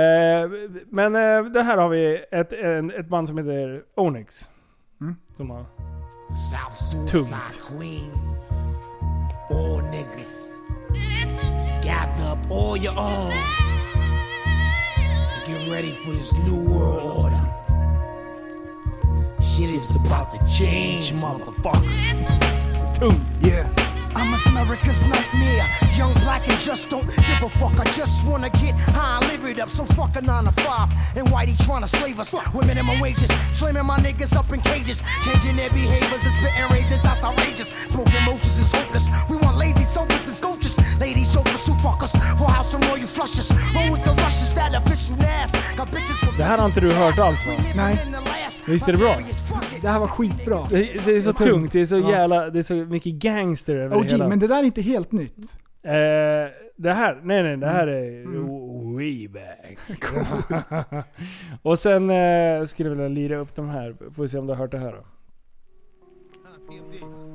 men 0.90 1.14
eh, 1.16 1.52
det 1.52 1.62
här 1.62 1.76
har 1.78 1.88
vi 1.88 2.24
ett, 2.30 2.52
en, 2.52 2.90
ett 2.90 3.08
band 3.08 3.28
som 3.28 3.38
heter 3.38 3.82
Onyx. 3.96 4.50
Mm. 5.00 5.16
Som 5.36 5.50
har 5.50 5.66
Tungt. 7.10 7.34
All 9.50 9.82
niggas. 9.90 10.52
Gather 11.84 12.32
up 12.32 12.50
all 12.50 12.76
your 12.76 12.98
arms. 12.98 13.34
Get 15.46 15.68
ready 15.70 15.92
for 15.92 16.10
this 16.10 16.32
new 16.32 16.74
world 16.74 17.24
order. 17.24 17.55
Shit 19.56 19.70
is 19.70 19.88
about 19.96 20.30
to 20.32 20.38
change, 20.44 21.12
motherfucker. 21.12 21.88
tungt. 22.92 23.24
Yeah. 23.40 23.66
I'm 24.14 24.34
a 24.34 24.36
America's 24.50 25.06
nightmare. 25.06 25.64
Young, 25.96 26.12
black, 26.24 26.46
and 26.46 26.60
just 26.60 26.90
don't 26.90 27.06
give 27.06 27.42
a 27.42 27.48
fuck. 27.48 27.80
I 27.80 27.84
just 27.90 28.26
wanna 28.26 28.50
get 28.50 28.74
high 28.92 29.16
and 29.16 29.26
live 29.32 29.48
it 29.50 29.58
up. 29.58 29.70
So 29.70 29.86
fuck 29.86 30.14
a 30.16 30.20
9 30.20 30.44
to 30.44 30.52
5. 30.52 30.90
And 31.16 31.28
whitey 31.28 31.56
trying 31.64 31.80
to 31.80 31.88
slave 31.88 32.20
us 32.20 32.34
Women 32.34 32.52
with 32.52 32.66
minimum 32.66 33.00
wages. 33.00 33.32
Slamming 33.50 33.86
my 33.86 33.96
niggas 33.96 34.36
up 34.36 34.52
in 34.52 34.60
cages. 34.60 35.02
Changing 35.24 35.56
their 35.56 35.70
behaviors 35.70 36.22
and 36.22 36.34
spitting 36.34 36.68
razors. 36.70 37.00
That's 37.02 37.24
outrageous. 37.24 37.72
Smoking 37.88 38.26
roaches 38.28 38.58
is 38.58 38.70
hopeless. 38.70 39.08
We 39.30 39.36
want 39.36 39.56
lazy 39.56 39.84
sofas 39.84 40.26
and 40.26 40.36
sculptures. 40.36 40.76
Ladies, 41.00 41.32
chauffeurs 41.32 41.66
who 41.66 41.74
fuck 41.76 42.02
us. 42.02 42.12
Full 42.36 42.46
house 42.46 42.74
and 42.74 42.84
royal 42.84 43.06
flushes. 43.06 43.50
Roll 43.74 43.90
with 43.90 44.04
the 44.04 44.12
rushes. 44.20 44.52
That 44.52 44.74
official 44.74 45.16
ass. 45.22 45.52
Got 45.76 45.88
bitches 45.88 46.20
with 46.20 46.36
Det 46.36 46.44
här 46.44 46.58
har 46.58 46.66
inte 46.66 46.80
du 46.80 46.92
hört 46.92 47.18
alls 47.18 47.46
va? 47.46 47.52
Nej. 47.74 48.35
Visst 48.68 48.88
är 48.88 48.92
det 48.92 48.98
bra? 48.98 49.16
Det 49.82 49.88
här 49.88 49.98
var 50.00 50.06
skitbra. 50.06 50.58
Det, 50.70 51.04
det 51.04 51.16
är 51.16 51.20
så 51.20 51.32
tungt. 51.32 51.50
tungt, 51.50 51.72
det 51.72 51.80
är 51.80 51.86
så 51.86 51.96
Ja. 51.98 52.10
jävla, 52.10 52.50
det 52.50 52.58
är 52.58 52.62
så 52.62 52.74
mycket 52.74 53.12
gangster 53.14 53.76
över 53.76 53.96
OG, 53.96 54.02
det 54.04 54.10
hela. 54.10 54.28
men 54.28 54.38
det 54.38 54.46
där 54.46 54.58
är 54.58 54.62
inte 54.62 54.80
helt 54.82 55.12
nytt. 55.12 55.56
Eh, 55.82 55.92
det 56.76 56.92
här, 56.92 57.20
nej 57.22 57.42
nej, 57.42 57.56
det 57.56 57.66
här 57.66 57.86
är 57.86 58.22
Mm. 58.24 58.94
way 58.94 59.28
back. 59.28 59.78
och 61.62 61.78
sen 61.78 62.10
eh, 62.10 62.64
skulle 62.66 62.88
jag 62.88 62.96
vilja 62.96 63.08
lira 63.08 63.36
upp 63.36 63.54
de 63.54 63.68
här, 63.68 63.96
får 64.14 64.22
vi 64.22 64.28
se 64.28 64.38
om 64.38 64.46
du 64.46 64.52
har 64.52 64.58
hört 64.58 64.70
det 64.70 64.78
här 64.78 64.92
då. 64.92 65.04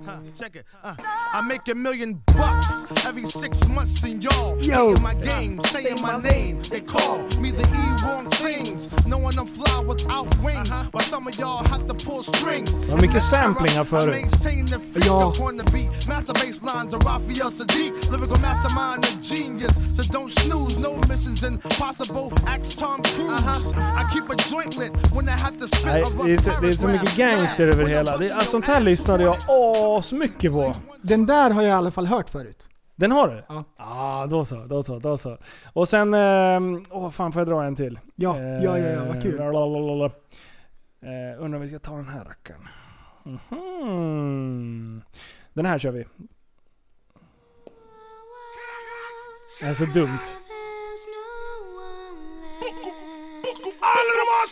Huh, 0.05 0.17
check 0.35 0.55
it. 0.55 0.65
Uh, 0.83 0.95
I 1.33 1.41
make 1.41 1.67
a 1.67 1.75
million 1.75 2.21
bucks 2.35 2.83
every 3.05 3.25
six 3.25 3.67
months, 3.67 4.03
and 4.03 4.23
y'all 4.23 4.57
Yo. 4.61 4.95
in 4.95 5.01
my 5.01 5.13
game, 5.13 5.59
saying 5.61 6.01
my 6.01 6.19
name. 6.21 6.61
They 6.69 6.81
call 6.81 7.19
me 7.39 7.51
the 7.51 7.63
E 7.63 7.85
wrong 8.03 8.27
things, 8.31 8.95
knowing 9.05 9.37
I'm 9.37 9.45
fly 9.47 9.83
without 9.87 10.27
wings. 10.43 10.69
While 10.91 11.03
some 11.03 11.27
of 11.27 11.37
y'all 11.37 11.63
have 11.69 11.85
to 11.87 11.93
pull 11.93 12.23
strings. 12.23 12.87
Det 12.87 12.91
var 12.93 13.01
mycket 13.01 13.23
samplingar 13.23 13.81
I 13.81 13.85
förut. 13.85 14.09
maintain 14.21 14.65
the 14.67 14.79
freak 14.79 15.05
Ja. 15.05 15.31
the 15.31 15.71
beat. 15.71 16.07
Master 16.07 16.33
bass 16.33 16.61
lines 16.61 16.93
of 16.93 17.03
Raphael 17.05 17.51
Sadiq. 17.51 17.93
Lyrical 18.11 18.39
mastermind, 18.41 19.05
a 19.05 19.07
genius. 19.21 19.95
So 19.95 20.03
don't 20.03 20.31
snooze, 20.31 20.79
no 20.79 20.95
missions 21.09 21.43
impossible. 21.43 22.31
Axe 22.47 22.75
Tom 22.75 23.03
Cruise. 23.03 23.71
I 23.73 24.03
keep 24.13 24.29
a 24.29 24.35
joint 24.35 24.77
lit 24.77 24.91
when 25.13 25.27
I 25.29 25.37
have 25.37 25.57
to 25.57 25.67
spit 25.67 25.85
Nej, 25.85 26.01
a 26.03 26.07
det 26.25 26.33
är, 26.33 26.37
så, 26.37 26.51
det 26.61 26.67
är 26.69 26.73
så 26.73 26.87
mycket 26.87 27.15
gangster 27.15 27.67
över 27.67 27.87
hela. 27.87 28.17
Det, 28.17 28.31
alltså, 28.31 28.51
sånt 28.51 28.67
här 28.67 28.79
lyssnade 28.79 29.23
jag 29.23 29.37
asmycket 29.97 30.51
på. 30.51 30.73
Den 31.01 31.25
där 31.25 31.49
har 31.51 31.61
jag 31.61 31.69
i 31.69 31.73
alla 31.73 31.91
fall 31.91 32.05
hört 32.05 32.29
förut. 32.29 32.69
Den 32.95 33.11
har 33.11 33.27
du? 33.27 33.43
Ja. 33.49 33.63
Ah, 33.77 34.25
då 34.25 34.45
så, 34.45 34.55
då 34.65 34.83
så, 34.83 34.99
då 34.99 35.17
så. 35.17 35.37
Och 35.73 35.89
sen... 35.89 36.13
ehm, 36.13 36.83
Åh 36.89 37.09
fan, 37.09 37.31
får 37.31 37.39
jag 37.39 37.47
dra 37.47 37.63
en 37.63 37.75
till? 37.75 37.99
Ja, 38.15 38.39
ja, 38.39 38.77
ja, 38.77 38.87
ja, 38.87 39.05
vad 39.05 39.21
kul. 39.21 39.39
Eh, 39.39 39.51
lalalala. 39.51 40.05
Eh, 40.05 41.43
undrar 41.43 41.55
om 41.55 41.61
vi 41.61 41.67
ska 41.67 41.79
ta 41.79 41.95
den 41.95 42.07
här 42.09 42.25
rackaren. 42.25 42.67
Mhm. 43.23 45.01
Den 45.53 45.65
här 45.65 45.79
kör 45.79 45.91
vi. 45.91 46.05
Det 49.61 49.67
är 49.67 49.73
så 49.73 49.85
dumt. 49.85 50.19
All 53.81 54.07
of! 54.43 54.51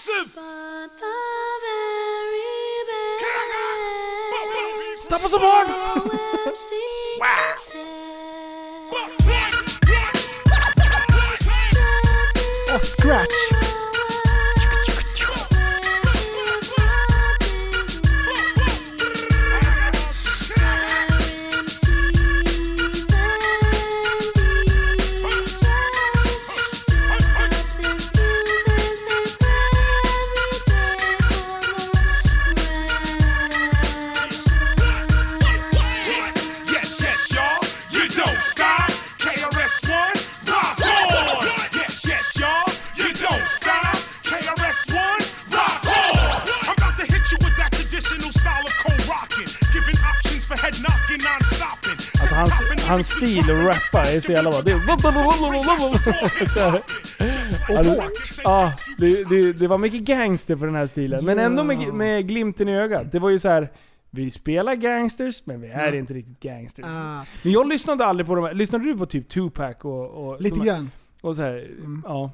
Stop 5.00 5.24
us 5.24 5.34
aboard! 5.34 5.68
Oh, 12.72 12.80
scratch! 12.84 13.59
Hans, 52.90 53.07
stil 53.07 53.40
att 53.40 53.66
rappa 53.66 54.06
är 54.11 54.20
så 54.20 54.32
jävla 54.32 54.49
bra. 54.52 54.61
Det 54.66 54.72
är... 54.72 54.80
Ja, 57.70 57.84
det- 57.84 58.02
Ja, 58.44 58.74
det, 58.98 59.24
det, 59.30 59.53
det 59.53 59.68
var 59.68 59.78
mycket 59.78 60.02
gangster 60.02 60.56
på 60.56 60.66
den 60.66 60.76
här 60.76 60.86
stilen. 60.86 61.26
Men 61.26 61.40
ändå 61.40 61.64
med, 61.64 61.94
med 61.94 62.28
glimten 62.28 62.70
i 62.70 62.76
ögat. 62.78 63.11
Det 63.11 63.20
var 63.20 63.30
ju 63.30 63.40
så 63.40 63.49
här. 63.49 63.72
Vi 64.11 64.32
spelar 64.32 64.76
gangsters, 64.76 65.41
men 65.45 65.61
vi 65.61 65.68
är 65.68 65.95
inte 65.95 66.14
riktigt 66.14 66.40
gangsters. 66.40 66.86
Ah, 66.86 67.22
Men 67.44 67.52
jag 67.53 67.68
lyssnade 67.68 68.06
aldrig 68.06 68.28
på 68.28 68.36
de 68.36 68.44
här. 68.45 68.53
Lyssnade 68.53 68.84
du 68.86 68.98
på 68.98 69.06
typ 69.06 69.30
Tupac 69.30 69.76
och... 69.82 70.10
och 70.30 70.41
lite 70.41 70.60
grann. 70.66 70.91
Och 71.22 71.36
så 71.36 71.41
här, 71.41 71.72
ja. 72.04 72.32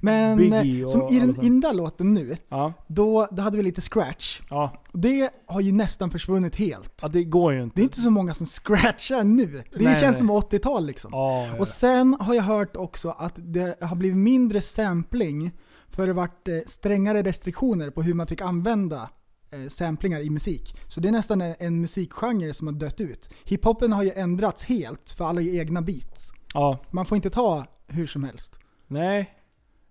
Men 0.00 0.36
Biggie 0.38 0.82
eh, 0.82 0.88
som 0.88 1.08
i 1.10 1.18
den, 1.20 1.30
i 1.30 1.48
den 1.48 1.60
där 1.60 1.72
låten 1.72 2.14
nu, 2.14 2.36
Ja, 2.48 2.72
då, 2.86 3.28
då 3.30 3.42
hade 3.42 3.56
vi 3.56 3.62
lite 3.62 3.80
scratch. 3.80 4.40
ja. 4.50 4.72
Det 4.92 5.30
har 5.46 5.60
ju 5.60 5.72
nästan 5.72 6.10
försvunnit 6.10 6.56
helt. 6.56 6.92
ja, 7.02 7.08
det 7.08 7.24
går 7.24 7.52
ju 7.52 7.62
inte. 7.62 7.76
Det 7.76 7.82
är 7.82 7.84
inte 7.84 8.00
så 8.00 8.10
många 8.10 8.34
som 8.34 8.46
scratchar 8.64 9.24
nu. 9.24 9.46
Det 9.46 9.84
Nej, 9.84 10.00
känns 10.00 10.02
nej. 10.02 10.14
som 10.14 10.30
80-tal 10.30 10.86
liksom. 10.86 11.10
Ja, 11.14 11.46
ja. 11.46 11.58
Och 11.60 11.68
sen 11.68 12.16
har 12.20 12.34
jag 12.34 12.42
hört 12.42 12.76
också 12.76 13.08
att 13.18 13.34
det 13.36 13.76
har 13.80 13.96
blivit 13.96 14.18
mindre 14.18 14.60
sampling 14.62 15.52
för 15.88 16.02
det 16.06 16.12
har 16.12 16.16
varit 16.16 16.48
eh, 16.48 16.58
strängare 16.66 17.22
restriktioner 17.22 17.90
på 17.90 18.02
hur 18.02 18.14
man 18.14 18.26
fick 18.26 18.40
använda 18.40 19.10
eh, 19.50 19.68
samplingar 19.68 20.20
i 20.20 20.30
musik. 20.30 20.76
Så 20.88 21.00
det 21.00 21.08
är 21.08 21.12
nästan 21.12 21.40
en, 21.40 21.54
en 21.58 21.80
musikgenre 21.80 22.54
som 22.54 22.66
har 22.66 22.74
dött 22.74 23.00
ut. 23.00 23.30
Hiphopen 23.44 23.92
har 23.92 24.02
ju 24.02 24.10
ändrats 24.14 24.64
helt 24.64 25.10
för 25.10 25.24
alla 25.24 25.42
egna 25.42 25.82
beats. 25.82 26.32
ja. 26.54 26.78
Man 26.90 27.06
får 27.06 27.16
inte 27.16 27.30
ta 27.30 27.66
hur 27.88 28.06
som 28.06 28.24
helst. 28.24 28.58
Nej. 28.86 29.34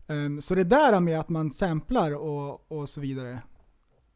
Ehm, 0.07 0.41
så 0.41 0.55
det 0.55 0.63
där 0.63 0.99
med 0.99 1.19
att 1.19 1.29
man 1.29 1.51
samplar 1.51 2.15
och, 2.15 2.71
och 2.71 2.89
så 2.89 3.01
vidare, 3.01 3.39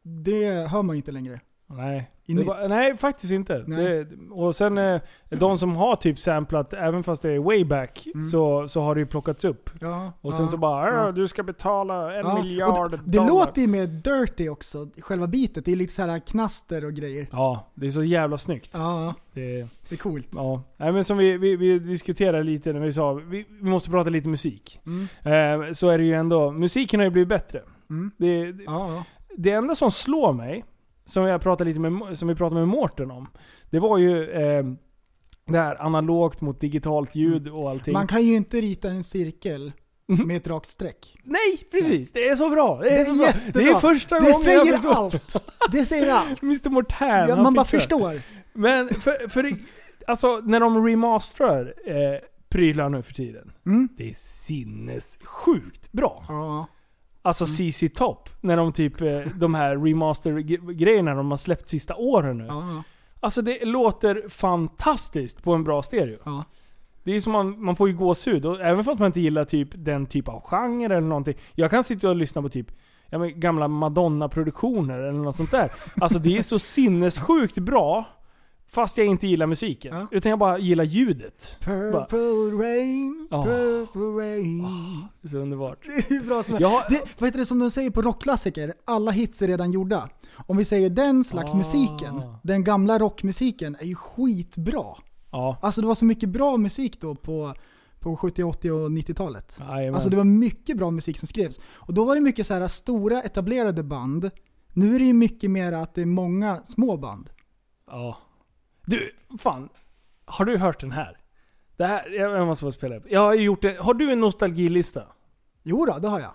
det 0.02 0.68
hör 0.68 0.82
man 0.82 0.96
inte 0.96 1.12
längre. 1.12 1.40
Nej. 1.76 2.08
Det 2.26 2.42
var, 2.42 2.68
nej, 2.68 2.96
faktiskt 2.96 3.32
inte. 3.32 3.64
Nej. 3.66 3.84
Det, 4.04 4.06
och 4.30 4.56
sen 4.56 4.78
eh, 4.78 5.00
de 5.28 5.58
som 5.58 5.76
har 5.76 5.96
typ 5.96 6.18
samplat, 6.18 6.72
även 6.72 7.02
fast 7.02 7.22
det 7.22 7.30
är 7.32 7.38
way 7.38 7.64
back, 7.64 8.06
så, 8.32 8.68
så 8.68 8.80
har 8.82 8.94
det 8.94 9.00
ju 9.00 9.06
plockats 9.06 9.44
upp. 9.44 9.70
Ja, 9.80 10.12
Och 10.20 10.34
sen 10.34 10.44
ja, 10.44 10.50
så 10.50 10.56
bara 10.56 10.88
ja. 10.94 11.08
"Äh, 11.08 11.14
du 11.14 11.28
ska 11.28 11.42
betala 11.42 12.14
en 12.14 12.26
Ja, 12.26 12.42
miljard 12.42 12.90
det, 12.90 12.96
det 13.04 13.18
dollar. 13.18 13.28
låter 13.28 13.60
ju 13.62 13.68
mer 13.68 13.86
dirty 13.86 14.48
också, 14.48 14.88
själva 15.00 15.26
beatet. 15.26 15.64
Det 15.64 15.72
är 15.72 15.76
lite 15.76 15.92
så 15.92 16.02
här 16.02 16.18
knaster 16.18 16.84
och 16.84 16.92
grejer. 16.94 17.26
Ja, 17.32 17.70
det 17.74 17.86
är 17.86 17.90
så 17.90 18.04
jävla 18.04 18.38
snyggt. 18.38 18.70
Ja, 18.74 19.14
Det, 19.32 19.66
det 19.88 19.94
är 19.94 19.96
coolt. 19.96 20.28
ja. 20.34 20.62
Nej, 20.76 20.92
men 20.92 21.04
som 21.04 21.18
vi, 21.18 21.36
vi, 21.36 21.56
vi 21.56 21.78
diskuterade 21.78 22.42
lite 22.42 22.72
när 22.72 22.80
vi 22.80 22.92
sa, 22.92 23.12
vi, 23.12 23.46
vi 23.50 23.70
måste 23.70 23.90
prata 23.90 24.10
lite 24.10 24.28
musik. 24.28 24.80
Mm. 24.86 25.66
Eh, 25.68 25.72
så 25.72 25.88
är 25.88 25.98
det 25.98 26.04
ju 26.04 26.14
ändå, 26.14 26.50
musiken 26.50 27.00
har 27.00 27.04
ju 27.04 27.10
blivit 27.10 27.28
bättre. 27.28 27.60
Mm. 27.90 28.10
Det, 28.16 28.52
det, 28.52 28.62
Ja, 28.66 28.94
ja. 28.94 29.04
det 29.36 29.50
enda 29.50 29.74
som 29.74 29.90
slår 29.90 30.32
mig, 30.32 30.64
som, 31.04 31.24
jag 31.24 31.40
pratade 31.42 31.68
lite 31.70 31.80
med, 31.80 32.18
som 32.18 32.28
vi 32.28 32.34
pratade 32.34 32.60
med 32.60 32.68
Mårten 32.68 33.10
om, 33.10 33.28
det 33.70 33.78
var 33.78 33.98
ju 33.98 34.30
eh, 34.30 34.64
det 35.46 35.58
här 35.58 35.82
analogt 35.82 36.40
mot 36.40 36.60
digitalt 36.60 37.14
ljud 37.14 37.48
och 37.48 37.70
allting. 37.70 37.92
Man 37.92 38.06
kan 38.06 38.22
ju 38.22 38.34
inte 38.34 38.60
rita 38.60 38.88
en 38.88 39.04
cirkel 39.04 39.72
Mhm. 40.08 40.26
med 40.28 40.36
ett 40.36 40.46
rakt 40.48 40.70
streck. 40.70 41.16
Nej, 41.24 41.58
precis! 41.70 42.12
Det 42.12 42.28
är 42.28 42.36
så 42.36 42.50
bra! 42.50 42.78
Det 42.82 42.88
är, 42.88 42.90
Det 42.94 43.00
är 43.00 43.04
så 43.04 43.14
bra. 43.16 43.26
jättebra. 43.26 43.62
Det 43.62 43.68
är 43.70 43.74
första 43.80 44.14
Det 44.20 44.32
gången 44.32 44.46
jag 44.56 44.68
förstår. 44.82 44.94
allt! 44.94 45.36
Det 45.72 45.84
säger 45.84 46.12
allt! 46.14 46.42
Mr 46.42 46.68
Mortan, 46.70 47.28
Ja, 47.28 47.42
man 47.42 47.54
bara 47.54 47.64
fixar. 47.64 47.78
förstår. 47.78 48.20
Men 48.52 48.88
för, 48.88 49.28
för 49.28 49.52
alltså 50.06 50.36
när 50.44 50.60
de 50.60 50.86
remasterar 50.86 51.74
eh, 51.86 52.18
prylar 52.48 52.88
nu 52.88 53.02
för 53.02 53.14
tiden. 53.14 53.52
Mm. 53.66 53.88
Det 53.96 54.10
är 54.10 54.14
sinnessjukt 54.14 55.92
bra. 55.92 56.24
Ja. 56.28 56.66
Alltså 57.22 57.46
CC 57.46 57.88
Top, 57.94 58.28
när 58.40 58.56
de 58.56 58.72
typ, 58.72 59.00
eh, 59.00 59.20
de 59.34 59.54
här 59.54 59.76
remaster-grejerna 59.76 61.14
de 61.14 61.30
har 61.30 61.38
släppt 61.38 61.68
sista 61.68 61.94
åren 61.96 62.38
nu. 62.38 62.46
Ja, 62.46 62.82
Alltså 63.20 63.42
det 63.42 63.64
låter 63.64 64.28
fantastiskt 64.28 65.42
på 65.42 65.54
en 65.54 65.64
bra 65.64 65.82
stereo. 65.82 66.18
ja. 66.24 66.44
Det 67.04 67.16
är 67.16 67.20
som 67.20 67.32
man, 67.32 67.64
man 67.64 67.76
får 67.76 67.88
ju 67.88 67.94
gåshud, 67.96 68.46
och 68.46 68.60
även 68.60 68.84
fast 68.84 68.98
man 68.98 69.06
inte 69.06 69.20
gillar 69.20 69.44
typ 69.44 69.68
den 69.72 70.06
typ 70.06 70.28
av 70.28 70.40
genre 70.40 70.84
eller 70.84 71.00
någonting. 71.00 71.34
Jag 71.54 71.70
kan 71.70 71.84
sitta 71.84 72.08
och 72.08 72.16
lyssna 72.16 72.42
på 72.42 72.48
typ 72.48 72.66
ja, 73.10 73.18
gamla 73.18 73.68
Madonna-produktioner 73.68 74.98
eller 74.98 75.12
något 75.18 75.36
sånt 75.36 75.50
där. 75.50 75.70
Alltså 76.00 76.18
det 76.18 76.38
är 76.38 76.42
så 76.42 76.58
sinnessjukt 76.58 77.58
bra, 77.58 78.04
fast 78.74 78.98
jag 78.98 79.06
inte 79.06 79.26
gillar 79.26 79.46
musiken. 79.46 79.96
Ja. 79.96 80.06
Utan 80.10 80.30
jag 80.30 80.38
bara 80.38 80.58
gillar 80.58 80.84
ljudet. 80.84 81.56
Bara, 81.66 82.06
Purple 82.06 82.66
rain, 82.66 83.28
Ja. 83.30 83.44
purple 83.44 84.00
rain. 84.02 84.66
det 85.22 85.28
är 85.28 85.30
så 85.30 85.36
underbart. 85.38 85.78
Det 86.08 86.14
är 86.14 86.20
bra 86.26 86.42
som 86.42 86.56
Jag 86.60 86.68
har- 86.68 86.90
Det, 86.90 87.02
vad 87.18 87.26
heter 87.28 87.38
det 87.38 87.46
som 87.46 87.58
de 87.58 87.70
säger 87.70 87.90
på 87.90 88.02
rockklassiker? 88.02 88.74
Alla 88.84 89.10
hits 89.10 89.42
är 89.42 89.46
redan 89.46 89.72
gjorda. 89.72 90.08
Om 90.46 90.56
vi 90.56 90.64
säger 90.64 90.90
den 90.90 91.24
slags 91.24 91.52
Ah. 91.52 91.56
musiken, 91.56 92.22
den 92.42 92.64
gamla 92.64 92.98
rockmusiken, 92.98 93.76
är 93.80 93.84
ju 93.86 93.94
skitbra. 93.94 94.84
Ja. 95.32 95.58
Alltså 95.62 95.80
det 95.80 95.86
var 95.86 95.94
så 95.94 96.04
mycket 96.04 96.28
bra 96.28 96.56
musik 96.56 97.00
då 97.00 97.14
på, 97.14 97.54
på 97.98 98.16
70, 98.16 98.42
80 98.44 98.70
och 98.70 98.90
90-talet. 98.92 99.56
Jajamän. 99.60 99.94
Alltså 99.94 100.10
det 100.10 100.16
var 100.16 100.24
mycket 100.24 100.76
bra 100.76 100.90
musik 100.90 101.18
som 101.18 101.28
skrevs. 101.28 101.60
Och 101.74 101.94
då 101.94 102.04
var 102.04 102.14
det 102.14 102.20
mycket 102.20 102.46
så 102.46 102.54
här 102.54 102.68
stora 102.68 103.22
etablerade 103.22 103.82
band. 103.82 104.30
Nu 104.72 104.94
är 104.94 104.98
det 104.98 105.04
ju 105.04 105.12
mycket 105.12 105.50
mer 105.50 105.72
att 105.72 105.94
det 105.94 106.02
är 106.02 106.06
många 106.06 106.60
små 106.64 106.96
band. 106.96 107.30
Ja. 107.90 108.18
Du, 108.86 109.10
fan. 109.38 109.68
Har 110.24 110.44
du 110.44 110.56
hört 110.58 110.80
den 110.80 110.92
här? 110.92 111.16
Det 111.76 111.86
här, 111.86 112.10
jag 112.10 112.46
måste 112.46 112.64
bara 112.64 112.72
spela 112.72 112.96
upp. 112.96 113.04
Jag 113.10 113.20
har 113.20 113.34
ju 113.34 113.42
gjort 113.42 113.64
en, 113.64 113.76
har 113.76 113.94
du 113.94 114.12
en 114.12 114.20
nostalgilista? 114.20 115.02
Jo 115.62 115.86
då, 115.86 115.98
det 115.98 116.08
har 116.08 116.20
jag. 116.20 116.30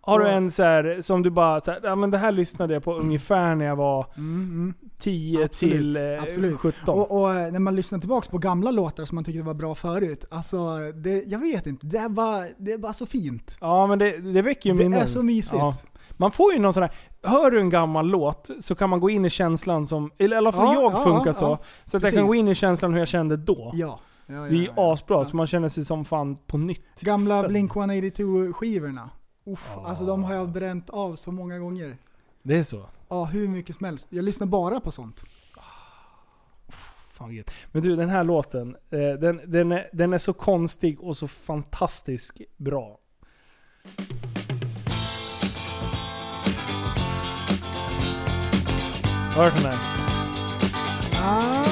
Har 0.00 0.20
du 0.20 0.28
en 0.28 0.50
så 0.50 0.62
här, 0.62 1.00
som 1.00 1.22
du 1.22 1.30
bara 1.30 1.60
så 1.60 1.70
här, 1.70 1.80
ja 1.82 1.94
men 1.96 2.10
det 2.10 2.18
här 2.18 2.32
lyssnade 2.32 2.74
jag 2.74 2.84
på 2.84 2.94
ungefär 2.94 3.54
när 3.54 3.64
jag 3.64 3.76
var 3.76 4.06
Mm, 4.16 4.74
10 4.98 5.44
Absolut, 5.44 5.72
till 5.72 5.96
eh, 5.96 6.22
absolut. 6.22 6.58
17? 6.58 6.94
Och, 6.94 7.20
och 7.22 7.34
eh, 7.34 7.52
när 7.52 7.58
man 7.58 7.76
lyssnar 7.76 7.98
tillbaks 7.98 8.28
på 8.28 8.38
gamla 8.38 8.70
låtar 8.70 9.04
som 9.04 9.14
man 9.14 9.24
tyckte 9.24 9.42
var 9.42 9.54
bra 9.54 9.74
förut, 9.74 10.24
alltså 10.30 10.78
det, 10.94 11.22
jag 11.26 11.38
vet 11.38 11.66
inte, 11.66 11.86
det 11.86 11.98
är 11.98 12.08
bara, 12.08 12.46
det 12.58 12.72
är 12.72 12.78
bara 12.78 12.92
så 12.92 13.06
fint. 13.06 13.56
Ja 13.60 13.86
men 13.86 13.98
det, 13.98 14.18
det 14.18 14.42
väcker 14.42 14.70
ju 14.70 14.76
Det 14.76 14.82
minnen. 14.84 15.00
är 15.00 15.06
så 15.06 15.22
mysigt. 15.22 15.54
Ja. 15.58 15.74
Man 16.16 16.32
får 16.32 16.52
ju 16.52 16.58
någon 16.58 16.72
sån 16.72 16.82
här, 16.82 16.92
hör 17.22 17.50
du 17.50 17.60
en 17.60 17.70
gammal 17.70 18.06
låt 18.06 18.50
så 18.60 18.74
kan 18.74 18.90
man 18.90 19.00
gå 19.00 19.10
in 19.10 19.24
i 19.24 19.30
känslan 19.30 19.86
som, 19.86 20.10
eller 20.18 20.36
i 20.36 20.38
alla 20.38 20.52
fall 20.52 20.74
Ja, 20.74 20.82
jag 20.82 20.92
ja, 20.92 21.04
funkar 21.04 21.30
ja, 21.30 21.32
så. 21.32 21.58
Så 21.84 21.96
att 21.96 22.02
jag 22.02 22.12
kan 22.12 22.26
gå 22.26 22.34
in 22.34 22.48
i 22.48 22.54
känslan 22.54 22.92
hur 22.92 22.98
jag 22.98 23.08
kände 23.08 23.36
då. 23.36 23.70
Ja. 23.74 24.00
det 24.26 24.34
är 24.34 24.50
ju 24.50 24.68
asbra, 24.76 25.24
så 25.24 25.36
man 25.36 25.46
känner 25.46 25.68
sig 25.68 25.84
som 25.84 26.04
fan 26.04 26.36
på 26.46 26.58
nytt. 26.58 27.00
Gamla. 27.00 27.48
Blink 27.48 27.76
182 27.76 28.52
skivorna. 28.52 29.10
Uff, 29.46 29.68
Alltså 29.84 30.04
de 30.04 30.24
har 30.24 30.34
jag 30.34 30.48
bränt 30.48 30.90
av 30.90 31.14
så 31.14 31.32
många 31.32 31.58
gånger. 31.58 31.96
Det 32.42 32.58
är 32.58 32.64
så. 32.64 32.86
Ja, 33.08 33.24
hur 33.24 33.48
mycket 33.48 33.76
som 33.76 33.84
helst. 33.84 34.06
Jag 34.10 34.24
lyssnar 34.24 34.46
bara 34.46 34.80
på 34.80 34.90
sånt. 34.90 35.24
Fan. 37.12 37.44
Men 37.72 37.82
du, 37.82 37.96
den 37.96 38.08
här 38.08 38.24
låten, 38.24 38.76
eh, 38.90 38.98
den, 38.98 39.40
den, 39.46 39.72
är, 39.72 39.88
den 39.92 40.12
är 40.12 40.18
så 40.18 40.32
konstig 40.32 41.00
och 41.00 41.16
så 41.16 41.28
fantastiskt 41.28 42.40
bra. 42.56 42.98
Har 49.34 49.44
du 49.44 49.50
hört 49.50 49.54
den 49.62 49.64
här? 49.72 49.78
Ah. 51.22 51.64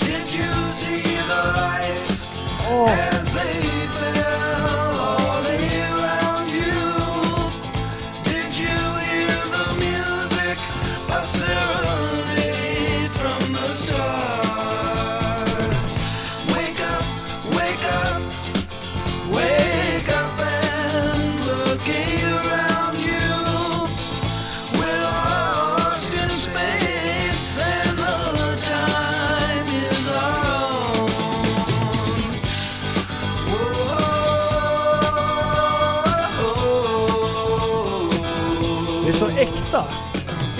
Did 0.00 0.32
you 0.32 0.52
see 0.66 1.02
the 1.02 1.42
lights 1.56 2.30
Oh. 2.68 2.88
as 2.88 3.32
they 3.34 3.62
fell 3.98 4.75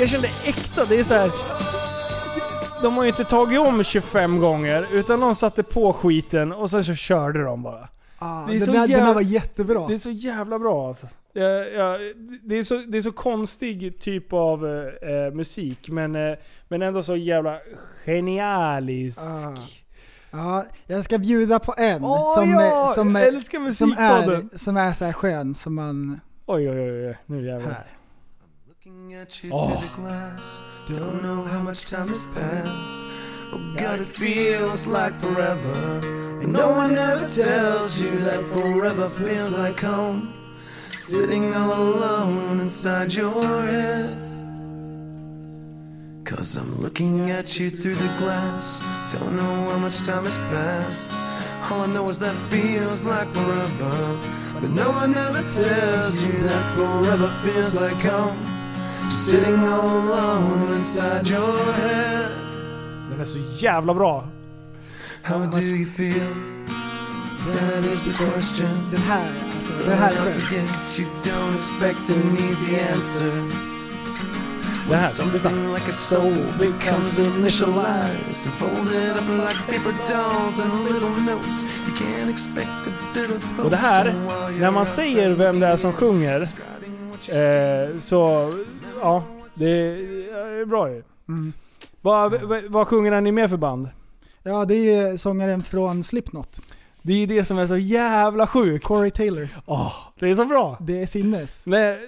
Jag 0.07 0.11
kände 0.11 0.29
äkta. 0.45 0.85
Det 0.85 1.01
är 1.01 1.05
så 1.05 1.15
här. 1.15 1.31
De 2.83 2.97
har 2.97 3.03
ju 3.05 3.09
inte 3.09 3.25
tagit 3.25 3.59
om 3.61 3.85
25 3.85 4.41
gånger, 4.41 4.87
utan 4.93 5.21
de 5.21 5.35
satte 5.35 5.63
på 5.63 5.93
skiten 5.93 6.53
och 6.53 6.71
sen 6.71 6.85
så 6.85 6.95
körde 6.95 7.43
de 7.43 7.63
bara. 7.63 7.89
Ah, 8.19 8.47
Det 8.47 8.57
är 8.57 8.61
den, 8.61 8.75
där, 8.75 8.81
den 8.81 8.91
jävla- 8.91 9.07
där 9.07 9.15
var 9.15 9.21
jättebra. 9.21 9.87
Det 9.89 9.95
är 9.95 9.99
så 9.99 10.11
jävla 10.11 10.59
bra 10.59 10.89
alltså. 10.89 11.07
Jag, 11.33 11.73
jag, 11.73 12.01
det, 12.43 12.59
är 12.59 12.63
så, 12.63 12.75
det 12.89 12.99
är 12.99 13.03
så 13.03 13.13
konstig 13.13 14.01
typ 14.01 14.33
av 14.33 14.67
eh, 14.67 15.11
eh, 15.11 15.33
musik, 15.35 15.89
men, 15.89 16.17
eh, 16.17 16.37
men 16.69 16.83
ändå 16.83 17.03
så 17.03 17.17
jävla 17.17 17.59
genialisk. 18.05 19.21
Ah. 19.21 19.55
Ja, 20.31 20.65
jag 20.87 21.05
ska 21.05 21.19
bjuda 21.19 21.59
på 21.59 21.75
en 21.79 22.05
Åh, 22.05 22.35
som, 22.35 22.51
ja! 22.51 22.63
är- 22.91 22.95
som, 22.95 23.17
är- 23.17 23.71
som 23.73 23.93
är, 23.93 24.59
som 24.59 24.77
är 24.77 24.93
så 24.93 25.05
här 25.05 25.13
skön 25.13 25.55
som 25.55 25.75
man... 25.75 26.21
Oj 26.47 26.71
oj 26.71 26.81
oj, 26.81 27.07
oj. 27.09 27.17
nu 27.27 27.47
jävlar. 27.47 27.71
Här. 27.71 27.87
Looking 28.87 29.15
at 29.15 29.43
you 29.43 29.51
through 29.51 29.89
the 29.89 29.97
glass. 29.97 30.61
Don't 30.87 31.21
know 31.21 31.43
how 31.43 31.59
much 31.59 31.87
time 31.87 32.07
has 32.07 32.25
passed. 32.27 33.03
Oh 33.53 33.75
God, 33.77 33.99
it 33.99 34.07
feels 34.07 34.87
like 34.87 35.13
forever. 35.15 35.99
And 36.41 36.53
no 36.53 36.69
one 36.69 36.97
ever 36.97 37.29
tells 37.29 38.01
you 38.01 38.11
that 38.19 38.45
forever 38.53 39.11
feels 39.11 39.59
like 39.59 39.81
home. 39.81 40.33
Sitting 40.95 41.53
all 41.53 41.73
alone 41.73 42.61
inside 42.61 43.13
your 43.13 43.43
head. 43.63 44.21
Cause 46.25 46.55
I'm 46.55 46.81
looking 46.81 47.31
at 47.31 47.59
you 47.59 47.71
through 47.71 47.97
the 47.97 48.15
glass. 48.19 48.81
Don't 49.11 49.35
know 49.35 49.69
how 49.71 49.79
much 49.79 49.99
time 49.99 50.27
has 50.27 50.39
passed. 50.55 51.11
All 51.73 51.81
I 51.81 51.87
know 51.87 52.09
is 52.09 52.21
that 52.21 52.37
it 52.37 52.47
feels 52.55 53.01
like 53.03 53.27
forever. 53.31 54.21
But 54.61 54.71
no 54.71 54.91
one 54.93 55.17
ever 55.17 55.43
tells 55.43 56.23
you 56.23 56.31
that 56.31 56.77
forever 56.77 57.29
feels 57.43 57.75
like 57.81 57.97
home. 57.97 58.56
Sitting 59.11 59.65
all 59.65 59.89
alone 59.89 60.77
inside 60.77 61.27
your 61.29 61.73
head. 61.73 62.31
Den 63.11 63.21
är 63.21 63.25
så 63.25 63.39
jävla 63.59 63.95
bra. 63.95 64.29
How 65.23 65.39
do 65.39 65.61
you 65.61 65.87
feel? 65.87 66.27
That 67.53 67.85
is 67.85 68.03
the 68.03 68.25
question. 68.25 68.91
Den 68.91 69.01
här, 69.03 69.33
alltså, 69.57 69.89
den 69.91 69.99
här 69.99 70.11
är 70.11 70.41
skön. 70.41 70.67
you 70.99 71.09
don't 71.23 71.57
expect 71.59 72.11
an 72.11 72.37
easy 72.49 72.77
answer. 72.95 73.33
Det 74.89 74.97
här, 74.97 75.09
Something 75.11 75.75
like 75.75 75.89
a 75.89 75.93
soul 75.93 76.45
becomes 76.59 77.19
initialized 77.19 78.47
and 78.47 78.55
folded 78.55 79.17
up 79.17 79.29
like 79.29 79.59
paper 79.67 79.93
dolls 80.07 80.61
and 80.61 80.85
little 80.85 81.35
notes. 81.35 81.65
You 81.87 81.95
can't 81.97 82.31
expect 82.31 82.87
a 82.87 82.93
bit 83.15 83.31
of 83.37 83.65
Och 83.65 83.71
det 83.71 83.77
här, 83.77 84.15
när 84.61 84.71
man 84.71 84.87
säger 84.87 85.31
vem 85.31 85.61
det 85.61 85.67
är 85.67 85.77
som 85.77 85.93
sjunger, 85.93 86.41
eh, 87.29 88.01
så 88.01 88.53
ja, 89.01 89.25
det 89.55 89.71
är 89.71 90.65
bra 90.65 90.91
ju. 90.91 91.03
Mm. 91.29 91.53
Vad, 92.01 92.43
vad, 92.43 92.65
vad 92.65 92.89
sjunger 92.89 93.13
han 93.13 93.27
i 93.27 93.33
mer 93.33 93.49
för 93.49 93.57
band? 93.57 93.89
Ja, 94.43 94.65
det 94.65 94.95
är 94.95 95.17
sångaren 95.17 95.63
från 95.63 96.05
Slipknot. 96.05 96.61
Det 97.03 97.13
är 97.13 97.17
ju 97.17 97.27
det 97.27 97.45
som 97.45 97.59
är 97.59 97.67
så 97.67 97.77
jävla 97.77 98.47
sjukt. 98.47 98.85
Corey 98.85 99.11
Taylor. 99.11 99.49
Åh, 99.67 99.93
det 100.19 100.31
är 100.31 100.35
så 100.35 100.45
bra. 100.45 100.77
Det 100.81 101.03
är 101.03 101.07
sinnes. 101.07 101.67
När, 101.67 101.99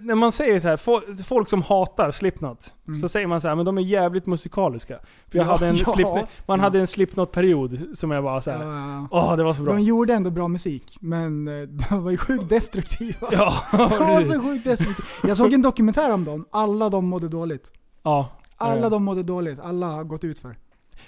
när, 0.00 0.14
man 0.14 0.32
säger 0.32 0.60
så 0.60 0.68
här, 0.68 0.76
fo- 0.76 1.22
folk 1.24 1.48
som 1.48 1.62
hatar 1.62 2.10
Slipknot, 2.10 2.74
så 3.02 3.08
säger 3.08 3.26
man 3.26 3.40
så 3.40 3.48
här, 3.48 3.54
men 3.54 3.64
de 3.64 3.78
är 3.78 3.82
jävligt 3.82 4.26
musikaliska. 4.26 4.98
För 5.28 5.38
jag 5.38 5.42
Mm. 5.44 5.46
Ja, 5.48 5.52
hade 5.52 5.66
en 5.68 5.76
ja. 5.76 5.84
Slipknot, 5.84 6.28
man 6.46 6.60
hade 6.60 6.80
en 6.80 6.86
Slipknot-period 6.86 7.80
som 7.94 8.10
jag 8.10 8.24
bara 8.24 8.40
så 8.40 8.50
här, 8.50 8.64
Ja. 8.64 9.08
åh 9.10 9.36
det 9.36 9.44
var 9.44 9.52
så 9.52 9.62
bra. 9.62 9.72
De 9.72 9.82
gjorde 9.82 10.14
ändå 10.14 10.30
bra 10.30 10.48
musik, 10.48 10.96
men 11.00 11.48
eh, 11.48 11.62
de 11.88 12.04
var 12.04 12.10
ju 12.10 12.16
sjukt 12.16 12.48
destruktiva. 12.48 13.28
Ja, 13.30 13.54
de 13.72 13.98
var 13.98 14.20
så 14.20 14.40
sjukt 14.42 14.64
destruktiva. 14.64 15.06
Jag 15.28 15.36
såg 15.36 15.52
en 15.52 15.62
dokumentär 15.62 16.12
om 16.12 16.24
dem, 16.24 16.44
alla 16.50 16.88
de 16.90 17.04
mådde 17.08 17.28
dåligt. 17.28 17.72
Ja. 18.02 18.28
Alla 18.56 18.88
de 18.90 19.04
mådde 19.04 19.22
dåligt, 19.22 19.60
alla 19.60 19.86
har 19.86 20.04
gått 20.04 20.24
ut 20.24 20.38
för. 20.38 20.56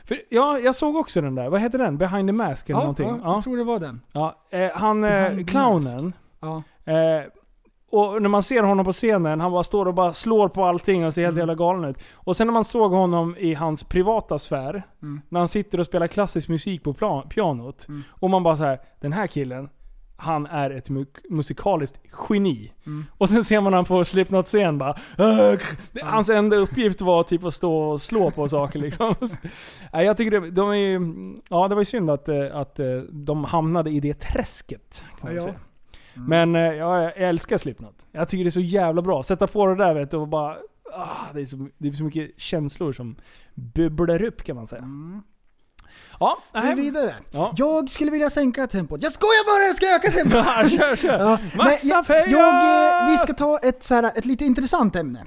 För, 0.05 0.19
ja, 0.31 0.59
jag 0.59 0.75
såg 0.75 0.97
också 0.97 1.21
den 1.21 1.35
där. 1.35 1.49
Vad 1.51 1.61
heter 1.61 1.79
den? 1.79 1.99
Behind 1.99 2.29
the 2.29 2.33
Mask 2.33 2.69
eller 2.71 2.79
Ja, 2.81 2.83
någonting? 2.83 3.21
ja, 3.25 3.35
jag 3.35 3.45
tror 3.45 3.57
det 3.57 3.65
var 3.65 3.79
den. 3.81 4.01
Ja, 4.13 4.37
eh, 4.51 4.71
han, 4.75 5.05
eh, 5.05 5.45
clownen. 5.45 6.13
Ja. 6.41 6.63
Eh, 6.85 7.25
och 7.99 8.23
när 8.23 8.29
man 8.29 8.43
ser 8.43 8.63
honom 8.63 8.85
på 8.85 8.93
scenen, 8.93 9.41
han 9.41 9.53
bara 9.53 9.65
står 9.65 9.87
och 9.87 9.95
bara 9.95 10.13
slår 10.13 10.49
på 10.49 10.65
allting 10.65 11.07
och 11.07 11.15
ser 11.15 11.21
Mm. 11.23 11.29
helt 11.29 11.39
jävla 11.39 11.55
galen 11.55 11.91
ut. 11.91 11.97
Och 12.15 12.37
sen 12.37 12.47
när 12.47 12.55
man 12.55 12.65
såg 12.65 12.93
honom 12.93 13.37
i 13.39 13.55
hans 13.55 13.85
privata 13.85 14.39
sfär, 14.39 14.83
Mm. 15.03 15.21
när 15.29 15.39
han 15.41 15.49
sitter 15.49 15.81
och 15.81 15.87
spelar 15.87 16.07
klassisk 16.07 16.49
musik 16.49 16.83
på 16.83 16.93
plan, 16.95 17.29
pianot. 17.29 17.87
Och 18.09 18.31
man 18.31 18.43
bara 18.43 18.57
så 18.57 18.65
här, 18.65 18.79
den 19.01 19.13
här 19.13 19.27
killen, 19.27 19.69
han 20.17 20.47
är 20.47 20.71
ett 20.71 20.89
mu- 20.89 21.07
musikaliskt 21.31 22.01
geni. 22.29 22.73
Mm. 22.87 23.05
Och 23.19 23.29
sen 23.29 23.45
ser 23.45 23.61
man 23.61 23.73
han 23.73 23.85
på 23.85 24.05
Slipknot-scen 24.05 24.79
bara 24.79 24.97
"Äh, 25.19 25.59
Hans 26.05 26.29
enda 26.29 26.57
uppgift 26.57 27.01
var 27.01 27.23
typ 27.23 27.45
att 27.45 27.55
stå 27.55 27.75
och 27.79 28.01
slå 28.03 28.31
på 28.31 28.49
saker 28.49 28.79
liksom. 28.79 29.15
Nej, 29.93 30.07
jag 30.07 30.17
tycker 30.17 30.41
det, 30.41 30.51
de 30.51 30.71
är 30.71 31.01
Ja, 31.51 31.69
det 31.69 31.75
var 31.75 31.83
ju 31.83 31.87
synd 31.87 32.11
att, 32.11 32.29
eh, 32.29 32.37
att 32.57 32.79
eh, 32.79 32.87
de 33.11 33.45
hamnade 33.45 33.91
i 33.91 34.01
det 34.01 34.15
träsket. 34.15 35.03
Kan 35.21 35.29
man 35.29 35.35
Ja. 35.35 35.43
säga. 35.43 35.55
Men 36.15 36.57
eh, 36.57 36.63
ja, 36.63 37.03
jag 37.03 37.17
älskar 37.17 37.59
Slipknot. 37.59 38.07
Jag 38.13 38.29
tycker 38.29 38.45
det 38.45 38.49
är 38.49 38.51
så 38.51 38.61
jävla 38.61 39.03
bra. 39.03 39.23
Sätta 39.23 39.47
på 39.47 39.67
det 39.67 39.75
där 39.77 39.95
vet 39.95 40.11
du 40.11 40.17
och 40.17 40.29
bara... 40.29 40.57
Ah, 40.97 41.33
det, 41.35 41.41
är 41.41 41.47
så, 41.47 41.69
det 41.79 41.89
är 41.89 41.93
så 41.93 42.05
mycket 42.05 42.41
känslor 42.41 42.93
som 42.93 43.17
bubblar 43.55 44.23
upp 44.23 44.45
kan 44.45 44.57
man 44.57 44.67
säga. 44.67 44.85
Ja, 46.21 46.39
Vi 46.53 46.59
är 46.59 46.65
nej. 46.65 46.75
vidare. 46.75 47.15
Ja. 47.31 47.55
Jag 47.57 47.91
skulle 47.91 48.11
vilja 48.11 48.31
sänka 48.31 48.67
tempot. 48.67 49.03
Jag 49.03 49.13
skojar 49.13 49.45
bara, 49.47 49.67
jag 49.67 49.77
ska 49.77 49.87
öka 49.97 50.11
tempot! 50.11 50.45
Ja, 50.73 50.79
kör, 50.89 50.97
kör. 50.97 51.19
Ja, 51.19 51.39
Maxa 51.57 52.05
Feja! 52.05 52.27
jag, 52.27 53.05
eh, 53.05 53.11
Vi 53.11 53.19
ska 53.19 53.33
ta 53.33 53.59
ett, 53.59 53.83
så 53.83 53.95
här, 53.95 54.03
ett 54.19 54.25
lite 54.25 54.45
intressant 54.45 54.97
ämne. 54.97 55.25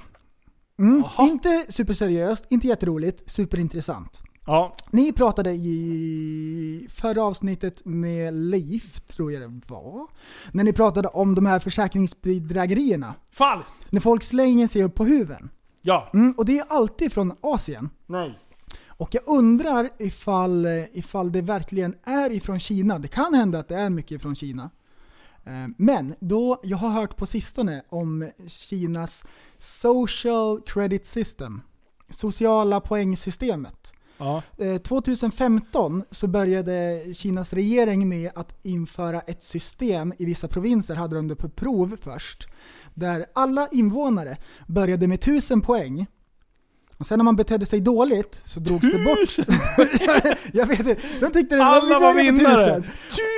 Mm, 0.78 1.04
inte 1.18 1.66
superseriöst, 1.68 2.46
inte 2.48 2.66
jätteroligt, 2.66 3.30
superintressant. 3.30 4.22
Ja. 4.48 4.76
Ni 4.90 5.12
pratade 5.12 5.50
i 5.50 6.86
förra 6.90 7.22
avsnittet 7.22 7.84
med 7.84 8.34
Leif, 8.34 9.00
tror 9.00 9.32
jag 9.32 9.42
det 9.42 9.60
var. 9.66 10.06
När 10.52 10.64
ni 10.64 10.72
pratade 10.72 11.08
om 11.08 11.34
de 11.34 11.46
här 11.46 11.58
försäkringsbedrägerierna. 11.58 13.14
Falskt! 13.32 13.92
När 13.92 14.00
folk 14.00 14.22
slänger 14.22 14.68
sig 14.68 14.82
upp 14.84 14.94
på 14.94 15.04
huven. 15.04 15.50
Ja. 15.82 16.10
Mm, 16.14 16.34
och 16.36 16.44
det 16.44 16.58
är 16.58 16.64
alltid 16.68 17.12
från 17.12 17.36
Asien. 17.40 17.90
Nej. 18.06 18.38
Och 18.86 19.14
jag 19.14 19.22
undrar 19.26 19.90
ifall, 19.98 20.66
ifall 20.92 21.32
det 21.32 21.42
verkligen 21.42 21.94
är 22.04 22.32
ifrån 22.32 22.60
Kina. 22.60 22.98
Det 22.98 23.08
kan 23.08 23.34
hända 23.34 23.58
att 23.58 23.68
det 23.68 23.76
är 23.76 23.90
mycket 23.90 24.22
från 24.22 24.34
Kina. 24.34 24.70
Eh, 25.44 25.68
Men 25.78 26.14
då, 26.20 26.60
jag 26.62 26.78
har 26.78 26.90
hört 26.90 27.16
på 27.16 27.26
sistone 27.26 27.82
om 27.88 28.30
Kinas 28.46 29.24
social 29.58 30.60
credit 30.66 31.06
system. 31.06 31.60
Sociala 32.10 32.80
poängsystemet. 32.80 33.92
Ja. 34.18 34.42
Eh, 34.58 34.76
2015 34.76 36.02
så 36.10 36.26
började 36.26 37.04
Kinas 37.14 37.52
regering 37.52 38.08
med 38.08 38.30
att 38.34 38.58
införa 38.62 39.20
ett 39.20 39.42
system 39.42 40.12
i 40.18 40.24
vissa 40.24 40.48
provinser, 40.48 40.94
hade 40.94 41.16
de 41.16 41.28
det 41.28 41.36
på 41.36 41.48
prov 41.48 41.96
först, 42.02 42.48
där 42.94 43.26
alla 43.34 43.68
invånare 43.72 44.36
började 44.66 45.08
med 45.08 45.18
1000 45.18 45.60
poäng. 45.60 46.06
Och 46.98 47.06
sen 47.06 47.18
när 47.18 47.24
man 47.24 47.36
betedde 47.36 47.66
sig 47.66 47.80
dåligt 47.80 48.42
så 48.46 48.60
drogs 48.60 48.86
det 48.92 49.04
bort. 49.04 49.48
jag 50.52 50.66
vet 50.66 50.78
inte, 50.78 50.96
de 51.20 51.32
tyckte 51.32 51.56
det 51.56 51.64
Alla 51.64 51.98
var 51.98 52.00
börjar 52.00 52.14
med 52.14 52.34
vinnare. 52.34 52.74
1000. 52.74 52.84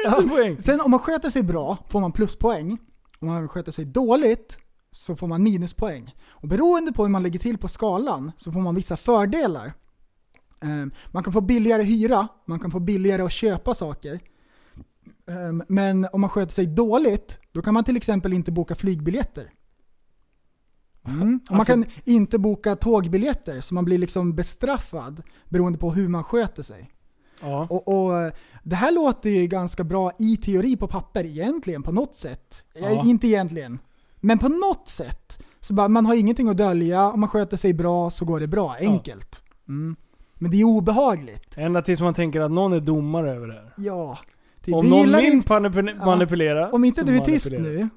1000 0.06 0.28
poäng. 0.28 0.58
Sen 0.62 0.80
om 0.80 0.90
man 0.90 1.00
sköter 1.00 1.30
sig 1.30 1.42
bra 1.42 1.78
får 1.88 2.00
man 2.00 2.12
pluspoäng. 2.12 2.78
Om 3.20 3.28
man 3.28 3.48
sköter 3.48 3.72
sig 3.72 3.84
dåligt 3.84 4.58
så 4.92 5.16
får 5.16 5.26
man 5.26 5.42
minuspoäng. 5.42 6.14
Och 6.28 6.48
beroende 6.48 6.92
på 6.92 7.02
hur 7.02 7.10
man 7.10 7.22
lägger 7.22 7.38
till 7.38 7.58
på 7.58 7.68
skalan 7.68 8.32
så 8.36 8.52
får 8.52 8.60
man 8.60 8.74
vissa 8.74 8.96
fördelar. 8.96 9.72
Ehm, 10.62 10.90
Man 11.10 11.22
kan 11.22 11.32
få 11.32 11.40
billigare 11.40 11.82
hyra, 11.82 12.28
man 12.46 12.58
kan 12.60 12.70
få 12.70 12.80
billigare 12.80 13.22
att 13.22 13.32
köpa 13.32 13.74
saker. 13.74 14.20
Ehm, 15.28 15.62
Men 15.68 16.06
om 16.12 16.20
man 16.20 16.30
sköter 16.30 16.52
sig 16.54 16.66
dåligt, 16.66 17.38
då 17.52 17.62
kan 17.62 17.74
man 17.74 17.84
till 17.84 17.96
exempel 17.96 18.32
inte 18.32 18.52
boka 18.52 18.74
flygbiljetter. 18.74 19.50
Mm. 21.06 21.40
Och 21.44 21.50
man 21.50 21.58
Alltså- 21.58 21.72
kan 21.72 21.84
inte 22.04 22.38
boka 22.38 22.76
tågbiljetter, 22.76 23.60
så 23.60 23.74
man 23.74 23.84
blir 23.84 23.98
liksom 23.98 24.34
bestraffad 24.34 25.22
beroende 25.48 25.78
på 25.78 25.90
hur 25.92 26.08
man 26.08 26.24
sköter 26.24 26.62
sig. 26.62 26.90
Ja. 27.40 27.66
Och, 27.70 27.88
och 27.88 28.32
Det 28.62 28.76
här 28.76 28.92
låter 28.92 29.30
ju 29.30 29.46
ganska 29.46 29.84
bra 29.84 30.12
i 30.18 30.36
teori 30.36 30.76
på 30.76 30.86
papper 30.88 31.24
egentligen, 31.24 31.82
på 31.82 31.92
något 31.92 32.14
sätt. 32.14 32.64
Eh, 32.74 32.82
Ja. 32.82 33.04
Inte 33.06 33.26
egentligen. 33.26 33.78
Men 34.20 34.38
på 34.38 34.48
något 34.48 34.88
sätt. 34.88 35.42
Så 35.60 35.74
bara, 35.74 35.88
man 35.88 36.06
har 36.06 36.14
ingenting 36.14 36.48
att 36.48 36.56
dölja, 36.56 37.10
om 37.10 37.20
man 37.20 37.28
sköter 37.28 37.56
sig 37.56 37.74
bra 37.74 38.10
så 38.10 38.24
går 38.24 38.40
det 38.40 38.46
bra. 38.46 38.76
Enkelt. 38.80 39.44
Mm. 39.68 39.96
Men 40.42 40.50
det 40.50 40.60
är 40.60 40.64
obehagligt. 40.64 41.58
Ända 41.58 41.82
tills 41.82 42.00
man 42.00 42.14
tänker 42.14 42.40
att 42.40 42.50
någon 42.50 42.72
är 42.72 42.80
domare 42.80 43.30
över 43.32 43.46
det 43.46 43.52
här. 43.54 43.72
Ja. 43.76 44.18
Typ, 44.64 44.74
Om 44.74 44.86
någon 44.90 45.06
vill 45.12 45.24
inte- 45.24 45.48
manipul- 45.52 45.96
Ja. 45.98 46.06
manipulera. 46.06 46.70
Om 46.70 46.84
inte 46.84 47.02
du 47.04 47.16
är 47.16 47.20
tyst 47.20 47.50
nu, 47.50 47.88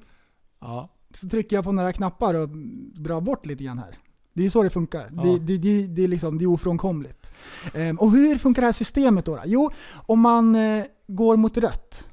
Ja. 0.60 0.88
så 1.14 1.28
trycker 1.28 1.56
jag 1.56 1.64
på 1.64 1.72
några 1.72 1.92
knappar 1.92 2.34
och 2.34 2.48
drar 2.94 3.20
bort 3.20 3.46
lite 3.46 3.64
grann 3.64 3.78
här. 3.78 3.98
Det 4.34 4.44
är 4.46 4.50
så 4.50 4.62
det 4.62 4.70
funkar. 4.70 5.10
Ja. 5.16 5.22
Det, 5.22 5.38
det, 5.38 5.58
det, 5.58 5.86
det, 5.86 6.04
är 6.04 6.08
liksom, 6.08 6.38
det 6.38 6.44
är 6.44 6.46
ofrånkomligt. 6.46 7.32
Ehm, 7.74 7.96
och 7.98 8.10
hur 8.10 8.38
funkar 8.38 8.62
det 8.62 8.66
här 8.66 8.72
systemet 8.72 9.24
då? 9.24 9.36
då? 9.36 9.42
Jo, 9.44 9.70
om 10.06 10.20
man 10.20 10.54
eh, 10.56 10.84
går 11.06 11.36
mot 11.36 11.56
rött. 11.56 12.10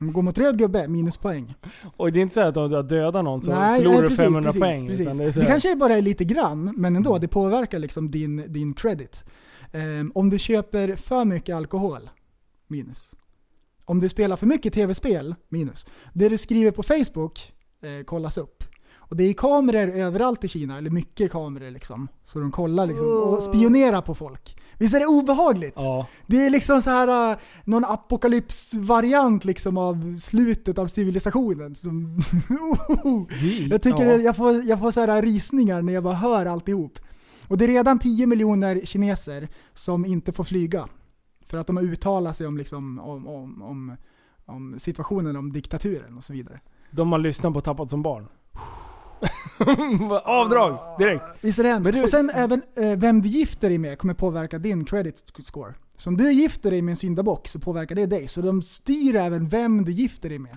Om 0.00 0.06
man 0.06 0.12
går 0.12 0.22
mot 0.22 0.38
röd 0.38 0.58
gubbe, 0.58 0.88
minuspoäng. 0.88 1.54
Och 1.96 2.12
det 2.12 2.18
är 2.18 2.22
inte 2.22 2.34
så 2.34 2.40
att 2.40 2.56
om 2.56 2.70
du 2.70 2.76
har 2.76 2.82
dödat 2.82 3.24
någon 3.24 3.42
så 3.42 3.50
Nej, 3.50 3.78
förlorar 3.78 4.02
du 4.02 4.08
precis, 4.08 4.18
500 4.18 4.48
precis, 4.48 4.60
poäng. 4.60 4.86
Precis. 4.88 5.06
Det, 5.06 5.24
det, 5.24 5.24
är 5.24 5.32
så 5.32 5.40
här- 5.40 5.48
kanske 5.48 5.76
bara 5.76 5.94
är 5.94 6.02
lite 6.02 6.24
grann, 6.24 6.74
men 6.76 6.96
ändå. 6.96 7.18
Det 7.18 7.28
påverkar 7.28 7.78
liksom 7.78 8.10
din, 8.10 8.52
din 8.52 8.74
credit. 8.74 9.24
Ehm, 9.72 10.12
om 10.14 10.30
du 10.30 10.38
köper 10.38 10.96
för 10.96 11.24
mycket 11.24 11.56
alkohol, 11.56 12.10
minus. 12.66 13.10
Om 13.84 14.00
du 14.00 14.08
spelar 14.08 14.36
för 14.36 14.46
mycket 14.46 14.72
tv-spel, 14.72 15.34
minus. 15.48 15.86
Det 16.12 16.28
du 16.28 16.38
skriver 16.38 16.70
på 16.70 16.82
Facebook 16.82 17.52
eh, 17.82 18.04
kollas 18.04 18.38
upp. 18.38 18.64
Och 19.08 19.16
det 19.16 19.24
är 19.24 19.32
kameror 19.32 19.88
överallt 19.90 20.44
i 20.44 20.48
Kina, 20.48 20.78
eller 20.78 20.90
mycket 20.90 21.32
kameror 21.32 21.70
liksom. 21.70 22.08
Så 22.24 22.38
de 22.38 22.52
kollar 22.52 22.86
liksom 22.86 23.06
och 23.06 23.42
spionerar 23.42 24.02
på 24.02 24.14
folk. 24.14 24.56
Visst 24.78 24.94
är 24.94 25.00
det 25.00 25.06
obehagligt? 25.06 25.74
Ja. 25.76 26.06
Det 26.26 26.46
är 26.46 26.50
liksom 26.50 26.82
så 26.82 26.90
här 26.90 27.32
uh, 27.32 27.38
någon 27.64 27.84
apokalypsvariant 27.84 29.44
liksom 29.44 29.78
av 29.78 30.16
slutet 30.16 30.78
av 30.78 30.86
civilisationen. 30.86 31.74
Som 31.74 32.18
jag 33.70 33.82
tycker 33.82 34.06
Ja. 34.06 34.16
det, 34.16 34.22
jag 34.22 34.36
får, 34.36 34.62
jag 34.62 34.78
får 34.78 34.90
så 34.90 35.00
här 35.00 35.22
rysningar 35.22 35.82
när 35.82 35.92
jag 35.92 36.02
bara 36.02 36.14
hör 36.14 36.46
alltihop. 36.46 36.98
Och 37.48 37.58
det 37.58 37.64
är 37.64 37.68
redan 37.68 37.98
10 37.98 38.26
miljoner 38.26 38.80
kineser 38.84 39.48
som 39.74 40.06
inte 40.06 40.32
får 40.32 40.44
flyga. 40.44 40.88
För 41.46 41.58
att 41.58 41.66
de 41.66 41.76
har 41.76 41.84
uttalat 41.84 42.36
sig 42.36 42.46
om, 42.46 42.56
liksom, 42.58 42.98
om, 42.98 43.26
om, 43.26 43.62
om, 43.62 43.96
om 44.44 44.78
situationen, 44.78 45.36
om 45.36 45.52
diktaturen 45.52 46.16
och 46.16 46.24
så 46.24 46.32
vidare. 46.32 46.60
De 46.90 47.12
har 47.12 47.18
lyssnat 47.18 47.54
på 47.54 47.60
Tappat 47.60 47.90
som 47.90 48.02
barn. 48.02 48.28
Avdrag 50.24 50.78
direkt. 50.98 51.24
Visst 51.40 51.58
är 51.58 51.62
det 51.62 51.68
hemskt? 51.68 51.92
Du- 51.92 52.02
Och 52.02 52.08
sen 52.08 52.30
även 52.34 52.62
eh, 52.76 52.90
vem 52.98 53.22
du 53.22 53.28
gifter 53.28 53.68
dig 53.68 53.78
med 53.78 53.98
kommer 53.98 54.14
påverka 54.14 54.58
din 54.58 54.84
credit 54.84 55.24
score. 55.42 55.74
Så 55.96 56.10
om 56.10 56.16
du 56.16 56.32
gifter 56.32 56.70
dig 56.70 56.82
med 56.82 56.92
en 56.92 56.96
syndabock 56.96 57.48
så 57.48 57.58
påverkar 57.58 57.94
det 57.94 58.06
dig. 58.06 58.28
Så 58.28 58.40
de 58.40 58.62
styr 58.62 59.14
även 59.16 59.48
vem 59.48 59.84
du 59.84 59.92
gifter 59.92 60.28
dig 60.28 60.38
med. 60.38 60.56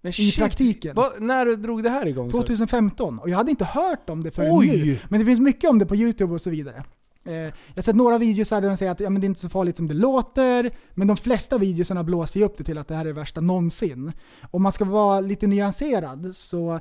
Men 0.00 0.10
I 0.10 0.12
shit, 0.12 0.36
praktiken. 0.36 0.94
vad- 0.96 1.22
när 1.22 1.56
drog 1.56 1.82
det 1.82 1.90
här 1.90 2.06
igång? 2.06 2.30
sa 2.30 2.36
du? 2.36 2.42
2015. 2.42 3.18
Och 3.18 3.28
jag 3.30 3.36
hade 3.36 3.50
inte 3.50 3.64
hört 3.64 4.10
om 4.10 4.22
det 4.22 4.30
förrän 4.30 4.56
Oj! 4.58 4.66
nu. 4.66 4.98
Men 5.08 5.20
det 5.20 5.26
finns 5.26 5.40
mycket 5.40 5.70
om 5.70 5.78
det 5.78 5.86
på 5.86 5.96
YouTube 5.96 6.34
och 6.34 6.40
så 6.40 6.50
vidare. 6.50 6.84
Eh, 7.28 7.34
jag 7.34 7.52
har 7.76 7.82
sett 7.82 7.96
några 7.96 8.18
videos 8.18 8.48
där 8.48 8.60
de 8.60 8.76
säger 8.76 8.92
att 8.92 9.00
ja, 9.00 9.10
men 9.10 9.20
det 9.20 9.24
är 9.24 9.28
inte 9.28 9.40
så 9.40 9.48
farligt 9.48 9.76
som 9.76 9.88
det 9.88 9.94
låter, 9.94 10.70
men 10.94 11.08
de 11.08 11.16
flesta 11.16 11.58
videorna 11.58 12.04
blåser 12.04 12.40
ju 12.40 12.46
upp 12.46 12.58
det 12.58 12.64
till 12.64 12.78
att 12.78 12.88
det 12.88 12.94
här 12.94 13.00
är 13.00 13.08
det 13.08 13.12
värsta 13.12 13.40
någonsin. 13.40 14.12
Om 14.50 14.62
man 14.62 14.72
ska 14.72 14.84
vara 14.84 15.20
lite 15.20 15.46
nyanserad 15.46 16.36
så 16.36 16.72
eh, 16.74 16.80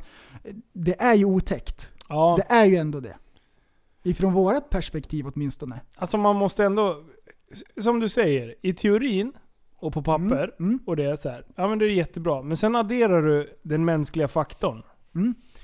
det 0.73 1.01
är 1.01 1.13
ju 1.13 1.25
otäckt. 1.25 1.91
Ja. 2.09 2.35
Det 2.37 2.53
är 2.53 2.65
ju 2.65 2.75
ändå 2.75 2.99
det. 2.99 3.15
Ifrån 4.03 4.33
vårt 4.33 4.69
perspektiv 4.69 5.27
åtminstone. 5.27 5.81
Alltså 5.95 6.17
man 6.17 6.35
måste 6.35 6.63
ändå, 6.63 7.03
som 7.81 7.99
du 7.99 8.09
säger, 8.09 8.55
i 8.61 8.73
teorin 8.73 9.33
och 9.75 9.93
på 9.93 10.03
papper, 10.03 10.55
Mm, 10.59 10.79
och 10.85 10.95
det 10.95 11.03
är 11.03 11.15
så 11.15 11.29
här, 11.29 11.45
ja 11.55 11.67
men 11.67 11.79
det 11.79 11.85
är 11.85 11.89
jättebra. 11.89 12.41
Men 12.41 12.57
sen 12.57 12.75
adderar 12.75 13.21
du 13.21 13.53
den 13.63 13.85
mänskliga 13.85 14.27
faktorn. 14.27 14.83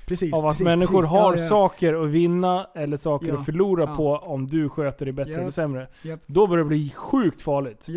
Precis, 0.06 0.34
av 0.34 0.46
att 0.46 0.52
precis, 0.52 0.64
människor 0.64 1.00
precis. 1.00 1.10
har 1.10 1.32
Ja, 1.34 1.40
ja. 1.40 1.48
saker 1.48 1.94
att 2.04 2.10
vinna 2.10 2.66
eller 2.74 2.96
saker 2.96 3.28
Ja, 3.28 3.38
att 3.38 3.44
förlora 3.44 3.86
på 3.96 4.16
om 4.16 4.46
du 4.46 4.68
sköter 4.68 5.06
dig 5.06 5.12
bättre 5.12 5.32
Japp, 5.32 5.40
eller 5.40 5.50
sämre. 5.50 5.88
japp. 6.02 6.20
Då 6.26 6.46
börjar 6.46 6.64
det 6.64 6.68
bli 6.68 6.90
sjukt 6.90 7.42
farligt. 7.42 7.88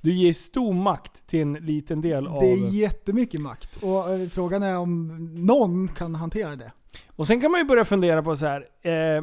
Du 0.00 0.12
ger 0.12 0.32
stor 0.32 0.72
makt 0.72 1.26
till 1.26 1.40
en 1.40 1.52
liten 1.52 2.00
del 2.00 2.26
av... 2.26 2.40
Det 2.40 2.52
är 2.52 2.70
jättemycket 2.70 3.40
makt. 3.40 3.82
Och 3.82 4.10
eh, 4.10 4.28
frågan 4.28 4.62
är 4.62 4.78
om 4.78 5.08
någon 5.46 5.88
kan 5.88 6.14
hantera 6.14 6.56
det. 6.56 6.72
Och 7.16 7.26
sen 7.26 7.40
kan 7.40 7.50
man 7.50 7.60
ju 7.60 7.64
börja 7.66 7.84
fundera 7.84 8.22
på 8.22 8.36
så 8.36 8.46
här. 8.46 8.66
Eh, 8.82 9.22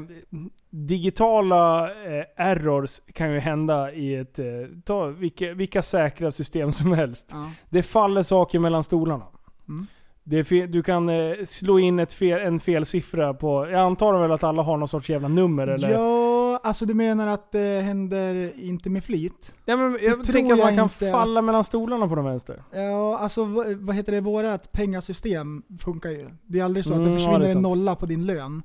digitala 0.70 1.86
eh, 1.90 2.26
errors 2.36 3.02
kan 3.14 3.34
ju 3.34 3.40
hända 3.40 3.92
i 3.94 4.16
ett... 4.16 4.40
Eh, 4.40 4.46
ta 4.86 5.06
vilka, 5.06 5.54
vilka 5.54 5.82
säkra 5.82 6.32
system 6.32 6.72
som 6.74 6.92
helst. 6.92 7.30
Ja. 7.32 7.52
Det 7.70 7.84
faller 7.84 8.24
saker 8.24 8.60
mellan 8.60 8.84
stolarna. 8.84 9.26
Mm. 9.70 9.88
Är 10.34 10.68
du 10.68 10.84
kan 10.84 11.10
eh, 11.10 11.16
slå 11.46 11.80
in 11.80 12.00
ett 12.00 12.14
fel, 12.14 12.40
en 12.42 12.60
fel 12.60 12.86
siffra 12.86 13.34
på... 13.34 13.68
Jag 13.72 13.80
antar 13.80 14.20
väl 14.22 14.32
att 14.32 14.44
alla 14.44 14.62
har 14.62 14.78
någon 14.78 14.88
sorts 14.88 15.10
jävla 15.10 15.28
nummer 15.28 15.68
eller? 15.68 15.90
Ja, 15.90 16.60
alltså 16.64 16.86
du 16.86 16.94
menar 16.94 17.28
att 17.28 17.52
det 17.52 17.82
händer 17.82 18.52
inte 18.64 18.90
med 18.90 19.04
flit? 19.04 19.56
Ja, 19.66 19.78
men 19.78 19.98
jag 20.02 20.20
Det 20.20 20.32
tänker 20.32 20.54
att 20.54 20.60
man 20.60 20.76
kan 20.76 20.90
falla 20.90 21.40
att- 21.40 21.44
mellan 21.46 21.64
stolarna 21.64 22.08
på 22.08 22.16
den 22.16 22.26
vänster. 22.26 22.64
Ja, 22.74 23.18
alltså 23.18 23.44
vad, 23.80 23.96
heter 23.96 24.12
det, 24.12 24.22
vårat 24.22 24.72
pengasystem 24.72 25.64
funkar 25.80 26.10
ju. 26.10 26.28
Det 26.46 26.60
är 26.60 26.64
aldrig 26.64 26.86
så 26.86 26.94
att 26.94 27.00
Mm, 27.00 27.08
det 27.08 27.14
ja, 27.14 27.18
försvinner 27.30 27.46
är 27.48 27.56
en 27.56 27.62
nolla 27.62 27.96
på 27.96 28.06
din 28.06 28.26
lön. 28.26 28.64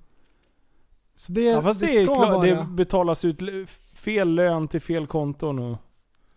Så 1.15 1.33
det, 1.33 1.41
Ja, 1.43 1.63
fast 1.63 1.81
det, 1.81 1.87
det 1.87 1.97
är 1.97 2.05
ska 2.05 2.15
klart, 2.15 2.31
vara... 2.35 2.47
det 2.47 2.65
betalas 2.71 3.25
ut 3.25 3.41
fel 3.95 4.29
lön 4.35 4.69
till 4.69 4.81
fel 4.81 5.07
konton 5.07 5.59
och... 5.59 5.77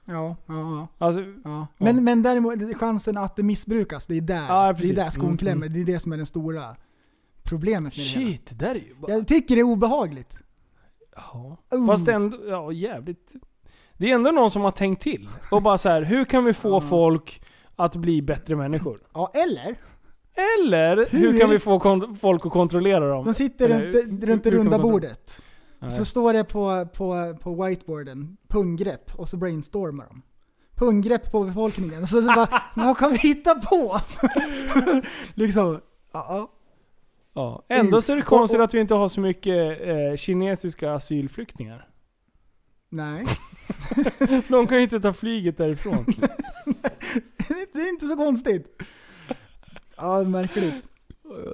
Ja, 0.09 0.35
ja, 0.47 0.53
ja. 0.53 0.87
Alltså, 1.05 1.21
ja. 1.43 1.67
Men, 1.77 2.03
men 2.03 2.23
däremot, 2.23 2.77
chansen 2.77 3.17
att 3.17 3.35
det 3.35 3.43
missbrukas, 3.43 4.05
det 4.07 4.17
är 4.17 4.21
där, 4.21 4.45
Ja, 4.47 4.73
det 4.73 4.89
är 4.89 4.95
där 4.95 5.09
skon 5.09 5.25
Mm, 5.25 5.37
klämmer. 5.37 5.65
mm. 5.67 5.73
Det 5.73 5.91
är 5.91 5.93
det 5.93 5.99
som 5.99 6.13
är 6.13 6.17
det 6.17 6.25
stora 6.25 6.75
problemet 7.43 7.97
med 7.97 8.05
det 8.05 8.19
hela. 8.19 8.31
Shit, 8.31 8.45
det 8.49 8.55
där 8.65 8.71
är 8.75 8.79
ju 8.79 8.95
bara... 8.95 9.11
Jag 9.11 9.27
tycker 9.27 9.55
det 9.55 9.61
är 9.61 9.63
obehagligt. 9.63 10.39
Ja. 11.15 11.57
Oh. 11.71 11.87
Fast 11.87 12.07
ändå, 12.07 12.37
ja 12.47 12.71
jävligt... 12.71 13.33
Det 13.97 14.11
är 14.11 14.15
ändå 14.15 14.31
någon 14.31 14.51
som 14.51 14.61
har 14.61 14.71
tänkt 14.71 15.01
till. 15.01 15.29
Och 15.51 15.61
bara 15.61 15.77
så 15.77 15.89
här, 15.89 16.01
hur 16.01 16.25
kan 16.25 16.45
vi 16.45 16.53
få 16.53 16.81
folk 16.81 17.41
att 17.75 17.95
bli 17.95 18.21
bättre 18.21 18.55
människor? 18.55 18.99
Ja, 19.13 19.31
eller? 19.33 19.75
Eller 20.59 21.07
hur, 21.11 21.31
Hur? 21.31 21.39
kan 21.39 21.49
vi 21.49 21.59
få 21.59 21.79
folk 22.19 22.45
att 22.45 22.51
kontrollera 22.51 23.09
dem? 23.09 23.25
De 23.25 23.33
sitter 23.33 23.69
Eller, 23.69 23.91
runt, 23.91 24.23
runt 24.23 24.43
det 24.43 24.51
runda 24.51 24.79
bordet. 24.79 25.41
Så 25.87 26.05
står 26.05 26.33
det 26.33 26.43
på, 26.43 26.87
på, 26.93 27.37
på 27.41 27.63
whiteboarden, 27.63 28.37
punggrepp, 28.47 29.15
och 29.15 29.29
så 29.29 29.37
brainstormar 29.37 30.05
de. 30.05 30.21
Punggrepp 30.75 31.31
på 31.31 31.43
befolkningen. 31.43 32.07
Så, 32.07 32.21
så 32.21 32.27
bara, 32.27 32.61
vad 32.75 32.97
kan 32.97 33.11
vi 33.11 33.17
hitta 33.17 33.55
på? 33.55 34.01
liksom, 35.33 35.81
ja. 36.11 36.51
Ja. 37.33 37.65
Ändå 37.69 38.01
så 38.01 38.11
är 38.11 38.15
det 38.15 38.21
konstigt 38.21 38.59
att 38.59 38.73
vi 38.73 38.79
inte 38.79 38.93
har 38.93 39.07
så 39.07 39.21
mycket 39.21 39.81
eh, 39.81 40.17
kinesiska 40.17 40.93
asylflyktingar. 40.93 41.89
Nej. 42.89 43.25
De 44.47 44.67
kan 44.67 44.77
ju 44.77 44.83
inte 44.83 44.99
ta 44.99 45.13
flyget 45.13 45.57
därifrån. 45.57 46.05
det 47.73 47.79
är 47.79 47.89
inte 47.89 48.07
så 48.07 48.15
konstigt. 48.15 48.81
Ja, 49.97 50.17
det 50.17 50.25
är 50.25 50.29
märkligt. 50.29 50.87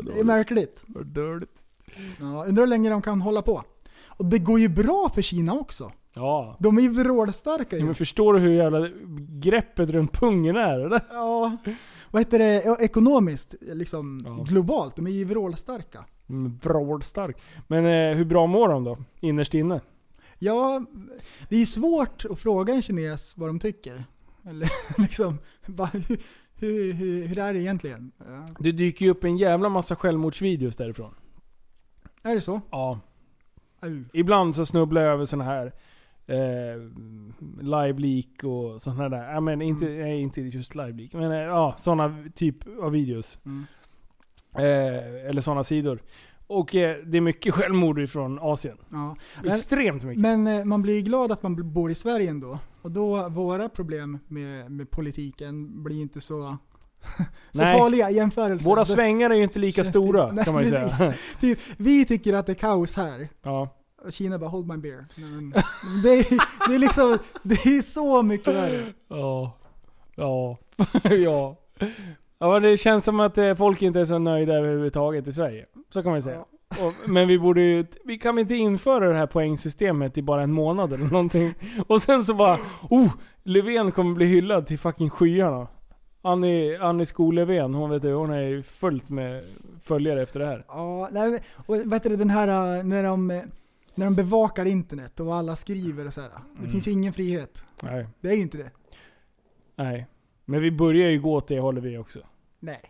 Det 0.02 0.20
är 0.20 0.24
märkligt. 0.24 0.86
Dåligt. 0.88 1.60
Ja, 2.20 2.46
undrar 2.46 2.64
hur 2.64 2.68
länge 2.68 2.90
de 2.90 3.02
kan 3.02 3.22
hålla 3.22 3.42
på. 3.42 3.64
Och 4.18 4.26
det 4.26 4.40
går 4.40 4.60
ju 4.60 4.70
bra 4.70 5.12
för 5.16 5.22
Kina 5.22 5.54
också. 5.54 5.92
Ja. 6.14 6.58
De 6.60 6.78
är 6.78 6.82
ju 6.82 6.90
vrålstarka 6.90 7.76
ja. 7.76 7.80
ju. 7.80 7.86
Men 7.86 7.96
förstår 7.96 8.34
du 8.34 8.40
hur 8.40 8.54
jävla 8.54 8.90
greppet 9.30 9.90
runt 9.90 10.12
pungen 10.12 10.56
är 10.56 10.80
eller? 10.80 11.02
Ja, 11.10 11.58
vad 12.12 12.22
heter 12.22 12.40
det, 12.40 12.64
Ja, 12.66 12.78
ekonomiskt, 12.80 13.56
liksom 13.62 14.20
globalt. 14.48 14.96
De 14.96 15.08
är 15.08 15.12
ju 15.12 15.26
vrålstarka. 15.26 16.06
Mm, 16.30 16.60
Vrålstark. 16.64 17.42
Men 17.68 17.86
eh, 17.86 18.18
hur 18.18 18.26
bra 18.26 18.48
mår 18.48 18.70
de 18.70 18.84
då? 18.84 18.98
Innerst 19.20 19.54
inne? 19.54 19.82
Ja, 20.40 20.86
det 21.50 21.56
är 21.56 21.60
ju 21.60 21.66
svårt 21.66 22.26
att 22.30 22.40
fråga 22.40 22.74
en 22.74 22.82
kines 22.82 23.38
vad 23.38 23.50
de 23.50 23.60
tycker. 23.60 24.06
Eller 24.50 24.70
liksom, 25.02 25.38
va, 25.66 25.90
hur, 25.94 26.18
hur, 26.56 26.94
hur, 26.94 27.26
hur 27.26 27.40
är 27.40 27.54
det 27.54 27.60
egentligen? 27.60 28.12
Ja. 28.18 28.48
Det 28.60 28.72
dyker 28.72 29.06
ju 29.06 29.12
upp 29.12 29.24
en 29.24 29.38
jävla 29.38 29.70
massa 29.70 29.96
självmordsvideos 29.96 30.76
därifrån. 30.76 31.16
Är 32.24 32.36
det 32.36 32.42
så? 32.42 32.62
Ja. 32.72 33.00
Ibland 34.14 34.56
så 34.56 34.66
snubblar 34.66 35.02
jag 35.02 35.14
över 35.14 35.26
såna 35.26 35.44
här 35.44 35.74
eh, 36.28 36.82
live 37.62 38.00
leak 38.00 38.44
och 38.44 38.82
sådana 38.82 39.10
där. 39.10 39.34
Ja, 39.34 39.40
men 39.40 39.62
inte, 39.62 39.86
nej, 39.86 40.22
inte 40.22 40.42
just 40.42 40.76
live 40.76 40.94
leak. 40.94 41.14
Men 41.14 41.32
eh, 41.32 41.38
ja, 41.38 41.76
sådana 41.78 42.24
typ 42.36 42.58
av 42.82 42.92
videos. 42.92 43.40
Mm. 43.46 43.66
Eh, 44.56 45.30
eller 45.30 45.42
sådana 45.42 45.64
sidor. 45.64 46.00
Och 46.48 46.76
eh, 46.76 46.98
det 47.06 47.18
är 47.18 47.22
mycket 47.22 47.54
självmord 47.54 48.10
från 48.10 48.40
Asien. 48.40 48.78
Ja. 48.90 49.16
Men, 49.42 49.52
Extremt 49.52 50.04
mycket. 50.04 50.22
men 50.22 50.48
eh, 50.48 50.66
man 50.66 50.82
blir 50.82 51.02
glad 51.02 51.32
att 51.32 51.44
man 51.44 51.74
bor 51.74 51.92
i 51.92 51.96
Sverige 51.96 52.30
ändå. 52.30 52.60
Och 52.82 52.92
då, 52.92 53.30
våra 53.30 53.70
problem 53.70 54.20
med, 54.28 54.72
med 54.72 54.92
politiken 54.92 55.84
blir 55.84 56.02
inte 56.02 56.22
så, 56.22 56.58
så 57.52 57.62
Nej. 57.62 57.80
farliga 57.80 58.10
i 58.10 58.16
jämförelse. 58.16 58.66
Våra 58.66 58.86
svängar 58.86 59.30
är 59.30 59.36
ju 59.36 59.44
inte 59.44 59.60
lika 59.60 59.84
stora 59.84 60.32
Nej, 60.32 60.46
kan 60.46 60.54
man 60.54 60.64
ju 60.64 60.72
precis. 60.72 60.98
säga. 60.98 61.14
Typ, 61.40 61.60
vi 61.78 62.06
tycker 62.06 62.34
att 62.34 62.46
det 62.46 62.52
är 62.52 62.56
kaos 62.56 62.96
här. 62.96 63.28
Ja. 63.44 63.70
Och 64.06 64.14
Kina 64.14 64.40
bara 64.40 64.50
'hold 64.50 64.68
my 64.68 64.76
beer'. 64.76 65.06
Men, 65.16 65.50
det, 66.04 66.10
är, 66.10 66.68
det 66.70 66.76
är 66.76 66.80
liksom, 66.80 67.18
det 67.44 67.66
är 67.66 67.82
så 67.82 68.22
mycket 68.22 68.56
värre. 68.56 68.84
Ja. 69.08 69.58
Ja. 70.16 70.58
ja. 71.10 71.56
Ja, 72.40 72.60
det 72.60 72.78
känns 72.78 73.06
som 73.06 73.20
att 73.20 73.38
eh, 73.38 73.56
folk 73.56 73.82
inte 73.82 74.00
är 74.00 74.06
så 74.06 74.20
nöjda 74.20 74.54
överhuvudtaget 74.54 75.28
i 75.28 75.34
Sverige. 75.34 75.66
Så 75.94 76.04
kan 76.04 76.12
man 76.12 76.22
säga. 76.22 76.40
Och, 76.80 77.10
men 77.10 77.28
vi 77.28 77.40
borde 77.40 77.62
ju, 77.62 77.86
vi 78.06 78.18
kan 78.18 78.40
inte 78.40 78.56
införa 78.56 79.10
det 79.10 79.16
här 79.16 79.28
poängsystemet 79.28 80.18
i 80.18 80.22
bara 80.22 80.42
en 80.42 80.52
månad 80.52 80.94
eller 80.94 81.06
någonting. 81.06 81.54
Och 81.88 82.02
sen 82.02 82.26
så 82.26 82.34
bara, 82.34 82.58
oh! 82.90 83.14
Löfven 83.44 83.92
kommer 83.92 84.16
bli 84.16 84.26
hyllad 84.26 84.68
till 84.68 84.80
fucking 84.80 85.10
skyarna. 85.10 85.68
Annie, 86.26 86.78
Annie 86.78 87.06
Sko-Löfven, 87.06 87.74
hon 87.74 87.90
vet 87.90 88.02
du, 88.02 88.14
hon 88.14 88.30
är 88.30 88.42
ju 88.42 88.64
fullt 88.64 89.10
med 89.10 89.44
följare 89.84 90.22
efter 90.22 90.40
det 90.40 90.46
här. 90.46 90.66
Ja, 90.68 91.10
nej, 91.12 91.44
och 91.66 91.76
vad 91.78 91.94
heter 91.94 92.10
det, 92.10 92.16
den 92.16 92.30
här 92.30 92.78
äh, 92.78 92.84
när 92.84 93.04
de, 93.04 93.32
äh, 93.32 93.42
när 93.96 94.06
de 94.06 94.16
bevakar 94.16 94.66
internet 94.66 95.20
och 95.20 95.36
alla 95.36 95.56
skriver 95.56 96.08
och 96.08 96.14
så 96.14 96.22
här. 96.22 96.30
Det 96.30 96.60
Mm. 96.60 96.72
finns 96.72 96.88
ju 96.88 96.92
ingen 96.92 97.14
frihet. 97.14 97.66
Nej. 97.84 98.08
Det 98.22 98.30
är 98.30 98.34
ju 98.34 98.42
inte 98.42 98.58
det. 98.58 98.70
Nej. 99.76 100.08
Men 100.46 100.62
vi 100.62 100.72
börjar 100.72 101.10
ju 101.10 101.20
gå 101.22 101.34
åt 101.34 101.48
det 101.48 101.60
håller 101.60 101.82
vi 101.82 101.98
också. 101.98 102.20
Nej. 102.60 102.82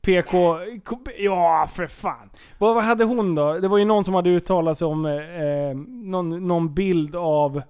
PK... 0.00 0.58
Ja, 1.18 1.68
för 1.72 1.86
fan. 1.86 2.30
Vad, 2.58 2.74
vad 2.74 2.84
hade 2.84 3.04
hon 3.04 3.34
då? 3.34 3.58
Det 3.58 3.68
var 3.68 3.78
ju 3.78 3.84
någon 3.84 4.04
som 4.04 4.14
hade 4.14 4.30
uttalat 4.30 4.78
sig 4.78 4.86
om 4.86 5.06
eh, 5.06 5.74
någon, 5.88 6.46
någon 6.48 6.74
bild 6.74 7.16
av... 7.16 7.62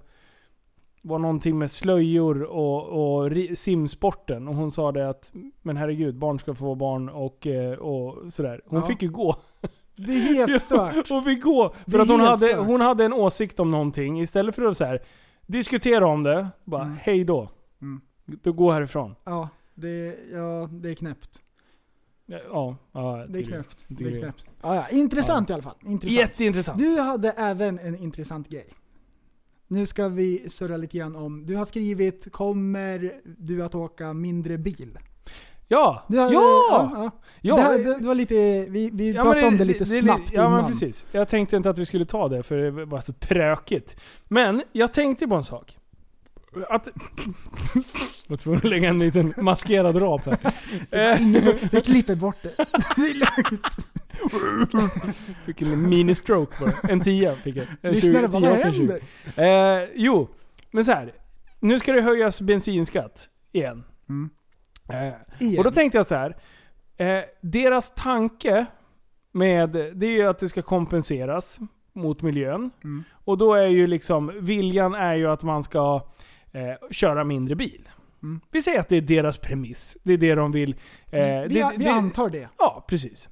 var 1.03 1.19
någonting 1.19 1.59
med 1.59 1.71
slöjor 1.71 2.43
och, 2.43 3.23
och 3.25 3.33
simsporten. 3.55 4.49
Och 4.49 4.55
hon 4.55 4.71
sa 4.71 4.93
det 4.93 5.09
att, 5.09 5.33
men 5.63 5.77
herregud, 5.77 6.19
barn 6.19 6.39
ska 6.39 6.55
få 6.55 6.75
barn 6.75 7.09
och, 7.09 7.47
eh, 7.47 7.79
och 7.79 8.33
sådär. 8.33 8.61
Hon 8.67 8.81
Ja. 8.81 8.87
fick 8.87 9.03
ju 9.03 9.09
gå. 9.11 9.37
Det 9.97 10.13
är 10.13 10.35
helt 10.35 10.63
stört. 10.63 11.09
hon 11.09 11.25
fick 11.25 11.43
gå. 11.43 11.75
För 11.91 11.99
att 11.99 12.09
hon 12.09 12.21
hade, 12.21 12.49
stört. 12.49 12.67
hon 12.67 12.81
hade 12.81 13.05
en 13.05 13.13
åsikt 13.13 13.61
om 13.61 13.71
någonting. 13.71 14.21
Istället 14.21 14.55
för 14.55 14.63
att 14.63 14.77
så 14.77 14.85
här, 14.85 15.03
diskutera 15.47 16.07
om 16.07 16.23
det, 16.23 16.49
bara 16.65 16.83
Mm. 16.83 16.97
hej 17.01 17.25
då. 17.25 17.49
Mm. 17.83 18.01
Då 18.27 18.53
gå 18.53 18.71
härifrån. 18.73 19.15
Ja, 19.25 19.49
det, 19.75 20.17
ja, 20.33 20.69
det 20.73 20.91
är 20.91 20.95
knäppt. 20.95 21.39
Ja, 22.27 22.77
ja 22.93 23.25
Det 23.29 23.39
är 23.39 23.43
knäppt. 23.43 23.85
Det 23.89 24.05
är 24.05 24.21
knäppt. 24.21 24.49
Ja, 24.63 24.75
ja. 24.75 24.89
Intressant 24.89 25.51
i 25.51 25.53
alla 25.53 25.63
fall. 25.63 25.75
Intressant. 25.87 26.19
Jätteintressant. 26.21 26.79
Du 26.79 27.01
hade 27.01 27.31
även 27.31 27.79
en 27.79 27.97
intressant 27.97 28.49
grej. 28.49 28.67
Nu 29.73 29.87
ska 29.87 30.09
vi 30.09 30.49
surra 30.49 30.77
lite 30.77 30.99
grann 30.99 31.17
om, 31.17 31.47
du 31.47 31.57
har 31.57 31.65
skrivit 31.65 32.33
kommer 32.33 33.13
du 33.39 33.65
att 33.65 33.75
åka 33.75 34.13
mindre 34.13 34.59
bil? 34.59 34.99
Ja! 35.69 36.05
Du 36.09 36.19
har, 36.19 36.33
ja! 36.33 36.91
ja, 36.95 37.11
Ja, 37.41 37.57
det, 37.57 37.63
här, 37.63 37.79
det- 37.79 37.85
det, 37.85 37.99
det 38.01 38.07
var 38.07 38.15
lite, 38.15 38.67
vi, 38.69 38.91
vi 38.93 39.13
Ja, 39.13 39.23
pratade 39.23 39.41
men 39.41 39.49
om 39.53 39.59
det 39.59 39.65
lite 39.65 39.87
snabbt 39.87 40.33
Ja 40.33 40.41
innan. 40.47 40.53
men 40.53 40.67
precis. 40.71 41.07
Jag 41.13 41.29
tänkte 41.29 41.57
inte 41.57 41.71
att 41.71 41.79
vi 41.79 41.87
skulle 41.87 42.05
ta 42.05 42.29
det 42.29 42.43
för 42.43 42.57
det 42.57 42.85
var 42.85 43.01
så 43.01 43.13
trökigt. 43.13 43.97
Men 44.29 44.63
jag 44.73 44.93
tänkte 44.93 45.27
på 45.29 45.35
en 45.35 45.45
sak. 45.45 45.79
Att... 46.69 46.89
Jag 47.75 47.83
var 48.27 48.37
tvungen 48.37 48.59
att 48.59 48.65
lägga 48.71 48.89
en 48.89 48.99
liten 48.99 49.35
maskerad 49.37 50.03
rap 50.03 50.21
här. 50.27 50.39
Det 50.91 51.43
som, 51.43 51.55
vi 51.73 51.81
klipper 51.81 52.15
bort 52.15 52.37
det. 52.43 52.55
Det 52.97 53.03
är 53.03 53.15
lugnt. 53.15 53.77
Fick 55.47 55.63
en 55.63 55.89
mini-stroke 55.89 56.61
bara. 56.61 56.93
En 56.93 57.01
tia 57.01 57.35
fick 57.35 57.57
jag. 57.57 57.67
En 57.83 57.93
Lyssnare 57.93 58.27
20, 58.27 58.29
bara, 58.29 58.41
vad 58.41 58.43
10 58.43 58.61
och 58.61 58.67
en 58.67 58.73
20. 58.73 59.01
händer? 59.37 59.83
Eh, 59.83 59.89
jo, 59.95 60.29
men 60.71 60.85
så 60.85 60.93
här. 60.93 61.13
Nu 61.61 61.79
ska 61.79 61.93
det 61.93 62.03
höjas 62.03 62.41
bensinskatt 62.41 63.29
igen. 63.53 63.85
Mm. 64.09 64.31
Eh, 64.89 65.15
Igen. 65.39 65.59
och 65.59 65.65
då 65.65 65.71
tänkte 65.71 65.99
jag 65.99 66.07
så 66.07 66.15
här. 66.15 66.37
Eh, 66.97 67.23
deras 67.41 67.95
tanke 67.95 68.67
med 69.33 69.71
det 69.71 70.07
är 70.07 70.17
ju 70.17 70.23
att 70.23 70.39
det 70.39 70.49
ska 70.49 70.63
kompenseras 70.63 71.61
mot 71.93 72.23
miljön. 72.23 72.71
Mm. 72.85 73.05
Och 73.25 73.39
då 73.39 73.55
är 73.55 73.67
ju 73.67 73.87
liksom, 73.87 74.33
viljan 74.41 74.95
är 74.95 75.15
ju 75.15 75.27
att 75.27 75.43
man 75.43 75.63
ska 75.63 76.07
eh, 76.53 76.89
köra 76.91 77.25
mindre 77.25 77.55
bil. 77.55 77.89
Mm. 78.23 78.41
Vi 78.51 78.63
säger 78.63 78.81
att 78.81 78.89
det 78.89 78.97
är 78.97 79.01
deras 79.01 79.39
premiss. 79.39 79.97
Det 80.03 80.13
är 80.13 80.19
det 80.19 80.35
de 80.35 80.53
vill. 80.53 80.71
Eh, 81.07 81.21
vi, 81.21 81.49
det, 81.49 81.73
vi 81.77 81.85
det, 81.85 81.91
antar 81.91 82.31
det. 82.31 82.49
Ja, 82.59 82.85
precis. 82.89 83.29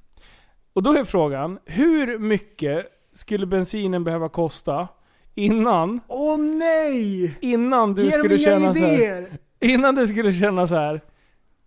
Och 0.73 0.83
då 0.83 0.93
är 0.93 1.03
frågan, 1.03 1.59
hur 1.65 2.19
mycket 2.19 2.85
skulle 3.13 3.45
bensinen 3.45 4.03
behöva 4.03 4.29
kosta 4.29 4.87
innan, 5.35 5.99
Åh 6.07 6.37
nej! 6.39 7.37
innan 7.41 7.93
du 7.93 8.01
Ge 8.03 8.09
dem 8.09 8.19
skulle 8.19 8.39
känna 8.39 8.73
så 8.73 8.79
här, 8.79 8.93
idéer! 8.93 9.37
Innan 9.59 9.95
du 9.95 10.07
skulle 10.07 10.33
känna 10.33 10.67
så 10.67 10.75
här. 10.75 11.01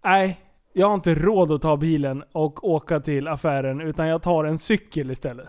nej, 0.05 0.41
jag 0.73 0.87
har 0.87 0.95
inte 0.95 1.15
råd 1.15 1.53
att 1.53 1.63
ta 1.63 1.77
bilen 1.77 2.25
och 2.33 2.69
åka 2.69 3.01
till 3.01 3.29
affären, 3.29 3.81
utan 3.81 4.09
jag 4.09 4.23
tar 4.23 4.45
en 4.45 4.59
cykel 4.59 5.11
istället. 5.11 5.49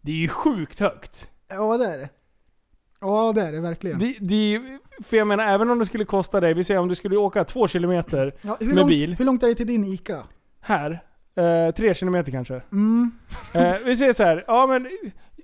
Det 0.00 0.12
är 0.12 0.16
ju 0.16 0.28
sjukt 0.28 0.80
högt. 0.80 1.28
Ja 1.48 1.76
det 1.76 1.86
är 1.86 1.98
det. 1.98 2.08
Ja 3.00 3.32
det 3.34 3.42
är 3.42 3.52
det 3.52 3.60
verkligen. 3.60 3.98
Det, 3.98 4.16
det, 4.20 4.60
för 5.04 5.16
jag 5.16 5.26
menar, 5.26 5.46
även 5.46 5.70
om 5.70 5.78
det 5.78 5.86
skulle 5.86 6.04
kosta 6.04 6.40
dig, 6.40 6.54
vi 6.54 6.64
säger 6.64 6.80
om 6.80 6.88
du 6.88 6.94
skulle 6.94 7.16
åka 7.16 7.44
två 7.44 7.68
kilometer 7.68 8.34
ja, 8.42 8.56
med 8.60 8.76
långt, 8.76 8.88
bil. 8.88 9.14
hur 9.18 9.24
långt 9.24 9.42
är 9.42 9.48
det 9.48 9.54
till 9.54 9.66
din 9.66 9.84
ICA? 9.84 10.22
här, 10.60 11.00
eh, 11.40 11.70
tre 11.74 11.94
kilometer 11.94 12.32
kanske. 12.32 12.60
Mm. 12.72 13.10
Eh, 13.54 13.72
vi 13.84 13.96
säger 13.96 14.12
så 14.12 14.22
här, 14.24 14.44
ja 14.46 14.66
men 14.66 14.88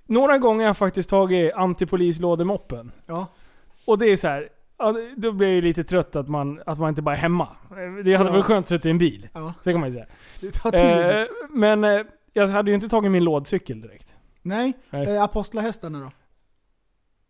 några 0.07 0.39
gånger 0.39 0.65
har 0.65 0.69
jag 0.69 0.77
faktiskt 0.77 1.11
tagit 1.11 1.53
antipolislådemoppen. 1.55 2.93
Ja. 3.07 3.27
Och 3.87 3.99
det 3.99 4.07
är 4.07 4.17
så 4.17 4.29
här, 4.29 4.49
ja, 4.79 4.95
då 5.17 5.33
blir 5.33 5.47
jag 5.49 5.55
ju 5.55 5.61
lite 5.63 5.85
trött 5.85 6.17
att 6.17 6.29
man, 6.29 6.61
att 6.67 6.79
man 6.79 6.89
inte 6.89 7.03
bara 7.03 7.15
är 7.15 7.19
hemma. 7.21 7.49
Det 8.05 8.15
hade 8.15 8.29
Ja. 8.29 8.33
varit 8.33 8.45
skönt 8.45 8.65
att 8.65 8.69
sitta 8.69 8.89
i 8.89 8.91
en 8.91 8.99
bil. 8.99 9.29
Ja. 9.33 9.55
Så 9.65 9.71
kan 9.71 9.81
man 9.81 9.89
ju 9.89 9.93
säga. 9.95 10.07
Det 10.41 10.51
tar 10.53 10.71
tid. 10.71 11.21
Eh, 11.21 11.27
men 11.51 11.85
eh, 11.85 12.01
jag 12.33 12.47
hade 12.49 12.71
ju 12.71 12.75
inte 12.75 12.89
tagit 12.89 13.11
min 13.11 13.25
lådcykel 13.25 13.81
direkt. 13.81 14.13
nej, 14.43 14.73
nej. 14.91 15.07
Eh, 15.17 15.23
apostlahästarna 15.23 16.01
då? 16.01 16.11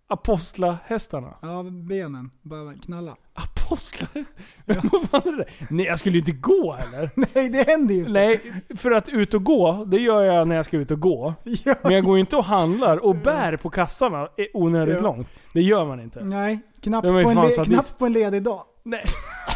Apostlahästarna. 0.08 1.34
Ja, 1.42 1.62
benen. 1.62 2.30
Bara 2.42 2.74
knalla. 2.74 3.16
Apostlahästar? 3.34 4.42
Vad 4.92 5.10
fan 5.10 5.34
är 5.34 5.36
det? 5.38 5.46
Nej 5.70 5.86
jag 5.86 5.98
skulle 5.98 6.14
ju 6.14 6.18
inte 6.20 6.32
gå 6.32 6.72
heller. 6.72 7.10
Nej 7.34 7.48
det 7.48 7.68
händer 7.70 7.94
ju 7.94 8.00
inte. 8.00 8.12
Nej, 8.12 8.40
för 8.76 8.90
att 8.90 9.08
ut 9.08 9.34
och 9.34 9.44
gå, 9.44 9.84
det 9.84 9.96
gör 10.00 10.22
jag 10.24 10.48
när 10.48 10.56
jag 10.56 10.64
ska 10.64 10.76
ut 10.76 10.90
och 10.90 11.00
gå. 11.00 11.34
Ja. 11.44 11.74
Men 11.82 11.92
jag 11.92 12.04
går 12.04 12.14
ju 12.16 12.20
inte 12.20 12.36
och 12.36 12.44
handlar 12.44 12.96
och 13.04 13.16
bär 13.16 13.56
på 13.56 13.70
kassarna 13.70 14.28
onödigt 14.54 14.94
Ja. 14.96 15.02
långt. 15.02 15.28
Det 15.52 15.62
gör 15.62 15.84
man 15.86 16.00
inte. 16.00 16.24
Nej, 16.24 16.58
knappt 16.80 17.08
på, 17.08 17.18
en 17.18 17.34
sadist. 17.34 17.64
knappt 17.64 17.98
på 17.98 18.06
en 18.06 18.12
ledig 18.12 18.42
dag. 18.42 18.62
Nej. 18.82 19.04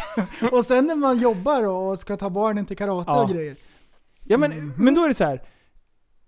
och 0.51 0.65
sen 0.65 0.85
när 0.87 0.95
man 0.95 1.17
jobbar 1.19 1.67
och 1.67 1.99
ska 1.99 2.17
ta 2.17 2.29
barnen 2.29 2.65
till 2.65 2.77
karate 2.77 3.11
Ja. 3.11 3.23
och 3.23 3.29
grejer. 3.29 3.55
Ja 4.25 4.37
men, 4.37 4.51
Mhm. 4.51 4.73
men 4.77 4.95
då 4.95 5.03
är 5.03 5.07
det 5.07 5.13
så 5.13 5.23
här. 5.25 5.41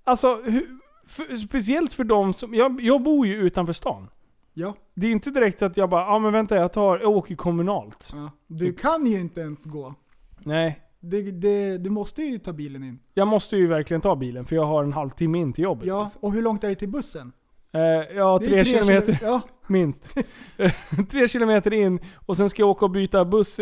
Alltså, 0.03 0.41
hur, 0.43 0.67
för, 1.07 1.35
speciellt 1.35 1.93
för 1.93 2.03
de 2.03 2.33
som... 2.33 2.53
Jag, 2.53 2.81
jag 2.81 3.03
bor 3.03 3.27
ju 3.27 3.35
utanför 3.35 3.73
stan. 3.73 4.07
Ja. 4.53 4.75
Det 4.93 5.07
är 5.07 5.11
inte 5.11 5.31
direkt 5.31 5.59
så 5.59 5.65
att 5.65 5.77
jag 5.77 5.89
bara, 5.89 6.01
ja 6.01 6.19
men 6.19 6.33
vänta 6.33 6.55
jag 6.55 6.73
tar, 6.73 6.99
jag 6.99 7.11
åker 7.11 7.35
kommunalt. 7.35 8.09
ja. 8.13 8.31
Du 8.47 8.73
kan 8.73 9.05
ju 9.05 9.19
inte 9.19 9.41
ens 9.41 9.65
gå. 9.65 9.93
Nej. 10.39 10.79
Det, 10.99 11.21
det, 11.31 11.77
du 11.77 11.89
måste 11.89 12.23
ju 12.23 12.37
ta 12.37 12.53
bilen 12.53 12.83
in. 12.83 12.99
Jag 13.13 13.27
måste 13.27 13.57
ju 13.57 13.67
verkligen 13.67 14.01
ta 14.01 14.15
bilen 14.15 14.45
för 14.45 14.55
jag 14.55 14.65
har 14.65 14.83
en 14.83 14.93
halvtimme 14.93 15.37
in 15.39 15.53
till 15.53 15.63
jobbet. 15.63 15.87
Ja, 15.87 16.01
alltså. 16.01 16.19
och 16.21 16.33
hur 16.33 16.41
långt 16.41 16.63
är 16.63 16.69
det 16.69 16.75
till 16.75 16.89
bussen? 16.89 17.31
Eh, 17.73 17.81
ja, 17.81 18.39
Det 18.39 18.45
är 18.45 18.49
tre 18.49 18.65
kilometer. 18.65 19.13
kilo- 19.13 19.17
Ja, 19.31 19.41
Minst. 19.67 20.15
Tre 21.11 21.27
kilometer 21.27 21.73
in 21.73 21.99
och 22.25 22.37
sen 22.37 22.49
ska 22.49 22.61
jag 22.61 22.69
åka 22.69 22.85
och 22.85 22.91
byta 22.91 23.25
buss. 23.25 23.59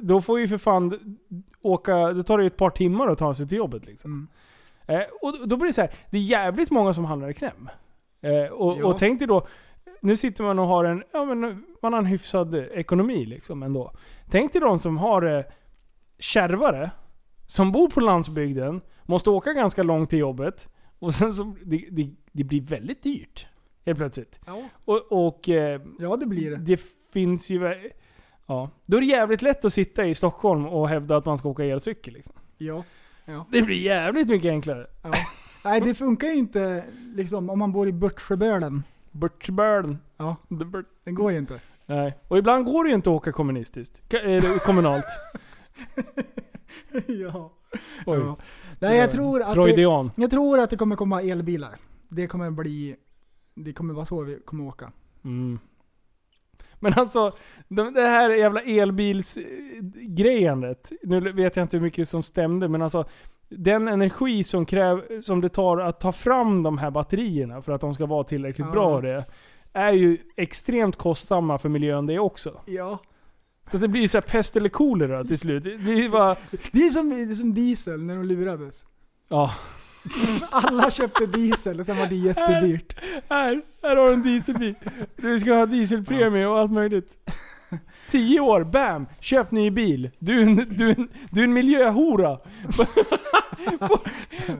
Då 0.00 0.20
får 0.22 0.40
ju 0.40 0.48
för 0.48 0.58
fan 0.58 1.16
åka, 1.62 2.12
då 2.12 2.22
tar 2.22 2.38
det 2.38 2.44
ju 2.44 2.46
ett 2.46 2.56
par 2.56 2.70
timmar 2.70 3.06
att 3.08 3.18
ta 3.18 3.34
sig 3.34 3.48
till 3.48 3.58
jobbet 3.58 3.86
liksom. 3.86 4.28
Mm. 4.88 5.00
Eh, 5.00 5.06
och 5.22 5.48
då 5.48 5.56
blir 5.56 5.66
det 5.66 5.72
så 5.72 5.80
här, 5.80 5.90
det 6.10 6.16
är 6.16 6.22
jävligt 6.22 6.70
många 6.70 6.92
som 6.94 7.04
handlar 7.04 7.30
i 7.30 7.34
kläm. 7.34 7.68
Eh, 8.20 8.52
och, 8.52 8.76
Ja. 8.80 8.86
och 8.86 8.98
tänk 8.98 9.18
dig 9.18 9.28
då, 9.28 9.46
nu 10.00 10.16
sitter 10.16 10.44
man 10.44 10.58
och 10.58 10.66
har 10.66 10.84
en, 10.84 11.02
ja 11.12 11.24
men 11.24 11.64
man 11.82 11.92
har 11.92 12.00
en 12.00 12.06
hyfsad 12.06 12.54
ekonomi 12.54 13.26
liksom 13.26 13.62
ändå. 13.62 13.92
Tänk 14.30 14.52
dig 14.52 14.60
de 14.60 14.78
som 14.78 14.96
har 14.96 15.20
det 15.20 15.52
kärvare, 16.18 16.90
som 17.46 17.72
bor 17.72 17.88
på 17.88 18.00
landsbygden, 18.00 18.80
måste 19.04 19.30
åka 19.30 19.52
ganska 19.52 19.82
långt 19.82 20.10
till 20.10 20.18
jobbet. 20.18 20.68
Och 20.98 21.14
sen 21.14 21.34
så, 21.34 21.56
det, 21.64 21.84
det, 21.90 22.10
det 22.32 22.44
blir 22.44 22.60
väldigt 22.60 23.02
dyrt. 23.02 23.46
Helt 23.86 23.98
plötsligt. 23.98 24.40
Ja. 24.46 24.62
Och, 24.84 25.26
och 25.26 25.48
eh, 25.48 25.80
Ja, 25.98 26.16
det 26.16 26.26
blir 26.26 26.50
det. 26.50 26.56
det 26.56 26.80
finns 27.12 27.50
ju... 27.50 27.90
Ja. 28.46 28.70
Då 28.86 28.96
är 28.96 29.00
det 29.00 29.06
jävligt 29.06 29.42
lätt 29.42 29.64
att 29.64 29.72
sitta 29.72 30.06
i 30.06 30.14
Stockholm 30.14 30.66
och 30.66 30.88
hävda 30.88 31.16
att 31.16 31.24
man 31.24 31.38
ska 31.38 31.48
åka 31.48 31.64
elcykel. 31.64 32.14
Liksom. 32.14 32.36
Ja. 32.58 32.84
ja. 33.24 33.46
Det 33.52 33.62
blir 33.62 33.76
jävligt 33.76 34.28
mycket 34.28 34.50
enklare. 34.50 34.86
ja. 35.02 35.12
Nej, 35.64 35.80
det 35.80 35.94
funkar 35.94 36.28
ju 36.28 36.34
inte 36.34 36.84
liksom, 37.14 37.50
om 37.50 37.58
man 37.58 37.72
bor 37.72 37.88
i 37.88 37.92
Börtsjöbölen. 37.92 38.82
Börtsbörden. 39.16 39.98
Ja, 40.16 40.36
The 40.48 40.54
Burt- 40.64 40.86
det 41.04 41.12
går 41.12 41.32
ju 41.32 41.38
inte. 41.38 41.60
Nej. 41.86 42.18
Och 42.28 42.38
ibland 42.38 42.64
går 42.64 42.84
det 42.84 42.88
ju 42.90 42.94
inte 42.94 43.10
att 43.10 43.16
åka 43.16 43.32
kommunistiskt. 43.32 44.02
Ka- 44.08 44.18
Eller 44.24 44.58
kommunalt. 44.58 45.04
ja. 47.06 47.52
Oj. 48.06 48.18
ja. 48.18 48.36
Nej, 48.78 48.98
jag 48.98 49.10
tror, 49.10 49.40
att 49.42 49.48
det, 49.48 49.54
Freudian. 49.54 50.10
jag 50.16 50.30
tror 50.30 50.60
att 50.60 50.70
det 50.70 50.76
kommer 50.76 50.96
komma 50.96 51.22
elbilar. 51.22 51.76
Det 52.08 52.26
kommer 52.26 52.50
bli... 52.50 52.96
Det 53.54 53.72
kommer 53.72 53.94
vara 53.94 54.06
så 54.06 54.22
vi 54.22 54.38
kommer 54.44 54.66
åka. 54.66 54.92
Mm. 55.24 55.58
Men 56.80 56.92
alltså, 56.96 57.32
de- 57.68 57.94
det 57.94 58.06
här 58.06 58.30
jävla 58.30 58.60
elbilsgrejandet. 58.60 60.92
Nu 61.02 61.32
vet 61.32 61.56
jag 61.56 61.64
inte 61.64 61.76
hur 61.76 61.84
mycket 61.84 62.08
som 62.08 62.22
stämde, 62.22 62.68
men 62.68 62.82
alltså 62.82 63.04
den 63.48 63.88
energi 63.88 64.44
som, 64.44 64.66
kräv, 64.66 65.20
som 65.22 65.40
det 65.40 65.48
tar 65.48 65.78
att 65.78 66.00
ta 66.00 66.12
fram 66.12 66.62
de 66.62 66.78
här 66.78 66.90
batterierna 66.90 67.62
för 67.62 67.72
att 67.72 67.80
de 67.80 67.94
ska 67.94 68.06
vara 68.06 68.24
tillräckligt 68.24 68.66
Ja. 68.66 68.72
bra 68.72 69.00
det, 69.00 69.24
är 69.72 69.92
ju 69.92 70.18
extremt 70.36 70.96
kostsamma 70.96 71.58
för 71.58 71.68
miljön 71.68 72.06
det 72.06 72.18
också. 72.18 72.60
Ja. 72.66 72.98
Så 73.66 73.78
det 73.78 73.88
blir 73.88 74.08
så 74.08 74.16
här 74.16 74.22
pest 74.22 74.56
eller 74.56 74.68
kolera 74.68 75.24
till 75.24 75.38
slut. 75.38 75.64
Det 75.64 75.70
är 76.04 76.08
bara... 76.08 76.36
Det 76.72 76.86
är 76.86 76.90
som, 76.90 77.10
det 77.10 77.32
är 77.32 77.34
som 77.34 77.54
diesel 77.54 78.02
när 78.02 78.16
de 78.16 78.24
lurades. 78.24 78.84
Ja. 79.28 79.54
Alla 80.50 80.90
köpte 80.90 81.26
diesel 81.26 81.80
och 81.80 81.86
sen 81.86 81.98
var 81.98 82.06
det 82.06 82.14
jättedyrt. 82.14 82.96
Här, 83.28 83.62
här 83.82 83.96
har 83.96 84.06
du 84.06 84.12
en 84.12 84.22
dieselbil. 84.22 84.74
Du 85.16 85.40
ska 85.40 85.54
ha 85.54 85.66
dieselpremie 85.66 86.46
och 86.46 86.58
allt 86.58 86.72
möjligt. 86.72 87.16
Tio 88.10 88.40
år, 88.40 88.64
bam! 88.64 89.06
Köp 89.20 89.50
ny 89.50 89.70
bil. 89.70 90.10
Du 90.18 90.38
är 90.40 90.42
en, 90.42 90.56
du 90.56 90.90
är 90.90 90.94
en, 90.98 91.08
du 91.30 91.40
är 91.40 91.44
en 91.44 91.52
miljöhora. 91.52 92.38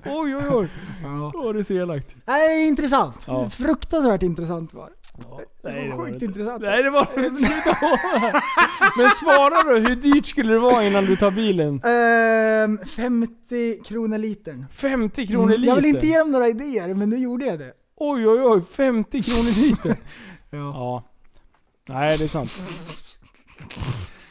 oj, 0.05 0.37
oj, 0.37 0.47
oj. 0.51 0.69
Ja. 1.03 1.33
Åh, 1.35 1.53
det 1.53 1.59
är 1.59 1.63
så 1.65 1.73
elakt. 1.73 2.15
Nej, 2.27 2.67
intressant. 2.69 3.25
Ja. 3.29 3.51
Fruktansvärt 3.51 4.23
intressant 4.23 4.75
var 4.75 4.87
det. 4.87 4.93
Nej, 5.65 5.89
det 5.89 5.97
var 5.97 6.07
sjukt 6.07 6.23
intressant. 6.23 6.63
Nej, 6.63 6.83
det 6.83 6.91
var 6.91 7.09
det 7.15 7.27
inte. 7.27 7.51
Men 8.97 9.11
svara 9.11 9.63
då, 9.73 9.89
hur 9.89 9.97
dyrt 9.97 10.27
skulle 10.27 10.53
det 10.53 10.59
vara 10.59 10.85
innan 10.85 11.05
du 11.05 11.17
tar 11.17 11.31
bilen? 11.31 11.81
Ehm, 11.85 12.79
50 12.87 13.83
kronor 13.85 14.19
litern. 14.19 14.67
50 14.73 15.27
kronor 15.27 15.45
Mm, 15.45 15.61
liter? 15.61 15.69
Jag 15.69 15.77
vill 15.77 15.87
inte 15.87 16.07
ge 16.07 16.19
dem 16.19 16.31
några 16.31 16.49
idéer, 16.49 16.95
men 16.95 17.11
nu 17.11 17.17
gjorde 17.19 17.45
jag 17.47 17.59
det. 17.59 17.73
Oj, 17.97 18.29
oj, 18.29 18.41
oj. 18.43 18.63
50 18.63 19.23
kronor 19.23 19.61
liter. 19.61 19.97
Ja. 20.51 20.59
ja. 20.59 21.05
Nej, 21.89 22.19
det 22.19 22.25
är 22.25 22.29
sant. 22.29 22.51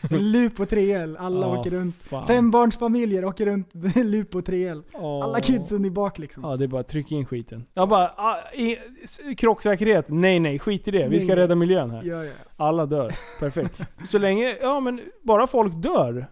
En 0.10 0.32
Lupo 0.32 0.64
3L, 0.66 1.16
alla 1.20 1.48
Ja, 1.48 1.60
åker 1.60 1.72
runt. 1.72 1.96
fan. 1.96 2.28
Fembarnsfamiljer 2.28 3.26
åker 3.26 3.46
runt 3.46 3.74
med 3.74 3.98
en 3.98 4.12
Lupo 4.12 4.40
3L. 4.42 4.84
Åh. 4.94 5.24
Alla 5.24 5.40
kidsen 5.40 5.86
i 5.86 5.90
bak 5.92 6.18
liksom. 6.20 6.44
Ja, 6.44 6.58
det 6.58 6.64
är 6.64 6.68
bara 6.68 6.82
att 6.82 6.88
trycka 6.88 7.16
in 7.16 7.26
skiten. 7.26 7.66
Jag 7.74 7.90
bara, 7.90 8.14
ah, 8.18 8.36
i, 8.54 8.78
s- 9.04 9.20
krocksäkerhet, 9.38 10.06
nej 10.10 10.40
nej, 10.40 10.60
skit 10.60 10.88
i 10.88 10.92
det. 10.92 11.08
Vi 11.08 11.20
ska 11.20 11.28
Nej. 11.28 11.36
rädda 11.36 11.56
miljön 11.56 11.90
här. 11.92 12.04
Ja, 12.04 12.24
ja. 12.26 12.32
Alla 12.58 12.86
dör. 12.86 13.16
Perfekt. 13.40 13.82
Så 14.10 14.18
länge, 14.18 14.58
ja 14.62 14.80
men 14.80 15.02
bara 15.24 15.48
folk 15.48 15.74
dör. 15.84 16.28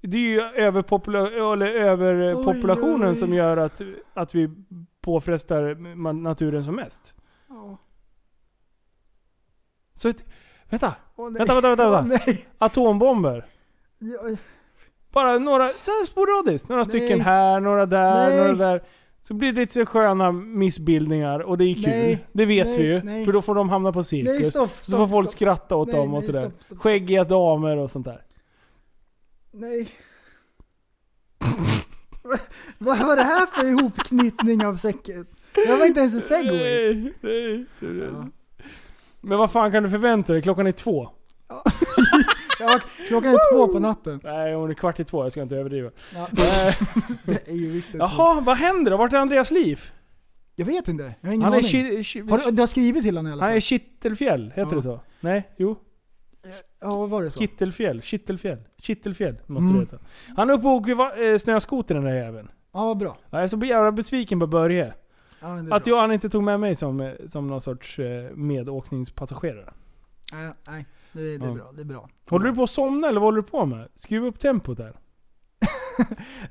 Det 0.00 0.16
är 0.16 0.20
ju 0.20 0.40
överpopula- 0.40 1.52
eller 1.52 1.66
överpopulationen 1.66 3.02
Oj, 3.02 3.08
oj. 3.08 3.16
som 3.16 3.34
gör 3.34 3.56
att, 3.56 3.80
att 4.14 4.34
vi 4.34 4.50
påfrestar 5.00 5.74
naturen 6.12 6.64
som 6.64 6.74
mest. 6.76 7.14
Ja. 7.48 7.78
Så 9.94 10.08
ett, 10.08 10.24
vänta, 10.70 10.94
Åh, 11.16 11.30
nej. 11.30 11.38
vänta, 11.38 11.54
vänta, 11.54 11.68
vänta. 11.68 11.86
Åh, 11.88 12.08
vänta. 12.08 12.24
nej. 12.26 12.46
Atombomber. 12.58 13.46
Ja, 13.98 14.36
Bara 15.12 15.38
några, 15.38 15.68
så 15.68 15.90
här 15.90 16.06
sporadiskt. 16.06 16.68
Några 16.68 16.82
Nej. 16.82 16.88
stycken 16.88 17.20
här, 17.20 17.60
några 17.60 17.86
där, 17.86 18.28
Nej. 18.30 18.38
några 18.52 18.52
där. 18.70 18.82
Så 19.22 19.34
blir 19.34 19.52
det 19.52 19.60
lite 19.60 19.86
sköna 19.86 20.32
missbildningar 20.32 21.40
och 21.40 21.58
det 21.58 21.64
är 21.64 21.74
kul. 21.74 21.82
Nej. 21.86 22.26
Det 22.32 22.46
vet 22.46 22.66
Nej, 22.66 22.78
vi 22.78 22.84
ju. 22.84 23.02
nej. 23.02 23.24
För 23.24 23.32
då 23.32 23.42
får 23.42 23.54
de 23.54 23.68
hamna 23.68 23.92
på 23.92 24.02
cirkus. 24.02 24.40
Nej, 24.40 24.50
stopp, 24.50 24.70
så 24.80 24.90
får 24.90 24.96
stopp, 24.96 25.10
folk 25.10 25.28
stopp. 25.28 25.36
skratta 25.36 25.76
åt 25.76 25.88
Nej, 25.88 25.96
dem 25.96 26.14
och 26.14 26.20
nej, 26.20 26.26
sådär. 26.26 26.48
stopp, 26.50 26.62
stopp. 26.62 26.78
Skäggiga 26.78 27.24
damer 27.24 27.76
och 27.76 27.90
sånt 27.90 28.04
där. 28.06 28.22
Nej. 29.52 29.88
Vad- 32.22 32.40
Vad 32.78 32.98
var 32.98 33.16
det 33.16 33.22
här 33.22 33.46
för 33.46 33.66
ihopknytning 33.68 34.66
av 34.66 34.74
säcken? 34.76 35.26
Det 35.54 35.76
var 35.76 35.86
inte 35.86 36.00
ens 36.00 36.14
en 36.14 36.20
segway. 36.20 36.94
Nej, 36.94 37.14
nej, 37.20 37.66
nej. 38.12 38.30
Men 39.26 39.38
vad 39.38 39.50
fan 39.52 39.72
kan 39.72 39.82
du 39.82 39.90
förvänta 39.90 40.32
dig? 40.32 40.42
Klockan 40.42 40.66
är 40.66 40.72
två. 40.72 41.08
Ja, 42.60 42.80
klockan 43.08 43.30
är 43.34 43.52
två 43.52 43.68
på 43.72 43.78
natten. 43.78 44.20
Nej, 44.24 44.54
hon 44.54 44.70
är 44.70 44.74
kvart 44.74 45.00
i 45.00 45.04
två. 45.04 45.22
Jag 45.24 45.32
ska 45.32 45.42
inte 45.42 45.56
överdriva. 45.56 45.90
Ja, 46.14 46.20
Eh, 46.32 46.74
det 47.24 47.48
är 47.48 47.54
ju 47.54 47.70
visst. 47.70 47.94
Jaha, 47.94 48.40
vad 48.40 48.56
händer 48.56 48.90
då? 48.90 48.96
Vart 48.96 49.12
är 49.12 49.16
Andreas 49.16 49.50
liv? 49.50 49.80
Jag 50.54 50.66
vet 50.66 50.88
inte. 50.88 51.14
Jag 51.20 51.28
har 51.28 51.34
ingen 51.34 51.44
Han 51.44 51.52
är, 51.52 51.56
aning. 51.58 51.68
ki, 51.68 52.04
ki, 52.04 52.20
har 52.20 52.38
du, 52.38 52.50
du 52.50 52.62
har 52.62 52.66
skrivit 52.66 53.02
till 53.04 53.16
honom 53.16 53.30
i 53.30 53.32
alla 53.32 53.42
han 53.42 53.50
fall? 53.50 53.56
är 53.56 53.60
Kittelfjäll, 53.60 54.52
heter 54.56 54.70
Ja. 54.70 54.76
det 54.76 54.82
så? 54.82 55.00
Nej? 55.20 55.48
Jo? 55.56 55.76
Ja, 56.80 56.96
vad 56.96 57.08
var 57.10 57.22
det 57.22 57.30
så? 57.30 57.40
Kittelfjäll? 57.40 58.02
Kittelfjäll? 58.02 58.58
Kittelfjäll 58.82 59.36
måste 59.46 59.64
Mm. 59.64 59.74
det 59.74 59.80
heta. 59.80 59.98
Han 60.36 60.50
är 60.50 60.54
uppe 60.54 60.66
och 60.66 60.72
åker 60.72 61.32
eh, 61.32 61.38
snöskoter 61.38 61.94
den 61.94 62.04
där 62.04 62.14
jäveln. 62.14 62.48
Ja, 62.72 62.84
vad 62.84 62.96
bra. 62.98 63.18
Jag 63.30 63.42
är 63.42 63.48
så 63.48 63.56
jävla 63.58 63.92
besviken 63.92 64.40
på 64.40 64.46
Börje. 64.46 64.92
Ja, 65.40 65.54
men 65.54 65.72
Att 65.72 65.84
bra. 65.84 65.92
jag, 65.94 66.00
han 66.00 66.12
inte 66.12 66.28
tog 66.30 66.42
med 66.42 66.60
mig 66.60 66.74
som, 66.74 67.14
som 67.28 67.46
någon 67.46 67.60
sorts 67.60 67.98
eh, 67.98 68.30
medåkningspassagerare. 68.34 69.72
Nej, 70.32 70.50
nej. 70.68 70.86
Det 71.12 71.20
är, 71.20 71.38
det 71.38 71.44
är 71.44 71.48
Ja. 71.48 71.54
bra. 71.54 71.72
Det 71.72 71.80
är 71.80 71.84
bra. 71.84 72.08
Håller 72.30 72.44
du 72.50 72.54
på 72.54 72.62
att 72.62 72.70
somna 72.70 73.08
eller 73.08 73.20
vad 73.20 73.26
håller 73.26 73.42
du 73.42 73.48
på 73.48 73.66
med? 73.66 73.88
Skruva 73.94 74.26
upp 74.26 74.38
tempot 74.40 74.76
där. 74.78 74.96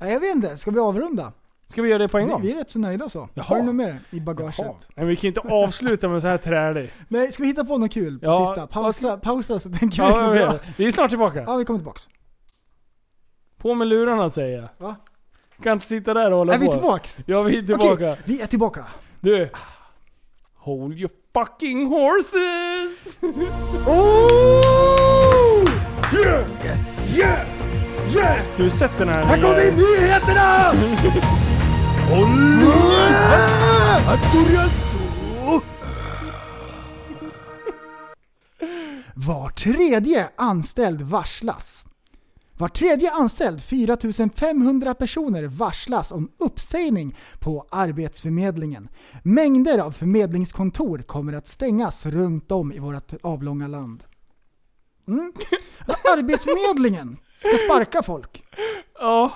Jag 0.00 0.20
vet 0.20 0.34
inte. 0.36 0.56
Ska 0.56 0.70
vi 0.70 0.78
avrunda? 0.78 1.32
Ska 1.66 1.82
vi 1.82 1.88
göra 1.88 1.98
det 1.98 2.08
på 2.08 2.18
en 2.18 2.26
Vi, 2.26 2.32
gång? 2.32 2.42
vi 2.42 2.52
är 2.52 2.56
rätt 2.56 2.70
så 2.70 2.78
nöjda 2.78 3.08
så. 3.08 3.28
Jaha. 3.34 3.44
Har 3.44 3.56
du 3.56 3.62
något 3.62 3.74
mer 3.74 4.00
i 4.10 4.20
bagaget? 4.20 4.54
Jaha. 4.58 4.74
Nej, 4.96 5.06
vi 5.06 5.16
kan 5.16 5.28
inte 5.28 5.40
avsluta 5.44 6.08
med 6.08 6.22
så 6.22 6.28
här 6.28 6.38
trälig. 6.38 6.90
Nej, 7.08 7.32
ska 7.32 7.42
vi 7.42 7.48
hitta 7.48 7.64
på 7.64 7.78
något 7.78 7.92
kul 7.92 8.18
på 8.18 8.26
Ja, 8.26 8.46
sista? 8.46 8.66
Pausa, 8.66 9.16
pausa 9.18 9.58
så 9.58 9.70
tänker 9.70 10.02
vi 10.32 10.38
Ja, 10.38 10.50
vet. 10.52 10.62
vi 10.78 10.86
är 10.86 10.92
snart 10.92 11.08
tillbaka. 11.10 11.42
Ja, 11.46 11.56
vi 11.56 11.64
kommer 11.64 11.78
tillbaks. 11.78 12.08
På 13.56 13.74
med 13.74 13.86
lurarna 13.88 14.30
säger 14.30 14.58
jag. 14.58 14.68
Va? 14.86 14.96
Kan 15.62 15.72
inte 15.72 15.86
sitta 15.86 16.14
där 16.14 16.30
och 16.30 16.38
hålla 16.38 16.54
Är 16.54 16.58
på. 16.58 16.64
vi 16.64 16.70
tillbaks? 16.70 17.18
Ja, 17.26 17.42
vi 17.42 17.58
är 17.58 17.62
tillbaka. 17.62 17.92
Okej, 17.92 18.16
vi 18.24 18.40
är 18.40 18.46
tillbaka. 18.46 18.84
Du. 19.20 19.50
Hold 20.56 20.98
your 20.98 21.10
fucking 21.34 21.86
horses! 21.86 23.16
Oh! 23.86 25.64
Yeah! 26.14 26.46
Yes! 26.64 27.16
Yeah! 27.16 27.46
Yeah! 28.14 28.38
Du 28.56 28.62
har 28.62 28.70
sett 28.70 28.98
den 28.98 29.08
här 29.08 29.22
Här 29.22 29.40
kommer 29.40 29.72
nyheterna! 29.72 30.72
Var 39.14 39.48
tredje 39.48 40.28
anställd 40.36 41.00
varslas. 41.02 41.86
Var 42.58 42.68
tredje 42.68 43.10
anställd, 43.10 43.60
4500 43.62 44.94
personer, 44.94 45.44
varslas 45.46 46.12
om 46.12 46.30
uppsägning 46.38 47.16
på 47.40 47.66
Arbetsförmedlingen. 47.70 48.88
Mängder 49.22 49.78
av 49.78 49.90
förmedlingskontor 49.92 50.98
kommer 50.98 51.32
att 51.32 51.48
stängas 51.48 52.06
runt 52.06 52.52
om 52.52 52.72
i 52.72 52.78
vårt 52.78 53.12
avlånga 53.22 53.66
land. 53.66 54.04
Mm. 55.08 55.32
Arbetsförmedlingen 56.12 57.16
ska 57.36 57.50
sparka 57.66 58.02
folk. 58.02 58.42
Ja. 58.98 59.32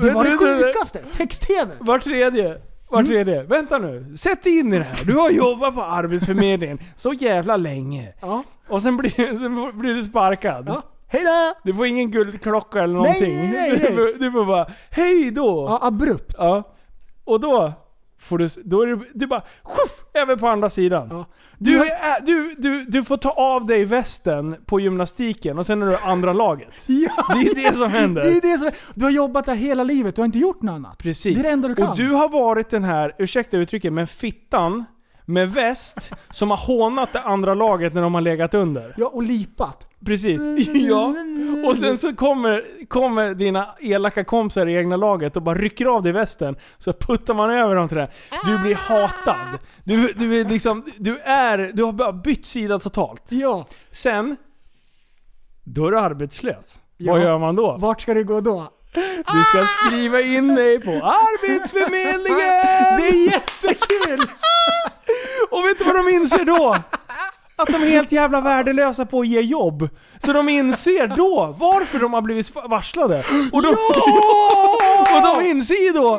Det 0.00 0.10
var 0.10 0.24
det 0.24 0.36
sjukaste! 0.38 1.04
Text-tv! 1.16 1.72
Var 1.80 1.98
tredje. 1.98 2.60
Var 2.90 2.98
Mm. 3.00 3.10
tredje. 3.10 3.42
Vänta 3.42 3.78
nu. 3.78 4.16
Sätt 4.16 4.42
dig 4.42 4.58
in 4.58 4.74
i 4.74 4.78
det 4.78 4.84
här. 4.84 5.04
Du 5.04 5.14
har 5.16 5.30
jobbat 5.30 5.74
på 5.74 5.82
Arbetsförmedlingen 5.82 6.78
så 6.96 7.12
jävla 7.12 7.56
länge. 7.56 8.12
Ja. 8.20 8.42
Och 8.68 8.82
sen 8.82 8.96
blir, 8.96 9.10
sen 9.38 9.78
blir 9.78 9.94
du 9.94 10.04
sparkad. 10.04 10.64
Ja. 10.68 10.82
Hejdå! 11.08 11.54
Du 11.64 11.74
får 11.74 11.86
ingen 11.86 12.10
guldklocka 12.10 12.82
eller 12.82 12.94
Nej, 12.94 13.02
någonting. 13.02 13.36
nej, 13.36 13.52
nej. 13.70 13.78
Du, 13.80 13.86
får- 13.86 14.18
du 14.18 14.32
får 14.32 14.44
bara 14.46 14.66
hej 14.90 15.30
då. 15.30 15.66
Ja, 15.68 15.78
abrupt. 15.82 16.34
Ja. 16.38 16.62
Och 17.24 17.40
då 17.40 17.72
får 18.18 18.38
du, 18.38 18.48
då 18.64 18.82
är 18.82 18.86
det, 18.86 19.04
du 19.14 19.26
bara 19.26 19.42
sjuff, 19.62 20.04
över 20.14 20.36
på 20.36 20.48
andra 20.48 20.70
sidan. 20.70 21.08
Ja. 21.10 21.26
Du, 21.58 21.70
Du 21.70 21.78
har- 21.78 22.26
du, 22.26 22.54
du, 22.58 22.84
du 22.84 23.04
får 23.04 23.16
ta 23.16 23.30
av 23.30 23.66
dig 23.66 23.84
västen 23.84 24.56
på 24.66 24.80
gymnastiken 24.80 25.58
och 25.58 25.66
sen 25.66 25.82
är 25.82 25.86
du 25.86 25.96
andra 25.96 26.32
laget. 26.32 26.68
Ja, 26.88 27.34
Det 27.34 27.40
är 27.50 27.70
det 27.70 27.76
som 27.76 27.90
händer. 27.90 28.22
Det 28.22 28.28
är 28.36 28.40
det 28.40 28.58
som, 28.58 28.70
du 28.94 29.04
har 29.04 29.12
jobbat 29.12 29.46
där 29.46 29.54
hela 29.54 29.84
livet, 29.84 30.16
du 30.16 30.20
har 30.22 30.26
inte 30.26 30.38
gjort 30.38 30.62
något 30.62 30.72
annat. 30.72 30.98
Precis. 30.98 31.34
Det 31.34 31.40
är 31.40 31.42
det 31.42 31.50
enda 31.50 31.68
du 31.68 31.74
kan. 31.74 31.88
Och 31.90 31.96
du 31.96 32.10
har 32.12 32.28
varit 32.28 32.70
den 32.70 32.84
här, 32.84 33.14
ursäkta 33.18 33.56
uttrycket, 33.56 33.92
men 33.92 34.06
fittan 34.06 34.84
med 35.24 35.50
väst 35.52 36.12
som 36.30 36.50
har 36.50 36.56
hånat 36.56 37.12
det 37.12 37.20
andra 37.20 37.54
laget 37.54 37.94
när 37.94 38.02
de 38.02 38.14
har 38.14 38.20
legat 38.20 38.54
under. 38.54 38.94
Ja, 38.96 39.06
och 39.06 39.22
lipat. 39.22 39.85
Precis. 40.04 40.68
Ja. 40.74 41.14
Och 41.66 41.76
sen 41.76 41.98
så 41.98 42.16
kommer, 42.16 42.62
kommer 42.88 43.34
dina 43.34 43.68
elaka 43.80 44.24
kompisar 44.24 44.66
i 44.66 44.76
egna 44.76 44.96
laget 44.96 45.36
och 45.36 45.42
bara 45.42 45.58
rycker 45.58 45.86
av 45.86 46.02
dig 46.02 46.12
västen. 46.12 46.56
Så 46.78 46.92
puttar 46.92 47.34
man 47.34 47.50
över 47.50 47.76
dem 47.76 47.88
till 47.88 47.96
det. 47.96 48.10
Du 48.44 48.58
blir 48.58 48.74
hatad. 48.74 49.58
Du, 49.84 50.12
du, 50.12 50.40
är 50.40 50.44
liksom, 50.44 50.84
du, 50.96 51.18
är, 51.18 51.70
du 51.74 51.84
har 51.84 51.92
bara 51.92 52.12
bytt 52.12 52.46
sida 52.46 52.78
totalt. 52.78 53.22
Ja. 53.28 53.66
Sen, 53.90 54.36
då 55.64 55.86
är 55.86 55.90
du 55.90 55.98
arbetslös. 55.98 56.78
Ja. 56.96 57.12
Vad 57.12 57.22
gör 57.22 57.38
man 57.38 57.56
då? 57.56 57.76
Vart 57.78 58.00
ska 58.00 58.14
det 58.14 58.22
gå 58.22 58.40
då? 58.40 58.68
Du 59.32 59.44
ska 59.44 59.66
skriva 59.66 60.20
in 60.20 60.54
dig 60.54 60.80
på 60.80 60.90
Arbetsförmedlingen! 60.90 62.38
Det 62.98 63.08
är 63.08 63.32
jättekul! 63.32 64.20
Och 65.50 65.64
vet 65.64 65.78
du 65.78 65.84
vad 65.84 65.96
de 65.96 66.08
inser 66.08 66.44
då? 66.44 66.76
Att 67.58 67.68
de 67.68 67.74
är 67.82 67.86
helt 67.86 68.12
jävla 68.12 68.40
värdelösa 68.40 69.06
på 69.06 69.20
att 69.20 69.26
ge 69.26 69.40
jobb. 69.40 69.88
Så 70.18 70.32
de 70.32 70.48
inser 70.48 71.06
då 71.16 71.54
varför 71.58 71.98
de 71.98 72.12
har 72.12 72.22
blivit 72.22 72.54
varslade. 72.68 73.24
Och 73.52 73.62
de, 73.62 73.68
och 75.16 75.22
de 75.22 75.46
inser 75.46 75.86
ju 75.86 75.92
då 75.92 76.18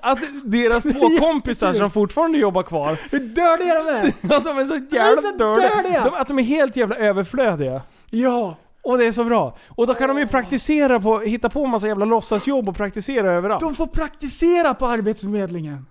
att 0.00 0.18
deras 0.44 0.82
två 0.82 1.18
kompisar 1.20 1.74
som 1.74 1.90
fortfarande 1.90 2.38
jobbar 2.38 2.62
kvar, 2.62 2.96
Hur 3.10 3.18
dördiga 3.18 3.74
de 3.74 3.90
är! 3.90 4.36
att 4.36 4.44
de 4.44 4.58
är 4.58 4.64
så 4.64 4.74
jävla 4.96 5.28
är 5.28 5.32
så 5.32 5.36
dördiga. 5.36 6.04
De, 6.04 6.14
att 6.14 6.28
de 6.28 6.38
är 6.38 6.42
helt 6.42 6.76
jävla 6.76 6.96
överflödiga. 6.96 7.82
Ja. 8.10 8.56
Och 8.82 8.98
det 8.98 9.06
är 9.06 9.12
så 9.12 9.24
bra. 9.24 9.56
Och 9.68 9.86
då 9.86 9.94
kan 9.94 10.08
de 10.08 10.18
ju 10.18 10.26
praktisera 10.26 11.00
på, 11.00 11.20
hitta 11.20 11.48
på 11.48 11.66
massa 11.66 11.86
jävla 11.86 12.04
låtsasjobb 12.04 12.68
och 12.68 12.76
praktisera 12.76 13.32
överallt. 13.32 13.60
De 13.60 13.74
får 13.74 13.86
praktisera 13.86 14.74
på 14.74 14.86
Arbetsförmedlingen. 14.86 15.86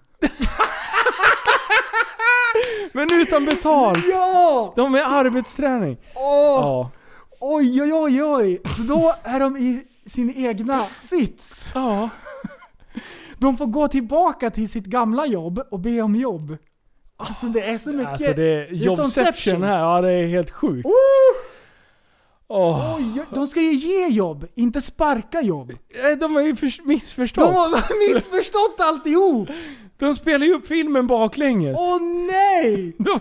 Men 2.94 3.08
utan 3.14 3.46
betalt. 3.46 4.06
Ja! 4.12 4.74
De 4.76 4.96
är 4.96 5.04
arbetsträning. 5.04 5.98
Åh! 6.16 6.22
Ja. 6.62 6.92
Oj, 7.40 7.82
oj, 7.82 7.94
oj, 7.94 8.24
oj. 8.24 8.62
Så 8.78 8.82
då 8.82 9.16
är 9.24 9.40
de 9.40 9.58
i 9.58 9.84
sin 10.06 10.34
egna 10.36 10.86
sits. 11.00 11.72
Ja. 11.76 12.10
De 13.38 13.58
får 13.58 13.66
gå 13.66 13.88
tillbaka 13.88 14.50
till 14.50 14.70
sitt 14.70 14.86
gamla 14.86 15.26
jobb 15.26 15.62
och 15.72 15.80
be 15.80 16.02
om 16.02 16.16
jobb. 16.16 16.58
Alltså 17.18 17.46
det 17.46 17.62
är 17.70 17.78
så 17.78 17.90
mycket... 17.90 18.14
Alltså 18.14 18.34
det 18.34 18.44
är 18.44 18.74
jobbception 18.74 19.64
här. 19.64 19.80
Ja 19.80 20.02
det 20.02 20.12
är 20.12 20.28
helt 20.28 20.52
sjukt. 20.52 20.86
Oh! 20.86 20.94
Åh. 22.48 22.96
Oj, 22.98 23.26
de 23.34 23.48
ska 23.48 23.62
ju 23.62 23.74
ge 23.74 24.08
jobb, 24.08 24.48
inte 24.56 24.82
sparka 24.82 25.42
jobb. 25.42 25.74
De 26.20 26.36
har 26.36 26.42
ju 26.42 26.56
förs- 26.56 26.82
missförstått. 26.84 27.46
De 27.46 27.54
har 27.56 27.70
missförstått 28.14 28.76
alltihop! 28.80 29.50
De 30.00 30.16
spelar 30.16 30.46
ju 30.46 30.54
upp 30.54 30.68
filmen 30.68 31.08
baklänges. 31.08 31.78
Åh 31.80 31.98
nej! 32.28 32.94
De, 33.00 33.20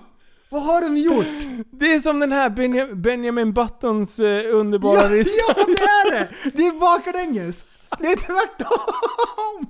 Vad 0.50 0.62
har 0.62 0.80
de 0.80 0.96
gjort? 0.96 1.26
det 1.70 1.94
är 1.94 2.00
som 2.00 2.18
den 2.20 2.32
här 2.32 2.50
Benja- 2.50 2.94
Benjamin 2.94 3.52
Buttons 3.52 4.18
eh, 4.18 4.54
underbara 4.56 4.94
Ja, 4.94 5.08
ja, 5.48 5.54
det 5.66 5.82
är 5.82 6.10
det! 6.10 6.28
Det 6.54 6.66
är 6.66 6.80
baklänges. 6.80 7.64
Det 7.98 8.06
är 8.06 8.16
tvärtom! 8.16 9.66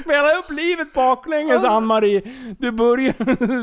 Spela 0.00 0.38
upp 0.38 0.50
livet 0.50 0.92
baklänges 0.92 1.64
Ann-Marie. 1.64 2.22
Du 2.58 2.70
börjar... 2.72 3.14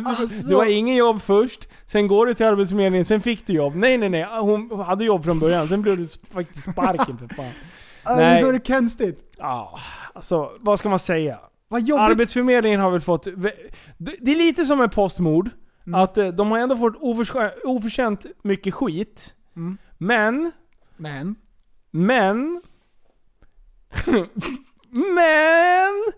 Alltså. 0.06 0.28
Du 0.50 0.56
har 0.56 0.66
ingen 0.66 0.96
jobb 0.96 1.22
först, 1.22 1.68
sen 1.86 2.08
går 2.08 2.26
du 2.26 2.34
till 2.34 2.46
Arbetsförmedlingen, 2.46 3.06
sen 3.06 3.22
fick 3.22 3.48
du 3.48 3.54
jobb. 3.54 3.76
Nej 3.76 3.98
nej 3.98 4.10
nej, 4.10 4.28
hon 4.40 4.80
hade 4.80 5.06
jobb 5.06 5.24
från 5.26 5.40
början, 5.40 5.68
sen 5.68 5.82
blev 5.82 5.98
det 5.98 6.08
faktiskt 6.34 6.72
sparken 6.72 7.18
för 7.18 7.36
fan. 7.36 7.46
Nej. 8.06 8.16
Det 8.18 8.24
är 8.24 8.42
så 8.42 8.52
det 8.52 8.60
konstigt. 8.60 9.36
Ja, 9.38 9.80
alltså 10.14 10.52
vad 10.60 10.80
ska 10.80 10.90
man 10.90 11.00
säga? 11.00 11.40
Vad 11.70 11.82
jobbigt. 11.82 12.12
Arbetsförmedlingen 12.12 12.80
har 12.80 12.92
väl 12.92 13.02
fått... 13.02 13.24
Det 13.98 14.32
är 14.32 14.38
lite 14.38 14.66
som 14.66 14.78
med 14.78 14.92
Postmord. 14.92 15.50
Mm. 15.88 16.02
Att 16.02 16.18
eh, 16.18 16.28
de 16.28 16.52
har 16.52 16.60
ändå 16.60 16.78
fått 16.78 16.96
oförtjänt 17.64 18.26
mycket 18.42 18.74
skit. 18.74 19.36
Mm. 19.56 19.78
Men, 19.98 20.52
Men. 20.98 21.36
men... 21.92 22.62
men! 25.16 26.14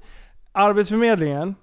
Arbetsförmedlingen, 0.52 1.56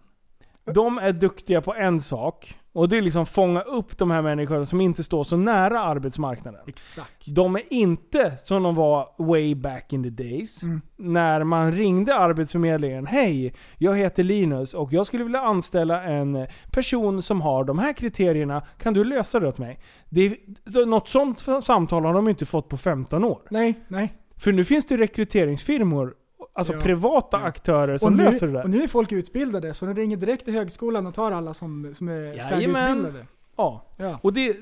de 0.75 0.99
är 0.99 1.13
duktiga 1.13 1.61
på 1.61 1.75
en 1.75 2.01
sak. 2.01 2.58
Och 2.79 2.89
det 2.89 2.97
är 2.97 3.03
liksom 3.03 3.27
fånga 3.27 3.61
upp 3.61 3.99
de 3.99 4.11
här 4.11 4.23
människorna 4.23 4.65
som 4.65 4.81
inte 4.81 5.03
står 5.05 5.25
så 5.25 5.37
nära 5.37 5.81
arbetsmarknaden. 5.81 6.61
Exakt. 6.67 7.27
De 7.27 7.57
är 7.57 7.63
inte 7.73 8.33
som 8.45 8.63
de 8.63 8.75
var 8.75 9.09
way 9.19 9.55
back 9.55 9.93
in 9.93 10.03
the 10.03 10.11
days. 10.11 10.63
Mm. 10.63 10.81
När 10.97 11.45
man 11.45 11.73
ringde 11.73 12.15
Arbetsförmedlingen. 12.15 13.07
Hej, 13.07 13.55
jag 13.79 13.99
heter 13.99 14.23
Linus 14.23 14.75
och 14.75 14.93
jag 14.93 15.07
skulle 15.07 15.25
vilja 15.25 15.41
anställa 15.41 16.03
en 16.03 16.47
person 16.71 17.23
som 17.23 17.41
har 17.41 17.65
de 17.65 17.79
här 17.79 17.93
kriterierna. 17.93 18.63
Kan 18.79 18.95
du 18.95 19.05
lösa 19.05 19.41
det 19.41 19.49
åt 19.49 19.59
mig? 19.59 19.81
Det, 20.09 20.37
så 20.73 20.85
något 20.85 21.09
sånt 21.09 21.45
samtal 21.63 22.05
har 22.05 22.15
de 22.15 22.29
inte 22.29 22.47
fått 22.47 22.69
på 22.69 22.77
15 22.77 23.25
år. 23.25 23.43
Nej, 23.51 23.81
nej. 23.89 24.13
För 24.37 24.53
nu 24.53 24.65
finns 24.65 24.87
det 24.87 24.97
rekryteringsfirmor, 24.97 26.15
alltså 26.59 26.73
Ja, 26.73 26.81
privata 26.81 27.39
ja. 27.41 27.45
aktörer 27.47 27.99
som 27.99 28.15
nu, 28.15 28.25
löser 28.25 28.47
det 28.47 28.53
där. 28.53 28.63
Och 28.65 28.71
nu 28.71 28.83
är 28.83 28.89
folk 28.89 29.13
utbildade, 29.13 29.75
så 29.75 29.87
de 29.87 29.95
ringer 29.95 30.17
direkt 30.17 30.45
till 30.45 30.55
högskolan 30.55 31.07
och 31.07 31.15
tar 31.15 31.33
alla 31.33 31.55
som, 31.55 31.95
som 31.95 32.09
är 32.09 32.13
Jajamän. 32.15 32.49
färdigutbildade. 32.49 33.27
Ja. 33.57 33.87
Ja. 33.97 34.19
Och 34.23 34.33
det, 34.33 34.57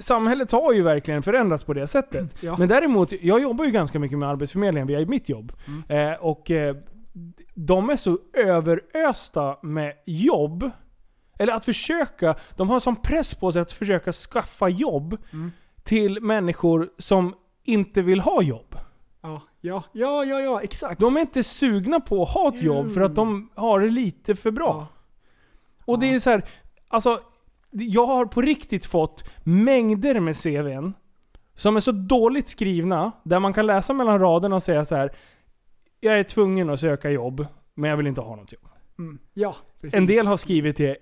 samhället 0.00 0.52
har 0.52 0.72
ju 0.72 0.82
verkligen 0.82 1.22
förändrats 1.22 1.64
på 1.64 1.72
det 1.74 1.86
sättet. 1.86 2.34
Ja. 2.40 2.56
Men 2.58 2.68
däremot, 2.68 3.12
jag 3.12 3.42
jobbar 3.42 3.64
ju 3.64 3.70
ganska 3.70 3.98
mycket 3.98 4.18
med 4.18 4.28
Arbetsförmedlingen 4.28 4.86
via 4.86 5.06
mitt 5.06 5.28
jobb. 5.28 5.52
Mm. 5.88 6.12
Eh, 6.12 6.18
och 6.20 6.50
eh, 6.50 6.76
de 7.54 7.90
är 7.90 7.96
så 7.96 8.18
överösta 8.32 9.56
med 9.62 9.92
jobb. 10.06 10.70
Eller 11.38 11.52
att 11.52 11.64
försöka, 11.64 12.34
de 12.56 12.68
har 12.70 12.80
sån 12.80 12.96
press 12.96 13.34
på 13.34 13.52
sig 13.52 13.62
att 13.62 13.72
försöka 13.72 14.12
skaffa 14.12 14.68
jobb 14.68 15.16
Mm. 15.32 15.50
till 15.84 16.20
människor 16.22 16.88
som 16.98 17.34
inte 17.64 18.02
vill 18.02 18.20
ha 18.20 18.42
jobb. 18.42 18.71
Ja, 19.22 19.42
ja, 19.60 19.84
ja, 19.92 20.24
ja, 20.24 20.40
ja, 20.40 20.60
exakt. 20.60 21.00
De 21.00 21.16
är 21.16 21.20
inte 21.20 21.44
sugna 21.44 22.00
på 22.00 22.22
att 22.22 22.28
ha 22.28 22.48
ett 22.48 22.62
jobb 22.62 22.94
för 22.94 23.00
att 23.00 23.14
de 23.14 23.50
har 23.54 23.80
det 23.80 23.90
lite 23.90 24.36
för 24.36 24.50
bra. 24.50 24.88
Ja. 24.90 25.02
Och 25.84 25.98
det 25.98 26.14
är 26.14 26.18
så 26.18 26.30
här, 26.30 26.44
alltså, 26.88 27.20
jag 27.70 28.06
har 28.06 28.26
på 28.26 28.40
riktigt 28.42 28.86
fått 28.86 29.24
mängder 29.44 30.20
med 30.20 30.36
CVn 30.36 30.94
som 31.54 31.76
är 31.76 31.80
så 31.80 31.92
dåligt 31.92 32.48
skrivna, 32.48 33.12
där 33.22 33.38
man 33.40 33.52
kan 33.52 33.66
läsa 33.66 33.92
mellan 33.92 34.18
raderna 34.18 34.56
och 34.56 34.62
säga 34.62 34.84
så 34.84 34.96
här. 34.96 35.12
Jag 36.00 36.18
är 36.18 36.22
tvungen 36.22 36.70
att 36.70 36.80
söka 36.80 37.10
jobb, 37.10 37.46
men 37.74 37.90
jag 37.90 37.96
vill 37.96 38.06
inte 38.06 38.20
ha 38.20 38.36
något 38.36 38.52
jobb. 38.52 38.68
Mm. 38.98 39.18
Ja, 39.34 39.56
precis. 39.80 39.94
En 39.94 40.06
del 40.06 40.26
har 40.26 40.36
skrivit 40.36 40.76
det 40.76 40.96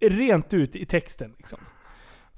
rent 0.00 0.54
ut 0.54 0.76
i 0.76 0.86
texten. 0.86 1.34
Liksom. 1.38 1.58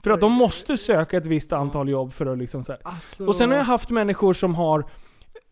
För 0.03 0.11
att 0.11 0.21
de 0.21 0.33
måste 0.33 0.77
söka 0.77 1.17
ett 1.17 1.27
visst 1.27 1.53
antal 1.53 1.89
jobb 1.89 2.13
för 2.13 2.27
att 2.27 2.39
liksom 2.39 2.65
så 2.65 2.73
här. 2.73 2.81
Alltså, 2.85 3.27
Och 3.27 3.37
sen 3.37 3.51
har 3.51 3.57
jag 3.57 3.65
haft 3.65 3.91
människor 3.91 4.35
som 4.35 4.55
har 4.55 4.85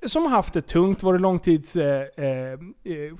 som 0.07 0.23
har 0.23 0.31
haft 0.31 0.55
det 0.55 0.63
tungt, 0.63 1.03
varit 1.03 1.21
långtids... 1.21 1.77
Eh, 1.77 2.07
eh, 2.17 2.53
eh, 2.53 2.59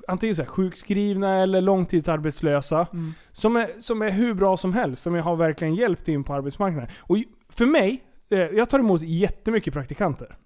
antingen 0.09 0.35
så 0.35 0.45
sjukskrivna 0.45 1.43
eller 1.43 1.61
långtidsarbetslösa. 1.61 2.87
Mm. 2.93 3.15
Som, 3.33 3.57
är, 3.57 3.71
som 3.79 4.03
är 4.03 4.11
hur 4.11 4.35
bra 4.35 4.57
som 4.57 4.73
helst, 4.73 5.03
som 5.03 5.15
jag 5.15 5.23
har 5.23 5.37
verkligen 5.37 5.75
hjälpt 5.75 6.09
in 6.09 6.25
på 6.25 6.35
arbetsmarknaden. 6.35 6.91
Och 6.99 7.17
för 7.49 7.67
mig, 7.67 8.03
eh, 8.31 8.39
jag 8.39 8.71
tar 8.71 8.79
emot 8.79 9.03
jättemycket 9.03 9.75
praktikanter. 9.75 10.37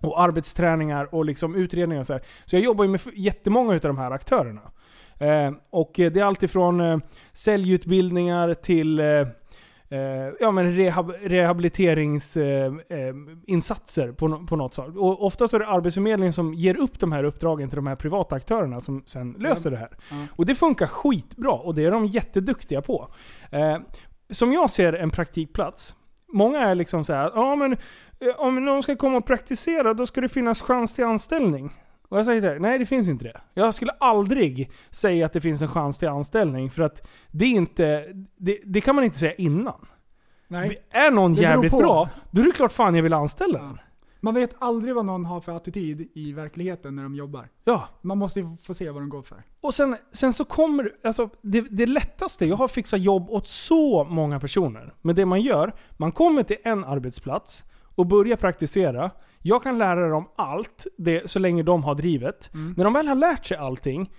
Och 0.00 0.22
arbetsträningar 0.22 1.14
och 1.14 1.24
liksom 1.24 1.54
utredningar 1.54 2.00
och 2.00 2.06
så 2.06 2.12
här. 2.12 2.22
Så 2.44 2.56
jag 2.56 2.62
jobbar 2.62 2.84
ju 2.84 2.90
med 2.90 3.00
jättemånga 3.14 3.74
utav 3.74 3.88
de 3.88 3.98
här 3.98 4.10
aktörerna. 4.10 4.72
Eh, 5.18 5.52
och 5.70 5.92
det 5.96 6.16
är 6.16 6.24
alltifrån 6.24 6.80
eh, 6.80 6.98
säljutbildningar 7.32 8.54
till 8.54 9.00
eh, 9.00 9.26
ja, 10.40 10.50
men 10.50 10.76
rehab, 10.76 11.12
rehabiliteringsinsatser 11.22 14.02
eh, 14.02 14.08
eh, 14.08 14.14
på, 14.14 14.46
på 14.46 14.56
något 14.56 14.74
sätt. 14.74 14.96
Och 14.96 15.26
oftast 15.26 15.54
är 15.54 15.58
det 15.58 15.66
Arbetsförmedlingen 15.66 16.32
som 16.32 16.54
ger 16.54 16.76
upp 16.76 17.00
de 17.00 17.12
här 17.12 17.24
uppdragen 17.24 17.68
till 17.68 17.76
de 17.76 17.86
här 17.86 17.96
privata 17.96 18.34
aktörerna 18.34 18.80
som 18.80 19.02
sen 19.06 19.36
löser 19.38 19.70
det 19.70 19.76
här. 19.76 19.96
Ja. 20.10 20.16
Och 20.30 20.46
det 20.46 20.54
funkar 20.54 20.86
skitbra 20.86 21.52
och 21.52 21.74
det 21.74 21.84
är 21.84 21.90
de 21.90 22.06
jätteduktiga 22.06 22.82
på. 22.82 23.08
Eh, 23.50 23.78
som 24.30 24.52
jag 24.52 24.70
ser 24.70 24.92
en 24.92 25.10
praktikplats, 25.10 25.94
många 26.32 26.58
är 26.58 26.74
liksom 26.74 27.04
så 27.04 27.12
här, 27.12 27.30
ja 27.34 27.56
men 27.56 27.72
eh, 27.72 27.78
om 28.38 28.64
någon 28.64 28.82
ska 28.82 28.96
komma 28.96 29.16
och 29.16 29.26
praktisera 29.26 29.94
då 29.94 30.06
ska 30.06 30.20
det 30.20 30.28
finnas 30.28 30.62
chans 30.62 30.94
till 30.94 31.04
anställning. 31.04 31.72
Och 32.08 32.18
jag 32.18 32.24
säger 32.24 32.40
så 32.40 32.46
här, 32.48 32.58
nej 32.58 32.78
det 32.78 32.86
finns 32.86 33.08
inte 33.08 33.24
det. 33.24 33.40
Jag 33.54 33.74
skulle 33.74 33.92
aldrig 33.92 34.70
säga 34.90 35.26
att 35.26 35.32
det 35.32 35.40
finns 35.40 35.62
en 35.62 35.68
chans 35.68 35.98
till 35.98 36.08
anställning 36.08 36.70
för 36.70 36.82
att 36.82 37.06
det 37.30 37.44
är 37.44 37.48
inte, 37.50 38.04
det, 38.36 38.58
det 38.64 38.80
kan 38.80 38.94
man 38.94 39.04
inte 39.04 39.18
säga 39.18 39.34
innan. 39.34 39.86
Nej. 40.48 40.84
Är 40.90 41.10
någon 41.10 41.34
Det 41.34 41.42
jävligt 41.42 41.72
på. 41.72 41.78
bra, 41.78 42.08
då 42.30 42.40
är 42.42 42.46
det 42.46 42.52
klart 42.52 42.72
fan 42.72 42.94
jag 42.94 43.02
vill 43.02 43.12
anställa 43.12 43.58
den. 43.58 43.78
Man 44.20 44.34
vet 44.34 44.54
aldrig 44.58 44.94
vad 44.94 45.04
någon 45.04 45.24
har 45.24 45.40
för 45.40 45.52
attityd 45.56 46.08
i 46.14 46.32
verkligheten 46.32 46.96
när 46.96 47.02
de 47.02 47.14
jobbar. 47.14 47.48
Ja. 47.64 47.88
Man 48.02 48.18
måste 48.18 48.40
ju 48.40 48.56
få 48.62 48.74
se 48.74 48.90
vad 48.90 49.02
de 49.02 49.08
går 49.08 49.22
för. 49.22 49.42
Och 49.60 49.74
sen, 49.74 49.96
sen 50.12 50.32
så 50.32 50.44
kommer 50.44 50.90
alltså 51.04 51.30
det, 51.42 51.60
det 51.60 51.86
lättaste, 51.86 52.46
jag 52.46 52.56
har 52.56 52.68
fixat 52.68 53.00
jobb 53.00 53.30
åt 53.30 53.48
så 53.48 54.04
många 54.04 54.40
personer. 54.40 54.94
Men 55.02 55.16
det 55.16 55.26
man 55.26 55.40
gör, 55.40 55.72
man 55.96 56.12
kommer 56.12 56.42
till 56.42 56.56
en 56.64 56.84
arbetsplats 56.84 57.64
och 57.94 58.06
börjar 58.06 58.36
praktisera. 58.36 59.10
Jag 59.42 59.62
kan 59.62 59.78
lära 59.78 60.08
dem 60.08 60.28
allt, 60.36 60.86
det, 60.96 61.30
så 61.30 61.38
länge 61.38 61.62
de 61.62 61.84
har 61.84 61.94
drivet. 61.94 62.50
När 62.76 62.84
de 62.84 62.92
väl 62.92 63.08
har 63.08 63.14
lärt 63.14 63.46
sig 63.46 63.56
allting, 63.56 64.10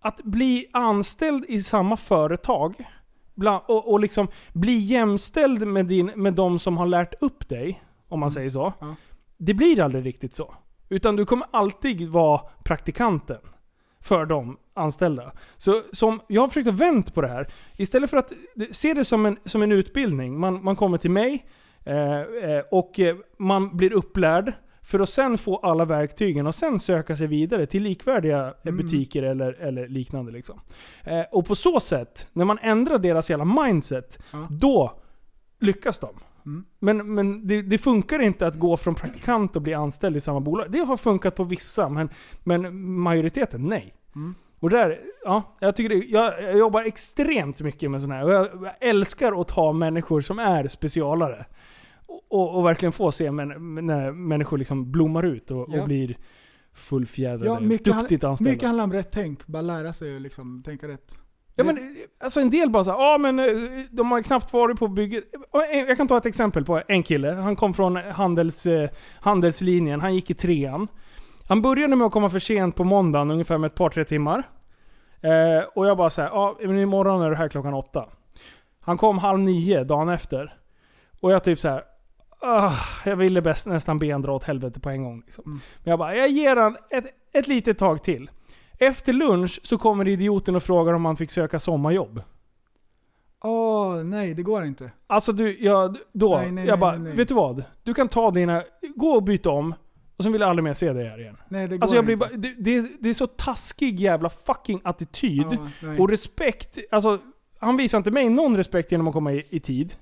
att 0.00 0.22
bli 0.24 0.66
anställd 0.72 1.44
i 1.48 1.62
samma 1.62 1.96
företag, 1.96 2.74
och, 3.66 3.92
och 3.92 4.00
liksom 4.00 4.28
bli 4.52 4.78
jämställd 4.78 5.66
med, 5.66 5.86
din, 5.86 6.06
med 6.06 6.34
de 6.34 6.58
som 6.58 6.76
har 6.76 6.86
lärt 6.86 7.22
upp 7.22 7.48
dig, 7.48 7.82
om 8.08 8.20
man 8.20 8.30
säger 8.30 8.50
så. 8.50 8.72
Ja. 8.80 8.94
Det 9.38 9.54
blir 9.54 9.80
aldrig 9.80 10.06
riktigt 10.06 10.36
så. 10.36 10.54
Utan 10.88 11.16
du 11.16 11.24
kommer 11.24 11.46
alltid 11.50 12.08
vara 12.08 12.40
praktikanten 12.64 13.40
för 14.00 14.26
de 14.26 14.58
anställda. 14.74 15.32
Så 15.56 15.82
som, 15.92 16.20
jag 16.26 16.42
har 16.42 16.48
försökt 16.48 16.68
att 16.68 16.74
vänta 16.74 17.12
på 17.12 17.20
det 17.20 17.28
här. 17.28 17.52
Istället 17.76 18.10
för 18.10 18.16
att 18.16 18.32
se 18.70 18.94
det 18.94 19.04
som 19.04 19.26
en, 19.26 19.36
som 19.44 19.62
en 19.62 19.72
utbildning. 19.72 20.40
Man, 20.40 20.64
man 20.64 20.76
kommer 20.76 20.98
till 20.98 21.10
mig 21.10 21.46
och 22.70 23.00
eh, 23.00 23.16
man 23.38 23.76
blir 23.76 23.92
upplärd 23.92 24.52
för 24.82 25.00
att 25.00 25.08
sen 25.08 25.38
få 25.38 25.56
alla 25.56 25.84
verktygen 25.84 26.46
och 26.46 26.54
sen 26.54 26.80
söka 26.80 27.16
sig 27.16 27.26
vidare 27.26 27.66
till 27.66 27.82
likvärdiga 27.82 28.54
eh, 28.64 28.72
butiker 28.72 29.22
eller, 29.22 29.52
eller 29.52 29.88
liknande. 29.88 30.32
Liksom. 30.32 30.60
Eh, 31.04 31.22
och 31.32 31.46
på 31.46 31.54
så 31.54 31.80
sätt, 31.80 32.26
när 32.32 32.44
man 32.44 32.58
ändrar 32.62 32.98
deras 32.98 33.30
hela 33.30 33.44
mindset, 33.44 34.18
då 34.50 34.92
lyckas 35.60 35.98
de. 35.98 36.08
Men, 36.78 37.14
men 37.14 37.46
det, 37.46 37.62
det 37.62 37.78
funkar 37.78 38.18
inte 38.18 38.46
att 38.46 38.54
gå 38.54 38.76
från 38.76 38.94
praktikant 38.94 39.56
och 39.56 39.62
bli 39.62 39.74
anställd 39.74 40.16
i 40.16 40.20
samma 40.20 40.40
bolag. 40.40 40.70
Det 40.70 40.78
har 40.78 40.96
funkat 40.96 41.34
på 41.34 41.44
vissa, 41.44 41.88
men, 41.88 42.08
men 42.44 42.84
majoriteten 42.84 43.62
nej. 43.62 43.94
Och 44.60 44.70
där, 44.70 45.00
ja, 45.24 45.56
jag, 45.60 45.76
tycker 45.76 45.88
det, 45.88 46.04
jag, 46.06 46.42
jag 46.42 46.58
jobbar 46.58 46.82
extremt 46.82 47.60
mycket 47.60 47.90
med 47.90 48.00
sådana 48.00 48.14
här. 48.14 48.24
Och 48.24 48.32
jag, 48.32 48.48
jag 48.64 48.88
älskar 48.88 49.40
att 49.40 49.48
ta 49.48 49.72
människor 49.72 50.20
som 50.20 50.38
är 50.38 50.68
specialare. 50.68 51.46
Och, 52.30 52.56
och 52.58 52.66
verkligen 52.66 52.92
få 52.92 53.12
se 53.12 53.30
män, 53.30 53.48
när 53.86 54.12
människor 54.12 54.58
liksom 54.58 54.92
blommar 54.92 55.22
ut 55.22 55.50
och, 55.50 55.66
Ja. 55.70 55.80
och 55.80 55.86
blir 55.86 56.16
fullfjädrade. 56.74 57.44
Ja, 57.46 57.60
mycket, 57.60 57.84
duktigt 57.98 58.24
anställda. 58.24 58.50
mycket 58.52 58.66
handlar 58.66 58.84
om 58.84 58.92
rätt 58.92 59.08
tänk. 59.12 59.46
Bara 59.46 59.62
lära 59.62 59.92
sig 59.92 60.16
att 60.16 60.22
liksom 60.22 60.62
tänka 60.62 60.88
rätt. 60.88 61.14
Ja, 61.54 61.64
men, 61.64 61.96
alltså 62.20 62.40
en 62.40 62.50
del 62.50 62.70
bara 62.70 62.84
såhär, 62.84 62.98
ja 62.98 63.18
men 63.18 63.38
eh, 63.38 63.46
de 63.90 64.10
har 64.12 64.22
knappt 64.22 64.52
varit 64.52 64.78
på 64.78 64.88
bygget. 64.88 65.24
En- 65.72 65.86
Jag 65.88 65.96
kan 65.96 66.08
ta 66.08 66.16
ett 66.16 66.26
exempel 66.26 66.64
på 66.64 66.82
en 66.88 67.02
kille. 67.02 67.30
Han 67.30 67.56
kom 67.56 67.74
från 67.74 67.96
handels, 67.96 68.66
eh, 68.66 68.90
handelslinjen, 69.20 70.00
han 70.00 70.14
gick 70.14 70.30
i 70.30 70.34
trean. 70.34 70.88
Han 71.48 71.62
började 71.62 71.96
med 71.96 72.06
att 72.06 72.12
komma 72.12 72.30
för 72.30 72.38
sent 72.38 72.74
på 72.76 72.84
måndagen, 72.84 73.30
ungefär 73.30 73.58
med 73.58 73.68
ett 73.68 73.74
par 73.74 73.90
tre 73.90 74.04
timmar. 74.04 74.42
Eh, 75.20 75.64
och 75.74 75.86
jag 75.86 75.96
bara 75.96 76.10
såhär, 76.10 76.28
ja 76.28 76.56
men 76.60 76.78
imorgon 76.78 77.22
är 77.22 77.30
du 77.30 77.36
här 77.36 77.48
klockan 77.48 77.74
åtta. 77.74 78.08
Han 78.80 78.96
kom 78.96 79.18
halv 79.18 79.38
nio 79.40 79.84
dagen 79.84 80.08
efter. 80.08 80.54
Och 81.20 81.32
jag 81.32 81.44
typ 81.44 81.58
så 81.58 81.68
här. 81.68 81.82
"Ah, 82.40 82.72
jag 83.04 83.16
ville 83.16 83.42
bäst 83.42 83.66
nästan 83.66 83.98
be 83.98 84.12
han 84.12 84.22
dra 84.22 84.32
åt 84.34 84.44
helvete 84.44 84.80
på 84.80 84.90
en 84.90 85.04
gång. 85.04 85.20
Liksom. 85.20 85.42
Men 85.84 85.90
jag 85.90 85.98
bara, 85.98 86.16
jag 86.16 86.28
ger 86.28 86.56
han 86.56 86.76
ett, 86.90 87.04
ett 87.32 87.48
litet 87.48 87.78
tag 87.78 88.02
till. 88.02 88.30
Efter 88.78 89.12
lunch 89.12 89.60
så 89.62 89.78
kommer 89.78 90.08
idioten 90.08 90.56
och 90.56 90.62
frågar 90.62 90.92
om 90.92 91.04
han 91.04 91.16
fick 91.16 91.30
söka 91.30 91.60
sommarjobb. 91.60 92.22
Åh, 93.44 93.96
nej 93.96 94.34
det 94.34 94.42
går 94.42 94.64
inte. 94.64 94.92
Alltså 95.06 95.32
du, 95.32 95.56
jag, 95.60 95.96
då, 96.12 96.36
Nej, 96.36 96.52
nej, 96.52 96.66
jag 96.66 96.80
nej, 96.80 96.80
bara, 96.80 97.14
vet 97.14 97.28
du 97.28 97.34
vad? 97.34 97.64
Du 97.82 97.94
kan 97.94 98.08
ta 98.08 98.30
dina, 98.30 98.62
gå 98.96 99.06
och 99.08 99.22
byta 99.22 99.50
om. 99.50 99.74
Och 100.16 100.22
sen 100.22 100.32
vill 100.32 100.40
jag 100.40 100.50
aldrig 100.50 100.64
mer 100.64 100.74
se 100.74 100.92
dig 100.92 101.08
här 101.08 101.20
igen. 101.20 101.36
Nej 101.48 101.66
det 101.68 101.76
går 101.76 101.82
Alltså 101.82 101.96
jag 101.96 102.04
blir 102.04 102.14
inte. 102.14 102.28
bara, 102.28 102.36
det, 102.36 102.54
det, 102.58 102.88
det 103.00 103.08
är 103.08 103.14
så 103.14 103.26
taskig 103.26 104.00
jävla 104.00 104.30
fucking 104.30 104.80
attityd. 104.84 105.46
Nej. 105.82 105.98
och 105.98 106.08
respekt. 106.08 106.78
Alltså, 106.90 107.18
han 107.58 107.76
visar 107.76 107.98
inte 107.98 108.10
mig 108.10 108.28
någon 108.28 108.56
respekt 108.56 108.92
genom 108.92 109.08
att 109.08 109.14
komma 109.14 109.32
i, 109.32 109.46
i 109.50 109.60
tid. 109.60 109.94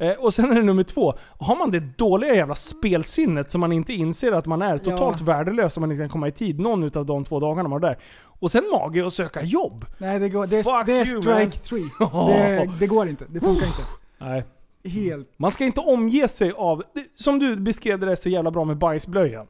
Eh, 0.00 0.12
och 0.12 0.34
sen 0.34 0.50
är 0.50 0.54
det 0.54 0.62
nummer 0.62 0.82
två. 0.82 1.14
Har 1.38 1.56
man 1.56 1.70
det 1.70 1.80
dåliga 1.80 2.34
jävla 2.34 2.54
spelsinnet 2.54 3.50
som 3.50 3.60
man 3.60 3.72
inte 3.72 3.92
inser 3.92 4.32
att 4.32 4.46
man 4.46 4.62
är 4.62 4.78
totalt 4.78 5.20
värdelös 5.20 5.76
om 5.76 5.80
man 5.80 5.92
inte 5.92 6.02
kan 6.02 6.08
komma 6.08 6.28
i 6.28 6.32
tid 6.32 6.60
någon 6.60 6.82
utav 6.82 7.06
de 7.06 7.24
två 7.24 7.40
dagarna 7.40 7.68
man 7.68 7.84
är 7.84 7.88
där. 7.88 7.98
Och 8.22 8.50
sen 8.50 8.64
mage 8.72 9.06
att 9.06 9.12
söka 9.12 9.42
jobb. 9.42 9.84
Nej 9.98 10.18
det 10.18 10.28
går, 10.28 10.46
det 10.46 10.58
är, 10.58 10.62
Fuck 10.62 10.86
det 10.86 10.98
är 10.98 11.04
strike 11.04 11.58
three. 11.58 11.90
Det, 12.26 12.70
det 12.80 12.86
går 12.86 13.08
inte. 13.08 13.24
Det 13.28 13.40
funkar 13.40 13.66
inte. 13.66 13.82
Nej. 14.18 14.44
Helt. 14.84 15.28
Man 15.36 15.52
ska 15.52 15.64
inte 15.64 15.80
omge 15.80 16.28
sig 16.28 16.52
av, 16.52 16.82
som 17.16 17.38
du 17.38 17.56
beskrev 17.56 17.98
det 17.98 18.16
så 18.16 18.28
jävla 18.28 18.50
bra 18.50 18.64
med 18.64 18.78
bajsblöjan. 18.78 19.46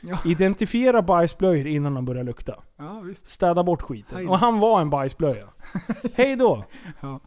Ja. 0.00 0.18
Identifiera 0.24 1.02
bajsblöjor 1.02 1.66
innan 1.66 1.94
de 1.94 2.04
börjar 2.04 2.24
lukta. 2.24 2.54
Ja, 2.76 3.00
visst. 3.00 3.30
Städa 3.30 3.62
bort 3.62 3.82
skiten. 3.82 4.28
Och 4.28 4.38
han 4.38 4.60
var 4.60 4.80
en 4.80 4.90
bajsblöja. 4.90 5.48
Hej 6.14 6.36
då! 6.36 6.64
Ja. 7.00 7.20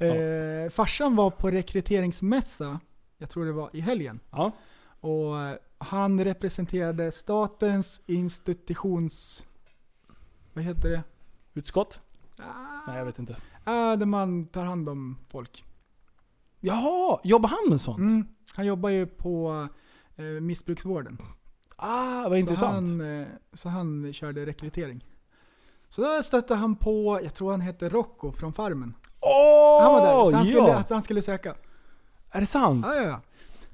Eh, 0.00 0.70
farsan 0.70 1.16
var 1.16 1.30
på 1.30 1.50
rekryteringsmässa, 1.50 2.80
jag 3.18 3.30
tror 3.30 3.44
det 3.44 3.52
var 3.52 3.70
i 3.72 3.80
helgen. 3.80 4.20
Ja. 4.30 4.52
Och 5.00 5.40
eh, 5.40 5.56
han 5.78 6.24
representerade 6.24 7.12
statens 7.12 8.00
institutions... 8.06 9.46
Vad 10.52 10.64
heter 10.64 10.90
det? 10.90 11.02
Utskott? 11.54 12.00
Nej 12.86 12.98
jag 12.98 13.04
vet 13.04 13.18
inte. 13.18 13.36
Ah, 13.64 13.96
där 13.96 14.06
man 14.06 14.46
tar 14.46 14.64
hand 14.64 14.88
om 14.88 15.18
folk. 15.28 15.64
Jaha, 16.60 17.20
jobbar 17.24 17.48
han 17.48 17.70
med 17.70 17.80
sånt? 17.80 17.98
Mm, 17.98 18.26
han 18.54 18.66
jobbar 18.66 18.88
ju 18.88 19.06
på 19.06 19.68
eh, 20.16 20.24
missbruksvården. 20.24 21.18
Ah, 21.76 22.22
vad 22.22 22.32
så 22.32 22.36
intressant. 22.36 22.72
Han, 22.72 23.20
eh, 23.20 23.26
så 23.52 23.68
han 23.68 24.12
körde 24.12 24.46
rekrytering. 24.46 25.04
Så 25.88 26.02
då 26.02 26.22
stötte 26.22 26.54
han 26.54 26.76
på, 26.76 27.20
jag 27.22 27.34
tror 27.34 27.50
han 27.50 27.60
heter 27.60 27.90
Rocco 27.90 28.32
från 28.32 28.52
Farmen. 28.52 28.94
Åh! 29.28 29.82
han 29.82 29.92
var 29.92 30.00
där, 30.00 30.30
så 30.30 30.36
han, 30.36 30.46
ja. 30.46 30.52
skulle, 30.52 30.84
så 30.84 30.94
han 30.94 31.02
skulle 31.02 31.22
söka. 31.22 31.54
Är 32.30 32.40
det 32.40 32.46
sant? 32.46 32.86
Ja, 32.88 33.02
ja, 33.02 33.08
ja. 33.08 33.20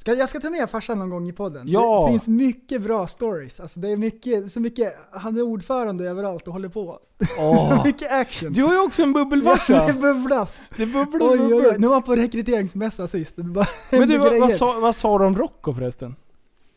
Ska, 0.05 0.15
jag 0.15 0.29
ska 0.29 0.41
ta 0.41 0.51
med 0.51 0.71
farsan 0.71 0.99
någon 0.99 1.11
gång 1.11 1.29
i 1.29 1.33
podden. 1.33 1.69
Ja. 1.69 2.05
Det 2.07 2.13
finns 2.13 2.29
mycket 2.29 2.83
bra 2.83 3.07
stories. 3.07 3.61
Alltså 3.61 3.81
det 3.81 3.89
är 3.89 3.97
mycket, 3.97 4.53
så 4.53 4.61
mycket, 4.61 4.95
han 5.13 5.37
är 5.37 5.43
ordförande 5.43 6.05
överallt 6.05 6.47
och 6.47 6.53
håller 6.53 6.69
på. 6.69 6.99
Åh. 7.39 7.85
mycket 7.85 8.13
action. 8.13 8.53
Du 8.53 8.63
har 8.65 8.73
ju 8.73 8.81
också 8.81 9.03
en 9.03 9.09
Ja, 9.09 9.15
bubbelvarsa. 9.15 9.87
det 9.87 9.93
bubblas. 9.93 10.61
Det 10.77 10.87
bubblar 10.87 11.21
Oj, 11.21 11.29
oj, 11.31 11.41
oj. 11.41 11.51
bubblar. 11.51 11.79
Nu 11.79 11.87
var 11.87 11.95
han 11.95 12.03
på 12.03 12.17
rekryteringsmässa 12.17 13.07
sist. 13.09 13.37
Men 13.37 14.09
du, 14.09 14.19
vad, 14.19 14.41
vad, 14.41 14.53
sa, 14.53 14.81
vad 14.81 14.97
sa 14.97 15.19
du 15.19 15.25
om 15.25 15.37
Rocco 15.37 15.75
förresten? 15.75 16.17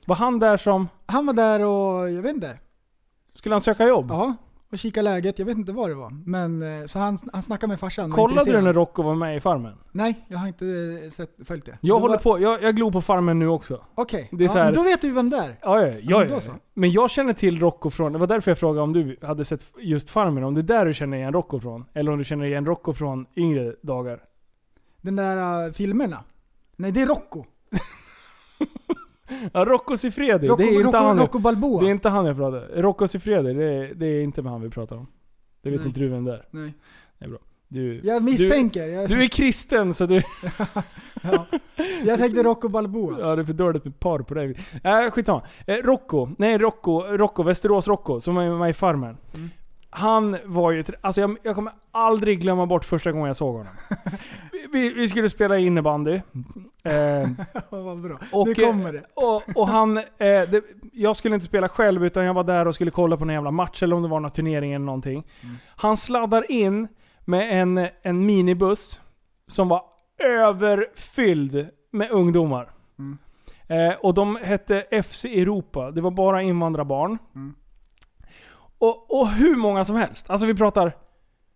Var 0.05 0.15
han 0.15 0.39
där 0.39 0.57
som... 0.57 0.87
Han 1.05 1.25
var 1.25 1.33
där 1.33 1.59
och, 1.59 2.11
jag 2.11 2.21
vet 2.21 2.35
inte. 2.35 2.59
Skulle 3.33 3.55
han 3.55 3.61
söka 3.61 3.87
jobb? 3.87 4.05
Ja, 4.09 4.35
och 4.71 4.77
kika 4.77 5.01
läget. 5.01 5.39
Jag 5.39 5.45
vet 5.45 5.57
inte 5.57 5.71
vad 5.71 5.89
det 5.89 5.95
var. 5.95 6.09
Men, 6.25 6.79
eh, 6.81 6.85
så 6.85 6.99
han, 6.99 7.17
han 7.33 7.41
snackade 7.43 7.67
med 7.69 7.79
farsan. 7.79 8.11
Kollade 8.11 8.51
du 8.51 8.61
när 8.61 8.73
Rocco 8.73 9.03
var 9.03 9.15
med 9.15 9.37
i 9.37 9.39
Farmen? 9.39 9.73
Nej, 9.91 10.25
jag 10.27 10.37
har 10.37 10.47
inte 10.47 10.65
eh, 11.03 11.09
sett, 11.11 11.35
följt 11.45 11.65
det. 11.65 11.77
Jag 11.81 11.99
håller 11.99 12.13
var- 12.15 12.23
på, 12.23 12.39
jag, 12.39 12.63
jag 12.63 12.75
glor 12.75 12.91
på 12.91 13.01
Farmen 13.01 13.39
nu 13.39 13.47
också. 13.47 13.81
Okej, 13.95 14.29
är 14.31 14.41
ja, 14.41 14.49
här- 14.53 14.65
men 14.65 14.73
då 14.73 14.83
vet 14.83 15.01
du 15.01 15.11
vem 15.11 15.29
det 15.29 15.37
är. 15.37 15.59
Ja, 15.61 15.81
ja, 15.87 15.93
ja, 16.01 16.19
men 16.19 16.29
ja. 16.29 16.41
så. 16.41 16.51
Men 16.73 16.91
jag 16.91 17.09
känner 17.09 17.33
till 17.33 17.59
Rocco 17.59 17.89
från, 17.89 18.13
det 18.13 18.19
var 18.19 18.27
därför 18.27 18.51
jag 18.51 18.57
frågade 18.57 18.81
om 18.81 18.93
du 18.93 19.17
hade 19.21 19.45
sett 19.45 19.63
just 19.79 20.09
Farmen, 20.09 20.43
om 20.43 20.53
det 20.53 20.61
är 20.61 20.63
där 20.63 20.85
du 20.85 20.93
känner 20.93 21.17
igen 21.17 21.33
Rocco 21.33 21.59
från? 21.59 21.85
Eller 21.93 22.11
om 22.11 22.17
du 22.17 22.23
känner 22.23 22.45
igen 22.45 22.65
Rocco 22.65 22.93
från 22.93 23.25
yngre 23.35 23.75
dagar? 23.83 24.19
Den 25.01 25.15
där 25.15 25.67
uh, 25.67 25.73
filmerna. 25.73 26.23
Nej, 26.75 26.91
det 26.91 27.01
är 27.01 27.07
Rocco. 27.07 27.43
Ja, 29.53 29.65
Rocco 29.65 29.97
Siffredi, 29.97 30.47
Rocco, 30.47 30.63
det 30.63 30.69
är 30.69 30.73
inte 30.73 30.83
Rocco, 30.87 30.97
han. 30.97 31.19
Rocco 31.19 31.39
Balboa. 31.39 31.81
Det 31.81 31.87
är 31.87 31.91
inte 31.91 32.09
han 32.09 32.25
jag 32.25 32.35
pratar 32.37 32.81
Rocco 32.81 33.07
Siffredi, 33.07 33.53
det 33.53 33.63
är, 33.65 33.93
det 33.93 34.05
är 34.05 34.23
inte 34.23 34.41
med 34.41 34.51
han 34.51 34.61
vi 34.61 34.69
pratar 34.69 34.95
om. 34.97 35.07
Det 35.61 35.69
vet 35.69 35.79
Nej. 35.79 35.87
inte 35.87 35.99
du 35.99 36.07
vem 36.07 36.25
det 36.25 36.33
är. 36.33 36.45
Nej. 36.51 36.73
Det 37.19 37.25
är 37.25 37.29
bra. 37.29 37.39
Du, 37.69 38.01
Jag 38.03 38.23
misstänker. 38.23 38.87
Jag, 38.87 39.09
Du, 39.09 39.23
är 39.23 39.27
kristen 39.27 39.93
så 39.93 40.05
du... 40.05 40.15
ja. 41.23 41.45
jag 42.05 42.19
tänkte 42.19 42.43
Rocco 42.43 42.69
Balboa. 42.69 43.19
Ja, 43.19 43.35
det 43.35 43.41
är 43.41 43.45
för 43.45 43.53
dåligt 43.53 43.85
med 43.85 43.99
par 43.99 44.19
på 44.19 44.33
dig. 44.33 44.55
Äh, 44.83 45.11
skitsamma. 45.11 45.41
Eh, 45.67 45.75
Rocco, 45.83 46.29
nej 46.37 46.57
Rocco, 46.57 47.01
Rocco, 47.01 47.43
Västerås 47.43 47.87
Rocco, 47.87 48.21
som 48.21 48.35
var 48.35 48.59
med 48.59 48.69
i 48.69 48.73
Farmen. 48.73 49.17
Mm. 49.35 49.49
Han 49.97 50.37
var 50.45 50.71
ju... 50.71 50.83
Alltså 51.01 51.21
jag, 51.21 51.37
jag 51.43 51.55
kommer 51.55 51.73
aldrig 51.91 52.41
glömma 52.41 52.65
bort 52.65 52.85
första 52.85 53.11
gången 53.11 53.27
jag 53.27 53.35
såg 53.35 53.55
honom. 53.55 53.73
vi, 54.73 54.93
vi 54.93 55.07
skulle 55.07 55.29
spela 55.29 55.57
innebandy. 55.57 56.13
Eh, 56.83 57.29
vad 57.69 58.01
bra. 58.01 58.19
och, 58.31 58.47
nu 58.47 58.55
kommer 58.55 58.93
det. 58.93 58.99
eh, 58.99 59.03
Och, 59.13 59.43
och 59.55 59.67
han... 59.67 59.97
Eh, 59.97 60.03
det, 60.17 60.61
jag 60.93 61.15
skulle 61.15 61.35
inte 61.35 61.45
spela 61.45 61.69
själv 61.69 62.05
utan 62.05 62.25
jag 62.25 62.33
var 62.33 62.43
där 62.43 62.67
och 62.67 62.75
skulle 62.75 62.91
kolla 62.91 63.17
på 63.17 63.23
en 63.23 63.29
jävla 63.29 63.51
match 63.51 63.83
eller 63.83 63.95
om 63.95 64.01
det 64.01 64.07
var 64.07 64.19
någon 64.19 64.31
turnering 64.31 64.73
eller 64.73 64.85
någonting. 64.85 65.23
Han 65.75 65.97
sladdar 65.97 66.51
in 66.51 66.87
med 67.25 67.61
en, 67.61 67.87
en 68.01 68.25
minibuss 68.25 69.01
som 69.47 69.67
var 69.67 69.81
överfylld 70.23 71.67
med 71.91 72.11
ungdomar. 72.11 72.69
Mm. 72.99 73.17
Eh, 73.67 73.95
och 74.01 74.13
de 74.13 74.35
hette 74.43 75.03
FC 75.03 75.25
Europa. 75.25 75.91
Det 75.91 76.01
var 76.01 76.11
bara 76.11 76.41
invandrarbarn. 76.41 77.17
Mm. 77.35 77.55
Och, 78.79 79.19
och 79.19 79.29
hur 79.29 79.55
många 79.55 79.83
som 79.83 79.95
helst. 79.95 80.29
Alltså 80.29 80.47
vi 80.47 80.53
pratar 80.55 80.95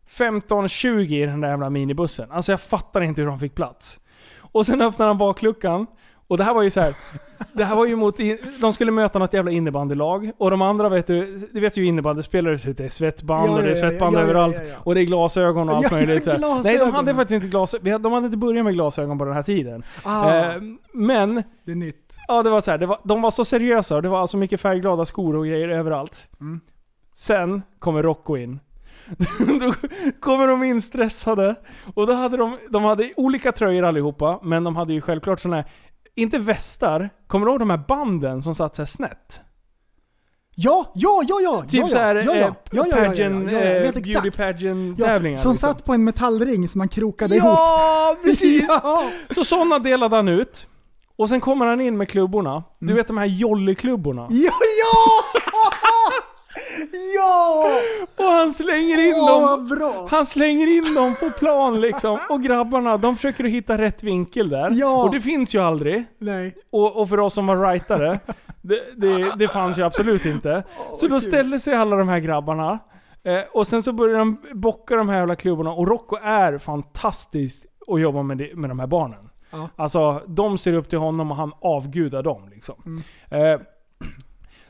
15-20 0.10 1.14
i 1.14 1.26
den 1.26 1.41
där 1.41 1.49
jävla 1.49 1.69
minibussen. 1.69 2.31
Alltså 2.31 2.52
jag 2.52 2.61
fattar 2.61 3.02
inte 3.02 3.22
hur 3.22 3.27
de 3.27 3.39
fick 3.39 3.56
plats. 3.56 3.99
Och 4.38 4.65
sen 4.65 4.81
öppnar 4.81 5.07
han 5.07 5.18
bakluckan. 5.18 5.88
Och 6.27 6.38
det 6.38 6.43
här 6.43 6.53
var 6.53 6.64
ju 6.64 6.69
så 6.69 6.81
här. 6.81 6.95
Det 7.53 7.64
här 7.64 7.76
var 7.76 7.85
ju 7.85 7.95
mot... 7.95 8.15
De 8.61 8.73
skulle 8.73 8.91
möta 8.91 9.19
något 9.19 9.34
jävla 9.34 9.52
innebandylag. 9.52 10.31
Och 10.38 10.52
de 10.52 10.61
andra 10.61 10.89
vet 10.89 11.07
du, 11.07 11.38
det 11.53 11.60
vet 11.60 11.77
ju 11.77 11.85
innebandyspelare 11.85 12.60
så 12.60 12.69
det 12.69 12.85
är 12.85 12.89
svettband 12.89 13.49
Ja, 13.49 13.56
och 13.56 13.61
det 13.61 13.72
är 13.72 13.76
svettband 13.76 14.15
ja, 14.15 14.19
ja, 14.19 14.23
överallt. 14.26 14.56
Och 14.77 14.95
det 14.95 15.02
är 15.02 15.06
glasögon 15.06 15.69
och 15.69 15.76
allt 15.76 15.91
möjligt. 15.91 16.23
så. 16.23 16.61
Nej, 16.64 16.77
de 16.77 16.91
hade 16.91 17.15
faktiskt 17.15 17.35
inte 17.35 17.48
glasögon. 17.48 18.02
De 18.02 18.11
hade 18.14 18.26
inte 18.26 18.38
börjat 18.38 18.65
med 18.65 18.73
glasögon 18.73 19.18
på 19.18 19.26
den 19.26 19.34
här 19.34 19.43
tiden. 19.43 19.84
Ah, 20.03 20.31
Eh, 20.31 20.61
men 20.93 21.43
det 21.65 21.72
är 21.72 21.76
nytt. 21.76 22.18
Ja, 22.27 22.43
det 22.43 22.49
var 22.49 22.61
så 22.61 22.72
här, 22.72 22.77
det 22.77 22.85
var, 22.85 22.99
de 23.03 23.22
var 23.22 23.31
så 23.31 23.45
seriösa 23.45 23.95
och 23.95 24.02
det 24.02 24.10
var 24.10 24.19
alltså 24.22 24.38
mycket 24.38 24.61
färgglada 24.61 25.06
skor 25.06 25.38
och 25.38 25.45
grejer 25.45 25.69
överallt. 25.69 26.27
Mm. 26.41 26.60
Sen 27.16 27.62
kommer 27.80 28.04
Rocco 28.04 28.38
in. 28.38 28.60
då 29.60 29.74
kommer 30.20 30.48
de 30.48 30.64
in 30.64 30.82
stressade. 30.82 31.56
Och 31.94 32.08
då 32.08 32.14
hade 32.14 32.38
de, 32.38 32.58
de 32.70 32.84
hade 32.84 33.14
olika 33.18 33.52
tröjor 33.52 33.84
allihopa, 33.84 34.40
men 34.44 34.64
de 34.64 34.76
hade 34.76 34.94
ju 34.94 35.02
självklart 35.02 35.40
såna 35.40 35.56
här, 35.56 35.66
inte 36.16 36.40
västar, 36.40 37.10
kommer 37.28 37.46
du 37.46 37.52
ihåg 37.52 37.60
de 37.60 37.70
här 37.70 37.84
banden 37.88 38.44
som 38.44 38.56
satt 38.56 38.76
så 38.76 38.82
här 38.82 38.88
snett? 38.88 39.42
Ja, 40.56 40.92
ja, 40.96 41.24
ja, 41.28 41.42
ja! 41.42 41.62
Typ 41.62 41.82
ja, 41.82 41.88
så 41.88 41.98
här, 41.98 42.16
ja, 42.16 42.22
ja, 42.24 42.36
ja, 42.36 42.56
ja, 42.72 42.86
ja, 42.90 42.98
ja, 42.98 43.08
pageant, 43.08 43.52
ja, 43.52 43.60
ja, 43.60 43.92
beauty 43.92 44.32
pageant 44.32 45.00
Ja, 45.00 45.06
tävlingar. 45.06 45.38
som 45.38 45.52
liksom. 45.52 45.70
satt 45.70 45.86
på 45.86 45.94
en 45.94 46.04
metallring 46.04 46.68
som 46.68 46.80
man 46.80 46.88
krokade 46.88 47.36
ihop. 47.36 47.50
Ja, 47.58 48.18
precis! 48.24 48.68
Så 49.30 49.46
sådana 49.46 49.80
delade 49.80 50.16
han 50.16 50.28
ut. 50.28 50.68
Och 51.16 51.30
sen 51.30 51.42
kommer 51.42 51.66
han 51.66 51.82
in 51.82 51.98
med 51.98 52.10
klubborna. 52.10 52.64
Du 52.80 52.94
vet 52.94 53.08
de 53.08 53.18
här 53.18 53.26
jollyklubborna. 53.26 54.28
Ja, 54.30 54.52
ja! 54.62 55.41
Ja! 57.16 57.66
Och 58.18 58.32
han 58.32 58.53
slänger 58.53 59.08
in 59.08 59.14
Åh, 59.16 59.49
dem. 59.49 59.68
bra! 59.68 60.08
Han 60.12 60.26
slänger 60.26 60.78
in 60.78 60.94
dem 60.94 61.16
på 61.20 61.30
plan 61.40 61.82
liksom. 61.82 62.20
Och 62.30 62.44
grabbarna, 62.44 62.98
de 62.98 63.16
försöker 63.16 63.44
att 63.44 63.52
hitta 63.52 63.78
rätt 63.78 64.03
vinkel 64.03 64.49
där. 64.49 64.70
Ja. 64.72 65.03
Och 65.03 65.12
det 65.12 65.22
finns 65.22 65.56
ju 65.56 65.60
aldrig. 65.60 66.03
Nej. 66.18 66.56
Och, 66.70 66.95
och 67.02 67.10
för 67.10 67.20
oss 67.20 67.34
som 67.34 67.48
var 67.48 67.56
writare, 67.56 68.20
det, 68.62 68.80
det, 68.98 69.32
det 69.38 69.48
fanns 69.48 69.78
ju 69.78 69.84
absolut 69.84 70.26
inte. 70.26 70.64
Så 70.95 71.08
då 71.08 71.20
ställer 71.20 71.58
sig 71.58 71.76
alla 71.76 71.95
de 71.95 72.08
här 72.08 72.20
grabbarna. 72.20 72.80
Eh, 73.24 73.40
och 73.52 73.68
sen 73.68 73.84
så 73.84 73.94
börjar 73.94 74.18
de 74.18 74.38
bocka 74.53 74.95
de 74.95 75.10
här 75.10 75.18
jävla 75.18 75.36
klubborna. 75.36 75.72
Och 75.72 75.88
Rocco 75.88 76.18
är 76.24 76.58
fantastisk 76.58 77.66
att 77.88 78.02
jobba 78.02 78.24
med, 78.24 78.38
det, 78.38 78.56
med 78.56 78.70
de 78.70 78.80
här 78.80 78.88
barnen. 78.88 79.30
Ja. 79.52 79.70
Alltså, 79.76 80.22
de 80.28 80.58
ser 80.58 80.74
upp 80.74 80.90
till 80.90 80.99
honom 80.99 81.32
och 81.32 81.38
han 81.38 81.52
avgudar 81.62 82.24
dem. 82.24 82.49
Liksom. 82.49 82.76
Mm. 82.86 83.53
Eh, 83.53 83.62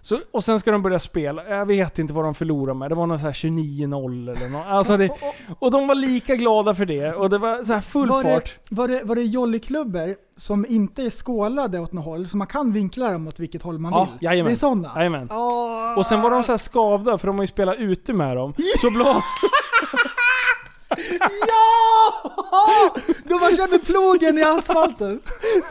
så, 0.01 0.17
och 0.33 0.43
sen 0.43 0.59
ska 0.59 0.71
de 0.71 0.81
börja 0.81 0.99
spela. 0.99 1.49
Jag 1.49 1.65
vet 1.65 1.99
inte 1.99 2.13
vad 2.13 2.25
de 2.25 2.35
förlorade 2.35 2.79
med. 2.79 2.91
Det 2.91 2.95
var 2.95 3.07
någon 3.07 3.19
så 3.19 3.25
här 3.25 3.33
29-0 3.33 4.37
eller 4.37 4.49
något. 4.49 4.65
Alltså 4.67 4.97
det, 4.97 5.09
och 5.59 5.71
de 5.71 5.87
var 5.87 5.95
lika 5.95 6.35
glada 6.35 6.75
för 6.75 6.85
det. 6.85 7.13
Och 7.13 7.29
det 7.29 7.37
var 7.37 7.63
så 7.63 7.73
här 7.73 7.81
full 7.81 8.09
var 8.09 8.23
fart. 8.23 8.59
Det, 8.69 8.75
var 8.75 8.87
det, 8.87 9.01
var 9.03 9.15
det 9.15 9.21
jollyklubbor 9.23 10.15
som 10.37 10.65
inte 10.69 11.03
är 11.03 11.09
skålade 11.09 11.79
åt 11.79 11.91
något 11.93 12.05
håll, 12.05 12.27
så 12.27 12.37
man 12.37 12.47
kan 12.47 12.71
vinkla 12.73 13.11
dem 13.11 13.27
åt 13.27 13.39
vilket 13.39 13.61
håll 13.63 13.79
man 13.79 13.93
Ja, 13.93 14.07
vill? 14.11 14.23
jajamän. 14.23 14.49
Det 14.49 14.53
är 14.53 14.57
sådana? 14.57 14.91
Jajamän. 14.95 15.29
Och 15.97 16.05
sen 16.05 16.21
var 16.21 16.31
de 16.31 16.43
så 16.43 16.51
här 16.51 16.57
skavda 16.57 17.17
för 17.17 17.27
de 17.27 17.35
har 17.35 17.43
ju 17.43 17.47
spelat 17.47 17.75
ute 17.77 18.13
med 18.13 18.37
dem. 18.37 18.53
Så 18.81 18.91
blad, 18.91 19.15
Ja! 21.47 22.91
Då 23.23 23.37
man 23.39 23.55
körde 23.55 23.79
plogen 23.79 24.37
i 24.37 24.43
asfalten. 24.43 25.19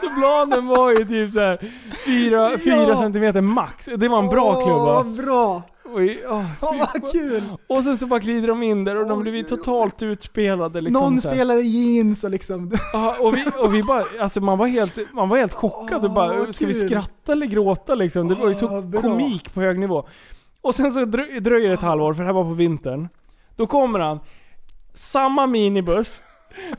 så 0.01 0.09
bladen 0.09 0.67
var 0.67 0.91
ju 0.91 1.05
typ 1.05 1.33
så 1.33 1.39
här 1.39 1.57
4 2.05 2.87
Ja. 2.89 2.97
centimeter 2.97 3.41
max. 3.41 3.89
Det 3.97 4.07
var 4.07 4.19
en 4.19 4.27
bra 4.29 4.55
Åh, 4.57 4.63
klubba. 4.63 5.23
bra! 5.23 5.61
Oj, 5.93 6.23
åh, 6.27 6.45
Åh, 6.61 6.75
vad 6.93 7.11
kul! 7.11 7.43
Och 7.67 7.83
sen 7.83 7.97
så 7.97 8.07
bara 8.07 8.19
glider 8.19 8.47
de 8.47 8.63
in 8.63 8.83
där 8.83 8.95
och 8.97 9.07
de 9.07 9.27
ju 9.27 9.43
totalt 9.43 10.01
utspelade. 10.03 10.81
Liksom, 10.81 11.03
Någon 11.03 11.21
spelar 11.21 11.57
i 11.57 11.67
jeans 11.67 12.23
och 12.23 12.29
liksom... 12.29 12.71
Ja, 12.93 13.15
och 13.19 13.35
vi, 13.37 13.45
och 13.59 13.75
vi 13.75 13.83
bara, 13.83 14.03
alltså 14.21 14.41
man 14.41 14.57
var 14.57 14.67
helt, 14.67 14.97
man 15.13 15.29
var 15.29 15.37
helt 15.37 15.53
chockad 15.53 16.05
och 16.05 16.11
bara, 16.11 16.51
ska 16.53 16.65
vi 16.65 16.73
skratta 16.73 17.31
eller 17.31 17.45
gråta 17.45 17.95
liksom? 17.95 18.27
Det 18.27 18.35
var 18.35 18.47
ju 18.47 18.53
så 18.53 18.81
bra. 18.81 19.01
komik 19.01 19.53
på 19.53 19.61
hög 19.61 19.79
nivå. 19.79 20.07
Och 20.61 20.75
sen 20.75 20.91
så 20.91 20.99
drö- 20.99 21.39
dröjer 21.39 21.67
det 21.67 21.73
ett 21.73 21.81
halvår, 21.81 22.13
för 22.13 22.21
det 22.21 22.25
här 22.27 22.33
var 22.33 22.43
på 22.43 22.53
vintern. 22.53 23.07
Då 23.55 23.67
kommer 23.67 23.99
han, 23.99 24.19
samma 24.93 25.47
minibuss, 25.47 26.23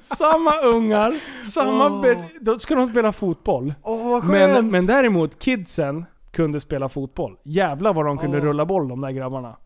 samma 0.00 0.60
ungar, 0.60 1.14
samma... 1.44 2.00
Be- 2.02 2.28
då 2.40 2.58
ska 2.58 2.74
de 2.74 2.88
spela 2.90 3.12
fotboll. 3.12 3.74
Åh 3.82 4.10
vad 4.10 4.24
Men, 4.24 4.54
skönt! 4.54 4.70
men 4.72 4.86
däremot, 4.86 5.38
kidsen 5.38 6.04
kunde 6.30 6.60
spela 6.60 6.88
fotboll. 6.88 7.36
Jävlar 7.42 7.92
vad 7.92 8.06
de 8.06 8.18
kunde 8.18 8.38
Åh. 8.38 8.44
rulla 8.44 8.64
boll 8.66 8.88
de 8.88 9.00
där 9.00 9.10
grabbarna. 9.10 9.56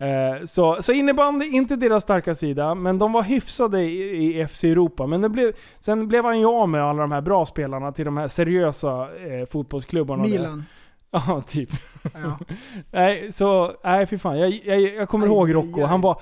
Eh, 0.00 0.44
så, 0.46 0.76
så 0.80 0.92
innebandy, 0.92 1.46
inte 1.46 1.76
deras 1.76 2.02
starka 2.02 2.34
sida, 2.34 2.74
men 2.74 2.98
de 2.98 3.12
var 3.12 3.22
hyfsade 3.22 3.82
i, 3.82 4.40
i 4.40 4.46
FC 4.46 4.64
Europa. 4.64 5.06
Men 5.06 5.20
det 5.20 5.28
blev, 5.28 5.52
sen 5.80 6.08
blev 6.08 6.24
han 6.24 6.38
ju 6.40 6.46
av 6.46 6.68
med 6.68 6.82
alla 6.82 7.00
de 7.02 7.12
här 7.12 7.20
bra 7.20 7.46
spelarna 7.46 7.92
till 7.92 8.04
de 8.04 8.16
här 8.16 8.28
seriösa 8.28 9.02
eh, 9.02 9.46
fotbollsklubbarna. 9.50 10.22
Milan. 10.22 10.64
Ja, 11.10 11.42
typ. 11.46 11.70
Ja. 12.14 12.38
nej, 12.92 13.32
så, 13.32 13.72
nej 13.84 14.06
fy 14.06 14.18
fan. 14.18 14.38
Jag, 14.38 14.60
jag, 14.64 14.80
jag 14.80 15.08
kommer 15.08 15.26
Aj, 15.26 15.32
ihåg 15.32 15.46
aj, 15.48 15.52
Rocco. 15.54 15.80
aj. 15.80 15.86
Han 15.86 16.00
var, 16.00 16.20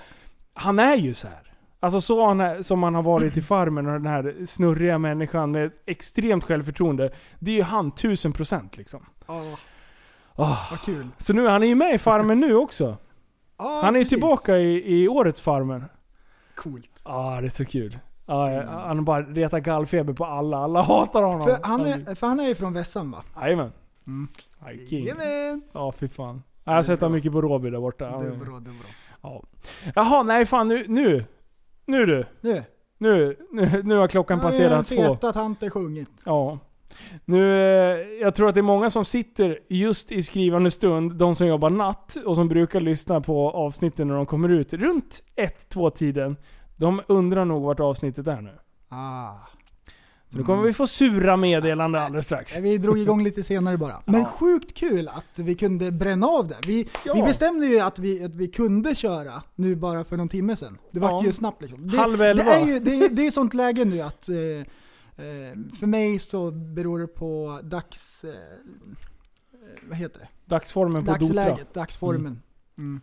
han 0.55 0.79
är 0.79 0.97
ju 0.97 1.15
så 1.15 1.27
här. 1.29 1.46
Alltså 1.87 2.01
så 2.01 2.27
han 2.27 2.41
är, 2.41 2.63
som 2.63 2.83
han 2.83 2.95
har 2.95 3.03
varit 3.03 3.37
i 3.37 3.43
Farmen 3.43 3.87
och 3.87 3.93
den 3.93 4.07
här 4.07 4.35
snurriga 4.47 4.99
människan 4.99 5.51
med 5.51 5.67
ett 5.67 5.83
extremt 5.87 6.45
självförtroende. 6.45 7.11
Det 7.39 7.51
är 7.51 7.55
ju 7.55 7.63
han 7.63 7.91
tusen 7.91 8.33
procent 8.33 8.77
liksom. 8.77 9.07
Åh, 9.27 9.55
Åh. 10.37 10.71
vad 10.71 10.81
kul. 10.81 11.09
Så 11.19 11.33
nu, 11.33 11.47
han 11.47 11.63
är 11.63 11.67
ju 11.67 11.75
med 11.75 11.95
i 11.95 11.99
Farmen 11.99 12.41
nu 12.41 12.57
också. 12.57 12.97
Ja, 13.59 13.81
Han 13.85 13.97
är 13.97 14.01
ju 14.01 14.05
tillbaka 14.05 14.59
i, 14.59 15.03
i 15.03 15.09
årets 15.09 15.41
Farmen. 15.41 15.85
Coolt. 16.55 16.91
Ja, 17.05 17.39
det 17.41 17.47
är 17.47 17.51
så 17.51 17.65
kul. 17.65 17.99
Ja, 18.27 18.63
Han 18.67 19.05
bara 19.05 19.23
retar 19.23 19.59
gallfeber 19.59 20.13
på 20.13 20.25
alla. 20.25 20.57
Alla 20.59 20.83
hatar 20.83 21.23
honom. 21.23 21.45
För 21.47 21.59
han 21.63 21.81
är, 21.87 22.15
för 22.15 22.27
han 22.27 22.41
är 22.41 22.49
ju 22.49 22.55
från 22.55 22.73
Vässam 22.73 23.11
va? 23.11 23.23
Jajamän. 23.41 23.73
Mm. 24.07 24.29
Jajamän! 24.89 25.63
Ja, 25.73 25.93
fy 25.93 26.09
fan. 26.09 26.43
Jag 26.65 26.73
har 26.73 26.83
sett 26.83 27.01
honom 27.01 27.13
mycket 27.13 27.33
på 27.33 27.41
Råby 27.43 27.71
där 27.71 27.81
borta. 27.81 28.07
Är 28.09 28.45
bra. 28.45 28.63
Ja. 29.23 29.43
Jaha, 29.95 30.23
nej 30.23 30.47
fan 30.47 30.69
nu, 30.69 30.85
nu. 30.89 31.25
Nu 31.87 32.07
du. 32.07 32.25
Nu. 32.41 32.65
Nu, 32.99 33.37
nu, 33.53 33.83
nu 33.85 33.97
har 33.97 34.09
klockan 34.09 34.39
Nu 34.39 34.45
har 34.45 34.51
passerat 34.51 34.89
två. 34.89 35.03
feta 35.03 35.33
tanter 35.33 35.71
sjungit. 35.71 36.11
Ja. 36.25 36.59
Nu, 37.25 37.53
eh, 37.53 37.99
jag 38.21 38.35
tror 38.35 38.49
att 38.49 38.55
det 38.55 38.61
är 38.61 38.63
många 38.63 38.91
som 38.91 39.05
sitter 39.05 39.59
just 39.69 40.13
i 40.13 40.23
skrivande 40.23 40.71
stund, 40.71 41.15
de 41.15 41.35
som 41.35 41.47
jobbar 41.47 41.71
natt 41.71 42.17
och 42.27 42.35
som 42.37 42.49
brukar 42.49 42.81
lyssna 42.81 43.21
på 43.21 43.51
avsnitten 43.51 44.09
när 44.09 44.15
de 44.15 44.27
kommer 44.27 44.49
ut 44.49 44.73
runt 44.73 45.23
1-2 45.71 45.91
tiden. 45.91 46.37
De 46.77 47.01
undrar 47.09 47.45
nog 47.45 47.63
vart 47.63 47.81
avsnittet 47.81 48.27
är 48.27 48.41
nu. 48.41 48.59
Ah. 48.89 49.33
Så 50.29 50.39
nu 50.39 50.45
kommer 50.45 50.63
vi 50.63 50.73
få 50.73 50.87
sura 50.87 51.37
meddelande 51.37 52.01
alldeles 52.01 52.27
strax. 52.27 52.59
Vi 52.59 52.79
drog 52.79 52.99
igång 52.99 53.23
lite 53.25 53.43
senare 53.43 53.77
bara. 53.79 54.03
Men 54.07 54.25
sjukt 54.25 54.75
kul 54.75 55.09
att 55.09 55.39
vi 55.39 55.55
kunde 55.55 55.91
bränna 55.93 56.27
av 56.27 56.49
det. 56.49 56.57
Vi, 56.67 56.89
Ja. 57.05 57.15
vi 57.15 57.23
bestämde 57.23 57.67
ju 57.67 57.81
att 57.81 57.99
vi, 57.99 58.25
att 58.25 58.37
vi 58.37 58.49
kunde 58.49 58.95
köra 58.95 59.43
nu 59.55 59.75
bara 59.77 60.05
för 60.05 60.17
någon 60.17 60.29
timme 60.29 60.57
sedan. 60.57 60.79
Det 60.91 61.01
var 61.01 61.11
Ja. 61.11 61.25
ju 61.25 61.33
snabbt 61.33 61.63
liksom. 61.63 61.91
Det, 61.91 61.97
Halv 61.97 62.19
det 62.19 62.27
elva. 62.27 62.45
är 62.45 62.67
ju 62.67 62.79
det 62.79 62.95
är, 62.95 63.09
det 63.09 63.27
är 63.27 63.31
sånt 63.31 63.55
läge 63.55 63.85
nu 63.85 64.01
att 64.01 64.29
eh, 64.29 64.37
eh, 64.37 64.65
för 65.81 65.87
mig 65.87 66.19
så 66.19 66.51
beror 66.51 66.99
det 67.01 67.07
på 67.07 67.61
dags... 67.63 68.25
Eh, 68.25 68.31
vad 69.89 69.99
heter 69.99 70.19
det? 70.21 70.29
Dagsformen 70.45 71.05
på 71.05 71.13
Dotra. 71.13 71.19
Dagsläget, 71.35 71.75
dagsformen. 71.75 72.43
Mm. 72.79 73.01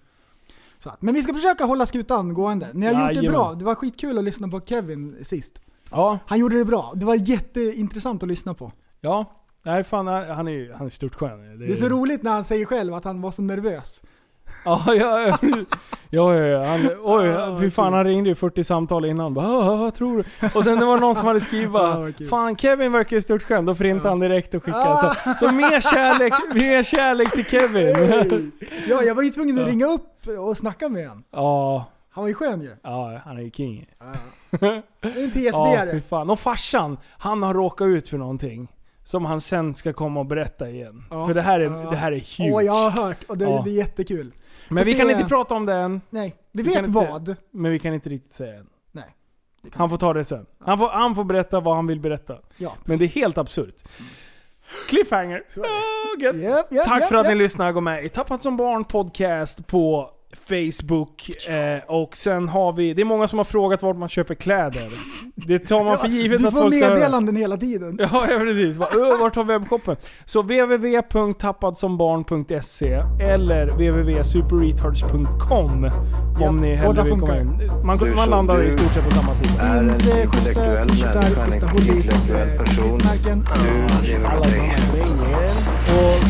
Så 0.79 0.89
att, 0.89 1.01
men 1.01 1.13
vi 1.15 1.23
ska 1.23 1.33
försöka 1.33 1.65
hålla 1.65 1.85
skutan 1.85 2.33
gående. 2.33 2.69
Ni 2.73 2.85
har 2.93 3.11
gjort 3.11 3.23
det 3.23 3.29
bra. 3.29 3.53
Det 3.53 3.65
var 3.65 3.75
skitkul 3.75 4.17
att 4.17 4.23
lyssna 4.23 4.47
på 4.47 4.61
Kevin 4.61 5.17
sist. 5.23 5.59
Ja, 5.91 6.19
Han 6.27 6.39
gjorde 6.39 6.57
det 6.57 6.65
bra. 6.65 6.91
Det 6.95 7.05
var 7.05 7.15
jätteintressant 7.15 8.23
att 8.23 8.29
lyssna 8.29 8.53
på. 8.53 8.71
ja. 9.01 9.39
Nej 9.65 9.83
fan, 9.83 10.07
han 10.07 10.47
är 10.47 10.73
han 10.73 10.85
är 10.85 10.89
stort 10.89 11.15
skön. 11.15 11.59
Det 11.59 11.65
är 11.71 11.75
så 11.75 11.89
roligt 11.89 12.23
när 12.23 12.31
han 12.31 12.43
säger 12.43 12.65
själv 12.65 12.93
att 12.93 13.03
han 13.05 13.21
var 13.21 13.31
så 13.31 13.41
nervös. 13.41 14.01
Ja, 14.65 14.83
ja, 14.87 15.21
ja. 15.21 15.37
ja. 16.09 16.63
Han, 16.65 16.81
oj, 17.03 17.25
Ja, 17.25 17.57
fy 17.61 17.69
fan 17.71 17.93
han 17.93 18.03
ringde 18.03 18.29
ju 18.29 18.35
40 18.35 18.63
samtal 18.63 19.05
innan. 19.05 19.33
Bara, 19.33 19.47
"Ah, 19.47 19.75
vad 19.75 19.93
tror 19.93 20.17
du? 20.39 20.47
Och 20.55 20.63
sen 20.63 20.79
det 20.79 20.85
var 20.85 20.97
någon 20.97 21.15
som 21.15 21.27
hade 21.27 21.39
skrivit 21.39 21.71
bara. 21.71 22.13
Fan 22.29 22.55
Kevin 22.57 22.91
verkar 22.91 23.15
ju 23.17 23.21
stort 23.21 23.43
skön. 23.43 23.65
Då 23.65 23.75
printade 23.75 24.09
han 24.09 24.19
direkt 24.19 24.53
och 24.53 24.63
skickade. 24.63 25.15
Så, 25.25 25.33
så 25.47 25.53
mer, 25.53 25.81
kärlek, 25.81 26.33
mer 26.53 26.83
kärlek 26.83 27.31
till 27.31 27.45
Kevin. 27.45 28.51
Ja, 28.89 29.01
jag 29.03 29.15
var 29.15 29.23
ju 29.23 29.29
tvungen 29.29 29.59
att 29.59 29.67
ringa 29.67 29.85
upp 29.87 30.27
och 30.39 30.57
snacka 30.57 30.89
med 30.89 31.07
honom. 31.09 31.23
Ja, 31.31 31.85
Han 32.09 32.23
var 32.23 32.27
ju 32.29 32.33
skön 32.33 32.61
ju. 32.61 32.75
ja, 32.83 33.21
han 33.25 33.37
är 33.37 33.41
ju 33.41 33.51
king. 33.51 33.85
Det 34.59 34.65
är 34.67 34.73
en 34.73 34.83
Ja, 35.01 35.51
TSB-are. 35.51 35.91
fy 35.91 36.01
fan. 36.01 36.29
Och 36.29 36.39
farsan, 36.39 36.97
han 37.17 37.43
har 37.43 37.53
råkat 37.53 37.85
ut 37.85 38.09
för 38.09 38.17
någonting. 38.17 38.67
Som 39.03 39.25
han 39.25 39.41
sen 39.41 39.73
ska 39.73 39.93
komma 39.93 40.19
och 40.19 40.25
berätta 40.25 40.69
igen. 40.69 41.03
Ja. 41.09 41.27
För 41.27 41.33
det 41.33 41.41
här 41.41 41.59
är, 41.59 41.63
Ja. 41.63 41.89
det 41.89 41.95
här 41.95 42.11
är 42.11 42.15
huge. 42.37 42.53
Åh, 42.55 42.63
jag 42.63 42.73
har 42.73 42.89
hört 42.89 43.23
och 43.27 43.37
det, 43.37 43.45
Ja. 43.45 43.61
det 43.65 43.69
är 43.71 43.73
jättekul. 43.73 44.33
Men 44.69 44.83
vi 44.83 44.93
kan 44.93 45.07
se- 45.07 45.13
inte 45.13 45.25
prata 45.25 45.53
om 45.55 45.65
det 45.65 45.73
än. 45.73 46.01
Nej, 46.09 46.35
vi 46.51 46.63
vet 46.63 46.73
kan 46.75 46.85
inte 46.85 46.99
vad. 46.99 47.35
Men 47.51 47.71
vi 47.71 47.79
kan 47.79 47.93
inte 47.93 48.09
riktigt 48.09 48.33
säga 48.33 48.55
än. 48.59 48.67
Nej. 48.91 49.15
det 49.61 49.69
Han 49.75 49.89
får 49.89 49.97
ta 49.97 50.13
det 50.13 50.25
sen. 50.25 50.45
Han 50.59 50.77
får, 50.77 50.89
han 50.89 51.15
får 51.15 51.23
berätta 51.23 51.59
vad 51.59 51.75
han 51.75 51.87
vill 51.87 51.99
berätta. 51.99 52.37
Ja, 52.57 52.73
Men 52.85 52.99
det 52.99 53.05
är 53.05 53.09
helt 53.09 53.37
absurt. 53.37 53.75
Cliffhanger. 54.89 55.43
Ah, 55.57 56.21
gött. 56.23 56.35
Japp, 56.35 56.71
japp, 56.71 56.85
Tack 56.85 57.01
japp, 57.01 57.09
för 57.09 57.15
att 57.15 57.23
ni 57.25 57.29
japp. 57.29 57.37
lyssnar. 57.37 57.71
Gå 57.71 57.81
med 57.81 58.05
i 58.05 58.09
Tappat 58.09 58.43
som 58.43 58.57
barn 58.57 58.83
podcast 58.85 59.67
på 59.67 60.09
Facebook. 60.47 61.29
Eh, 61.49 61.79
och 61.87 62.15
sen 62.15 62.47
har 62.49 62.73
vi, 62.73 62.93
det 62.93 63.01
är 63.01 63.05
många 63.05 63.27
som 63.27 63.39
har 63.39 63.43
frågat 63.43 63.81
vart 63.81 63.97
man 63.97 64.09
köper 64.09 64.35
kläder. 64.35 64.83
Det 65.35 65.59
tar 65.59 65.83
man 65.83 65.97
för 65.97 66.07
givet 66.07 66.39
Du 66.41 66.47
att 66.47 66.53
får 66.53 66.61
folk 66.61 66.73
ska 66.75 66.83
höra. 66.85 66.93
meddelanden 66.95 67.35
hela 67.35 67.57
tiden. 67.57 67.95
Ja, 67.99 68.09
ja 68.29 68.37
precis. 68.39 68.77
Bara, 68.77 68.89
"Öh, 68.89 69.19
Vart 69.19 69.35
har 69.35 69.43
webbshoppen? 69.43 69.95
Så 70.25 70.41
www.tappadsombarn.se 70.41 73.03
eller 73.21 73.67
www.superretards.com 73.67 75.91
Ja, 76.39 76.49
om 76.49 76.57
ni 76.57 76.75
hellre 76.75 77.03
vill 77.03 77.19
komma 77.19 77.37
in. 77.39 77.71
Man, 77.85 77.97
Du 77.97 78.15
man 78.15 78.29
landar 78.29 78.57
du 78.57 78.67
i 78.67 78.73
stort 78.73 78.93
sett 78.93 79.03
på 79.05 79.11
samma 79.11 79.35
sida. 79.35 79.61
är 79.63 79.77
en 79.77 79.89
intellektuell 79.89 80.87
människa, 80.87 81.19
en 81.19 81.27
intellektuell 81.97 82.57
person. 82.57 82.99
Du 82.99 83.05
lever 84.07 84.43
dig. 84.43 84.75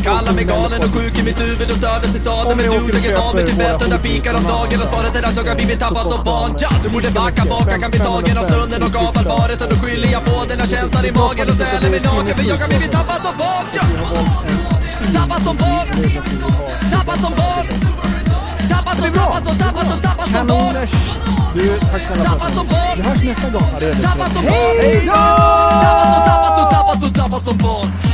Kallar 0.04 0.32
mig 0.34 0.44
galen 0.44 0.78
och 0.82 0.88
sjuk 0.94 1.18
i 1.18 1.22
mitt 1.24 1.40
huvud 1.42 1.70
och 1.70 1.76
stördes 1.76 2.16
i 2.16 2.18
staden 2.18 2.56
Men 2.56 2.58
du, 2.58 2.64
jag 2.64 2.74
är 3.06 3.16
van 3.18 3.36
vid 3.36 3.46
typ 3.46 3.58
100 3.94 4.08
fikar 4.08 4.34
om 4.34 4.44
dagen 4.44 4.80
Och 4.82 4.88
svaret 4.88 5.16
är 5.16 5.22
att 5.22 5.36
jag 5.36 5.44
har 5.44 5.54
blivit 5.54 5.80
tappad 5.80 6.08
som 6.10 6.24
barn. 6.24 6.56
Ja, 6.58 6.70
Du 6.82 6.88
borde 6.90 7.10
backa 7.10 7.44
bak, 7.44 7.66
jag 7.70 7.80
kan 7.80 7.90
bli 7.90 8.00
tagen 8.00 8.38
av 8.38 8.44
stunden 8.44 8.82
och 8.82 8.96
av 8.96 9.18
allvaret. 9.18 9.60
Och 9.60 9.68
då 9.70 9.76
skyller 9.76 10.08
jag 10.12 10.24
på 10.24 10.44
den 10.48 10.60
här 10.60 10.66
känslan 10.66 11.04
i 11.04 11.12
magen 11.12 11.48
och 11.48 11.54
ställer 11.54 11.90
mig 11.90 12.00
naken 12.00 12.34
För 12.34 12.44
jag 12.50 12.56
har 12.56 12.68
blivit 12.68 12.92
tappad 12.92 13.20
som 13.26 13.34
barn. 13.42 13.66
Ja. 13.76 13.84
Tappad 15.16 15.42
som 15.46 15.56
barn. 15.56 15.88
Tappad 16.92 17.18
som 17.24 17.32
barn. 17.40 17.66
Tappad 18.72 18.96
som, 19.02 19.12
tappad 19.12 19.42
som, 19.46 19.56
tappad 19.58 19.86
som, 19.90 20.00
tappad 20.00 20.28
som 20.34 20.46
barn! 20.46 20.74
Du, 21.54 21.78
tack 21.78 22.02
snälla 22.06 22.24
Tappad 22.24 22.52
som 22.56 22.66
barn. 22.66 22.96
Vi 22.96 23.02
hörs 23.02 23.24
nästa 23.24 23.48
gång. 23.50 23.70
Tappad 24.02 24.30
som 24.34 24.44
barn! 24.44 25.06
Tappad 25.84 26.08
som, 26.14 26.22
tappad 26.30 26.52
som, 26.58 26.66
tappad 26.74 27.00
som, 27.00 27.12
tappad 27.12 27.42
som 27.42 27.58
barn 27.58 28.13